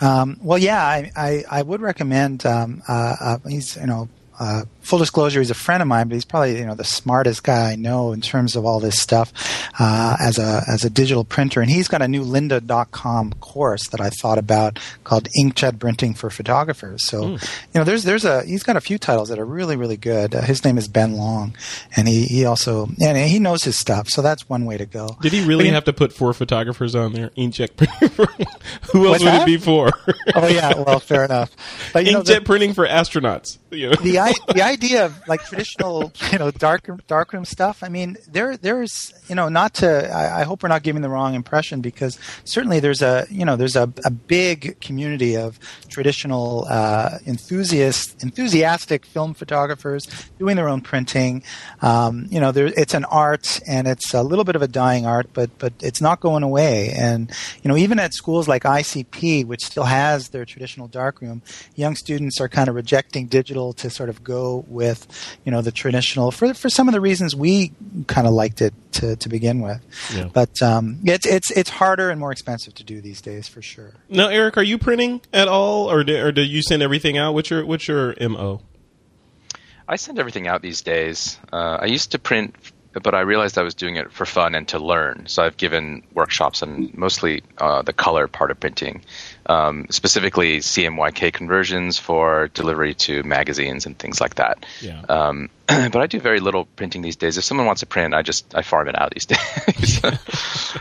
Um, 0.01 0.39
well, 0.43 0.59
yeah, 0.59 0.83
I, 0.83 1.11
I, 1.16 1.45
I 1.51 1.62
would 1.62 1.81
recommend. 1.81 2.45
Um, 2.45 2.83
uh, 2.89 3.16
uh, 3.20 3.39
he's 3.49 3.76
you 3.76 3.87
know 3.87 4.09
uh, 4.39 4.64
full 4.81 4.99
disclosure, 4.99 5.41
he's 5.41 5.51
a 5.51 5.55
friend 5.55 5.83
of 5.83 5.89
mine, 5.89 6.09
but 6.09 6.14
he's 6.14 6.24
probably 6.24 6.59
you 6.59 6.66
know 6.66 6.74
the 6.74 6.85
smartest 6.85 7.43
guy 7.43 7.72
I 7.72 7.76
know 7.76 8.12
in 8.12 8.20
terms 8.20 8.57
of 8.57 8.64
all 8.64 8.81
this 8.81 9.01
stuff 9.01 9.33
uh, 9.78 10.16
as 10.20 10.39
a 10.39 10.62
as 10.68 10.85
a 10.85 10.91
digital 10.91 11.24
printer. 11.24 11.61
And 11.61 11.70
he's 11.70 11.89
got 11.89 12.03
a 12.03 12.09
new 12.09 12.24
Lynda.com 12.24 13.35
course 13.35 13.89
that 13.89 14.01
I 14.01 14.11
thought 14.11 14.39
about 14.39 14.78
called 15.05 15.28
Inkjet 15.39 15.78
Printing 15.78 16.14
for 16.14 16.31
Photographers. 16.31 17.07
So 17.07 17.20
Hmm. 17.20 17.33
you 17.35 17.39
know, 17.74 17.85
there's 17.85 18.05
there's 18.05 18.24
a 18.24 18.43
he's 18.45 18.62
got 18.62 18.76
a 18.76 18.81
few 18.81 18.99
titles 18.99 19.28
that 19.28 19.39
are 19.39 19.45
really 19.45 19.76
really 19.76 19.97
good. 19.97 20.35
Uh, 20.35 20.43
his 20.43 20.64
name 20.64 20.78
is 20.78 20.89
Ben 20.89 21.16
Long, 21.16 21.55
and 21.97 22.09
he 22.09 22.24
he 22.24 22.45
also 22.45 22.89
and 23.01 23.16
he 23.18 23.39
knows 23.39 23.64
his 23.64 23.76
stuff. 23.78 24.09
So 24.09 24.22
that's 24.22 24.49
one 24.49 24.64
way 24.64 24.76
to 24.78 24.87
go. 24.87 25.16
Did 25.20 25.33
he 25.33 25.45
really 25.45 25.64
But, 25.66 25.74
have 25.74 25.85
to 25.85 25.93
put 25.93 26.12
four 26.12 26.33
photographers 26.33 26.95
on 26.95 27.12
there? 27.12 27.31
Inkjet 27.37 27.76
printing. 27.76 28.09
For, 28.11 28.26
who 28.93 29.07
else 29.07 29.22
would 29.22 29.35
it 29.35 29.47
be 29.47 29.57
for? 29.57 29.91
Oh 30.35 30.49
yeah, 30.49 30.74
well 30.76 30.99
fair 31.01 31.24
enough. 31.31 31.51
But 31.93 32.05
you 32.07 32.12
know, 32.12 32.22
the- 32.22 32.35
Inkjet 32.35 32.45
printing 32.45 32.74
for 32.74 32.87
astronauts. 32.87 33.59
You 33.70 33.91
know? 33.91 33.95
the 33.97 34.41
the 34.55 34.62
idea 34.71 35.05
of 35.05 35.27
like 35.29 35.45
traditional 35.45 36.12
you 36.33 36.39
know 36.39 36.51
dark 36.51 36.89
darkroom 37.07 37.45
stuff. 37.45 37.83
I 37.83 37.89
mean, 37.89 38.16
there 38.29 38.57
there's 38.57 39.12
you 39.29 39.35
know 39.35 39.49
not 39.49 39.75
to. 39.75 40.11
I, 40.11 40.41
I 40.41 40.43
hope 40.45 40.62
we're 40.62 40.68
not 40.68 40.83
giving 40.83 41.03
the 41.03 41.09
wrong 41.09 41.35
impression 41.35 41.81
because 41.81 42.18
certainly 42.45 42.81
there's 42.81 43.03
a 43.03 43.27
you 43.31 43.45
know 43.45 43.57
there's 43.57 43.77
a, 43.77 43.93
a 44.05 44.11
big 44.11 44.81
community 44.81 45.37
of 45.37 45.59
traditional 45.89 46.66
uh, 46.68 47.18
enthusiasts 47.27 48.23
enthusiastic 48.23 49.05
film 49.05 49.35
photographers 49.35 50.07
doing 50.39 50.57
their 50.57 50.68
own 50.68 50.81
printing. 50.81 51.43
Um, 51.83 52.27
you 52.31 52.41
know, 52.41 52.53
there 52.53 52.66
it's 52.66 52.95
an 52.95 53.05
art 53.05 53.61
and 53.66 53.87
it's 53.87 54.14
a 54.14 54.23
little 54.23 54.45
bit 54.45 54.57
of 54.57 54.62
a 54.62 54.68
dying 54.68 55.07
art, 55.07 55.29
but 55.33 55.51
but 55.59 55.73
it's 55.81 56.01
not 56.01 56.21
going 56.21 56.43
away. 56.43 56.91
And 56.97 57.31
you 57.62 57.68
know, 57.68 57.77
even 57.77 57.99
at 57.99 58.14
schools 58.14 58.49
like 58.49 58.62
ICP, 58.62 59.45
which 59.47 59.64
still 59.64 59.85
has 59.85 60.29
their 60.29 60.45
traditional 60.45 60.89
darkroom, 60.89 61.43
young 61.75 61.97
students 61.97 62.41
are 62.41 62.49
kind 62.49 62.68
of 62.68 62.75
rejecting 62.75 63.27
digital 63.27 63.73
to 63.75 63.91
sort 63.91 64.09
of 64.09 64.23
go 64.23 64.60
with 64.69 65.39
you 65.45 65.53
know 65.53 65.63
the 65.63 65.73
traditional 65.73 66.31
for 66.31 66.55
for 66.55 66.69
some 66.69 66.89
of 66.89 66.95
the 66.95 67.01
reasons 67.01 67.35
we 67.35 67.73
kind 68.07 68.27
of 68.27 68.33
liked 68.33 68.61
it 68.61 68.75
to, 68.93 69.17
to 69.17 69.29
begin 69.29 69.61
with. 69.61 69.81
Yeah. 70.15 70.29
But 70.33 70.61
um, 70.63 71.01
it's 71.05 71.27
it's 71.27 71.51
it's 71.51 71.71
harder 71.71 72.11
and 72.11 72.21
more 72.21 72.33
expensive 72.33 72.75
to 72.75 72.85
do 72.85 73.01
these 73.01 73.21
days 73.21 73.49
for 73.49 73.63
sure. 73.63 73.95
Now, 74.09 74.29
Eric, 74.29 74.57
are 74.57 74.63
you 74.63 74.79
printing 74.79 75.21
at 75.33 75.49
all, 75.49 75.91
or 75.91 76.05
do, 76.05 76.25
or 76.25 76.33
do 76.33 76.43
you 76.43 76.63
send 76.63 76.83
everything 76.83 77.19
out? 77.19 77.35
What's 77.35 77.51
your 77.51 77.65
what's 77.65 77.87
your 77.89 78.15
mo? 78.21 78.63
I 79.89 79.97
send 79.97 80.21
everything 80.21 80.47
out 80.47 80.63
these 80.63 80.83
days. 80.83 81.39
Uh, 81.53 81.79
I 81.81 81.87
used 81.87 82.13
to 82.13 82.19
print, 82.21 82.55
but 82.93 83.13
I 83.13 83.23
realized 83.23 83.59
I 83.59 83.63
was 83.63 83.75
doing 83.75 83.97
it 83.97 84.13
for 84.13 84.25
fun 84.25 84.55
and 84.55 84.69
to 84.69 84.79
learn. 84.79 85.27
So 85.27 85.43
I've 85.43 85.57
given 85.57 86.05
workshops 86.15 86.63
on 86.63 86.93
mostly 86.95 87.43
uh, 87.59 87.83
the 87.83 87.93
color 87.93 88.29
part 88.29 88.53
of 88.53 88.61
printing, 88.61 89.03
um, 89.51 89.87
specifically 89.91 90.59
CMYK 90.59 91.33
conversions 91.33 91.99
for 91.99 92.49
delivery 92.55 92.95
to 92.95 93.25
magazines 93.25 93.85
and 93.85 93.99
things 93.99 94.21
like 94.21 94.37
that. 94.37 94.65
Yeah. 94.81 95.03
Um, 95.09 95.51
but 95.67 95.97
I 95.97 96.07
do 96.07 96.21
very 96.21 96.39
little 96.39 96.67
printing 96.77 97.03
these 97.03 97.17
days. 97.17 97.37
If 97.37 97.43
someone 97.43 97.67
wants 97.67 97.81
to 97.81 97.87
print, 97.87 98.15
I 98.15 98.23
just 98.23 98.55
I 98.55 98.63
farm 98.63 98.87
it 98.89 98.99
out 98.99 99.13
these 99.13 99.27
days. 99.35 100.01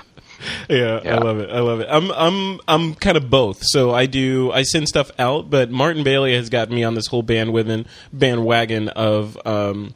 Yeah, 0.70 1.02
I 1.04 1.18
love 1.18 1.40
it. 1.40 1.50
I 1.50 1.60
love 1.60 1.82
it. 1.82 1.88
I'm 1.92 2.12
I'm 2.12 2.60
I'm 2.66 2.96
kind 2.96 3.18
of 3.18 3.30
both. 3.30 3.60
So 3.62 3.92
I 3.92 4.06
do 4.06 4.52
I 4.54 4.64
send 4.64 4.88
stuff 4.88 5.12
out, 5.20 5.50
but 5.50 5.70
Martin 5.70 6.04
Bailey 6.04 6.34
has 6.34 6.50
gotten 6.50 6.74
me 6.74 6.84
on 6.84 6.94
this 6.94 7.08
whole 7.08 7.24
bandwagon 7.24 7.86
bandwagon 8.14 8.88
of 8.88 9.38
um, 9.46 9.94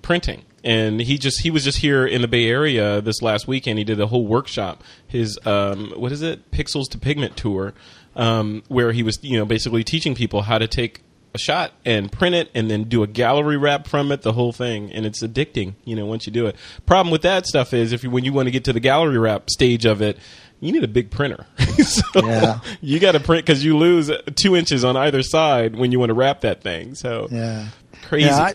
printing. 0.00 0.44
And 0.66 1.00
he 1.00 1.16
just 1.16 1.42
he 1.42 1.50
was 1.50 1.62
just 1.64 1.78
here 1.78 2.04
in 2.04 2.22
the 2.22 2.28
Bay 2.28 2.46
Area 2.50 3.00
this 3.00 3.22
last 3.22 3.46
weekend. 3.46 3.78
He 3.78 3.84
did 3.84 4.00
a 4.00 4.08
whole 4.08 4.26
workshop. 4.26 4.82
His 5.06 5.38
um, 5.46 5.92
what 5.96 6.10
is 6.10 6.22
it? 6.22 6.50
Pixels 6.50 6.88
to 6.90 6.98
Pigment 6.98 7.36
tour, 7.36 7.72
um, 8.16 8.64
where 8.66 8.90
he 8.90 9.04
was 9.04 9.18
you 9.22 9.38
know 9.38 9.44
basically 9.44 9.84
teaching 9.84 10.14
people 10.16 10.42
how 10.42 10.58
to 10.58 10.66
take 10.66 11.02
a 11.34 11.38
shot 11.38 11.72
and 11.84 12.10
print 12.10 12.34
it 12.34 12.50
and 12.54 12.68
then 12.70 12.84
do 12.84 13.02
a 13.02 13.06
gallery 13.06 13.56
wrap 13.56 13.86
from 13.86 14.10
it 14.10 14.22
the 14.22 14.32
whole 14.32 14.52
thing 14.52 14.90
and 14.90 15.04
it's 15.04 15.22
addicting 15.22 15.74
you 15.84 15.94
know 15.94 16.06
once 16.06 16.26
you 16.26 16.32
do 16.32 16.46
it 16.46 16.56
problem 16.86 17.12
with 17.12 17.20
that 17.20 17.46
stuff 17.46 17.74
is 17.74 17.92
if 17.92 18.02
you 18.02 18.08
when 18.08 18.24
you 18.24 18.32
want 18.32 18.46
to 18.46 18.50
get 18.50 18.64
to 18.64 18.72
the 18.72 18.80
gallery 18.80 19.18
wrap 19.18 19.50
stage 19.50 19.84
of 19.84 20.00
it 20.00 20.16
you 20.60 20.72
need 20.72 20.82
a 20.82 20.88
big 20.88 21.10
printer 21.10 21.44
so 21.76 22.02
Yeah. 22.24 22.60
you 22.80 22.98
got 22.98 23.12
to 23.12 23.20
print 23.20 23.44
because 23.44 23.62
you 23.62 23.76
lose 23.76 24.10
two 24.34 24.56
inches 24.56 24.82
on 24.82 24.96
either 24.96 25.22
side 25.22 25.76
when 25.76 25.92
you 25.92 25.98
want 26.00 26.08
to 26.08 26.14
wrap 26.14 26.40
that 26.40 26.62
thing 26.62 26.94
so 26.94 27.28
Yeah. 27.30 27.68
crazy 28.04 28.28
Yeah, 28.28 28.38
I, 28.38 28.54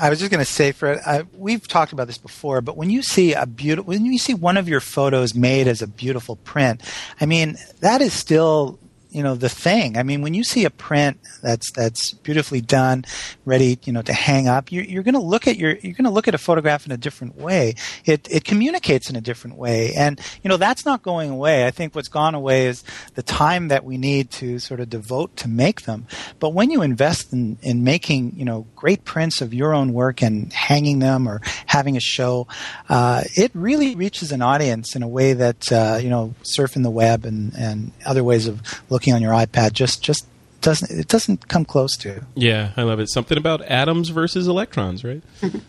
I 0.00 0.08
was 0.08 0.18
just 0.18 0.30
going 0.30 0.44
to 0.44 0.50
say, 0.50 0.72
Fred, 0.72 1.00
I, 1.04 1.24
we've 1.34 1.68
talked 1.68 1.92
about 1.92 2.06
this 2.06 2.16
before, 2.16 2.62
but 2.62 2.76
when 2.76 2.88
you 2.88 3.02
see 3.02 3.34
a 3.34 3.44
beautiful, 3.44 3.88
when 3.88 4.06
you 4.06 4.18
see 4.18 4.32
one 4.32 4.56
of 4.56 4.66
your 4.66 4.80
photos 4.80 5.34
made 5.34 5.68
as 5.68 5.82
a 5.82 5.86
beautiful 5.86 6.36
print, 6.36 6.80
I 7.20 7.26
mean, 7.26 7.56
that 7.80 8.00
is 8.00 8.14
still, 8.14 8.78
you 9.10 9.22
know, 9.22 9.34
the 9.34 9.48
thing. 9.48 9.96
I 9.96 10.02
mean, 10.02 10.22
when 10.22 10.34
you 10.34 10.44
see 10.44 10.64
a 10.64 10.70
print 10.70 11.18
that's 11.42 11.70
that's 11.72 12.12
beautifully 12.12 12.60
done, 12.60 13.04
ready, 13.44 13.78
you 13.84 13.92
know, 13.92 14.02
to 14.02 14.12
hang 14.12 14.48
up, 14.48 14.70
you're, 14.70 14.84
you're 14.84 15.02
going 15.02 15.14
to 15.14 15.20
look 15.20 15.46
at 15.46 15.56
your, 15.56 15.70
you're 15.70 15.94
going 15.94 16.04
to 16.04 16.10
look 16.10 16.28
at 16.28 16.34
a 16.34 16.38
photograph 16.38 16.86
in 16.86 16.92
a 16.92 16.96
different 16.96 17.36
way. 17.36 17.74
It 18.04 18.28
it 18.30 18.44
communicates 18.44 19.10
in 19.10 19.16
a 19.16 19.20
different 19.20 19.56
way, 19.56 19.94
and 19.94 20.20
you 20.42 20.48
know, 20.48 20.56
that's 20.56 20.84
not 20.84 21.02
going 21.02 21.30
away. 21.30 21.66
I 21.66 21.70
think 21.70 21.94
what's 21.94 22.08
gone 22.08 22.34
away 22.34 22.66
is 22.66 22.84
the 23.14 23.22
time 23.22 23.68
that 23.68 23.84
we 23.84 23.98
need 23.98 24.30
to 24.32 24.58
sort 24.58 24.80
of 24.80 24.88
devote 24.88 25.36
to 25.38 25.48
make 25.48 25.82
them. 25.82 26.06
But 26.38 26.50
when 26.50 26.70
you 26.70 26.82
invest 26.82 27.32
in 27.32 27.58
in 27.62 27.82
making, 27.82 28.34
you 28.36 28.44
know, 28.44 28.66
great 28.76 29.04
prints 29.04 29.40
of 29.40 29.52
your 29.52 29.74
own 29.74 29.92
work 29.92 30.22
and 30.22 30.52
hanging 30.52 31.00
them 31.00 31.28
or 31.28 31.40
having 31.66 31.96
a 31.96 32.00
show, 32.00 32.46
uh, 32.88 33.22
it 33.34 33.50
really 33.54 33.94
reaches 33.96 34.30
an 34.30 34.42
audience 34.42 34.94
in 34.94 35.02
a 35.02 35.08
way 35.08 35.32
that 35.32 35.72
uh, 35.72 35.98
you 36.00 36.08
know, 36.08 36.34
surfing 36.42 36.82
the 36.82 36.90
web 36.90 37.24
and, 37.24 37.54
and 37.54 37.92
other 38.06 38.22
ways 38.22 38.46
of 38.46 38.60
looking 38.88 38.99
on 39.08 39.22
your 39.22 39.32
iPad 39.32 39.72
just 39.72 40.02
just 40.02 40.26
doesn't 40.60 40.90
it 40.90 41.08
doesn't 41.08 41.48
come 41.48 41.64
close 41.64 41.96
to. 41.96 42.22
yeah 42.34 42.72
i 42.76 42.82
love 42.82 43.00
it 43.00 43.08
something 43.08 43.38
about 43.38 43.62
atoms 43.62 44.10
versus 44.10 44.46
electrons 44.46 45.02
right 45.02 45.22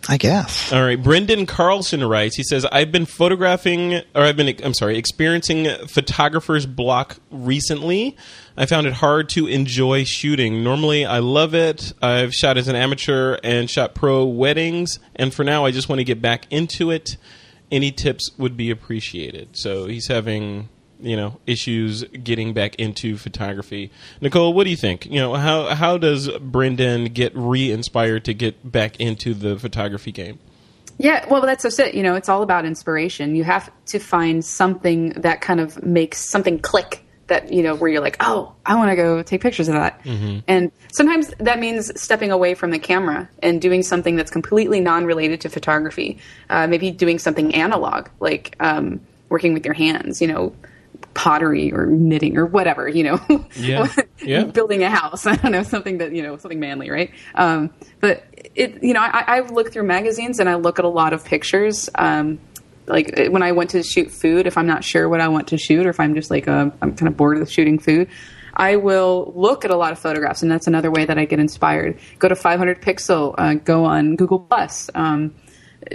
I 0.09 0.17
guess. 0.17 0.73
All 0.73 0.84
right, 0.84 1.01
Brendan 1.01 1.45
Carlson 1.45 2.03
writes. 2.03 2.36
He 2.36 2.43
says, 2.43 2.65
"I've 2.65 2.91
been 2.91 3.05
photographing, 3.05 3.93
or 4.13 4.23
I've 4.23 4.36
been, 4.36 4.53
I'm 4.65 4.73
sorry, 4.73 4.97
experiencing 4.97 5.65
photographer's 5.88 6.65
block 6.65 7.17
recently. 7.29 8.17
I 8.57 8.65
found 8.65 8.88
it 8.88 8.93
hard 8.93 9.29
to 9.29 9.47
enjoy 9.47 10.03
shooting. 10.03 10.61
Normally, 10.61 11.05
I 11.05 11.19
love 11.19 11.55
it. 11.55 11.93
I've 12.01 12.34
shot 12.34 12.57
as 12.57 12.67
an 12.67 12.75
amateur 12.75 13.38
and 13.45 13.69
shot 13.69 13.95
pro 13.95 14.25
weddings, 14.25 14.99
and 15.15 15.34
for 15.34 15.45
now, 15.45 15.63
I 15.63 15.71
just 15.71 15.88
want 15.88 15.99
to 15.99 16.05
get 16.05 16.21
back 16.21 16.47
into 16.51 16.91
it. 16.91 17.15
Any 17.71 17.91
tips 17.93 18.32
would 18.38 18.57
be 18.57 18.69
appreciated." 18.69 19.55
So 19.55 19.86
he's 19.86 20.07
having. 20.07 20.67
You 21.01 21.17
know, 21.17 21.39
issues 21.47 22.03
getting 22.03 22.53
back 22.53 22.75
into 22.75 23.17
photography. 23.17 23.91
Nicole, 24.21 24.53
what 24.53 24.65
do 24.65 24.69
you 24.69 24.77
think? 24.77 25.05
You 25.05 25.19
know, 25.19 25.33
how 25.33 25.73
how 25.75 25.97
does 25.97 26.29
Brendan 26.39 27.05
get 27.05 27.31
re-inspired 27.35 28.25
to 28.25 28.33
get 28.33 28.71
back 28.71 28.99
into 28.99 29.33
the 29.33 29.57
photography 29.57 30.11
game? 30.11 30.39
Yeah, 30.97 31.25
well, 31.29 31.41
that's 31.41 31.63
just 31.63 31.79
it. 31.79 31.95
You 31.95 32.03
know, 32.03 32.15
it's 32.15 32.29
all 32.29 32.43
about 32.43 32.65
inspiration. 32.65 33.35
You 33.35 33.43
have 33.43 33.71
to 33.87 33.99
find 33.99 34.45
something 34.45 35.09
that 35.21 35.41
kind 35.41 35.59
of 35.59 35.81
makes 35.83 36.19
something 36.19 36.59
click. 36.59 37.05
That 37.27 37.53
you 37.53 37.63
know, 37.63 37.75
where 37.75 37.89
you're 37.89 38.01
like, 38.01 38.17
oh, 38.19 38.53
I 38.65 38.75
want 38.75 38.89
to 38.89 38.95
go 38.97 39.23
take 39.23 39.39
pictures 39.39 39.69
of 39.69 39.75
that. 39.75 40.01
And 40.49 40.69
sometimes 40.91 41.33
that 41.37 41.59
means 41.59 41.89
stepping 42.01 42.29
away 42.29 42.55
from 42.55 42.71
the 42.71 42.79
camera 42.79 43.29
and 43.41 43.61
doing 43.61 43.83
something 43.83 44.17
that's 44.17 44.29
completely 44.29 44.81
non-related 44.81 45.39
to 45.41 45.49
photography. 45.49 46.17
Uh, 46.49 46.67
maybe 46.67 46.91
doing 46.91 47.19
something 47.19 47.55
analog, 47.55 48.09
like 48.19 48.57
um, 48.59 48.99
working 49.29 49.53
with 49.53 49.63
your 49.63 49.73
hands. 49.73 50.21
You 50.21 50.27
know, 50.27 50.53
pottery 51.13 51.73
or 51.73 51.85
knitting 51.85 52.37
or 52.37 52.45
whatever. 52.45 52.87
You 52.87 53.03
know, 53.03 53.45
Yeah. 53.55 53.87
Yeah. 54.21 54.43
building 54.53 54.83
a 54.83 54.89
house. 54.89 55.25
I 55.27 55.35
don't 55.35 55.51
know 55.51 55.63
something 55.63 55.99
that 55.99 56.13
you 56.13 56.23
know 56.23 56.37
something 56.37 56.59
manly, 56.59 56.89
right? 56.89 57.11
Um, 57.35 57.69
but 57.99 58.23
it, 58.55 58.83
you 58.83 58.93
know, 58.93 59.01
I, 59.01 59.37
I 59.37 59.39
look 59.41 59.71
through 59.71 59.83
magazines 59.83 60.39
and 60.39 60.49
I 60.49 60.55
look 60.55 60.79
at 60.79 60.85
a 60.85 60.89
lot 60.89 61.13
of 61.13 61.23
pictures. 61.23 61.89
Um, 61.95 62.39
like 62.87 63.19
uh, 63.19 63.29
when 63.29 63.43
I 63.43 63.51
went 63.51 63.71
to 63.71 63.83
shoot 63.83 64.11
food, 64.11 64.47
if 64.47 64.57
I'm 64.57 64.67
not 64.67 64.83
sure 64.83 65.07
what 65.07 65.21
I 65.21 65.27
want 65.27 65.47
to 65.49 65.57
shoot, 65.57 65.85
or 65.85 65.89
if 65.89 65.99
I'm 65.99 66.15
just 66.15 66.31
like 66.31 66.47
uh, 66.47 66.71
I'm 66.81 66.95
kind 66.95 67.07
of 67.07 67.17
bored 67.17 67.39
with 67.39 67.49
shooting 67.49 67.79
food, 67.79 68.09
I 68.53 68.75
will 68.75 69.31
look 69.35 69.63
at 69.65 69.71
a 69.71 69.77
lot 69.77 69.91
of 69.91 69.99
photographs, 69.99 70.41
and 70.41 70.51
that's 70.51 70.67
another 70.67 70.91
way 70.91 71.05
that 71.05 71.17
I 71.17 71.25
get 71.25 71.39
inspired. 71.39 71.99
Go 72.19 72.27
to 72.27 72.35
500 72.35 72.81
Pixel, 72.81 73.35
uh, 73.37 73.53
go 73.53 73.85
on 73.85 74.15
Google 74.15 74.39
Plus. 74.39 74.89
Um, 74.93 75.35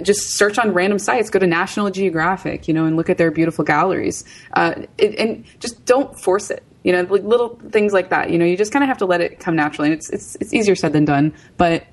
just 0.01 0.31
search 0.31 0.57
on 0.57 0.73
random 0.73 0.99
sites. 0.99 1.29
Go 1.29 1.39
to 1.39 1.47
National 1.47 1.89
Geographic, 1.89 2.67
you 2.67 2.73
know, 2.73 2.85
and 2.85 2.97
look 2.97 3.09
at 3.09 3.17
their 3.17 3.31
beautiful 3.31 3.63
galleries. 3.63 4.23
Uh, 4.53 4.83
it, 4.97 5.15
and 5.19 5.45
just 5.59 5.85
don't 5.85 6.19
force 6.19 6.49
it. 6.49 6.63
You 6.83 6.93
know, 6.93 7.01
like 7.01 7.23
little 7.23 7.59
things 7.71 7.93
like 7.93 8.09
that. 8.09 8.29
You 8.29 8.37
know, 8.37 8.45
you 8.45 8.57
just 8.57 8.71
kind 8.71 8.83
of 8.83 8.87
have 8.87 8.99
to 8.99 9.05
let 9.05 9.21
it 9.21 9.39
come 9.39 9.55
naturally. 9.55 9.89
And 9.89 9.97
it's 9.97 10.09
it's 10.09 10.37
it's 10.39 10.53
easier 10.53 10.75
said 10.75 10.93
than 10.93 11.05
done, 11.05 11.33
but 11.57 11.85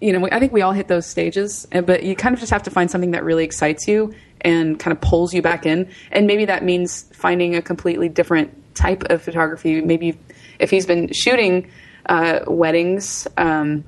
you 0.00 0.12
know, 0.12 0.28
I 0.32 0.38
think 0.38 0.52
we 0.52 0.62
all 0.62 0.72
hit 0.72 0.88
those 0.88 1.06
stages, 1.06 1.66
but 1.70 2.02
you 2.02 2.16
kind 2.16 2.32
of 2.32 2.40
just 2.40 2.50
have 2.50 2.62
to 2.64 2.70
find 2.70 2.90
something 2.90 3.10
that 3.10 3.22
really 3.22 3.44
excites 3.44 3.86
you 3.86 4.14
and 4.40 4.78
kind 4.78 4.92
of 4.92 5.00
pulls 5.02 5.34
you 5.34 5.42
back 5.42 5.66
in. 5.66 5.90
And 6.10 6.26
maybe 6.26 6.46
that 6.46 6.64
means 6.64 7.02
finding 7.12 7.54
a 7.54 7.62
completely 7.62 8.08
different 8.08 8.74
type 8.74 9.04
of 9.10 9.20
photography. 9.20 9.80
Maybe 9.82 10.18
if 10.58 10.70
he's 10.70 10.86
been 10.86 11.12
shooting 11.12 11.70
uh, 12.06 12.40
weddings, 12.46 13.28
um, 13.36 13.84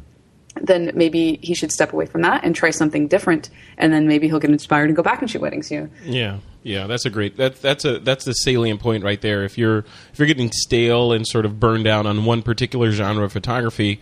then 0.61 0.91
maybe 0.95 1.39
he 1.43 1.55
should 1.55 1.73
step 1.73 1.93
away 1.93 2.07
from 2.07 2.23
that 2.23 2.45
and 2.45 2.55
try 2.55 2.71
something 2.71 3.09
different, 3.09 3.51
and 3.79 3.93
then 3.93 4.07
maybe 4.07 4.29
he'll 4.29 4.41
get 4.41 4.51
inspired 4.51 4.89
and 4.89 4.97
go 4.97 5.03
back 5.03 5.21
and 5.21 5.31
shoot 5.31 5.41
weddings. 5.41 5.71
You? 5.71 5.91
Yeah, 6.05 6.39
yeah, 6.63 6.87
that's 6.87 7.05
a 7.07 7.11
great 7.11 7.37
that 7.39 7.61
that's 7.63 7.85
a 7.85 7.99
that's 7.99 8.25
the 8.25 8.33
salient 8.33 8.81
point 8.81 9.05
right 9.05 9.21
there. 9.21 9.45
If 9.45 9.57
you're 9.59 9.79
if 10.13 10.19
you're 10.19 10.27
getting 10.27 10.51
stale 10.53 11.13
and 11.13 11.27
sort 11.27 11.47
of 11.47 11.59
burned 11.59 11.85
down 11.85 12.07
on 12.07 12.25
one 12.25 12.43
particular 12.43 12.93
genre 12.93 13.25
of 13.25 13.33
photography, 13.33 14.01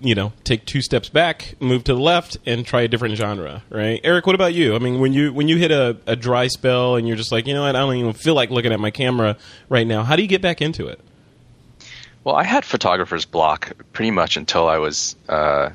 you 0.00 0.14
know, 0.14 0.32
take 0.44 0.64
two 0.64 0.80
steps 0.80 1.08
back, 1.08 1.54
move 1.60 1.84
to 1.84 1.94
the 1.94 2.00
left, 2.00 2.38
and 2.46 2.64
try 2.64 2.82
a 2.82 2.88
different 2.88 3.16
genre. 3.16 3.62
Right, 3.68 4.00
Eric? 4.04 4.26
What 4.26 4.34
about 4.34 4.54
you? 4.54 4.74
I 4.74 4.78
mean, 4.78 5.00
when 5.00 5.12
you 5.12 5.32
when 5.32 5.48
you 5.48 5.56
hit 5.56 5.70
a, 5.70 5.98
a 6.06 6.16
dry 6.16 6.46
spell 6.46 6.96
and 6.96 7.06
you're 7.06 7.16
just 7.16 7.32
like, 7.32 7.46
you 7.46 7.54
know 7.54 7.62
what, 7.62 7.76
I 7.76 7.80
don't 7.80 7.96
even 7.96 8.12
feel 8.12 8.34
like 8.34 8.50
looking 8.50 8.72
at 8.72 8.80
my 8.80 8.90
camera 8.90 9.36
right 9.68 9.86
now. 9.86 10.04
How 10.04 10.16
do 10.16 10.22
you 10.22 10.28
get 10.28 10.42
back 10.42 10.62
into 10.62 10.86
it? 10.86 11.00
Well, 12.24 12.36
I 12.36 12.44
had 12.44 12.64
photographer's 12.64 13.24
block 13.24 13.72
pretty 13.92 14.10
much 14.10 14.36
until 14.36 14.68
I 14.68 14.78
was 14.78 15.16
uh, 15.28 15.70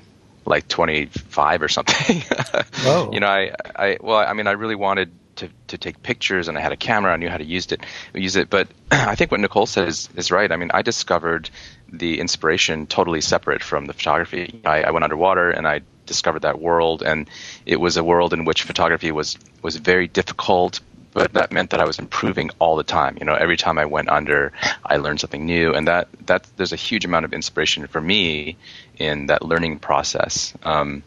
like 0.46 0.68
25 0.68 1.62
or 1.62 1.68
something. 1.68 2.22
Whoa. 2.84 3.12
you 3.12 3.20
know, 3.20 3.28
I, 3.28 3.52
I, 3.76 3.98
well, 4.00 4.18
I 4.20 4.34
mean, 4.34 4.48
I 4.48 4.52
really 4.52 4.76
wanted 4.76 5.12
to, 5.38 5.50
to 5.68 5.78
take 5.78 6.02
pictures 6.04 6.48
and 6.48 6.58
I 6.58 6.62
had 6.62 6.72
a 6.72 6.78
camera. 6.78 7.14
I 7.14 7.18
knew 7.18 7.30
how 7.30 7.38
to 7.38 7.44
use 7.44 7.72
it, 7.72 7.82
use 8.14 8.36
it. 8.36 8.50
But 8.50 8.68
I 8.92 9.16
think 9.16 9.32
what 9.32 9.40
Nicole 9.40 9.66
said 9.66 9.88
is, 9.88 10.10
is 10.16 10.32
right. 10.32 10.52
I 10.52 10.56
mean, 10.56 10.72
I 10.74 10.82
discovered 10.82 11.50
the 11.92 12.20
inspiration 12.20 12.88
totally 12.88 13.22
separate 13.22 13.64
from 13.64 13.86
the 13.86 13.94
photography. 13.94 14.62
I, 14.66 14.84
I 14.84 14.92
went 14.92 15.04
underwater 15.04 15.50
and 15.50 15.68
I 15.68 15.82
discovered 16.06 16.44
that 16.44 16.62
world 16.62 17.02
and 17.02 17.28
it 17.66 17.78
was 17.78 17.98
a 17.98 18.04
world 18.04 18.34
in 18.34 18.46
which 18.46 18.64
photography 18.64 19.12
was, 19.12 19.38
was 19.62 19.78
very 19.78 20.08
difficult, 20.08 20.80
but 21.16 21.32
that 21.32 21.54
meant 21.54 21.70
that 21.70 21.80
I 21.80 21.86
was 21.86 21.98
improving 21.98 22.52
all 22.60 22.76
the 22.76 22.84
time. 22.84 23.18
You 23.18 23.26
know, 23.26 23.36
every 23.36 23.56
time 23.56 23.80
I 23.80 23.86
went 23.86 24.10
under, 24.10 24.52
I 24.86 24.98
learned 24.98 25.22
something 25.22 25.46
new, 25.46 25.74
and 25.74 25.88
that 25.88 26.10
that 26.26 26.46
there's 26.58 26.74
a 26.74 26.76
huge 26.76 27.06
amount 27.06 27.24
of 27.24 27.34
inspiration 27.34 27.88
for 27.88 28.02
me 28.02 28.58
in 28.98 29.28
that 29.28 29.42
learning 29.42 29.80
process. 29.80 30.54
Um, 30.64 31.04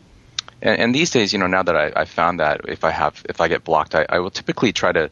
and, 0.63 0.81
and, 0.81 0.95
these 0.95 1.11
days, 1.11 1.35
you 1.35 1.39
know, 1.39 1.47
now 1.47 1.63
that 1.63 1.77
I, 1.77 1.93
I 1.95 2.05
found 2.07 2.41
that 2.41 2.63
if 2.67 2.85
I 2.85 2.91
have 2.91 3.23
if 3.29 3.43
I 3.43 3.49
get 3.49 3.65
blocked, 3.65 3.95
I, 3.95 4.07
I 4.09 4.19
will 4.21 4.31
typically 4.31 4.73
try 4.73 4.93
to 4.93 5.11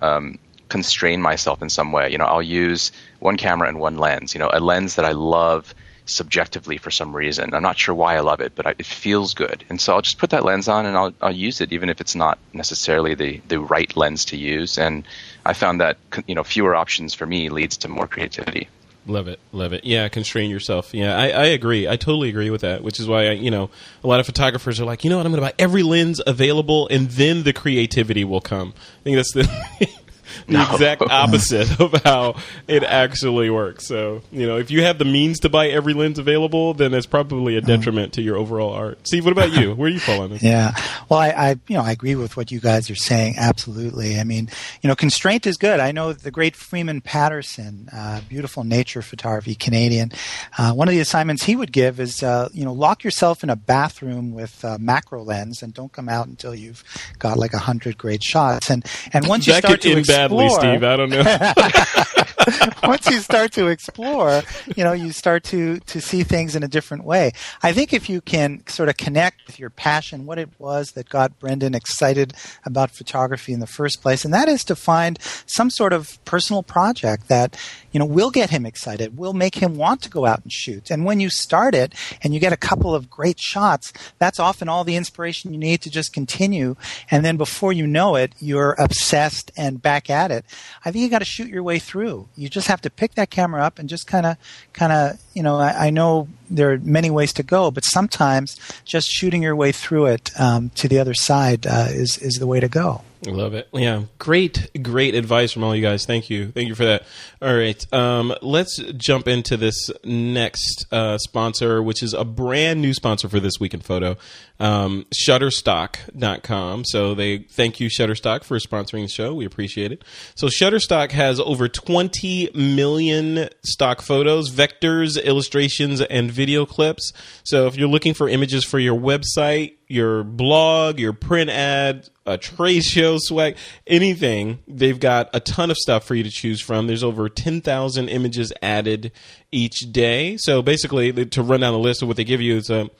um, 0.00 0.38
constrain 0.70 1.20
myself 1.20 1.60
in 1.60 1.68
some 1.68 1.92
way. 1.92 2.10
You 2.10 2.16
know, 2.16 2.24
I'll 2.24 2.42
use 2.42 2.90
one 3.18 3.36
camera 3.36 3.68
and 3.68 3.78
one 3.78 3.98
lens. 3.98 4.32
You 4.34 4.40
know, 4.40 4.50
a 4.50 4.60
lens 4.60 4.94
that 4.94 5.04
I 5.04 5.12
love 5.12 5.74
subjectively 6.08 6.78
for 6.78 6.90
some 6.90 7.14
reason. 7.14 7.54
I'm 7.54 7.62
not 7.62 7.78
sure 7.78 7.94
why 7.94 8.16
I 8.16 8.20
love 8.20 8.40
it, 8.40 8.52
but 8.54 8.66
I, 8.66 8.70
it 8.78 8.86
feels 8.86 9.34
good. 9.34 9.64
And 9.68 9.80
so 9.80 9.94
I'll 9.94 10.02
just 10.02 10.18
put 10.18 10.30
that 10.30 10.44
lens 10.44 10.68
on 10.68 10.86
and 10.86 10.96
I'll, 10.96 11.12
I'll 11.20 11.34
use 11.34 11.60
it, 11.60 11.72
even 11.72 11.88
if 11.88 12.00
it's 12.00 12.14
not 12.14 12.38
necessarily 12.52 13.14
the, 13.14 13.40
the 13.48 13.60
right 13.60 13.94
lens 13.96 14.24
to 14.26 14.36
use. 14.36 14.78
And 14.78 15.04
I 15.44 15.52
found 15.52 15.80
that 15.80 15.98
you 16.26 16.34
know 16.34 16.44
fewer 16.44 16.74
options 16.74 17.14
for 17.14 17.26
me 17.26 17.48
leads 17.48 17.76
to 17.78 17.88
more 17.88 18.06
creativity. 18.06 18.68
Love 19.06 19.26
it, 19.26 19.40
love 19.52 19.72
it. 19.72 19.84
Yeah, 19.84 20.06
constrain 20.08 20.50
yourself. 20.50 20.92
Yeah, 20.92 21.16
I, 21.16 21.28
I 21.28 21.44
agree. 21.46 21.88
I 21.88 21.96
totally 21.96 22.28
agree 22.28 22.50
with 22.50 22.60
that. 22.60 22.82
Which 22.82 23.00
is 23.00 23.08
why 23.08 23.28
I, 23.28 23.30
you 23.32 23.50
know, 23.50 23.70
a 24.04 24.06
lot 24.06 24.20
of 24.20 24.26
photographers 24.26 24.80
are 24.80 24.84
like, 24.84 25.02
you 25.02 25.08
know 25.08 25.16
what, 25.16 25.24
I'm 25.24 25.32
going 25.32 25.42
to 25.42 25.48
buy 25.48 25.54
every 25.58 25.82
lens 25.82 26.20
available, 26.26 26.88
and 26.88 27.08
then 27.08 27.44
the 27.44 27.54
creativity 27.54 28.22
will 28.24 28.42
come. 28.42 28.74
I 28.76 29.02
think 29.04 29.16
that's 29.16 29.32
the 29.32 29.48
the 30.46 30.54
no. 30.54 30.72
exact 30.72 31.02
opposite 31.02 31.80
of 31.80 31.92
how 32.02 32.36
it 32.66 32.82
actually 32.82 33.50
works. 33.50 33.86
So, 33.86 34.22
you 34.30 34.46
know, 34.46 34.56
if 34.56 34.70
you 34.70 34.82
have 34.82 34.98
the 34.98 35.04
means 35.04 35.40
to 35.40 35.48
buy 35.48 35.68
every 35.68 35.94
lens 35.94 36.18
available, 36.18 36.74
then 36.74 36.94
it's 36.94 37.06
probably 37.06 37.56
a 37.56 37.60
detriment 37.60 38.14
to 38.14 38.22
your 38.22 38.36
overall 38.36 38.72
art. 38.72 39.06
Steve, 39.06 39.24
what 39.24 39.32
about 39.32 39.52
you? 39.52 39.74
Where 39.78 39.88
are 39.88 39.92
you 39.92 40.00
falling? 40.00 40.38
yeah. 40.40 40.74
Well, 41.08 41.20
I, 41.20 41.28
I, 41.28 41.48
you 41.68 41.76
know, 41.76 41.82
I 41.82 41.92
agree 41.92 42.14
with 42.14 42.36
what 42.36 42.50
you 42.50 42.60
guys 42.60 42.90
are 42.90 42.96
saying. 42.96 43.34
Absolutely. 43.38 44.18
I 44.18 44.24
mean, 44.24 44.48
you 44.82 44.88
know, 44.88 44.94
constraint 44.94 45.46
is 45.46 45.56
good. 45.56 45.80
I 45.80 45.92
know 45.92 46.12
the 46.12 46.30
great 46.30 46.56
Freeman 46.56 47.00
Patterson, 47.00 47.88
uh, 47.92 48.20
beautiful 48.28 48.64
nature 48.64 49.02
photography, 49.02 49.54
Canadian. 49.54 50.12
Uh, 50.56 50.72
one 50.72 50.88
of 50.88 50.92
the 50.92 51.00
assignments 51.00 51.44
he 51.44 51.56
would 51.56 51.72
give 51.72 52.00
is, 52.00 52.22
uh, 52.22 52.48
you 52.52 52.64
know, 52.64 52.72
lock 52.72 53.04
yourself 53.04 53.42
in 53.42 53.50
a 53.50 53.56
bathroom 53.56 54.32
with 54.32 54.62
a 54.64 54.78
macro 54.78 55.22
lens 55.22 55.62
and 55.62 55.74
don't 55.74 55.92
come 55.92 56.08
out 56.08 56.26
until 56.26 56.54
you've 56.54 56.84
got 57.18 57.38
like 57.38 57.52
a 57.52 57.58
hundred 57.58 57.98
great 57.98 58.22
shots. 58.22 58.70
And 58.70 58.84
and 59.12 59.26
once 59.26 59.46
you 59.46 59.54
start 59.54 59.80
to 59.82 59.92
badly, 60.18 60.48
Steve. 60.50 60.82
I 60.82 60.96
don't 60.96 61.10
know. 61.10 61.22
Once 62.82 63.08
you 63.10 63.20
start 63.20 63.52
to 63.52 63.68
explore, 63.68 64.42
you 64.76 64.84
know, 64.84 64.92
you 64.92 65.12
start 65.12 65.44
to 65.44 65.80
to 65.80 66.00
see 66.00 66.22
things 66.22 66.54
in 66.56 66.62
a 66.62 66.68
different 66.68 67.04
way. 67.04 67.32
I 67.62 67.72
think 67.72 67.92
if 67.92 68.08
you 68.08 68.20
can 68.20 68.66
sort 68.66 68.88
of 68.88 68.96
connect 68.96 69.46
with 69.46 69.58
your 69.58 69.70
passion, 69.70 70.26
what 70.26 70.38
it 70.38 70.48
was 70.58 70.92
that 70.92 71.08
got 71.08 71.38
Brendan 71.38 71.74
excited 71.74 72.34
about 72.64 72.90
photography 72.90 73.52
in 73.52 73.60
the 73.60 73.66
first 73.66 74.00
place, 74.02 74.24
and 74.24 74.32
that 74.32 74.48
is 74.48 74.64
to 74.64 74.76
find 74.76 75.18
some 75.46 75.70
sort 75.70 75.92
of 75.92 76.22
personal 76.24 76.62
project 76.62 77.28
that 77.28 77.56
you 77.92 77.98
know 77.98 78.06
will 78.06 78.30
get 78.30 78.50
him 78.50 78.64
excited, 78.64 79.18
will 79.18 79.34
make 79.34 79.56
him 79.56 79.76
want 79.76 80.02
to 80.02 80.10
go 80.10 80.26
out 80.26 80.42
and 80.42 80.52
shoot. 80.52 80.90
And 80.90 81.04
when 81.04 81.20
you 81.20 81.30
start 81.30 81.74
it 81.74 81.94
and 82.22 82.34
you 82.34 82.40
get 82.40 82.52
a 82.52 82.56
couple 82.56 82.94
of 82.94 83.10
great 83.10 83.38
shots, 83.38 83.92
that's 84.18 84.40
often 84.40 84.68
all 84.68 84.84
the 84.84 84.96
inspiration 84.96 85.52
you 85.52 85.58
need 85.58 85.82
to 85.82 85.90
just 85.90 86.12
continue. 86.12 86.76
And 87.10 87.24
then 87.24 87.36
before 87.36 87.72
you 87.72 87.86
know 87.86 88.16
it, 88.16 88.34
you're 88.38 88.74
obsessed 88.78 89.50
and 89.56 89.82
back 89.82 90.10
at 90.10 90.30
it. 90.30 90.44
I 90.84 90.90
think 90.90 91.02
you 91.02 91.10
got 91.10 91.20
to 91.20 91.24
shoot 91.24 91.48
your 91.48 91.62
way 91.62 91.78
through. 91.78 92.28
You 92.38 92.48
just 92.48 92.68
have 92.68 92.80
to 92.82 92.90
pick 92.90 93.16
that 93.16 93.30
camera 93.30 93.64
up 93.64 93.78
and 93.78 93.88
just 93.88 94.06
kind 94.06 94.24
of, 94.24 94.36
kind 94.72 94.92
of, 94.92 95.20
you 95.34 95.42
know, 95.42 95.56
I, 95.56 95.88
I, 95.88 95.90
know 95.90 96.28
there 96.48 96.70
are 96.70 96.78
many 96.78 97.10
ways 97.10 97.32
to 97.34 97.42
go, 97.42 97.72
but 97.72 97.84
sometimes 97.84 98.58
just 98.84 99.08
shooting 99.10 99.42
your 99.42 99.56
way 99.56 99.72
through 99.72 100.06
it 100.06 100.30
um, 100.38 100.70
to 100.76 100.86
the 100.86 101.00
other 101.00 101.14
side 101.14 101.66
uh, 101.66 101.88
is 101.90 102.16
is 102.18 102.34
the 102.34 102.46
way 102.46 102.60
to 102.60 102.68
go. 102.68 103.02
Love 103.26 103.54
it. 103.54 103.68
Yeah, 103.72 104.04
great, 104.18 104.70
great 104.80 105.14
advice 105.14 105.50
from 105.52 105.64
all 105.64 105.74
you 105.74 105.82
guys. 105.82 106.06
Thank 106.06 106.30
you, 106.30 106.52
thank 106.52 106.68
you 106.68 106.74
for 106.74 106.84
that. 106.84 107.02
All 107.42 107.54
right, 107.54 107.92
um, 107.92 108.32
let's 108.42 108.78
jump 108.96 109.26
into 109.26 109.56
this 109.56 109.90
next 110.04 110.86
uh, 110.92 111.18
sponsor, 111.18 111.82
which 111.82 112.02
is 112.02 112.14
a 112.14 112.24
brand 112.24 112.80
new 112.80 112.94
sponsor 112.94 113.28
for 113.28 113.40
this 113.40 113.54
week 113.58 113.74
in 113.74 113.80
photo, 113.80 114.16
um, 114.60 115.04
Shutterstock.com. 115.12 116.84
So 116.84 117.14
they 117.14 117.38
thank 117.38 117.80
you 117.80 117.88
Shutterstock 117.88 118.44
for 118.44 118.58
sponsoring 118.58 119.02
the 119.02 119.08
show. 119.08 119.34
We 119.34 119.44
appreciate 119.44 119.90
it. 119.90 120.04
So 120.36 120.46
Shutterstock 120.46 121.10
has 121.10 121.40
over 121.40 121.68
20 121.68 122.50
million 122.54 123.48
stock 123.64 124.00
photos, 124.00 124.50
vectors, 124.50 125.22
illustrations, 125.22 126.00
and 126.02 126.30
video 126.30 126.66
clips. 126.66 127.12
So 127.42 127.66
if 127.66 127.76
you're 127.76 127.88
looking 127.88 128.14
for 128.14 128.28
images 128.28 128.64
for 128.64 128.78
your 128.78 128.98
website, 128.98 129.77
your 129.88 130.22
blog, 130.22 131.00
your 131.00 131.14
print 131.14 131.50
ad, 131.50 132.08
a 132.26 132.36
trade 132.36 132.84
show 132.84 133.16
swag, 133.18 133.56
anything. 133.86 134.58
They've 134.68 134.98
got 134.98 135.30
a 135.32 135.40
ton 135.40 135.70
of 135.70 135.76
stuff 135.78 136.04
for 136.04 136.14
you 136.14 136.22
to 136.22 136.30
choose 136.30 136.60
from. 136.60 136.86
There's 136.86 137.02
over 137.02 137.28
10,000 137.28 138.08
images 138.08 138.52
added 138.60 139.12
each 139.50 139.90
day. 139.90 140.36
So 140.36 140.60
basically, 140.60 141.24
to 141.26 141.42
run 141.42 141.60
down 141.60 141.72
the 141.72 141.78
list 141.78 142.02
of 142.02 142.08
what 142.08 142.16
they 142.18 142.24
give 142.24 142.40
you 142.40 142.56
is 142.56 142.70
a 142.70 142.90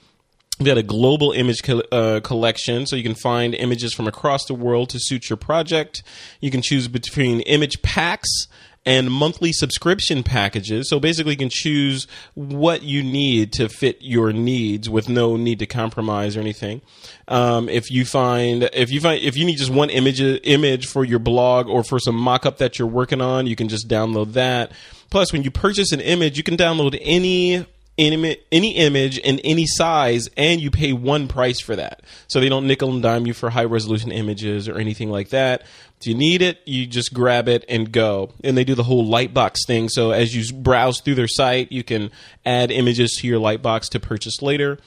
We've 0.58 0.66
got 0.66 0.76
a 0.76 0.82
global 0.82 1.30
image 1.30 1.62
co- 1.62 1.84
uh, 1.92 2.18
collection, 2.18 2.84
so 2.84 2.96
you 2.96 3.04
can 3.04 3.14
find 3.14 3.54
images 3.54 3.94
from 3.94 4.08
across 4.08 4.44
the 4.46 4.54
world 4.54 4.90
to 4.90 4.98
suit 4.98 5.30
your 5.30 5.36
project. 5.36 6.02
You 6.40 6.50
can 6.50 6.62
choose 6.62 6.88
between 6.88 7.40
image 7.42 7.80
packs 7.82 8.48
and 8.86 9.10
monthly 9.10 9.52
subscription 9.52 10.22
packages. 10.22 10.88
So 10.88 10.98
basically, 10.98 11.32
you 11.32 11.38
can 11.38 11.50
choose 11.50 12.06
what 12.34 12.82
you 12.82 13.02
need 13.02 13.52
to 13.54 13.68
fit 13.68 13.98
your 14.00 14.32
needs 14.32 14.88
with 14.88 15.08
no 15.08 15.36
need 15.36 15.58
to 15.58 15.66
compromise 15.66 16.36
or 16.36 16.40
anything. 16.40 16.80
Um, 17.26 17.68
if 17.68 17.90
you 17.90 18.04
find 18.04 18.68
if 18.72 18.90
you 18.90 19.00
find 19.00 19.22
if 19.22 19.36
you 19.36 19.44
need 19.44 19.56
just 19.56 19.70
one 19.70 19.90
image 19.90 20.20
image 20.20 20.86
for 20.86 21.04
your 21.04 21.18
blog 21.18 21.68
or 21.68 21.84
for 21.84 21.98
some 21.98 22.16
mock-up 22.16 22.58
that 22.58 22.78
you're 22.78 22.88
working 22.88 23.20
on, 23.20 23.46
you 23.46 23.56
can 23.56 23.68
just 23.68 23.88
download 23.88 24.32
that. 24.32 24.72
Plus, 25.10 25.32
when 25.32 25.42
you 25.42 25.50
purchase 25.50 25.92
an 25.92 26.00
image, 26.00 26.36
you 26.36 26.42
can 26.42 26.56
download 26.56 26.98
any 27.00 27.66
any, 27.98 28.36
any 28.52 28.76
image 28.76 29.18
in 29.18 29.40
any 29.40 29.66
size 29.66 30.28
and 30.36 30.60
you 30.60 30.70
pay 30.70 30.92
one 30.92 31.28
price 31.28 31.60
for 31.60 31.76
that. 31.76 32.02
So 32.28 32.40
they 32.40 32.48
don't 32.48 32.66
nickel 32.66 32.92
and 32.92 33.02
dime 33.02 33.26
you 33.26 33.34
for 33.34 33.50
high 33.50 33.64
resolution 33.64 34.12
images 34.12 34.68
or 34.68 34.78
anything 34.78 35.10
like 35.10 35.30
that. 35.30 35.62
If 36.00 36.06
you 36.06 36.14
need 36.14 36.42
it, 36.42 36.60
you 36.64 36.86
just 36.86 37.12
grab 37.12 37.48
it 37.48 37.64
and 37.68 37.90
go. 37.90 38.32
And 38.44 38.56
they 38.56 38.64
do 38.64 38.76
the 38.76 38.84
whole 38.84 39.06
Lightbox 39.06 39.66
thing. 39.66 39.88
So 39.88 40.12
as 40.12 40.34
you 40.34 40.56
browse 40.56 41.00
through 41.00 41.16
their 41.16 41.28
site, 41.28 41.72
you 41.72 41.82
can 41.82 42.10
add 42.46 42.70
images 42.70 43.16
to 43.18 43.26
your 43.26 43.40
Lightbox 43.40 43.88
to 43.90 44.00
purchase 44.00 44.40
later. 44.40 44.78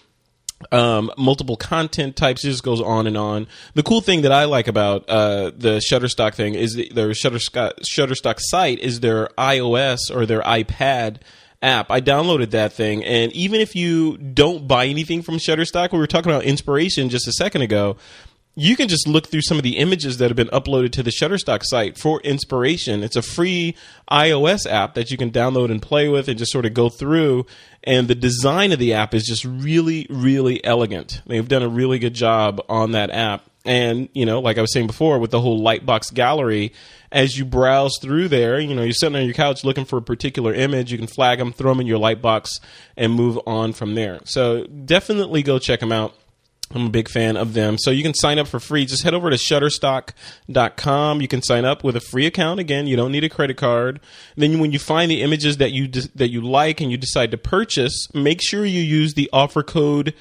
Um, 0.72 1.12
multiple 1.18 1.58
content 1.58 2.16
types 2.16 2.44
just 2.44 2.64
goes 2.64 2.82
on 2.82 3.08
and 3.08 3.18
on. 3.18 3.48
The 3.74 3.84
cool 3.84 4.02
thing 4.02 4.22
that 4.22 4.32
I 4.32 4.46
like 4.46 4.68
about 4.68 5.10
uh, 5.10 5.52
the 5.56 5.80
Shutterstock 5.80 6.36
thing 6.36 6.54
is 6.56 6.76
the, 6.76 6.90
their 6.94 7.10
Shutterstock, 7.10 7.80
Shutterstock 7.82 8.36
site 8.38 8.80
is 8.80 9.00
their 9.00 9.28
iOS 9.38 10.00
or 10.14 10.26
their 10.26 10.42
iPad 10.42 11.18
app. 11.62 11.92
I 11.92 12.02
downloaded 12.02 12.52
that 12.52 12.74
thing, 12.74 13.04
and 13.04 13.32
even 13.34 13.62
if 13.62 13.76
you 13.76 14.18
don't 14.18 14.68
buy 14.68 14.88
anything 14.88 15.22
from 15.22 15.36
Shutterstock, 15.36 15.92
we 15.92 16.00
were 16.00 16.08
talking 16.08 16.32
about 16.32 16.44
inspiration 16.44 17.10
just 17.10 17.28
a 17.28 17.34
second 17.34 17.62
ago 17.62 17.98
you 18.56 18.76
can 18.76 18.88
just 18.88 19.08
look 19.08 19.28
through 19.28 19.42
some 19.42 19.58
of 19.58 19.64
the 19.64 19.78
images 19.78 20.18
that 20.18 20.30
have 20.30 20.36
been 20.36 20.48
uploaded 20.50 20.92
to 20.92 21.04
the 21.04 21.12
Shutterstock 21.12 21.62
site 21.64 21.98
for 21.98 22.20
inspiration. 22.22 23.02
It's 23.02 23.16
a 23.16 23.22
free 23.22 23.76
iOS 24.12 24.70
app 24.70 24.94
that 24.96 25.10
you 25.10 25.18
can 25.18 25.32
download 25.32 25.72
and 25.72 25.82
play 25.82 26.10
with 26.10 26.28
and 26.28 26.38
just 26.38 26.52
sort 26.52 26.66
of 26.66 26.74
go 26.74 26.90
through. 26.90 27.46
And 27.84 28.08
the 28.08 28.16
design 28.16 28.74
of 28.74 28.80
the 28.80 28.94
app 28.94 29.14
is 29.14 29.24
just 29.24 29.46
really, 29.46 30.06
really 30.10 30.64
elegant. 30.66 31.22
They've 31.26 31.48
done 31.48 31.64
a 31.64 31.70
really 31.70 31.98
good 31.98 32.14
job 32.14 32.62
on 32.68 32.92
that 32.92 33.10
app. 33.10 33.46
And, 33.64 34.10
you 34.14 34.26
know, 34.26 34.42
like 34.42 34.58
I 34.58 34.62
was 34.62 34.74
saying 34.74 34.88
before, 34.88 35.20
with 35.20 35.32
the 35.32 35.40
whole 35.40 35.62
Lightbox 35.62 36.14
gallery, 36.14 36.74
as 37.12 37.38
you 37.38 37.46
browse 37.46 37.98
through 38.02 38.30
there, 38.30 38.60
you 38.60 38.74
know, 38.74 38.84
you're 38.84 38.94
sitting 38.94 39.16
on 39.16 39.26
your 39.26 39.34
couch 39.34 39.64
looking 39.64 39.86
for 39.86 39.98
a 39.98 40.02
particular 40.02 40.54
image, 40.54 40.92
you 40.92 40.98
can 40.98 41.08
flag 41.08 41.40
them, 41.40 41.52
throw 41.52 41.72
them 41.72 41.82
in 41.82 41.88
your 41.88 42.00
Lightbox, 42.00 42.60
and 42.96 43.14
move 43.14 43.40
on 43.46 43.74
from 43.74 43.96
there. 43.96 44.20
So 44.24 44.66
definitely 44.66 45.44
go 45.44 45.60
check 45.60 45.82
them 45.82 45.92
out. 45.92 46.16
I'm 46.74 46.86
a 46.88 46.90
big 46.90 47.10
fan 47.10 47.36
of 47.36 47.54
them. 47.54 47.78
So 47.78 47.92
you 47.92 48.02
can 48.02 48.14
sign 48.14 48.40
up 48.40 48.48
for 48.48 48.60
free. 48.60 48.86
Just 48.86 49.04
head 49.04 49.14
over 49.14 49.30
to 49.30 49.36
shutterstock.com. 49.36 51.22
You 51.22 51.28
can 51.28 51.42
sign 51.42 51.66
up 51.66 51.84
with 51.84 51.98
a 51.98 52.00
free 52.00 52.26
account. 52.26 52.62
Again, 52.62 52.88
you 52.88 52.96
don't 52.96 53.12
need 53.12 53.26
a 53.26 53.30
credit 53.30 53.58
card. 53.58 54.00
Then 54.38 54.60
when 54.60 54.72
you 54.72 54.80
find 54.80 55.12
the 55.12 55.22
images 55.22 55.58
that 55.58 55.72
you 55.72 55.88
de- 55.88 56.10
that 56.16 56.30
you 56.30 56.40
like 56.40 56.80
and 56.80 56.90
you 56.90 56.98
decide 56.98 57.32
to 57.32 57.38
purchase, 57.38 58.08
make 58.14 58.42
sure 58.42 58.66
you 58.66 58.82
use 58.82 59.14
the 59.14 59.30
offer 59.34 59.64
code 59.64 60.14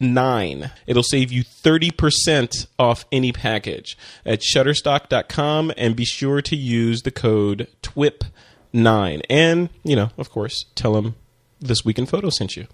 TWIP9. 0.00 0.70
It'll 0.86 1.02
save 1.02 1.32
you 1.32 1.44
30% 1.44 2.66
off 2.78 3.04
any 3.12 3.32
package 3.32 3.96
at 4.24 4.40
shutterstock.com 4.40 5.72
and 5.76 5.96
be 5.96 6.04
sure 6.04 6.42
to 6.42 6.56
use 6.56 7.02
the 7.02 7.10
code 7.10 7.68
TWIP9. 7.82 9.22
And, 9.28 9.68
you 9.84 9.96
know, 9.96 10.10
of 10.18 10.30
course, 10.30 10.66
tell 10.74 10.94
them 10.94 11.16
this 11.60 11.84
week 11.84 11.98
in 11.98 12.06
photo 12.06 12.30
sent 12.30 12.56
you. 12.56 12.66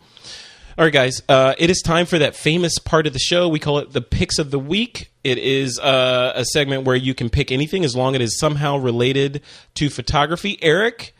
All 0.78 0.84
right, 0.84 0.92
guys, 0.92 1.22
uh, 1.28 1.54
it 1.56 1.70
is 1.70 1.80
time 1.80 2.04
for 2.04 2.18
that 2.18 2.36
famous 2.36 2.78
part 2.78 3.06
of 3.06 3.14
the 3.14 3.18
show. 3.18 3.48
We 3.48 3.58
call 3.58 3.78
it 3.78 3.92
the 3.92 4.02
picks 4.02 4.38
of 4.38 4.50
the 4.50 4.58
week. 4.58 5.10
It 5.24 5.38
is 5.38 5.78
uh, 5.78 6.32
a 6.34 6.44
segment 6.44 6.84
where 6.84 6.96
you 6.96 7.14
can 7.14 7.30
pick 7.30 7.50
anything 7.50 7.82
as 7.82 7.96
long 7.96 8.14
as 8.14 8.20
it 8.20 8.24
is 8.24 8.38
somehow 8.38 8.76
related 8.76 9.40
to 9.76 9.88
photography. 9.88 10.58
Eric, 10.60 11.15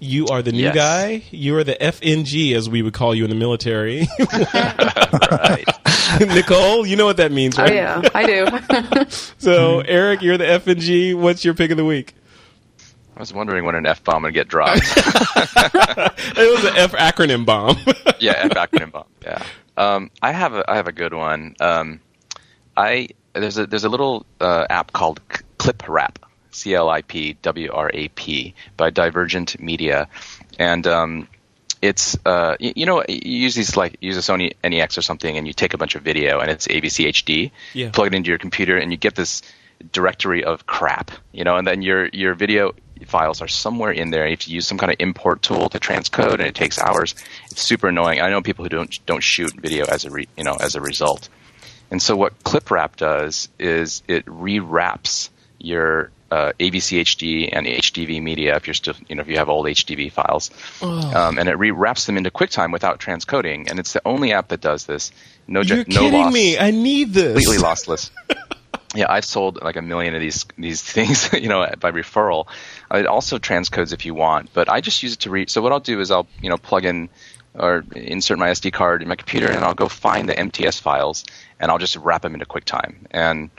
you 0.00 0.26
are 0.28 0.42
the 0.42 0.52
new 0.52 0.62
Yes. 0.62 0.74
guy. 0.74 1.22
You 1.30 1.56
are 1.56 1.64
the 1.64 1.74
FNG, 1.74 2.54
as 2.54 2.68
we 2.68 2.82
would 2.82 2.94
call 2.94 3.14
you 3.14 3.24
in 3.24 3.30
the 3.30 3.36
military. 3.36 4.06
right. 5.30 5.64
Nicole, 6.20 6.86
you 6.86 6.96
know 6.96 7.04
what 7.06 7.16
that 7.18 7.32
means, 7.32 7.58
Oh 7.58 7.62
right? 7.62 7.74
yeah, 7.74 8.02
I 8.14 8.26
do. 8.26 9.04
So, 9.38 9.80
Eric, 9.80 10.22
you're 10.22 10.38
the 10.38 10.44
FNG. 10.44 11.14
What's 11.14 11.44
your 11.44 11.54
pick 11.54 11.70
of 11.70 11.76
the 11.76 11.84
week? 11.84 12.14
I 13.16 13.20
was 13.20 13.32
wondering 13.32 13.64
when 13.64 13.74
an 13.74 13.86
F 13.86 14.02
bomb 14.04 14.22
would 14.22 14.34
get 14.34 14.48
dropped. 14.48 14.80
It 16.40 16.50
was 16.54 16.64
an 16.64 16.76
F 16.76 16.92
acronym 16.92 17.44
bomb. 17.44 17.76
yeah, 18.20 18.32
F 18.36 18.50
acronym 18.52 18.92
bomb. 18.92 19.06
Yeah. 19.22 19.42
Um, 19.76 20.10
I 20.22 20.32
have 20.32 20.54
a 20.54 20.68
I 20.70 20.76
have 20.76 20.86
a 20.88 20.92
good 20.92 21.12
one. 21.14 21.54
Um, 21.60 22.00
I 22.76 23.08
there's 23.32 23.58
a 23.58 23.66
there's 23.66 23.84
a 23.84 23.88
little 23.88 24.24
uh, 24.40 24.66
app 24.70 24.92
called 24.92 25.20
C- 25.32 25.42
Clip 25.58 25.88
Wrap, 25.88 26.18
C 26.50 26.74
L 26.74 26.88
I 26.88 27.02
P 27.02 27.36
W 27.42 27.70
R 27.72 27.90
A 27.92 28.08
P 28.08 28.54
by 28.76 28.90
Divergent 28.90 29.60
Media, 29.60 30.08
and 30.58 30.86
um, 30.86 31.28
it's 31.80 32.16
uh, 32.26 32.56
y- 32.60 32.72
you 32.74 32.86
know 32.86 33.04
you 33.08 33.38
use 33.38 33.54
these 33.54 33.76
like 33.76 33.96
use 34.00 34.16
a 34.16 34.20
Sony 34.20 34.52
NEX 34.64 34.98
or 34.98 35.02
something, 35.02 35.36
and 35.36 35.46
you 35.46 35.52
take 35.52 35.74
a 35.74 35.78
bunch 35.78 35.94
of 35.94 36.02
video, 36.02 36.40
and 36.40 36.50
it's 36.50 36.66
AVC 36.66 37.08
HD. 37.08 37.50
Yeah. 37.74 37.90
Plug 37.90 38.08
it 38.08 38.14
into 38.14 38.28
your 38.28 38.38
computer, 38.38 38.76
and 38.76 38.90
you 38.90 38.96
get 38.98 39.14
this 39.14 39.42
directory 39.92 40.42
of 40.42 40.66
crap, 40.66 41.10
you 41.32 41.44
know, 41.44 41.56
and 41.56 41.66
then 41.66 41.82
your 41.82 42.06
your 42.08 42.34
video 42.34 42.72
files 43.06 43.40
are 43.40 43.48
somewhere 43.48 43.92
in 43.92 44.10
there. 44.10 44.24
You 44.26 44.32
have 44.32 44.40
to 44.40 44.50
use 44.50 44.66
some 44.66 44.76
kind 44.78 44.90
of 44.90 44.96
import 44.98 45.42
tool 45.42 45.68
to 45.68 45.78
transcode, 45.78 46.34
and 46.34 46.42
it 46.42 46.54
takes 46.54 46.78
hours. 46.78 47.14
It's 47.50 47.62
super 47.62 47.88
annoying. 47.88 48.20
I 48.20 48.30
know 48.30 48.42
people 48.42 48.64
who 48.64 48.68
don't 48.70 49.06
don't 49.06 49.22
shoot 49.22 49.52
video 49.54 49.84
as 49.86 50.04
a 50.04 50.10
re, 50.10 50.26
you 50.36 50.44
know 50.44 50.56
as 50.58 50.74
a 50.74 50.80
result. 50.80 51.28
And 51.90 52.02
so 52.02 52.16
what 52.16 52.38
ClipWrap 52.44 52.96
does 52.96 53.48
is 53.58 54.02
it 54.08 54.26
rewraps 54.26 55.30
your 55.58 56.10
uh, 56.30 56.52
AVC 56.60 57.00
HD 57.00 57.48
and 57.52 57.66
HDV 57.66 58.22
media 58.22 58.56
if 58.56 58.66
you're 58.66 58.74
still 58.74 58.94
you 59.08 59.14
know 59.16 59.22
if 59.22 59.28
you 59.28 59.36
have 59.38 59.48
old 59.48 59.66
HDV 59.66 60.12
files, 60.12 60.50
um, 60.82 61.38
and 61.38 61.48
it 61.48 61.56
rewraps 61.56 62.06
them 62.06 62.16
into 62.16 62.30
QuickTime 62.30 62.72
without 62.72 63.00
transcoding. 63.00 63.70
And 63.70 63.78
it's 63.78 63.92
the 63.92 64.02
only 64.04 64.32
app 64.32 64.48
that 64.48 64.60
does 64.60 64.84
this. 64.86 65.10
No, 65.46 65.60
You're 65.62 65.78
no 65.78 65.84
kidding 65.84 66.22
loss 66.24 66.32
me. 66.34 66.58
I 66.58 66.70
need 66.70 67.12
this. 67.14 67.34
completely 67.34 67.56
lossless. 67.66 68.10
yeah, 68.94 69.06
I've 69.08 69.24
sold 69.24 69.62
like 69.62 69.76
a 69.76 69.82
million 69.82 70.14
of 70.14 70.20
these 70.20 70.44
these 70.58 70.82
things, 70.94 71.32
you 71.32 71.48
know, 71.48 71.66
by 71.80 71.90
referral. 71.92 72.46
Uh, 72.92 72.98
It 72.98 73.06
also 73.06 73.38
transcodes 73.38 73.92
if 73.94 74.04
you 74.04 74.14
want, 74.14 74.52
but 74.52 74.68
I 74.70 74.80
just 74.82 75.02
use 75.02 75.14
it 75.14 75.20
to 75.20 75.30
read. 75.30 75.48
So 75.50 75.62
what 75.62 75.72
I'll 75.72 75.80
do 75.80 76.00
is 76.00 76.10
I'll 76.10 76.26
you 76.42 76.50
know 76.50 76.58
plug 76.58 76.84
in 76.84 77.08
or 77.54 77.82
insert 77.96 78.38
my 78.38 78.50
SD 78.50 78.72
card 78.72 79.00
in 79.02 79.08
my 79.08 79.16
computer, 79.16 79.50
and 79.50 79.64
I'll 79.64 79.74
go 79.74 79.88
find 79.88 80.28
the 80.28 80.38
MTS 80.38 80.78
files, 80.80 81.24
and 81.58 81.70
I'll 81.70 81.78
just 81.78 81.96
wrap 81.96 82.22
them 82.22 82.34
into 82.34 82.46
QuickTime. 82.46 82.94
And 83.10 83.50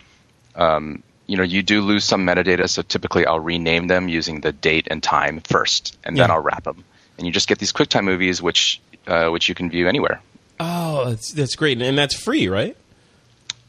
um, 0.56 1.04
you 1.30 1.38
know, 1.38 1.44
you 1.44 1.62
do 1.62 1.82
lose 1.82 2.04
some 2.04 2.26
metadata, 2.26 2.68
so 2.68 2.82
typically 2.82 3.26
I'll 3.26 3.40
rename 3.40 3.88
them 3.88 4.10
using 4.10 4.42
the 4.42 4.52
date 4.52 4.88
and 4.90 5.02
time 5.04 5.42
first, 5.42 5.98
and 6.04 6.18
then 6.18 6.28
Yeah. 6.30 6.34
I'll 6.36 6.42
wrap 6.42 6.64
them. 6.64 6.84
And 7.18 7.28
you 7.28 7.32
just 7.34 7.48
get 7.48 7.60
these 7.60 7.72
QuickTime 7.72 8.04
movies, 8.04 8.42
which 8.42 8.82
uh, 9.08 9.30
which 9.30 9.48
you 9.50 9.56
can 9.56 9.70
view 9.70 9.88
anywhere. 9.88 10.22
Oh, 10.60 11.10
that's, 11.10 11.32
that's 11.32 11.56
great. 11.56 11.82
And 11.82 11.98
that's 11.98 12.16
free, 12.16 12.48
right? 12.48 12.76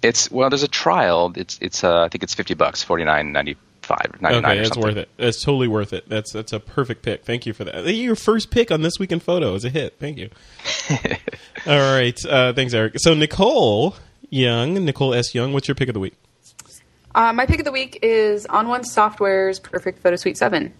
It's 0.03 0.31
well, 0.31 0.49
there's 0.51 0.63
a 0.63 0.69
trial. 0.69 1.33
It's 1.37 1.59
it's 1.61 1.85
uh, 1.85 2.01
I 2.03 2.09
think 2.09 2.23
it's 2.23 2.35
fifty 2.35 2.55
bucks, 2.55 2.83
forty 2.83 3.05
nine 3.05 3.33
ninety 3.33 3.57
five, 3.83 4.17
ninety 4.21 4.41
nine. 4.41 4.53
Okay, 4.59 4.63
that's 4.63 4.77
worth 4.79 4.97
it. 4.97 5.09
That's 5.19 5.43
totally 5.43 5.69
worth 5.69 5.93
it. 5.93 6.09
That's 6.09 6.33
that's 6.33 6.53
a 6.55 6.61
perfect 6.61 7.03
pick. 7.03 7.25
Thank 7.25 7.45
you 7.45 7.53
for 7.53 7.65
that. 7.65 7.87
Your 7.95 8.17
first 8.17 8.51
pick 8.51 8.71
on 8.71 8.81
this 8.83 8.99
week 8.99 9.13
in 9.13 9.21
photo 9.21 9.55
is 9.55 9.65
a 9.65 9.71
hit. 9.71 9.97
Thank 10.01 10.17
you. 10.17 10.31
All 11.67 11.79
right, 11.95 12.19
uh, 12.25 12.53
thanks, 12.55 12.73
Eric. 12.73 12.95
So 12.99 13.13
Nicole 13.15 13.97
Young, 14.31 14.75
Nicole 14.85 15.13
S. 15.13 15.35
Young, 15.35 15.53
what's 15.53 15.69
your 15.69 15.75
pick 15.75 15.89
of 15.89 15.95
the 15.95 16.01
week? 16.01 16.15
Uh, 17.15 17.33
my 17.33 17.47
pick 17.47 17.59
of 17.59 17.65
the 17.65 17.73
week 17.73 17.99
is 18.03 18.47
On 18.47 18.69
One 18.69 18.85
Software's 18.85 19.59
Perfect 19.59 20.01
Photo 20.01 20.17
Suite 20.17 20.37
7. 20.39 20.73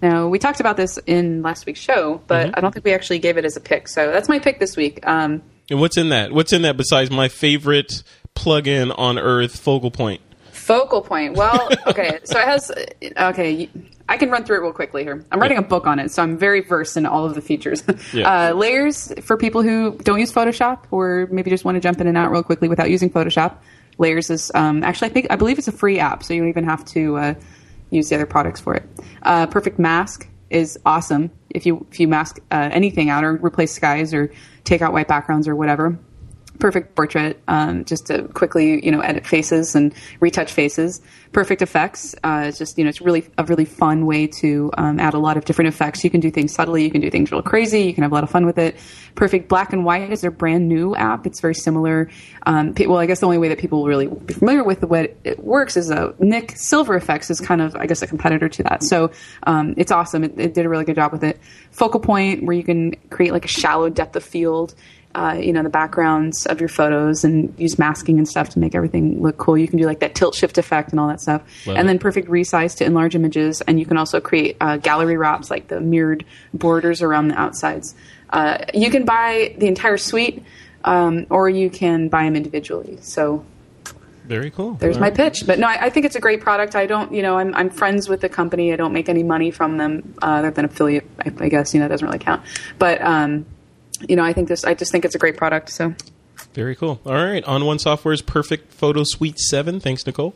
Now, 0.00 0.28
we 0.28 0.38
talked 0.38 0.60
about 0.60 0.76
this 0.76 0.98
in 1.06 1.42
last 1.42 1.66
week's 1.66 1.80
show, 1.80 2.20
but 2.26 2.46
Mm-hmm. 2.48 2.54
I 2.56 2.60
don't 2.60 2.72
think 2.72 2.84
we 2.84 2.92
actually 2.92 3.18
gave 3.18 3.36
it 3.36 3.44
as 3.44 3.56
a 3.56 3.60
pick. 3.60 3.88
So 3.88 4.10
that's 4.10 4.28
my 4.28 4.38
pick 4.38 4.58
this 4.60 4.76
week. 4.76 5.04
Um, 5.06 5.42
And 5.70 5.80
what's 5.80 5.96
in 5.96 6.08
that? 6.10 6.32
What's 6.32 6.52
in 6.52 6.62
that 6.62 6.76
besides 6.76 7.10
my 7.10 7.28
favorite 7.28 8.02
plug-in 8.34 8.90
on 8.92 9.18
Earth, 9.18 9.58
Focal 9.58 9.90
Point? 9.90 10.20
focal 10.52 11.00
point. 11.02 11.34
Well, 11.36 11.68
okay. 11.88 12.20
So 12.22 12.38
it 12.38 12.44
has. 12.44 12.70
Okay. 13.18 13.68
I 14.08 14.16
can 14.16 14.30
run 14.30 14.44
through 14.44 14.58
it 14.58 14.60
real 14.60 14.72
quickly 14.72 15.02
here. 15.02 15.24
I'm 15.32 15.40
writing 15.40 15.58
a 15.58 15.62
book 15.62 15.88
on 15.88 15.98
it, 15.98 16.12
so 16.12 16.22
I'm 16.22 16.38
very 16.38 16.60
versed 16.60 16.96
in 16.96 17.04
all 17.04 17.24
of 17.24 17.34
the 17.34 17.40
features. 17.40 17.82
Yeah. 18.12 18.50
Uh, 18.50 18.52
layers 18.54 19.12
for 19.22 19.36
people 19.36 19.62
who 19.62 19.98
don't 20.04 20.20
use 20.20 20.32
Photoshop 20.32 20.80
or 20.92 21.26
maybe 21.32 21.50
just 21.50 21.64
want 21.64 21.74
to 21.76 21.80
jump 21.80 22.00
in 22.00 22.06
and 22.06 22.16
out 22.16 22.30
real 22.30 22.42
quickly 22.44 22.68
without 22.68 22.90
using 22.90 23.10
Photoshop. 23.10 23.56
Layers 24.02 24.28
is 24.28 24.52
um, 24.54 24.82
actually, 24.82 25.10
I 25.10 25.12
think, 25.14 25.26
I 25.30 25.36
believe 25.36 25.58
it's 25.58 25.68
a 25.68 25.72
free 25.72 25.98
app, 25.98 26.22
so 26.22 26.34
you 26.34 26.40
don't 26.40 26.50
even 26.50 26.64
have 26.64 26.84
to 26.86 27.16
uh, 27.16 27.34
use 27.90 28.08
the 28.10 28.16
other 28.16 28.26
products 28.26 28.60
for 28.60 28.74
it. 28.74 28.84
Uh, 29.22 29.46
Perfect 29.46 29.78
Mask 29.78 30.28
is 30.50 30.78
awesome 30.84 31.30
if 31.48 31.64
you 31.64 31.86
if 31.90 31.98
you 31.98 32.06
mask 32.06 32.38
uh, 32.50 32.68
anything 32.72 33.08
out 33.08 33.24
or 33.24 33.32
replace 33.36 33.72
skies 33.72 34.12
or 34.12 34.30
take 34.64 34.82
out 34.82 34.92
white 34.92 35.08
backgrounds 35.08 35.48
or 35.48 35.56
whatever 35.56 35.98
perfect 36.58 36.94
portrait 36.94 37.40
um, 37.48 37.84
just 37.84 38.06
to 38.06 38.28
quickly 38.28 38.84
you 38.84 38.92
know 38.92 39.00
edit 39.00 39.26
faces 39.26 39.74
and 39.74 39.94
retouch 40.20 40.52
faces. 40.52 41.00
Perfect 41.32 41.62
effects 41.62 42.14
uh, 42.24 42.44
it's 42.46 42.58
just 42.58 42.78
you 42.78 42.84
know 42.84 42.90
it's 42.90 43.00
really 43.00 43.26
a 43.38 43.44
really 43.44 43.64
fun 43.64 44.06
way 44.06 44.26
to 44.26 44.70
um, 44.76 45.00
add 45.00 45.14
a 45.14 45.18
lot 45.18 45.36
of 45.36 45.44
different 45.44 45.68
effects. 45.68 46.04
You 46.04 46.10
can 46.10 46.20
do 46.20 46.30
things 46.30 46.54
subtly 46.54 46.84
you 46.84 46.90
can 46.90 47.00
do 47.00 47.10
things 47.10 47.32
real 47.32 47.42
crazy 47.42 47.82
you 47.82 47.94
can 47.94 48.02
have 48.02 48.12
a 48.12 48.14
lot 48.14 48.24
of 48.24 48.30
fun 48.30 48.46
with 48.46 48.58
it. 48.58 48.76
Perfect 49.14 49.48
black 49.48 49.72
and 49.72 49.84
white 49.84 50.12
is 50.12 50.20
their 50.20 50.30
brand 50.30 50.68
new 50.68 50.94
app. 50.94 51.26
It's 51.26 51.40
very 51.40 51.54
similar. 51.54 52.10
Um, 52.46 52.74
well 52.78 52.98
i 52.98 53.06
guess 53.06 53.20
the 53.20 53.26
only 53.26 53.38
way 53.38 53.48
that 53.48 53.58
people 53.58 53.80
will 53.80 53.88
really 53.88 54.08
be 54.08 54.34
familiar 54.34 54.64
with 54.64 54.80
the 54.80 54.86
way 54.86 55.14
it 55.24 55.42
works 55.42 55.76
is 55.76 55.90
uh, 55.90 56.12
Nik 56.18 56.52
Silver 56.56 56.98
Efex 56.98 57.30
is 57.30 57.40
kind 57.40 57.60
of 57.60 57.74
i 57.76 57.86
guess 57.86 58.02
a 58.02 58.06
competitor 58.06 58.48
to 58.48 58.62
that. 58.64 58.82
So 58.82 59.10
um, 59.44 59.74
it's 59.76 59.92
awesome. 59.92 60.24
It, 60.24 60.38
it 60.38 60.54
did 60.54 60.66
a 60.66 60.68
really 60.68 60.84
good 60.84 60.96
job 60.96 61.12
with 61.12 61.24
it. 61.24 61.40
Focal 61.70 62.00
point 62.00 62.44
where 62.44 62.54
you 62.54 62.64
can 62.64 62.94
create 63.10 63.32
like 63.32 63.44
a 63.44 63.48
shallow 63.48 63.88
depth 63.88 64.16
of 64.16 64.24
field 64.24 64.74
uh, 65.14 65.38
you 65.40 65.52
know 65.52 65.62
the 65.62 65.68
backgrounds 65.68 66.46
of 66.46 66.60
your 66.60 66.68
photos 66.68 67.24
and 67.24 67.54
use 67.58 67.78
masking 67.78 68.18
and 68.18 68.28
stuff 68.28 68.50
to 68.50 68.58
make 68.58 68.74
everything 68.74 69.22
look 69.22 69.36
cool. 69.38 69.56
You 69.58 69.68
can 69.68 69.78
do 69.78 69.86
like 69.86 70.00
that 70.00 70.14
tilt 70.14 70.34
shift 70.34 70.58
effect 70.58 70.90
and 70.90 71.00
all 71.00 71.08
that 71.08 71.20
stuff, 71.20 71.42
Love 71.66 71.76
and 71.76 71.86
it. 71.86 71.88
then 71.88 71.98
perfect 71.98 72.28
resize 72.28 72.76
to 72.78 72.84
enlarge 72.84 73.14
images. 73.14 73.60
And 73.60 73.78
you 73.78 73.86
can 73.86 73.96
also 73.96 74.20
create 74.20 74.56
uh, 74.60 74.76
gallery 74.78 75.16
wraps 75.16 75.50
like 75.50 75.68
the 75.68 75.80
mirrored 75.80 76.24
borders 76.54 77.02
around 77.02 77.28
the 77.28 77.38
outsides. 77.38 77.94
Uh, 78.30 78.58
you 78.72 78.90
can 78.90 79.04
buy 79.04 79.54
the 79.58 79.66
entire 79.66 79.98
suite, 79.98 80.42
um, 80.84 81.26
or 81.28 81.48
you 81.50 81.68
can 81.68 82.08
buy 82.08 82.24
them 82.24 82.34
individually. 82.34 82.98
So 83.02 83.44
Very 84.24 84.50
cool. 84.50 84.74
there's 84.74 84.96
All 84.96 85.02
my 85.02 85.08
right. 85.08 85.16
pitch. 85.16 85.46
But 85.46 85.58
no, 85.58 85.66
I, 85.66 85.86
I 85.86 85.90
think 85.90 86.06
it's 86.06 86.16
a 86.16 86.20
great 86.20 86.40
product. 86.40 86.74
I 86.74 86.86
don't, 86.86 87.12
you 87.12 87.20
know, 87.20 87.36
I'm, 87.36 87.54
I'm 87.54 87.68
friends 87.68 88.08
with 88.08 88.20
the 88.22 88.28
company. 88.30 88.72
I 88.72 88.76
don't 88.76 88.92
make 88.94 89.08
any 89.10 89.22
money 89.22 89.50
from 89.50 89.76
them 89.76 90.14
uh, 90.22 90.26
other 90.26 90.50
than 90.50 90.64
affiliate. 90.64 91.04
I, 91.20 91.32
I 91.44 91.48
guess 91.50 91.74
you 91.74 91.80
know 91.80 91.86
it 91.86 91.90
doesn't 91.90 92.06
really 92.06 92.18
count. 92.18 92.42
But 92.78 93.02
um, 93.02 93.44
you 94.08 94.16
know, 94.16 94.24
I 94.24 94.32
think 94.32 94.48
this. 94.48 94.64
I 94.64 94.74
just 94.74 94.92
think 94.92 95.04
it's 95.04 95.14
a 95.14 95.18
great 95.18 95.36
product. 95.36 95.70
So. 95.70 95.94
Very 96.54 96.76
cool. 96.76 97.00
All 97.06 97.14
right, 97.14 97.42
on 97.44 97.64
one 97.64 97.78
software's 97.78 98.20
perfect 98.20 98.72
photo 98.72 99.04
suite 99.04 99.38
seven. 99.38 99.80
Thanks, 99.80 100.06
Nicole. 100.06 100.34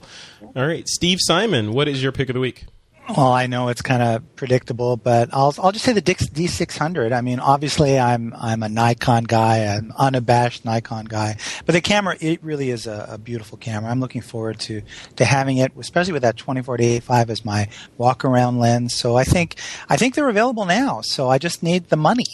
All 0.54 0.66
right, 0.66 0.88
Steve 0.88 1.18
Simon, 1.20 1.72
what 1.72 1.88
is 1.88 2.02
your 2.02 2.12
pick 2.12 2.28
of 2.30 2.34
the 2.34 2.40
week? 2.40 2.64
Well, 3.08 3.32
I 3.32 3.46
know 3.46 3.68
it's 3.68 3.82
kind 3.82 4.02
of 4.02 4.34
predictable, 4.34 4.96
but 4.96 5.28
I'll 5.32 5.54
I'll 5.58 5.70
just 5.70 5.84
say 5.84 5.92
the 5.92 6.02
D600. 6.02 7.12
I 7.12 7.20
mean, 7.20 7.38
obviously, 7.38 8.00
I'm 8.00 8.34
I'm 8.36 8.64
a 8.64 8.68
Nikon 8.68 9.24
guy, 9.24 9.58
an 9.58 9.92
unabashed 9.96 10.64
Nikon 10.64 11.04
guy, 11.04 11.36
but 11.64 11.72
the 11.72 11.80
camera 11.80 12.16
it 12.20 12.42
really 12.42 12.70
is 12.70 12.88
a, 12.88 13.06
a 13.10 13.18
beautiful 13.18 13.58
camera. 13.58 13.92
I'm 13.92 14.00
looking 14.00 14.22
forward 14.22 14.58
to 14.60 14.82
to 15.16 15.24
having 15.24 15.58
it, 15.58 15.70
especially 15.78 16.14
with 16.14 16.22
that 16.22 16.36
24 16.36 16.78
to 16.78 16.84
85 16.84 17.30
as 17.30 17.44
my 17.44 17.68
walk 17.96 18.24
around 18.24 18.58
lens. 18.58 18.94
So 18.94 19.16
I 19.16 19.22
think 19.22 19.54
I 19.88 19.96
think 19.96 20.16
they're 20.16 20.28
available 20.28 20.64
now. 20.64 21.00
So 21.02 21.28
I 21.28 21.38
just 21.38 21.62
need 21.62 21.88
the 21.90 21.96
money, 21.96 22.26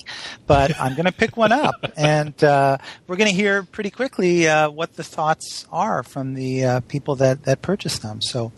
but 0.46 0.72
I'm 0.80 0.94
going 0.94 1.04
to 1.04 1.12
pick 1.12 1.36
one 1.36 1.52
up, 1.52 1.74
and 1.98 2.42
uh, 2.42 2.78
we're 3.06 3.16
going 3.16 3.30
to 3.30 3.36
hear 3.36 3.62
pretty 3.62 3.90
quickly 3.90 4.48
uh, 4.48 4.70
what 4.70 4.94
the 4.94 5.04
thoughts 5.04 5.66
are 5.70 6.02
from 6.02 6.32
the 6.32 6.64
uh, 6.64 6.80
people 6.80 7.14
that 7.16 7.44
that 7.44 7.60
purchased 7.60 8.00
them. 8.00 8.22
So 8.22 8.52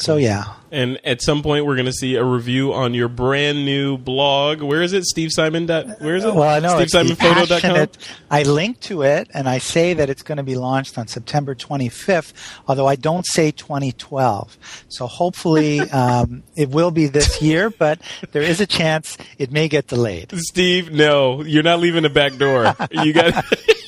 so 0.00 0.16
yeah. 0.16 0.54
And 0.72 1.04
at 1.04 1.20
some 1.20 1.42
point, 1.42 1.66
we're 1.66 1.74
going 1.74 1.86
to 1.86 1.92
see 1.92 2.14
a 2.14 2.22
review 2.24 2.72
on 2.72 2.94
your 2.94 3.08
brand 3.08 3.64
new 3.64 3.98
blog. 3.98 4.62
Where 4.62 4.82
is 4.82 4.92
it? 4.92 5.04
Steve 5.04 5.30
Simon. 5.32 5.66
Where 5.66 6.14
is 6.14 6.24
it? 6.24 6.32
Well, 6.32 6.44
I 6.44 6.60
know 6.60 6.78
it's 6.78 6.94
SteveSimonPhoto.com. 6.94 7.46
passionate- 7.48 7.98
I 8.30 8.44
link 8.44 8.78
to 8.82 9.02
it 9.02 9.28
and 9.34 9.48
I 9.48 9.58
say 9.58 9.94
that 9.94 10.08
it's 10.08 10.22
going 10.22 10.36
to 10.36 10.44
be 10.44 10.54
launched 10.54 10.96
on 10.96 11.08
September 11.08 11.56
25th, 11.56 12.32
although 12.68 12.86
I 12.86 12.94
don't 12.94 13.26
say 13.26 13.50
2012. 13.50 14.58
So 14.88 15.08
hopefully 15.08 15.80
um, 15.90 16.44
it 16.54 16.68
will 16.70 16.92
be 16.92 17.06
this 17.06 17.42
year, 17.42 17.70
but 17.70 18.00
there 18.30 18.42
is 18.42 18.60
a 18.60 18.66
chance 18.66 19.18
it 19.38 19.50
may 19.50 19.66
get 19.66 19.88
delayed. 19.88 20.30
Steve, 20.36 20.92
no, 20.92 21.42
you're 21.42 21.64
not 21.64 21.80
leaving 21.80 22.04
the 22.04 22.10
back 22.10 22.36
door. 22.36 22.76
You 22.92 23.12
got 23.12 23.44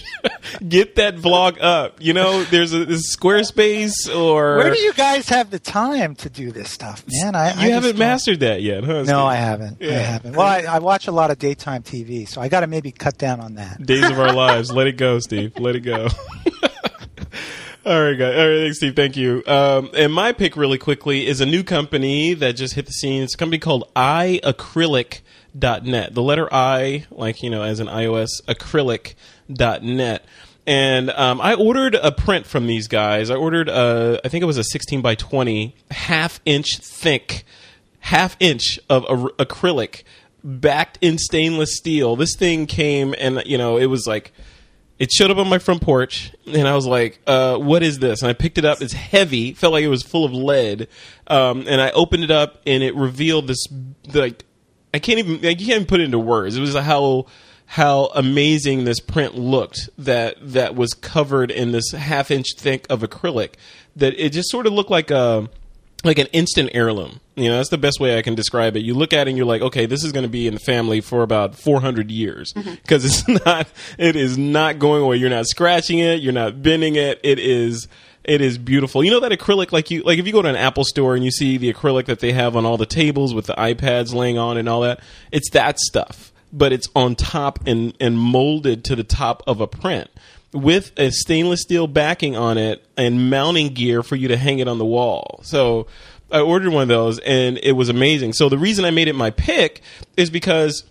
get 0.68 0.96
that 0.96 1.16
vlog 1.16 1.60
up. 1.60 2.00
You 2.00 2.12
know, 2.12 2.44
there's 2.44 2.72
a 2.72 2.86
Squarespace 2.86 4.14
or 4.14 4.56
Where 4.56 4.72
do 4.72 4.78
you 4.78 4.92
guys 4.92 5.28
have 5.28 5.50
the 5.50 5.58
time 5.58 6.14
to 6.16 6.30
do 6.30 6.52
this 6.52 6.70
stuff, 6.70 7.04
man? 7.08 7.34
I, 7.34 7.40
I 7.40 7.48
you 7.48 7.54
just 7.54 7.72
haven't 7.72 7.98
mastered 7.98 8.40
that 8.40 8.62
yet, 8.62 8.84
huh? 8.84 9.02
No, 9.02 9.26
I 9.26 9.36
haven't. 9.36 9.82
I 9.82 9.92
haven't. 9.92 10.36
Well, 10.36 10.46
I, 10.46 10.62
I 10.62 10.78
watch 10.78 11.08
a 11.08 11.12
lot 11.12 11.30
of 11.30 11.38
daytime 11.38 11.82
TV, 11.82 12.28
so 12.28 12.40
I 12.40 12.48
got 12.48 12.60
to 12.60 12.66
maybe 12.66 12.92
cut 12.92 13.18
down 13.18 13.40
on 13.40 13.54
that. 13.54 13.84
Days 13.84 14.08
of 14.08 14.18
our 14.18 14.32
lives. 14.32 14.72
Let 14.72 14.86
it 14.86 14.96
go, 14.96 15.18
Steve. 15.18 15.58
Let 15.58 15.76
it 15.76 15.80
go. 15.80 16.08
All 17.84 18.00
right, 18.00 18.16
guys. 18.16 18.38
All 18.38 18.48
right, 18.48 18.60
thanks, 18.60 18.76
Steve. 18.76 18.94
Thank 18.94 19.16
you. 19.16 19.42
Um, 19.44 19.90
and 19.96 20.12
my 20.12 20.30
pick, 20.30 20.56
really 20.56 20.78
quickly, 20.78 21.26
is 21.26 21.40
a 21.40 21.46
new 21.46 21.64
company 21.64 22.32
that 22.34 22.52
just 22.52 22.74
hit 22.74 22.86
the 22.86 22.92
scene. 22.92 23.24
It's 23.24 23.34
a 23.34 23.36
company 23.36 23.58
called 23.58 23.92
iAcrylic.net. 23.96 26.14
The 26.14 26.22
letter 26.22 26.48
I, 26.52 27.06
like 27.10 27.42
you 27.42 27.50
know, 27.50 27.64
as 27.64 27.80
in 27.80 27.88
iOS, 27.88 28.40
acrylic.net. 29.48 30.24
And 30.64 31.10
um, 31.10 31.40
I 31.40 31.54
ordered 31.54 31.96
a 31.96 32.12
print 32.12 32.46
from 32.46 32.66
these 32.66 32.86
guys. 32.86 33.30
I 33.30 33.34
ordered, 33.34 33.68
a, 33.68 34.20
I 34.24 34.28
think 34.28 34.42
it 34.42 34.46
was 34.46 34.58
a 34.58 34.64
16 34.64 35.00
by 35.00 35.16
20, 35.16 35.74
half 35.90 36.40
inch 36.44 36.78
thick 36.78 37.44
half 38.02 38.36
inch 38.40 38.80
of 38.90 39.04
a- 39.04 39.44
acrylic 39.44 40.02
backed 40.44 40.98
in 41.00 41.18
stainless 41.18 41.76
steel. 41.76 42.16
This 42.16 42.36
thing 42.36 42.66
came 42.66 43.14
and 43.18 43.42
you 43.46 43.56
know 43.56 43.76
it 43.76 43.86
was 43.86 44.06
like 44.06 44.32
it 44.98 45.10
showed 45.10 45.30
up 45.30 45.38
on 45.38 45.48
my 45.48 45.58
front 45.58 45.82
porch 45.82 46.32
and 46.46 46.68
I 46.68 46.74
was 46.74 46.86
like, 46.86 47.20
uh, 47.26 47.56
"What 47.56 47.82
is 47.82 47.98
this?" 48.00 48.22
And 48.22 48.28
I 48.28 48.34
picked 48.34 48.58
it 48.58 48.64
up. 48.64 48.82
It's 48.82 48.92
heavy. 48.92 49.52
Felt 49.52 49.72
like 49.72 49.84
it 49.84 49.88
was 49.88 50.02
full 50.02 50.24
of 50.24 50.32
lead. 50.32 50.88
Um, 51.28 51.64
and 51.66 51.80
I 51.80 51.90
opened 51.90 52.24
it 52.24 52.30
up 52.30 52.60
and 52.66 52.82
it 52.82 52.94
revealed 52.94 53.46
this 53.46 53.64
like 54.12 54.44
I 54.94 54.98
can't 54.98 55.18
even 55.18 55.40
like, 55.42 55.60
you 55.60 55.66
can't 55.66 55.76
even 55.76 55.86
put 55.86 56.00
it 56.00 56.04
into 56.04 56.18
words. 56.18 56.56
It 56.56 56.60
was 56.60 56.74
how 56.74 57.26
how 57.66 58.10
amazing 58.14 58.84
this 58.84 59.00
print 59.00 59.34
looked 59.34 59.88
that 59.96 60.36
that 60.40 60.74
was 60.74 60.92
covered 60.92 61.50
in 61.50 61.72
this 61.72 61.90
half 61.92 62.30
inch 62.30 62.48
thick 62.58 62.86
of 62.90 63.00
acrylic 63.00 63.54
that 63.96 64.14
it 64.22 64.30
just 64.30 64.50
sort 64.50 64.66
of 64.66 64.72
looked 64.72 64.90
like 64.90 65.10
a 65.10 65.48
like 66.04 66.18
an 66.18 66.26
instant 66.32 66.70
heirloom. 66.74 67.20
You 67.34 67.48
know, 67.48 67.56
that's 67.56 67.70
the 67.70 67.78
best 67.78 68.00
way 68.00 68.18
I 68.18 68.22
can 68.22 68.34
describe 68.34 68.76
it. 68.76 68.80
You 68.80 68.94
look 68.94 69.12
at 69.12 69.26
it 69.26 69.30
and 69.30 69.36
you're 69.38 69.46
like, 69.46 69.62
okay, 69.62 69.86
this 69.86 70.04
is 70.04 70.12
going 70.12 70.24
to 70.24 70.28
be 70.28 70.46
in 70.46 70.54
the 70.54 70.60
family 70.60 71.00
for 71.00 71.22
about 71.22 71.54
400 71.54 72.10
years 72.10 72.52
mm-hmm. 72.52 72.74
because 72.82 73.04
it's 73.04 73.26
not, 73.46 73.68
it 73.98 74.16
is 74.16 74.36
not 74.36 74.78
going 74.78 75.02
away. 75.02 75.16
You're 75.16 75.30
not 75.30 75.46
scratching 75.46 76.00
it. 76.00 76.20
You're 76.20 76.32
not 76.32 76.62
bending 76.62 76.96
it. 76.96 77.20
It 77.22 77.38
is, 77.38 77.88
it 78.24 78.40
is 78.40 78.58
beautiful. 78.58 79.02
You 79.02 79.10
know 79.10 79.20
that 79.20 79.32
acrylic, 79.32 79.72
like 79.72 79.90
you, 79.90 80.02
like 80.02 80.18
if 80.18 80.26
you 80.26 80.32
go 80.32 80.42
to 80.42 80.48
an 80.48 80.56
Apple 80.56 80.84
store 80.84 81.14
and 81.14 81.24
you 81.24 81.30
see 81.30 81.56
the 81.58 81.72
acrylic 81.72 82.06
that 82.06 82.20
they 82.20 82.32
have 82.32 82.56
on 82.56 82.64
all 82.64 82.76
the 82.76 82.86
tables 82.86 83.34
with 83.34 83.46
the 83.46 83.54
iPads 83.54 84.14
laying 84.14 84.38
on 84.38 84.56
and 84.56 84.68
all 84.68 84.82
that, 84.82 85.00
it's 85.30 85.50
that 85.50 85.78
stuff, 85.78 86.32
but 86.52 86.72
it's 86.72 86.88
on 86.94 87.16
top 87.16 87.66
and, 87.66 87.94
and 88.00 88.18
molded 88.18 88.84
to 88.84 88.96
the 88.96 89.04
top 89.04 89.42
of 89.46 89.60
a 89.60 89.66
print 89.66 90.08
with 90.52 90.92
a 90.98 91.10
stainless 91.10 91.62
steel 91.62 91.86
backing 91.86 92.36
on 92.36 92.58
it 92.58 92.84
and 92.96 93.30
mounting 93.30 93.68
gear 93.68 94.02
for 94.02 94.16
you 94.16 94.28
to 94.28 94.36
hang 94.36 94.58
it 94.58 94.68
on 94.68 94.78
the 94.78 94.84
wall. 94.84 95.40
So 95.42 95.86
I 96.30 96.40
ordered 96.40 96.72
one 96.72 96.82
of 96.82 96.88
those 96.88 97.18
and 97.20 97.58
it 97.62 97.72
was 97.72 97.88
amazing. 97.88 98.34
So 98.34 98.48
the 98.48 98.58
reason 98.58 98.84
I 98.84 98.90
made 98.90 99.08
it 99.08 99.14
my 99.14 99.30
pick 99.30 99.82
is 100.16 100.30
because 100.30 100.84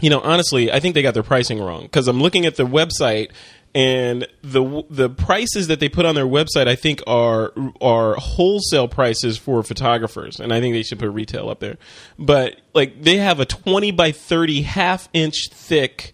you 0.00 0.08
know, 0.08 0.20
honestly, 0.20 0.72
I 0.72 0.80
think 0.80 0.94
they 0.94 1.02
got 1.02 1.12
their 1.12 1.22
pricing 1.22 1.60
wrong 1.60 1.82
because 1.82 2.08
I'm 2.08 2.20
looking 2.20 2.46
at 2.46 2.56
the 2.56 2.64
website 2.64 3.32
and 3.74 4.26
the 4.42 4.84
the 4.90 5.08
prices 5.08 5.68
that 5.68 5.78
they 5.78 5.88
put 5.88 6.04
on 6.04 6.14
their 6.14 6.26
website 6.26 6.66
I 6.66 6.74
think 6.74 7.02
are 7.06 7.52
are 7.80 8.14
wholesale 8.14 8.88
prices 8.88 9.38
for 9.38 9.62
photographers 9.62 10.40
and 10.40 10.52
I 10.52 10.60
think 10.60 10.74
they 10.74 10.82
should 10.82 10.98
put 10.98 11.10
retail 11.10 11.48
up 11.48 11.60
there. 11.60 11.78
But 12.18 12.60
like 12.74 13.02
they 13.02 13.18
have 13.18 13.38
a 13.40 13.44
20 13.44 13.92
by 13.92 14.12
30 14.12 14.62
half 14.62 15.08
inch 15.12 15.48
thick 15.52 16.12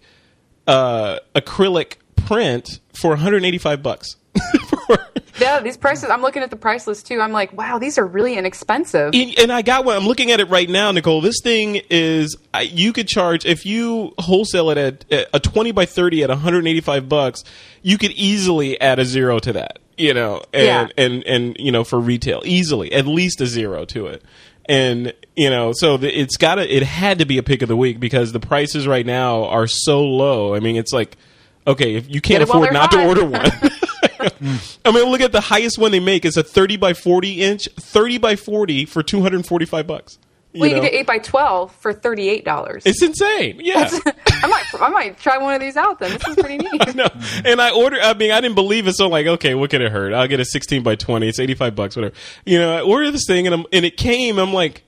uh, 0.67 1.19
acrylic 1.33 1.95
print 2.15 2.79
for 2.93 3.11
185 3.11 3.81
bucks. 3.81 4.17
Yeah, 5.39 5.59
these 5.59 5.77
prices. 5.77 6.09
I'm 6.09 6.21
looking 6.21 6.43
at 6.43 6.49
the 6.49 6.55
price 6.55 6.87
list 6.87 7.07
too. 7.07 7.21
I'm 7.21 7.31
like, 7.31 7.53
wow, 7.53 7.77
these 7.77 7.97
are 7.97 8.05
really 8.05 8.35
inexpensive. 8.37 9.13
And, 9.13 9.37
and 9.37 9.51
I 9.51 9.61
got 9.61 9.85
one. 9.85 9.95
I'm 9.97 10.05
looking 10.05 10.31
at 10.31 10.39
it 10.39 10.49
right 10.49 10.69
now, 10.69 10.91
Nicole. 10.91 11.21
This 11.21 11.39
thing 11.43 11.81
is 11.89 12.35
you 12.61 12.93
could 12.93 13.07
charge 13.07 13.45
if 13.45 13.65
you 13.65 14.13
wholesale 14.17 14.69
it 14.71 15.05
at, 15.11 15.27
a 15.33 15.39
20 15.39 15.71
by 15.71 15.85
30 15.85 16.23
at 16.23 16.29
185 16.29 17.07
bucks. 17.09 17.43
You 17.81 17.97
could 17.97 18.11
easily 18.11 18.79
add 18.81 18.99
a 18.99 19.05
zero 19.05 19.39
to 19.39 19.53
that, 19.53 19.79
you 19.97 20.13
know, 20.13 20.41
and 20.53 20.65
Yeah. 20.65 20.87
and 20.97 21.23
and 21.25 21.55
you 21.59 21.71
know 21.71 21.83
for 21.83 21.99
retail 21.99 22.41
easily 22.43 22.91
at 22.91 23.05
least 23.05 23.39
a 23.41 23.45
zero 23.45 23.85
to 23.85 24.07
it. 24.07 24.23
And 24.69 25.13
you 25.35 25.49
know, 25.49 25.71
so 25.73 25.95
the, 25.97 26.09
it's 26.19 26.35
got 26.35 26.55
to 26.55 26.75
it 26.75 26.83
had 26.83 27.19
to 27.19 27.25
be 27.25 27.37
a 27.37 27.43
pick 27.43 27.61
of 27.61 27.69
the 27.69 27.77
week 27.77 27.99
because 27.99 28.31
the 28.33 28.39
prices 28.39 28.87
right 28.87 29.05
now 29.05 29.45
are 29.45 29.67
so 29.67 30.03
low. 30.03 30.53
I 30.55 30.59
mean, 30.59 30.75
it's 30.75 30.91
like 30.91 31.15
okay, 31.65 31.95
if 31.95 32.07
you 32.07 32.21
can't 32.21 32.39
Get 32.39 32.41
it 32.41 32.49
while 32.49 32.63
afford 32.63 32.73
not 32.73 32.91
to 32.91 33.05
order 33.07 33.25
one. 33.25 33.51
I 34.19 34.91
mean, 34.91 35.09
look 35.09 35.21
at 35.21 35.31
the 35.31 35.41
highest 35.41 35.77
one 35.77 35.91
they 35.91 35.99
make 35.99 36.25
is 36.25 36.37
a 36.37 36.43
30 36.43 36.77
by 36.77 36.93
40 36.93 37.41
inch, 37.41 37.67
30 37.79 38.17
by 38.17 38.35
40 38.35 38.85
for 38.85 39.03
245 39.03 39.87
bucks. 39.87 40.19
You 40.53 40.61
well, 40.61 40.69
you 40.69 40.75
know? 40.77 40.81
can 40.81 40.91
get 40.91 40.99
eight 41.01 41.05
by 41.05 41.19
twelve 41.19 41.75
for 41.75 41.91
thirty 41.93 42.29
eight 42.29 42.45
dollars. 42.45 42.83
It's 42.85 43.03
insane. 43.03 43.59
Yeah. 43.61 43.89
I 44.05 44.47
might, 44.47 44.63
I 44.81 44.89
might 44.89 45.19
try 45.19 45.37
one 45.37 45.53
of 45.53 45.59
these 45.59 45.75
out. 45.75 45.99
Then 45.99 46.13
this 46.13 46.25
is 46.25 46.35
pretty 46.35 46.57
neat. 46.71 46.95
no. 46.95 47.05
And 47.45 47.61
I 47.61 47.69
ordered, 47.71 47.99
I 47.99 48.13
mean, 48.15 48.31
I 48.31 48.39
didn't 48.39 48.55
believe 48.55 48.87
it. 48.87 48.93
So 48.95 49.05
I'm 49.05 49.11
like, 49.11 49.27
okay, 49.27 49.53
what 49.55 49.69
could 49.69 49.81
it 49.81 49.91
hurt? 49.91 50.13
I'll 50.13 50.27
get 50.27 50.39
a 50.39 50.45
16 50.45 50.81
by 50.83 50.95
20. 50.95 51.27
It's 51.27 51.39
85 51.39 51.75
bucks, 51.75 51.95
whatever. 51.97 52.15
You 52.45 52.59
know, 52.59 52.75
I 52.75 52.81
ordered 52.81 53.11
this 53.11 53.25
thing 53.27 53.45
and, 53.45 53.53
I'm, 53.53 53.65
and 53.73 53.85
it 53.85 53.97
came. 53.97 54.39
I'm 54.39 54.53
like, 54.53 54.83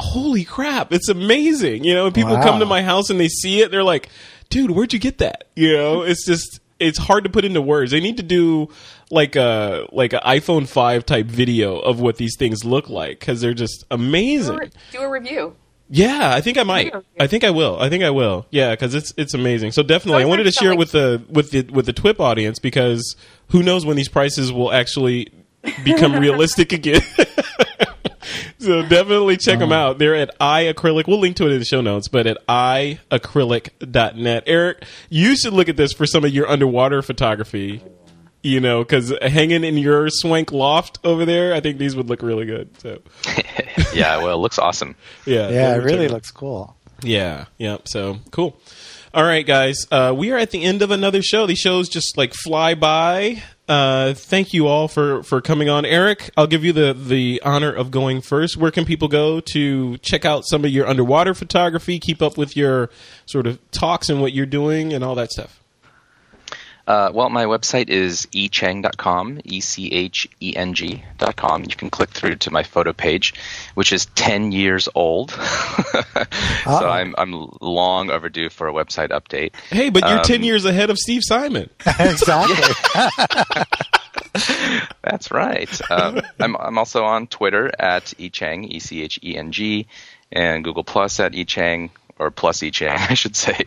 holy 0.00 0.44
crap. 0.44 0.92
It's 0.92 1.10
amazing. 1.10 1.84
You 1.84 1.94
know, 1.94 2.06
and 2.06 2.14
people 2.14 2.34
Wow. 2.34 2.42
come 2.42 2.58
to 2.60 2.66
my 2.66 2.82
house 2.82 3.10
and 3.10 3.20
they 3.20 3.28
see 3.28 3.60
it. 3.60 3.70
They're 3.70 3.84
like, 3.84 4.08
dude, 4.48 4.70
where'd 4.72 4.92
you 4.94 4.98
get 4.98 5.18
that? 5.18 5.44
You 5.54 5.74
know, 5.76 6.02
it's 6.02 6.24
just, 6.26 6.58
it's 6.78 6.98
hard 6.98 7.24
to 7.24 7.30
put 7.30 7.44
into 7.44 7.60
words. 7.62 7.90
They 7.90 8.00
need 8.00 8.16
to 8.18 8.22
do 8.22 8.68
like 9.10 9.36
a, 9.36 9.86
like 9.92 10.12
an 10.12 10.20
iPhone 10.24 10.68
5 10.68 11.06
type 11.06 11.26
video 11.26 11.78
of 11.78 12.00
what 12.00 12.16
these 12.16 12.36
things 12.38 12.64
look 12.64 12.88
like 12.88 13.20
because 13.20 13.40
they're 13.40 13.54
just 13.54 13.80
Do 13.88 13.94
amazing. 13.94 14.60
a, 14.60 14.70
do 14.92 15.00
a 15.00 15.08
review. 15.10 15.56
Yeah, 15.88 16.32
I 16.34 16.40
think 16.40 16.58
I 16.58 16.64
might. 16.64 16.92
I 17.20 17.28
think 17.28 17.44
I 17.44 17.50
will. 17.50 17.78
I 17.78 17.88
think 17.88 18.02
I 18.02 18.10
will. 18.10 18.44
Yeah, 18.50 18.72
because 18.72 18.92
it's 18.92 19.14
it's 19.16 19.34
amazing. 19.34 19.70
So 19.70 19.84
definitely, 19.84 20.24
I 20.24 20.26
wanted 20.26 20.42
to 20.42 20.50
share 20.50 20.72
it 20.72 20.78
with 20.78 20.90
the 20.90 21.22
with 21.30 21.52
the 21.52 21.62
with 21.62 21.86
the 21.86 21.92
TWIP 21.92 22.18
audience 22.18 22.58
because 22.58 23.14
who 23.50 23.62
knows 23.62 23.86
when 23.86 23.96
these 23.96 24.08
prices 24.08 24.52
will 24.52 24.72
actually 24.72 25.28
become 25.84 26.16
realistic 26.20 26.72
again. 26.72 27.02
so 28.66 28.82
definitely 28.82 29.36
check 29.36 29.58
them 29.58 29.72
out. 29.72 29.98
They're 29.98 30.14
at 30.14 30.38
iAcrylic. 30.38 31.06
We'll 31.06 31.20
link 31.20 31.36
to 31.36 31.46
it 31.46 31.52
in 31.52 31.58
the 31.58 31.64
show 31.64 31.80
notes, 31.80 32.08
but 32.08 32.26
at 32.26 32.38
iAcrylic.net. 32.46 34.42
Eric, 34.46 34.84
you 35.08 35.36
should 35.36 35.52
look 35.52 35.68
at 35.68 35.76
this 35.76 35.92
for 35.92 36.06
some 36.06 36.24
of 36.24 36.32
your 36.32 36.48
underwater 36.48 37.02
photography. 37.02 37.82
You 38.42 38.60
know, 38.60 38.80
because 38.84 39.12
hanging 39.22 39.64
in 39.64 39.76
your 39.76 40.08
swank 40.08 40.52
loft 40.52 41.00
over 41.02 41.24
there, 41.24 41.52
I 41.52 41.58
think 41.60 41.78
these 41.78 41.96
would 41.96 42.08
look 42.08 42.22
really 42.22 42.46
good. 42.46 42.68
So, 42.80 43.00
yeah, 43.92 44.18
well, 44.18 44.34
it 44.34 44.36
looks 44.40 44.58
awesome. 44.58 44.94
yeah, 45.24 45.48
Yeah, 45.48 45.74
it 45.74 45.82
really 45.82 46.06
looks 46.06 46.30
cool. 46.30 46.76
Yeah, 47.02 47.46
yeah. 47.58 47.78
So 47.84 48.18
cool. 48.30 48.56
All 49.12 49.24
right, 49.24 49.44
guys. 49.44 49.86
Uh, 49.90 50.14
we 50.16 50.30
are 50.30 50.38
at 50.38 50.50
the 50.52 50.62
end 50.62 50.82
of 50.82 50.92
another 50.92 51.22
show. 51.22 51.46
These 51.46 51.58
shows 51.58 51.88
just 51.88 52.16
like 52.16 52.34
fly 52.34 52.74
by. 52.76 53.42
Uh, 53.68 54.14
thank 54.14 54.54
you 54.54 54.68
all 54.68 54.86
for 54.86 55.24
for 55.24 55.40
coming 55.40 55.68
on, 55.68 55.84
Eric. 55.84 56.30
I'll 56.36 56.46
give 56.46 56.64
you 56.64 56.72
the 56.72 56.94
the 56.94 57.42
honor 57.44 57.72
of 57.72 57.90
going 57.90 58.20
first. 58.20 58.56
Where 58.56 58.70
can 58.70 58.84
people 58.84 59.08
go 59.08 59.40
to 59.40 59.98
check 59.98 60.24
out 60.24 60.44
some 60.46 60.64
of 60.64 60.70
your 60.70 60.86
underwater 60.86 61.34
photography, 61.34 61.98
keep 61.98 62.22
up 62.22 62.38
with 62.38 62.56
your 62.56 62.90
sort 63.26 63.46
of 63.46 63.58
talks 63.72 64.08
and 64.08 64.20
what 64.20 64.32
you're 64.32 64.46
doing 64.46 64.92
and 64.92 65.02
all 65.02 65.16
that 65.16 65.32
stuff? 65.32 65.60
Uh, 66.86 67.10
well, 67.12 67.28
my 67.30 67.44
website 67.46 67.88
is 67.88 68.26
echeng.com, 68.26 69.40
E 69.44 69.60
C 69.60 69.90
H 69.92 70.28
E 70.40 70.54
N 70.54 70.72
G.com. 70.74 71.64
You 71.68 71.74
can 71.74 71.90
click 71.90 72.10
through 72.10 72.36
to 72.36 72.52
my 72.52 72.62
photo 72.62 72.92
page, 72.92 73.34
which 73.74 73.92
is 73.92 74.06
10 74.14 74.52
years 74.52 74.88
old. 74.94 75.30
so 76.64 76.88
I'm, 76.88 77.14
I'm 77.18 77.48
long 77.60 78.10
overdue 78.10 78.50
for 78.50 78.68
a 78.68 78.72
website 78.72 79.08
update. 79.10 79.54
Hey, 79.70 79.90
but 79.90 80.06
you're 80.08 80.18
Um, 80.18 80.24
10 80.24 80.44
years 80.44 80.64
ahead 80.64 80.90
of 80.90 80.96
Steve 80.98 81.22
Simon. 81.24 81.68
exactly. 81.98 82.56
That's 85.02 85.30
right. 85.30 85.90
Um, 85.90 86.20
I'm, 86.38 86.56
I'm 86.56 86.78
also 86.78 87.04
on 87.04 87.26
Twitter 87.26 87.70
at 87.78 88.04
echeng, 88.18 88.68
E 88.70 88.78
C 88.80 89.02
H 89.02 89.18
E 89.22 89.36
N 89.36 89.50
G, 89.52 89.86
and 90.30 90.62
Google 90.64 90.84
Plus 90.84 91.18
at 91.20 91.32
echeng, 91.32 91.90
or 92.18 92.30
plus 92.30 92.60
echeng, 92.60 92.96
I 93.10 93.14
should 93.14 93.36
say. 93.36 93.64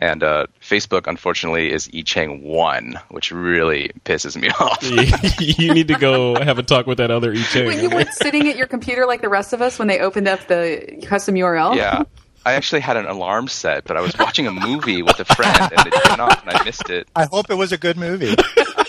And 0.00 0.22
uh, 0.22 0.46
Facebook, 0.60 1.06
unfortunately, 1.06 1.72
is 1.72 1.88
echeng1, 1.88 3.00
which 3.10 3.32
really 3.32 3.92
pisses 4.04 4.36
me 4.36 4.48
off. 4.60 4.82
you 5.40 5.72
need 5.72 5.88
to 5.88 5.98
go 5.98 6.34
have 6.42 6.58
a 6.58 6.62
talk 6.62 6.86
with 6.86 6.98
that 6.98 7.10
other 7.10 7.32
E 7.32 7.42
Cheng. 7.44 7.66
Wait, 7.66 7.82
you 7.82 7.90
weren't 7.90 8.12
sitting 8.12 8.48
at 8.48 8.56
your 8.56 8.66
computer 8.66 9.06
like 9.06 9.22
the 9.22 9.28
rest 9.28 9.52
of 9.52 9.62
us 9.62 9.78
when 9.78 9.88
they 9.88 10.00
opened 10.00 10.28
up 10.28 10.46
the 10.48 11.02
custom 11.06 11.34
URL? 11.34 11.76
yeah. 11.76 12.04
I 12.44 12.52
actually 12.52 12.80
had 12.80 12.96
an 12.96 13.06
alarm 13.06 13.48
set, 13.48 13.82
but 13.82 13.96
I 13.96 14.00
was 14.00 14.16
watching 14.16 14.46
a 14.46 14.52
movie 14.52 15.02
with 15.02 15.18
a 15.18 15.24
friend 15.24 15.58
and 15.60 15.84
it 15.84 15.92
went 16.08 16.20
off 16.20 16.46
and 16.46 16.56
I 16.56 16.62
missed 16.62 16.90
it. 16.90 17.08
I 17.16 17.24
hope 17.24 17.50
it 17.50 17.56
was 17.56 17.72
a 17.72 17.76
good 17.76 17.96
movie. 17.96 18.36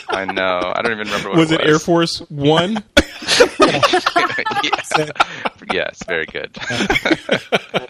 I 0.09 0.25
know. 0.25 0.73
I 0.75 0.81
don't 0.81 0.93
even 0.93 1.07
remember 1.07 1.29
what 1.29 1.37
Was 1.37 1.51
it 1.51 1.61
it 1.61 1.67
Air 1.67 1.79
Force 1.79 2.19
One? 2.29 2.83
yes. 3.59 5.11
yes, 5.71 6.03
very 6.05 6.25
good. 6.25 6.57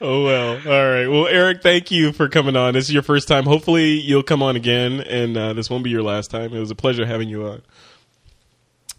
Oh. 0.00 0.24
Well. 0.24 0.50
All 0.66 0.90
right. 0.90 1.06
Well, 1.06 1.26
Eric, 1.26 1.62
thank 1.62 1.90
you 1.90 2.12
for 2.12 2.28
coming 2.28 2.56
on. 2.56 2.74
This 2.74 2.86
is 2.86 2.92
your 2.92 3.02
first 3.02 3.26
time. 3.26 3.44
Hopefully, 3.44 3.92
you'll 4.00 4.22
come 4.22 4.42
on 4.42 4.54
again, 4.54 5.00
and 5.00 5.36
uh, 5.36 5.52
this 5.54 5.70
won't 5.70 5.82
be 5.82 5.88
your 5.90 6.02
last 6.02 6.30
time. 6.30 6.52
It 6.52 6.60
was 6.60 6.70
a 6.70 6.74
pleasure 6.74 7.06
having 7.06 7.28
you 7.28 7.46
on. 7.46 7.62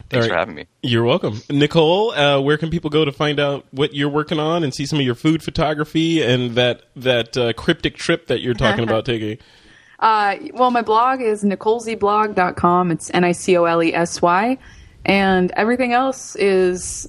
Thanks 0.09 0.25
All 0.25 0.31
for 0.31 0.37
having 0.37 0.55
me. 0.55 0.65
You're 0.81 1.03
welcome, 1.03 1.41
Nicole. 1.49 2.11
Uh, 2.11 2.39
where 2.41 2.57
can 2.57 2.69
people 2.69 2.89
go 2.89 3.05
to 3.05 3.11
find 3.11 3.39
out 3.39 3.65
what 3.71 3.93
you're 3.93 4.09
working 4.09 4.39
on 4.39 4.63
and 4.63 4.73
see 4.73 4.85
some 4.85 4.99
of 4.99 5.05
your 5.05 5.15
food 5.15 5.43
photography 5.43 6.23
and 6.23 6.51
that 6.55 6.83
that 6.95 7.37
uh, 7.37 7.53
cryptic 7.53 7.97
trip 7.97 8.27
that 8.27 8.41
you're 8.41 8.53
talking 8.53 8.83
about 8.83 9.05
taking? 9.05 9.37
Uh, 9.99 10.35
well, 10.53 10.71
my 10.71 10.81
blog 10.81 11.21
is 11.21 11.43
nicolesyblog.com. 11.43 12.91
It's 12.91 13.11
N 13.13 13.23
I 13.23 13.31
C 13.31 13.57
O 13.57 13.65
L 13.65 13.81
E 13.83 13.93
S 13.93 14.21
Y. 14.21 14.57
And 15.05 15.51
everything 15.51 15.93
else 15.93 16.35
is 16.35 17.07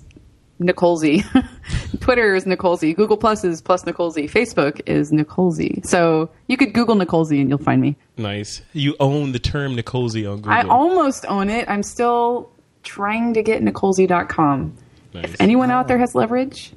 Nicolesy. 0.58 1.24
Twitter 2.00 2.34
is 2.34 2.46
Nicolesy. 2.46 2.94
Google 2.94 3.16
Plus 3.16 3.44
is 3.44 3.60
plus 3.60 3.84
Nicolesy. 3.84 4.28
Facebook 4.28 4.80
is 4.86 5.12
Nicolesy. 5.12 5.80
So 5.84 6.30
you 6.46 6.56
could 6.56 6.72
Google 6.72 6.94
Nicolesy 6.94 7.40
and 7.40 7.48
you'll 7.48 7.58
find 7.58 7.80
me. 7.80 7.96
Nice. 8.16 8.62
You 8.72 8.96
own 9.00 9.32
the 9.32 9.38
term 9.38 9.74
Nicolesy 9.74 10.26
on 10.26 10.36
Google. 10.36 10.52
I 10.52 10.62
almost 10.62 11.26
own 11.26 11.50
it. 11.50 11.68
I'm 11.68 11.82
still 11.82 12.50
trying 12.82 13.34
to 13.34 13.42
get 13.42 13.62
Nicolesy.com. 13.62 14.76
Nice. 15.14 15.24
If 15.24 15.40
anyone 15.40 15.70
out 15.70 15.88
there 15.88 15.98
has 15.98 16.14
leverage, 16.14 16.72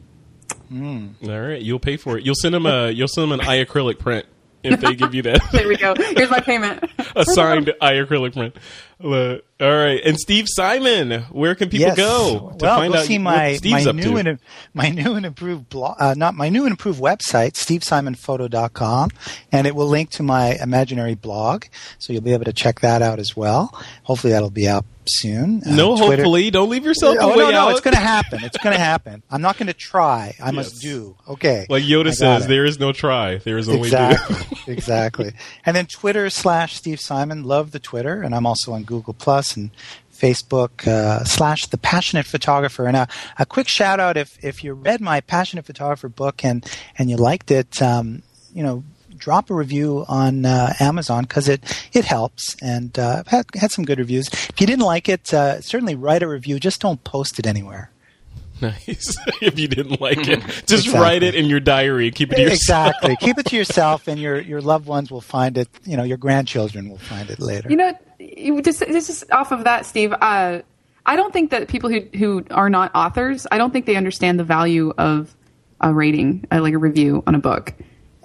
All 0.72 1.10
right, 1.24 1.62
you'll 1.62 1.80
pay 1.80 1.98
for 1.98 2.18
it. 2.18 2.26
You'll 2.26 2.36
send 2.36 2.54
them 2.54 2.66
a 2.66 2.90
you'll 2.92 3.08
send 3.08 3.32
them 3.32 3.40
an 3.40 3.46
iAcrylic 3.46 4.00
print 4.00 4.26
if 4.64 4.80
they 4.82 4.96
give 4.96 5.14
you 5.14 5.22
that. 5.24 5.42
there 5.52 5.68
we 5.68 5.78
go. 5.78 5.94
Here's 5.96 6.30
my 6.30 6.40
payment. 6.40 6.84
a 7.16 7.26
signed 7.26 7.74
iAcrylic 7.82 8.34
print. 8.34 8.56
All 9.02 9.40
right, 9.60 10.02
and 10.04 10.18
Steve 10.18 10.46
Simon, 10.48 11.24
where 11.32 11.56
can 11.56 11.70
people 11.70 11.88
yes. 11.88 11.98
go 11.98 12.54
to 12.58 12.66
well, 12.66 12.80
find 12.80 12.94
go 12.94 13.00
out 13.00 13.06
see 13.06 13.18
what 13.18 13.24
my 13.24 13.54
Steve's 13.56 13.86
my 13.86 13.90
up 13.90 13.96
new 13.96 14.12
to? 14.12 14.30
and 14.30 14.40
my 14.74 14.90
new 14.90 15.16
and 15.16 15.26
improved 15.26 15.70
blog, 15.70 15.96
uh, 16.00 16.14
not 16.16 16.36
my 16.36 16.50
new 16.50 16.64
and 16.64 16.72
improved 16.72 17.02
website, 17.02 17.54
stevesimonphoto.com, 17.54 19.10
and 19.52 19.68
it 19.68 19.76
will 19.76 19.88
link 19.88 20.10
to 20.12 20.24
my 20.24 20.58
imaginary 20.62 21.16
blog, 21.16 21.66
so 21.98 22.12
you'll 22.12 22.22
be 22.22 22.34
able 22.34 22.46
to 22.46 22.54
check 22.54 22.82
that 22.82 23.02
out 23.02 23.20
as 23.20 23.38
well. 23.38 23.74
Hopefully, 24.04 24.34
that'll 24.34 24.50
be 24.50 24.68
out 24.68 24.86
soon. 25.10 25.62
Uh, 25.66 25.76
no, 25.76 25.96
Twitter- 25.98 26.16
hopefully, 26.24 26.50
don't 26.52 26.70
leave 26.70 26.86
yourself 26.86 27.18
Oh 27.20 27.36
no, 27.36 27.50
no, 27.52 27.60
out. 27.60 27.72
it's 27.72 27.82
going 27.82 27.94
to 27.96 28.00
happen. 28.00 28.44
It's 28.44 28.58
going 28.58 28.74
to 28.76 28.80
happen. 28.82 29.24
I'm 29.32 29.42
not 29.42 29.58
going 29.58 29.68
to 29.68 29.74
try. 29.74 30.36
I 30.42 30.52
must 30.52 30.82
do. 30.82 31.16
Okay. 31.28 31.66
like 31.70 31.84
Yoda 31.84 32.14
says, 32.14 32.46
it. 32.46 32.48
there 32.48 32.66
is 32.66 32.80
no 32.80 32.92
try. 32.92 33.38
There 33.38 33.58
is 33.58 33.68
only 33.68 33.90
do. 33.90 33.96
exactly, 33.96 34.58
exactly. 34.74 35.32
And 35.66 35.76
then 35.76 35.86
Twitter 35.88 36.30
slash 36.30 36.76
Steve 36.76 37.00
Simon. 37.00 37.44
Love 37.44 37.72
the 37.72 37.80
Twitter, 37.80 38.22
and 38.22 38.34
I'm 38.36 38.46
also 38.46 38.72
on 38.74 38.84
Google 38.84 39.14
Plus 39.14 39.56
and 39.58 39.72
Facebook 40.14 40.88
uh, 40.88 41.24
slash 41.24 41.66
The 41.68 41.78
Passionate 41.78 42.26
Photographer. 42.26 42.86
And 42.88 42.98
a, 42.98 43.08
a 43.38 43.46
quick 43.46 43.68
shout 43.68 44.00
out 44.00 44.18
if 44.18 44.38
if 44.44 44.64
you 44.64 44.74
read 44.74 45.02
my 45.02 45.22
Passionate 45.22 45.66
Photographer 45.66 46.10
book 46.10 46.44
and 46.44 46.66
and 46.98 47.10
you 47.10 47.18
liked 47.18 47.52
it, 47.52 47.82
um, 47.82 48.24
you 48.54 48.64
know. 48.64 48.84
Drop 49.20 49.50
a 49.50 49.54
review 49.54 50.06
on 50.08 50.46
uh, 50.46 50.74
Amazon 50.80 51.24
because 51.24 51.48
it 51.48 51.62
it 51.94 52.06
helps, 52.06 52.56
and 52.62 52.98
uh, 52.98 53.18
I've 53.20 53.28
had, 53.28 53.46
had 53.56 53.72
some 53.72 53.86
good 53.86 54.00
reviews. 54.00 54.28
If 54.30 54.60
you 54.60 54.66
didn't 54.66 54.86
like 54.86 55.08
it, 55.10 55.34
uh, 55.34 55.62
certainly 55.62 55.96
write 55.96 56.24
a 56.24 56.28
review. 56.28 56.60
Just 56.60 56.82
don't 56.82 57.04
post 57.04 57.38
it 57.40 57.46
anywhere. 57.46 57.92
Nice. 58.62 59.16
if 59.42 59.58
you 59.60 59.68
didn't 59.68 60.02
like 60.02 60.28
it, 60.28 60.42
just 60.42 60.72
Exactly. 60.88 61.00
write 61.00 61.24
it 61.24 61.34
in 61.36 61.46
your 61.46 61.60
diary 61.62 62.12
keep 62.12 62.32
it 62.34 62.36
to 62.36 62.42
yourself. 62.42 62.90
Exactly. 63.02 63.16
Keep 63.26 63.38
it 63.38 63.46
to 63.48 63.56
yourself, 63.56 64.08
and 64.08 64.20
your 64.20 64.40
your 64.42 64.62
loved 64.62 64.86
ones 64.86 65.12
will 65.12 65.22
find 65.22 65.58
it. 65.58 65.70
You 65.86 65.96
know, 65.98 66.04
your 66.04 66.18
grandchildren 66.18 66.90
will 66.90 66.98
find 66.98 67.30
it 67.30 67.40
later. 67.40 67.70
You 67.70 67.78
know, 67.78 67.94
you 68.20 68.62
just 68.62 68.80
this 68.80 69.10
is 69.10 69.26
off 69.32 69.52
of 69.52 69.64
that, 69.66 69.86
Steve. 69.86 70.12
Uh, 70.14 70.62
I 71.06 71.16
don't 71.16 71.32
think 71.32 71.52
that 71.52 71.68
people 71.70 71.90
who 71.90 72.02
who 72.18 72.46
are 72.52 72.70
not 72.70 72.92
authors, 72.94 73.48
I 73.52 73.58
don't 73.58 73.72
think 73.72 73.86
they 73.86 73.96
understand 73.96 74.40
the 74.40 74.44
value 74.44 74.94
of 74.98 75.34
a 75.82 75.94
rating, 75.94 76.46
uh, 76.52 76.62
like 76.62 76.74
a 76.74 76.78
review 76.78 77.24
on 77.26 77.36
a 77.36 77.40
book. 77.40 77.74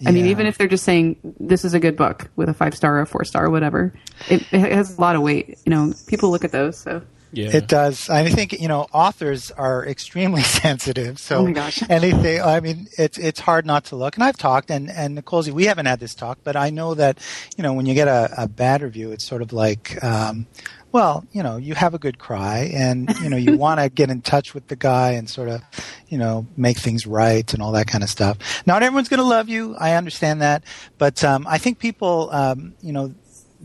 I 0.06 0.12
mean, 0.12 0.26
even 0.26 0.46
if 0.46 0.58
they're 0.58 0.68
just 0.68 0.84
saying 0.84 1.16
this 1.40 1.64
is 1.64 1.74
a 1.74 1.80
good 1.80 1.96
book 1.96 2.30
with 2.36 2.48
a 2.48 2.54
five 2.54 2.74
star 2.74 2.98
or 2.98 3.00
a 3.00 3.06
four 3.06 3.24
star 3.24 3.46
or 3.46 3.50
whatever, 3.50 3.92
it, 4.28 4.42
it 4.52 4.72
has 4.72 4.96
a 4.96 5.00
lot 5.00 5.16
of 5.16 5.22
weight. 5.22 5.58
You 5.64 5.70
know, 5.70 5.92
people 6.06 6.30
look 6.30 6.44
at 6.44 6.52
those. 6.52 6.78
So 6.78 7.02
Yeah. 7.36 7.56
It 7.56 7.68
does. 7.68 8.08
I 8.08 8.28
think 8.28 8.52
you 8.52 8.68
know 8.68 8.86
authors 8.92 9.50
are 9.50 9.86
extremely 9.86 10.42
sensitive. 10.64 11.18
So 11.18 11.38
Oh 11.38 11.44
my 11.46 11.52
gosh. 11.52 11.82
anything. 11.88 12.40
I 12.40 12.60
mean, 12.60 12.88
it's 12.98 13.18
it's 13.18 13.40
hard 13.40 13.66
not 13.66 13.84
to 13.86 13.96
look. 13.96 14.16
And 14.16 14.24
I've 14.24 14.36
talked, 14.36 14.70
and 14.70 14.90
and 14.90 15.14
Nicole, 15.14 15.42
we 15.50 15.66
haven't 15.66 15.86
had 15.86 16.00
this 16.00 16.14
talk, 16.14 16.38
but 16.44 16.56
I 16.56 16.70
know 16.70 16.94
that 16.94 17.18
you 17.56 17.62
know 17.62 17.72
when 17.72 17.86
you 17.86 17.94
get 17.94 18.08
a, 18.08 18.32
a 18.38 18.48
bad 18.48 18.82
review, 18.82 19.12
it's 19.12 19.24
sort 19.24 19.42
of 19.42 19.52
like. 19.52 20.02
Um, 20.02 20.46
well, 20.92 21.24
you 21.32 21.42
know, 21.42 21.56
you 21.56 21.74
have 21.74 21.92
a 21.94 21.98
good 21.98 22.20
cry, 22.20 22.70
and 22.72 23.12
you 23.20 23.28
know, 23.28 23.36
you 23.36 23.56
want 23.58 23.80
to 23.80 23.88
get 23.88 24.10
in 24.10 24.20
touch 24.22 24.54
with 24.54 24.68
the 24.68 24.76
guy 24.76 25.10
and 25.12 25.28
sort 25.28 25.48
of, 25.48 25.60
you 26.06 26.18
know, 26.18 26.46
make 26.56 26.78
things 26.78 27.04
right 27.04 27.52
and 27.52 27.60
all 27.60 27.72
that 27.72 27.88
kind 27.88 28.04
of 28.04 28.10
stuff. 28.10 28.64
Not 28.64 28.84
everyone's 28.84 29.08
going 29.08 29.18
to 29.18 29.26
love 29.26 29.48
you. 29.48 29.74
I 29.74 29.94
understand 29.94 30.40
that, 30.42 30.62
but 30.96 31.24
um, 31.24 31.48
I 31.48 31.58
think 31.58 31.80
people, 31.80 32.30
um, 32.30 32.74
you 32.80 32.92
know, 32.92 33.12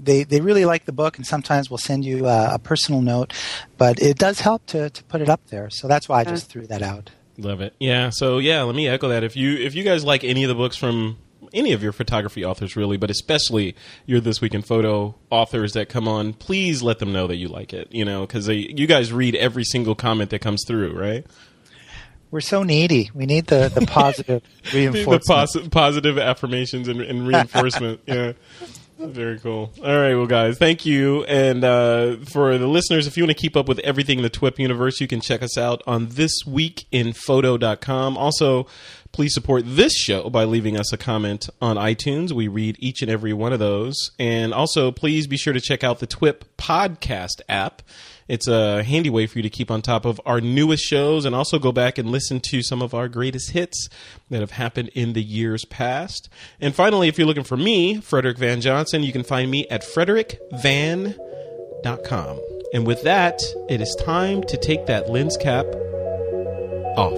they 0.01 0.23
they 0.23 0.41
really 0.41 0.65
like 0.65 0.85
the 0.85 0.91
book, 0.91 1.17
and 1.17 1.26
sometimes 1.26 1.69
we'll 1.69 1.77
send 1.77 2.05
you 2.05 2.26
uh, 2.26 2.51
a 2.53 2.59
personal 2.59 3.01
note. 3.01 3.34
But 3.77 3.99
it 4.01 4.17
does 4.17 4.39
help 4.39 4.65
to 4.67 4.89
to 4.89 5.03
put 5.05 5.21
it 5.21 5.30
up 5.30 5.41
there, 5.47 5.69
so 5.69 5.88
that's 5.88 6.07
why 6.09 6.21
I 6.21 6.23
just 6.23 6.49
threw 6.49 6.67
that 6.67 6.81
out. 6.81 7.11
Love 7.38 7.61
it. 7.61 7.73
Yeah. 7.80 8.09
So 8.09 8.38
yeah, 8.38 8.63
let 8.63 8.76
me 8.76 8.88
echo 8.88 9.09
that. 9.09 9.23
If 9.23 9.35
you 9.35 9.55
if 9.55 9.76
you 9.76 9.84
guys 9.84 10.03
like 10.03 10.23
any 10.23 10.43
of 10.43 10.49
the 10.49 10.55
books 10.55 10.76
from 10.76 11.17
any 11.53 11.71
of 11.71 11.81
your 11.81 11.91
photography 11.91 12.43
authors, 12.45 12.76
really, 12.76 12.97
but 12.97 13.09
especially 13.09 13.76
your 14.05 14.19
This 14.19 14.41
Week 14.41 14.53
in 14.53 14.61
Photo 14.61 15.15
authors 15.30 15.73
that 15.73 15.89
come 15.89 16.07
on, 16.07 16.34
please 16.34 16.84
let 16.84 16.99
them 16.99 17.11
know 17.11 17.27
that 17.27 17.38
you 17.38 17.47
like 17.47 17.73
it. 17.73 17.88
You 17.91 18.05
know, 18.05 18.21
because 18.21 18.47
you 18.47 18.88
guys 18.88 19.11
read 19.13 19.35
every 19.35 19.63
single 19.63 19.95
comment 19.95 20.30
that 20.31 20.39
comes 20.39 20.63
through, 20.67 20.97
right? 20.99 21.26
We're 22.31 22.41
so 22.41 22.61
needy. 22.63 23.09
We 23.13 23.26
need 23.26 23.47
the 23.47 23.71
the 23.73 23.81
positive 23.88 24.43
the 24.71 24.89
reinforcement. 24.91 25.26
posi- 25.26 25.71
positive 25.71 26.17
affirmations 26.17 26.88
and, 26.88 27.01
and 27.01 27.27
reinforcement. 27.27 28.01
yeah. 28.05 28.34
Very 28.99 29.39
cool. 29.39 29.71
All 29.81 29.97
right, 29.97 30.13
well, 30.13 30.27
guys, 30.27 30.57
thank 30.57 30.85
you. 30.85 31.23
And 31.23 31.63
uh, 31.63 32.17
for 32.26 32.57
the 32.57 32.67
listeners, 32.67 33.07
if 33.07 33.15
you 33.15 33.23
want 33.23 33.34
to 33.35 33.41
keep 33.41 33.55
up 33.55 33.69
with 33.69 33.80
everything 33.80 34.19
in 34.19 34.23
the 34.23 34.30
TWIP 34.30 34.59
universe, 34.59 34.99
you 34.99 35.07
can 35.07 35.21
check 35.21 35.41
us 35.41 35.57
out 35.57 35.81
on 35.88 36.07
thisweekinphoto.com. 36.07 38.17
Also, 38.17 38.67
please 39.13 39.34
support 39.34 39.63
this 39.65 39.95
show 39.95 40.30
by 40.30 40.43
leaving 40.43 40.77
us 40.77 40.91
a 40.91 40.97
comment 40.97 41.49
on 41.61 41.77
iTunes. 41.77 42.34
We 42.34 42.49
read 42.49 42.76
each 42.80 43.01
and 43.01 43.09
every 43.09 43.31
one 43.31 43.53
of 43.53 43.59
those. 43.59 43.95
And 44.19 44.53
also, 44.53 44.91
please 44.91 45.27
be 45.27 45.38
sure 45.38 45.53
to 45.53 45.61
check 45.61 45.81
out 45.81 45.99
the 45.99 46.07
TWIP 46.07 46.43
podcast 46.57 47.39
app. 47.47 47.81
It's 48.30 48.47
a 48.47 48.84
handy 48.84 49.10
way 49.10 49.26
for 49.26 49.39
you 49.39 49.43
to 49.43 49.49
keep 49.49 49.72
on 49.72 49.81
top 49.81 50.06
of 50.06 50.22
our 50.23 50.39
newest 50.39 50.84
shows 50.84 51.26
and 51.26 51.35
also 51.35 51.57
go 51.57 51.72
back 51.72 51.97
and 51.97 52.11
listen 52.11 52.39
to 52.41 52.61
some 52.61 52.84
of 52.84 52.93
our 52.93 53.10
greatest 53.10 53.49
hits 53.51 53.89
that 54.30 54.39
have 54.39 54.51
happened 54.51 54.89
in 54.89 55.14
the 55.14 55.23
years 55.23 55.65
past. 55.65 56.30
And 56.61 56.76
finally, 56.76 57.07
if 57.07 57.18
you're 57.18 57.26
looking 57.26 57.43
for 57.43 57.57
me, 57.57 57.99
Frederick 57.99 58.38
Van 58.38 58.61
Johnson, 58.61 59.01
you 59.01 59.11
can 59.11 59.23
find 59.23 59.49
me 59.49 59.68
at 59.69 59.81
frederickvan.com. 59.81 62.39
And 62.72 62.85
with 62.85 63.01
that, 63.01 63.41
it 63.68 63.81
is 63.81 63.97
time 63.99 64.43
to 64.43 64.57
take 64.57 64.85
that 64.85 65.10
lens 65.10 65.35
cap 65.35 65.65
off. 66.95 67.18